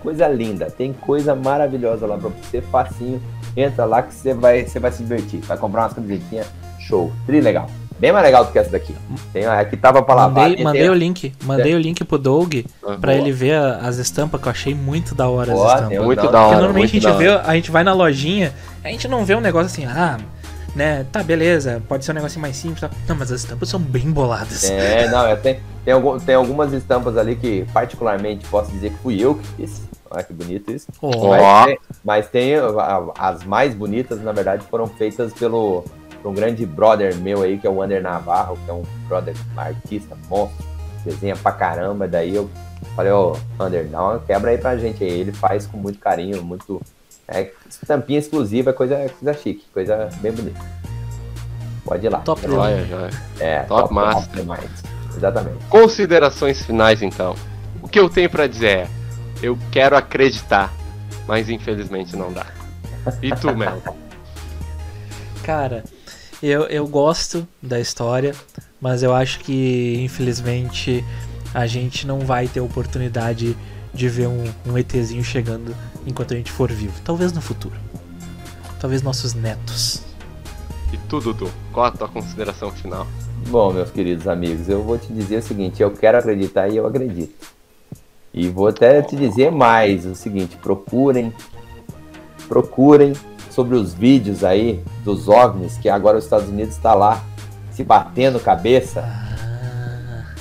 É, 0.00 0.02
Coisa 0.02 0.28
linda, 0.28 0.66
tem 0.70 0.92
coisa 0.92 1.34
maravilhosa 1.34 2.06
lá 2.06 2.16
pra 2.16 2.30
você, 2.30 2.60
facinho. 2.62 3.20
Entra 3.56 3.84
lá 3.84 4.02
que 4.02 4.14
você 4.14 4.32
vai, 4.32 4.64
você 4.64 4.78
vai 4.78 4.90
se 4.92 5.02
divertir. 5.02 5.40
Vai 5.40 5.56
comprar 5.58 5.82
umas 5.82 5.92
camisetinhas 5.92 6.46
show, 6.78 7.12
tri 7.26 7.40
legal. 7.40 7.68
Bem 7.98 8.12
mais 8.12 8.24
legal 8.24 8.46
do 8.46 8.50
que 8.52 8.58
essa 8.58 8.70
daqui. 8.70 8.94
Tem 9.30 9.42
que 9.68 9.76
tava 9.76 10.02
pra 10.02 10.14
lavar. 10.14 10.48
Mandei, 10.48 10.64
mandei 10.64 10.80
tem- 10.82 10.90
o 10.90 10.94
link. 10.94 11.32
Mandei 11.44 11.74
o 11.74 11.78
link 11.78 12.02
pro 12.04 12.16
Doug 12.16 12.54
Ah, 12.82 12.96
pra 12.98 13.12
boa. 13.12 13.12
ele 13.12 13.30
ver 13.30 13.56
as 13.56 13.96
estampas, 13.98 14.40
que 14.40 14.48
eu 14.48 14.50
achei 14.52 14.74
muito 14.74 15.14
da 15.14 15.28
hora 15.28 15.54
Ó, 15.54 15.66
as 15.68 15.74
estampas. 15.74 15.98
Muito 16.06 16.22
da 16.22 16.28
Porque 16.30 16.36
hora. 16.38 16.56
normalmente 16.56 16.96
a 16.96 17.00
gente, 17.00 17.18
vê, 17.18 17.28
a 17.28 17.54
gente 17.54 17.70
vai 17.70 17.84
na 17.84 17.92
lojinha, 17.92 18.54
a 18.82 18.88
gente 18.88 19.06
não 19.06 19.22
vê 19.26 19.34
um 19.34 19.40
negócio 19.40 19.66
assim, 19.66 19.84
ah, 19.84 20.16
né, 20.74 21.04
tá, 21.10 21.22
beleza, 21.22 21.82
pode 21.88 22.04
ser 22.04 22.12
um 22.12 22.14
negocinho 22.14 22.42
mais 22.42 22.56
simples, 22.56 22.80
tá? 22.80 22.90
Não, 23.08 23.16
mas 23.16 23.30
as 23.32 23.40
estampas 23.42 23.68
são 23.68 23.80
bem 23.80 24.10
boladas. 24.10 24.64
É, 24.70 25.08
não, 25.08 25.26
é, 25.26 25.36
tem, 25.36 25.60
tem, 25.84 25.94
algum- 25.94 26.18
tem 26.18 26.34
algumas 26.34 26.72
estampas 26.72 27.16
ali 27.16 27.36
que, 27.36 27.64
particularmente, 27.72 28.46
posso 28.46 28.70
dizer 28.70 28.90
que 28.90 28.98
fui 28.98 29.20
eu 29.20 29.34
que 29.34 29.46
fiz. 29.56 29.82
Olha 30.12 30.24
que 30.24 30.32
bonito 30.32 30.72
isso. 30.72 30.88
Ó, 31.00 31.10
Ó. 31.10 31.28
Mas 31.36 31.66
tem, 31.66 31.78
mas 32.04 32.28
tem 32.28 32.54
as 33.18 33.44
mais 33.44 33.74
bonitas, 33.74 34.20
na 34.22 34.32
verdade, 34.32 34.64
foram 34.68 34.86
feitas 34.88 35.32
pelo 35.32 35.84
um 36.24 36.34
grande 36.34 36.66
brother 36.66 37.14
meu 37.16 37.42
aí, 37.42 37.56
que 37.58 37.66
é 37.66 37.70
o 37.70 37.76
Wander 37.76 38.02
Navarro, 38.02 38.58
que 38.64 38.70
é 38.70 38.74
um 38.74 38.82
brother 39.08 39.34
artista, 39.56 40.16
monstro, 40.28 40.64
desenha 41.04 41.34
pra 41.36 41.52
caramba. 41.52 42.06
Daí 42.08 42.34
eu 42.34 42.50
falei, 42.94 43.10
ô, 43.12 43.36
Wander, 43.58 43.86
dá 43.86 44.02
uma 44.02 44.18
quebra 44.18 44.50
aí 44.50 44.58
pra 44.58 44.76
gente 44.76 45.02
aí. 45.02 45.20
Ele 45.20 45.32
faz 45.32 45.66
com 45.66 45.76
muito 45.78 45.98
carinho, 45.98 46.42
muito. 46.42 46.82
É, 47.30 47.52
estampinha 47.68 48.18
exclusiva, 48.18 48.72
coisa, 48.72 49.08
coisa 49.18 49.38
chique, 49.38 49.64
coisa 49.72 50.08
bem 50.20 50.32
bonita. 50.32 50.60
Pode 51.84 52.04
ir 52.04 52.08
lá. 52.08 52.18
Top 52.20 52.42
Joia, 52.42 52.84
joia. 52.86 53.10
É, 53.38 53.60
Top 53.62 53.92
master. 53.94 54.40
demais. 54.40 54.68
Exatamente. 55.16 55.64
Considerações 55.68 56.62
finais, 56.62 57.02
então. 57.02 57.36
O 57.82 57.88
que 57.88 57.98
eu 57.98 58.08
tenho 58.08 58.28
pra 58.28 58.46
dizer 58.46 58.66
é: 58.68 58.88
eu 59.42 59.56
quero 59.70 59.96
acreditar, 59.96 60.72
mas 61.26 61.48
infelizmente 61.48 62.16
não 62.16 62.32
dá. 62.32 62.46
E 63.22 63.30
tu, 63.34 63.54
Mel? 63.56 63.80
Cara, 65.42 65.84
eu, 66.42 66.62
eu 66.64 66.86
gosto 66.86 67.46
da 67.62 67.80
história, 67.80 68.34
mas 68.80 69.02
eu 69.02 69.14
acho 69.14 69.38
que, 69.40 70.00
infelizmente, 70.02 71.04
a 71.54 71.66
gente 71.66 72.06
não 72.06 72.20
vai 72.20 72.46
ter 72.48 72.60
oportunidade 72.60 73.56
de 73.92 74.08
ver 74.08 74.28
um, 74.28 74.44
um 74.66 74.78
ETzinho 74.78 75.24
chegando 75.24 75.74
enquanto 76.06 76.34
a 76.34 76.36
gente 76.36 76.50
for 76.50 76.70
vivo. 76.70 76.98
Talvez 77.04 77.32
no 77.32 77.40
futuro. 77.40 77.74
Talvez 78.80 79.02
nossos 79.02 79.34
netos. 79.34 80.02
E 80.92 80.96
tu, 81.08 81.20
Dudu? 81.20 81.50
Qual 81.72 81.86
a 81.86 81.90
tua 81.90 82.08
consideração 82.08 82.70
final? 82.72 83.06
Bom, 83.48 83.72
meus 83.72 83.90
queridos 83.90 84.26
amigos, 84.26 84.68
eu 84.68 84.82
vou 84.82 84.98
te 84.98 85.12
dizer 85.12 85.38
o 85.38 85.42
seguinte: 85.42 85.82
eu 85.82 85.90
quero 85.90 86.18
acreditar 86.18 86.68
e 86.68 86.76
eu 86.76 86.86
acredito. 86.86 87.48
E 88.32 88.48
vou 88.48 88.68
até 88.68 89.02
te 89.02 89.16
dizer 89.16 89.50
mais: 89.50 90.06
o 90.06 90.14
seguinte, 90.14 90.56
procurem, 90.56 91.32
procurem 92.48 93.12
sobre 93.50 93.76
os 93.76 93.92
vídeos 93.92 94.44
aí 94.44 94.82
dos 95.04 95.28
OVNIs, 95.28 95.76
que 95.78 95.88
agora 95.88 96.18
os 96.18 96.24
Estados 96.24 96.48
Unidos 96.48 96.76
está 96.76 96.94
lá 96.94 97.24
se 97.70 97.84
batendo 97.84 98.38
cabeça, 98.38 99.00
Ah, 99.00 99.29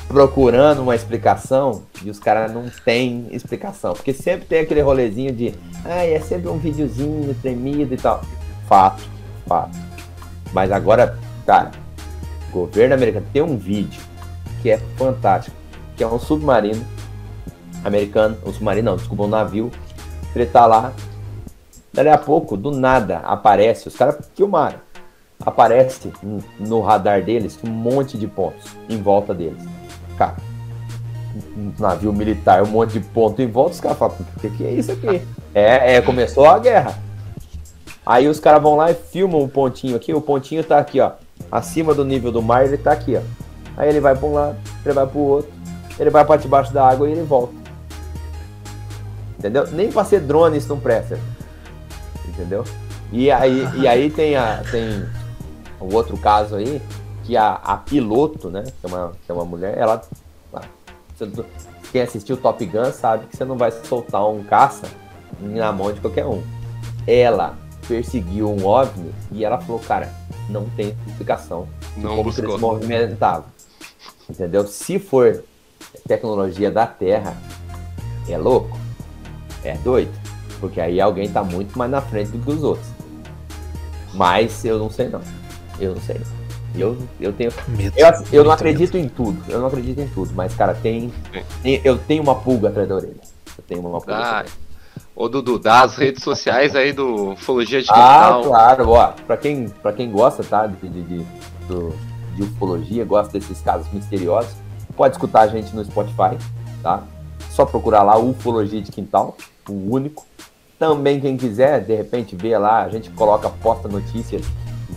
procurando 0.09 0.81
uma 0.81 0.95
explicação, 0.95 1.83
e 2.03 2.09
os 2.09 2.19
caras 2.19 2.51
não 2.51 2.65
têm 2.83 3.27
explicação. 3.31 3.93
Porque 3.93 4.11
sempre 4.11 4.47
tem 4.47 4.61
aquele 4.61 4.81
rolezinho 4.81 5.31
de, 5.31 5.53
ah, 5.85 6.03
é 6.03 6.19
sempre 6.19 6.49
um 6.49 6.57
videozinho 6.57 7.33
tremido 7.35 7.93
e 7.93 7.97
tal. 7.97 8.21
Fato, 8.67 9.03
fato. 9.47 9.77
Mas 10.51 10.71
agora, 10.71 11.17
cara, 11.45 11.69
o 12.49 12.51
governo 12.51 12.95
americano 12.95 13.27
tem 13.31 13.43
um 13.43 13.55
vídeo 13.55 14.01
que 14.63 14.71
é 14.71 14.79
fantástico, 14.97 15.55
que 15.95 16.03
é 16.03 16.07
um 16.07 16.19
submarino 16.19 16.83
americano, 17.85 18.35
um 18.43 18.51
submarino 18.51 18.89
não, 18.91 18.97
desculpa, 18.97 19.23
um 19.23 19.27
navio, 19.27 19.71
ele 20.35 20.47
tá 20.47 20.65
lá, 20.65 20.91
dali 21.93 22.09
a 22.09 22.17
pouco, 22.17 22.57
do 22.57 22.71
nada, 22.71 23.19
aparece, 23.19 23.87
os 23.87 23.95
caras 23.95 24.17
filmaram, 24.35 24.79
aparece 25.39 26.11
no- 26.23 26.43
no 26.59 26.81
radar 26.81 27.23
deles 27.23 27.59
um 27.63 27.69
monte 27.69 28.17
de 28.17 28.25
pontos 28.27 28.65
em 28.89 28.99
volta 29.01 29.33
deles. 29.35 29.63
Cara, 30.19 30.35
um 31.55 31.71
navio 31.79 32.11
militar, 32.11 32.61
um 32.61 32.67
monte 32.67 32.91
de 32.91 32.99
ponto 32.99 33.41
em 33.41 33.47
volta, 33.47 33.71
os 33.71 33.79
caras 33.79 33.97
falam, 33.97 34.17
o 34.35 34.39
que, 34.41 34.49
que 34.49 34.65
é 34.65 34.71
isso 34.71 34.91
aqui? 34.91 35.25
É, 35.55 35.95
é, 35.95 36.01
começou 36.01 36.45
a 36.45 36.59
guerra. 36.59 36.99
Aí 38.05 38.27
os 38.27 38.37
caras 38.37 38.61
vão 38.61 38.75
lá 38.75 38.91
e 38.91 38.93
filmam 38.93 39.41
o 39.41 39.47
pontinho 39.47 39.95
aqui, 39.95 40.13
o 40.13 40.19
pontinho 40.19 40.61
tá 40.61 40.77
aqui, 40.77 40.99
ó, 40.99 41.13
acima 41.49 41.93
do 41.93 42.03
nível 42.03 42.33
do 42.33 42.41
mar, 42.41 42.65
ele 42.65 42.77
tá 42.77 42.91
aqui, 42.91 43.15
ó. 43.15 43.21
Aí 43.77 43.87
ele 43.87 44.01
vai 44.01 44.13
para 44.13 44.27
um 44.27 44.33
lado, 44.33 44.57
ele 44.83 44.93
vai 44.93 45.07
pro 45.07 45.19
outro, 45.19 45.51
ele 45.97 46.09
vai 46.09 46.25
para 46.25 46.35
debaixo 46.35 46.73
da 46.73 46.85
água 46.85 47.07
e 47.07 47.13
ele 47.13 47.23
volta. 47.23 47.53
Entendeu? 49.37 49.67
Nem 49.71 49.89
para 49.89 50.03
ser 50.03 50.19
drone 50.19 50.57
isso 50.57 50.67
não 50.67 50.81
presta. 50.81 51.17
Entendeu? 52.27 52.65
E 53.09 53.31
aí, 53.31 53.65
e 53.77 53.87
aí 53.87 54.09
tem, 54.09 54.35
a, 54.35 54.61
tem 54.69 55.05
o 55.79 55.95
outro 55.95 56.17
caso 56.17 56.55
aí, 56.55 56.81
que 57.29 57.37
a, 57.37 57.53
a 57.53 57.77
piloto, 57.77 58.49
né? 58.49 58.63
Que 58.63 58.85
é, 58.85 58.89
uma, 58.89 59.11
que 59.23 59.31
é 59.31 59.35
uma 59.35 59.45
mulher, 59.45 59.77
ela. 59.77 60.01
ah, 60.51 60.61
Quem 61.91 62.01
assistiu 62.01 62.35
Top 62.37 62.65
Gun 62.65 62.91
sabe 62.91 63.27
que 63.27 63.37
você 63.37 63.45
não 63.45 63.55
vai 63.55 63.69
soltar 63.71 64.27
um 64.27 64.43
caça 64.43 64.87
na 65.39 65.71
mão 65.71 65.93
de 65.93 66.01
qualquer 66.01 66.25
um. 66.25 66.41
Ela 67.05 67.55
perseguiu 67.87 68.49
um 68.49 68.65
OVNI 68.65 69.13
e 69.31 69.45
ela 69.45 69.61
falou, 69.61 69.79
cara, 69.79 70.11
não 70.49 70.67
tem 70.71 70.95
explicação 71.07 71.67
Não 71.95 72.15
como 72.15 72.33
que 72.33 72.41
ele 72.41 72.47
buscou. 72.47 72.55
se 72.57 72.61
movimentava. 72.61 73.45
Entendeu? 74.27 74.65
Se 74.65 74.97
for 74.97 75.43
tecnologia 76.07 76.71
da 76.71 76.87
Terra, 76.87 77.37
é 78.27 78.37
louco, 78.39 78.75
é 79.63 79.75
doido, 79.77 80.11
porque 80.59 80.81
aí 80.81 80.99
alguém 80.99 81.29
tá 81.29 81.43
muito 81.43 81.77
mais 81.77 81.91
na 81.91 82.01
frente 82.01 82.31
do 82.31 82.39
que 82.43 82.51
os 82.51 82.63
outros. 82.63 82.87
Mas 84.15 84.65
eu 84.65 84.79
não 84.79 84.89
sei 84.89 85.09
não, 85.09 85.21
eu 85.79 85.93
não 85.93 86.01
sei. 86.01 86.19
Eu, 86.75 86.97
eu 87.19 87.33
tenho 87.33 87.51
medo. 87.67 87.93
eu, 87.97 88.07
eu 88.31 88.43
não 88.43 88.51
acredito 88.51 88.97
em 88.97 89.07
tudo, 89.09 89.41
eu 89.49 89.59
não 89.59 89.67
acredito 89.67 89.99
em 89.99 90.07
tudo, 90.07 90.31
mas 90.35 90.53
cara, 90.53 90.73
tem, 90.75 91.11
tem- 91.63 91.81
eu 91.83 91.97
tenho 91.97 92.21
uma 92.23 92.35
pulga 92.35 92.69
atrás 92.69 92.87
da 92.87 92.95
orelha. 92.95 93.15
Eu 93.57 93.63
tenho 93.67 93.81
uma 93.81 93.99
pulga. 93.99 94.15
Ah, 94.15 94.19
atrás 94.19 94.31
da 94.33 94.37
orelha. 94.39 94.51
ô 95.15 95.27
Dudu, 95.29 95.57
dá 95.59 95.81
as 95.81 95.95
redes 95.95 96.23
sociais 96.23 96.75
aí 96.75 96.93
do 96.93 97.31
Ufologia 97.31 97.81
de 97.81 97.89
Ah, 97.91 98.39
claro, 98.43 98.89
ó, 98.91 99.07
pra 99.25 99.35
quem, 99.37 99.67
pra 99.67 99.91
quem 99.93 100.11
gosta, 100.11 100.43
tá, 100.43 100.67
de, 100.67 100.75
de, 100.87 101.01
de, 101.01 101.25
do- 101.67 101.93
de 102.35 102.43
ufologia, 102.43 103.03
gosta 103.03 103.37
desses 103.37 103.59
casos 103.61 103.91
misteriosos, 103.91 104.51
pode 104.95 105.15
escutar 105.15 105.41
a 105.41 105.47
gente 105.47 105.75
no 105.75 105.83
Spotify, 105.83 106.37
tá? 106.81 107.03
Só 107.49 107.65
procurar 107.65 108.03
lá 108.03 108.17
Ufologia 108.17 108.81
de 108.81 108.91
Quintal, 108.91 109.35
o 109.67 109.93
único. 109.93 110.25
Também 110.77 111.19
quem 111.19 111.35
quiser, 111.35 111.81
de 111.83 111.93
repente, 111.93 112.35
ver 112.37 112.57
lá, 112.57 112.83
a 112.83 112.89
gente 112.89 113.09
coloca, 113.09 113.49
posta 113.49 113.89
notícias 113.89 114.43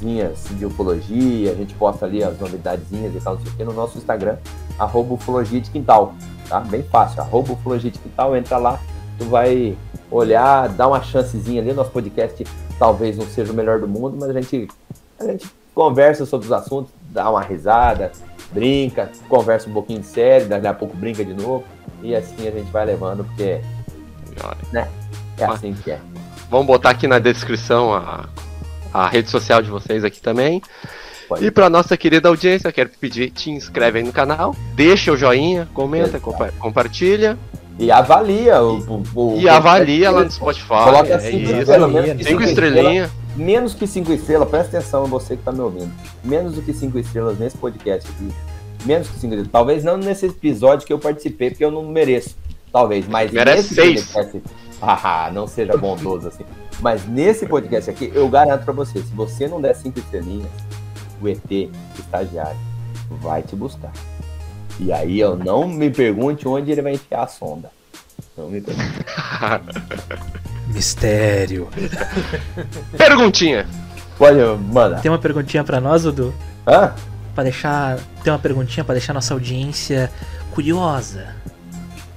de 0.00 0.66
ufologia, 0.66 1.52
a 1.52 1.54
gente 1.54 1.74
posta 1.74 2.06
ali 2.06 2.22
as 2.22 2.38
novidadezinhas 2.38 3.14
e 3.14 3.20
tal, 3.20 3.34
não 3.34 3.42
sei 3.42 3.52
o 3.52 3.56
que, 3.56 3.64
no 3.64 3.72
nosso 3.72 3.98
Instagram, 3.98 4.36
arroba 4.78 5.14
ufologia 5.14 5.60
de 5.60 5.70
quintal, 5.70 6.14
tá? 6.48 6.60
Bem 6.60 6.82
fácil, 6.82 7.20
arroba 7.20 7.52
ufologia 7.52 7.90
de 7.90 7.98
quintal, 7.98 8.36
entra 8.36 8.56
lá, 8.58 8.80
tu 9.18 9.24
vai 9.26 9.76
olhar, 10.10 10.68
dar 10.70 10.88
uma 10.88 11.02
chancezinha 11.02 11.62
ali, 11.62 11.72
nosso 11.72 11.90
podcast 11.90 12.44
talvez 12.78 13.16
não 13.16 13.26
seja 13.26 13.52
o 13.52 13.54
melhor 13.54 13.78
do 13.80 13.86
mundo, 13.86 14.16
mas 14.18 14.30
a 14.30 14.32
gente, 14.32 14.68
a 15.20 15.24
gente 15.24 15.48
conversa 15.74 16.26
sobre 16.26 16.46
os 16.46 16.52
assuntos, 16.52 16.92
dá 17.10 17.30
uma 17.30 17.42
risada, 17.42 18.10
brinca, 18.52 19.10
conversa 19.28 19.68
um 19.68 19.72
pouquinho 19.72 20.02
sério, 20.02 20.48
daqui 20.48 20.66
a 20.66 20.74
pouco 20.74 20.96
brinca 20.96 21.24
de 21.24 21.32
novo, 21.32 21.64
e 22.02 22.14
assim 22.14 22.48
a 22.48 22.50
gente 22.50 22.70
vai 22.72 22.84
levando, 22.84 23.24
porque 23.24 23.60
Olha, 24.42 24.88
é 25.38 25.44
assim 25.44 25.72
que 25.74 25.90
é. 25.90 26.00
Vamos 26.50 26.66
botar 26.66 26.90
aqui 26.90 27.06
na 27.06 27.18
descrição 27.18 27.94
a, 27.94 28.28
a 28.92 29.08
rede 29.08 29.30
social 29.30 29.62
de 29.62 29.70
vocês 29.70 30.04
aqui 30.04 30.20
também. 30.20 30.60
E 31.40 31.50
para 31.50 31.70
nossa 31.70 31.96
querida 31.96 32.28
audiência, 32.28 32.70
quero 32.70 32.90
pedir, 33.00 33.30
te 33.30 33.50
inscreve 33.50 33.98
aí 34.00 34.04
no 34.04 34.12
canal, 34.12 34.54
deixa 34.74 35.10
o 35.12 35.16
joinha, 35.16 35.66
comenta, 35.72 36.20
compa- 36.20 36.52
compartilha 36.58 37.38
E 37.78 37.90
avalia 37.90 38.60
o, 38.62 38.78
o- 39.14 39.36
o- 39.36 39.40
e 39.40 39.48
avalia 39.48 40.10
lá 40.10 40.24
no 40.24 40.30
Spotify. 40.30 40.66
Coloca 40.68 41.14
é 41.14 41.18
cinco 41.18 41.48
menos 41.48 41.64
que 41.64 42.24
Cinco 42.24 42.24
cinco 42.24 42.42
estrelinhas. 42.42 43.10
menos 43.34 43.72
que 43.74 43.86
cinco 43.86 44.12
estrelas, 44.12 44.46
presta 44.50 44.76
atenção 44.76 45.06
você 45.06 45.36
que 45.36 45.42
tá 45.42 45.50
me 45.52 45.60
ouvindo. 45.60 45.90
Menos 46.22 46.54
do 46.54 46.60
que 46.60 46.74
cinco 46.74 46.98
estrelas 46.98 47.38
nesse 47.38 47.56
podcast 47.56 48.06
aqui. 48.10 48.28
Menos 48.84 49.06
que 49.08 49.14
5 49.14 49.26
estrelas. 49.26 49.48
Talvez 49.52 49.84
não 49.84 49.96
nesse 49.96 50.26
episódio 50.26 50.84
que 50.84 50.92
eu 50.92 50.98
participei, 50.98 51.50
porque 51.50 51.64
eu 51.64 51.70
não 51.70 51.84
mereço. 51.84 52.36
Talvez, 52.72 53.06
mas 53.08 53.30
Merece 53.30 53.58
nesse 53.62 53.74
seis. 53.76 54.06
podcast. 54.12 54.42
Ah, 54.82 55.30
não 55.32 55.46
seja 55.46 55.76
bondoso 55.76 56.26
assim. 56.28 56.42
Mas 56.82 57.06
nesse 57.06 57.46
podcast 57.46 57.88
aqui, 57.88 58.10
eu 58.12 58.28
garanto 58.28 58.64
pra 58.64 58.74
você, 58.74 59.00
se 59.00 59.14
você 59.14 59.46
não 59.46 59.60
der 59.60 59.76
5 59.76 60.00
estrelinhas, 60.00 60.50
o 61.20 61.28
ET, 61.28 61.70
estagiário, 61.96 62.58
vai 63.08 63.40
te 63.40 63.54
buscar. 63.54 63.92
E 64.80 64.92
aí 64.92 65.20
eu 65.20 65.36
não 65.36 65.68
me 65.68 65.88
pergunte 65.90 66.48
onde 66.48 66.72
ele 66.72 66.82
vai 66.82 66.94
enfiar 66.94 67.22
a 67.22 67.26
sonda. 67.28 67.70
Não 68.36 68.48
me 68.48 68.60
pergunte. 68.60 69.04
Mistério. 70.74 71.68
Perguntinha. 72.98 73.64
Pode 74.18 74.38
mandar. 74.72 75.00
Tem 75.00 75.10
uma 75.10 75.18
perguntinha 75.18 75.62
pra 75.62 75.80
nós, 75.80 76.02
Dudu? 76.02 76.34
Hã? 76.66 76.94
Pra 77.32 77.44
deixar. 77.44 77.98
Tem 78.24 78.32
uma 78.32 78.38
perguntinha 78.40 78.82
pra 78.82 78.94
deixar 78.94 79.12
nossa 79.12 79.34
audiência 79.34 80.10
curiosa. 80.52 81.36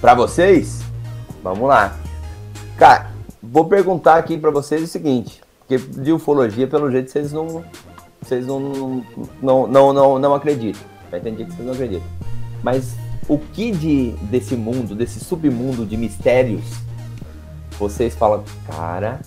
Pra 0.01 0.15
vocês? 0.15 0.81
Vamos 1.43 1.67
lá. 1.67 1.95
Cara, 2.77 3.14
vou 3.51 3.65
perguntar 3.65 4.15
aqui 4.17 4.37
pra 4.37 4.51
vocês 4.51 4.81
o 4.83 4.87
seguinte, 4.87 5.41
porque 5.59 5.77
de 5.77 6.11
ufologia, 6.11 6.67
pelo 6.67 6.91
jeito, 6.91 7.11
vocês 7.11 7.31
não 7.31 7.63
vocês 8.21 8.45
não 8.45 9.03
não 9.41 9.67
não 9.67 9.93
não, 9.93 10.19
não 10.19 10.33
acreditam. 10.33 10.81
Já 11.11 11.17
entendi 11.17 11.45
que 11.45 11.51
vocês 11.51 11.65
não 11.65 11.73
acreditam. 11.73 12.07
Mas 12.63 12.95
o 13.27 13.37
que 13.37 13.71
de 13.71 14.11
desse 14.23 14.55
mundo, 14.55 14.95
desse 14.95 15.19
submundo 15.19 15.85
de 15.85 15.95
mistérios, 15.97 16.63
vocês 17.77 18.15
falam, 18.15 18.43
cara, 18.67 19.19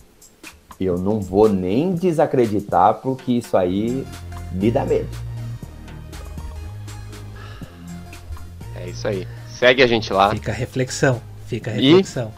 eu 0.81 0.97
não 0.99 1.20
vou 1.20 1.49
nem 1.49 1.95
desacreditar 1.95 2.95
porque 2.95 3.32
isso 3.32 3.57
aí 3.57 4.07
me 4.53 4.70
dá 4.70 4.85
medo. 4.85 5.09
É 8.77 8.89
isso 8.89 9.07
aí. 9.07 9.27
Segue 9.49 9.82
a 9.82 9.86
gente 9.86 10.12
lá, 10.12 10.31
Fica 10.31 10.53
a 10.53 10.55
reflexão. 10.55 11.20
Fica 11.47 11.70
a 11.73 11.77
E? 11.77 11.86
reflexão. 11.89 12.32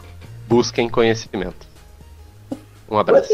busquem 0.47 0.89
conhecimento. 0.89 1.67
Um 2.91 2.97
abraço. 2.99 3.31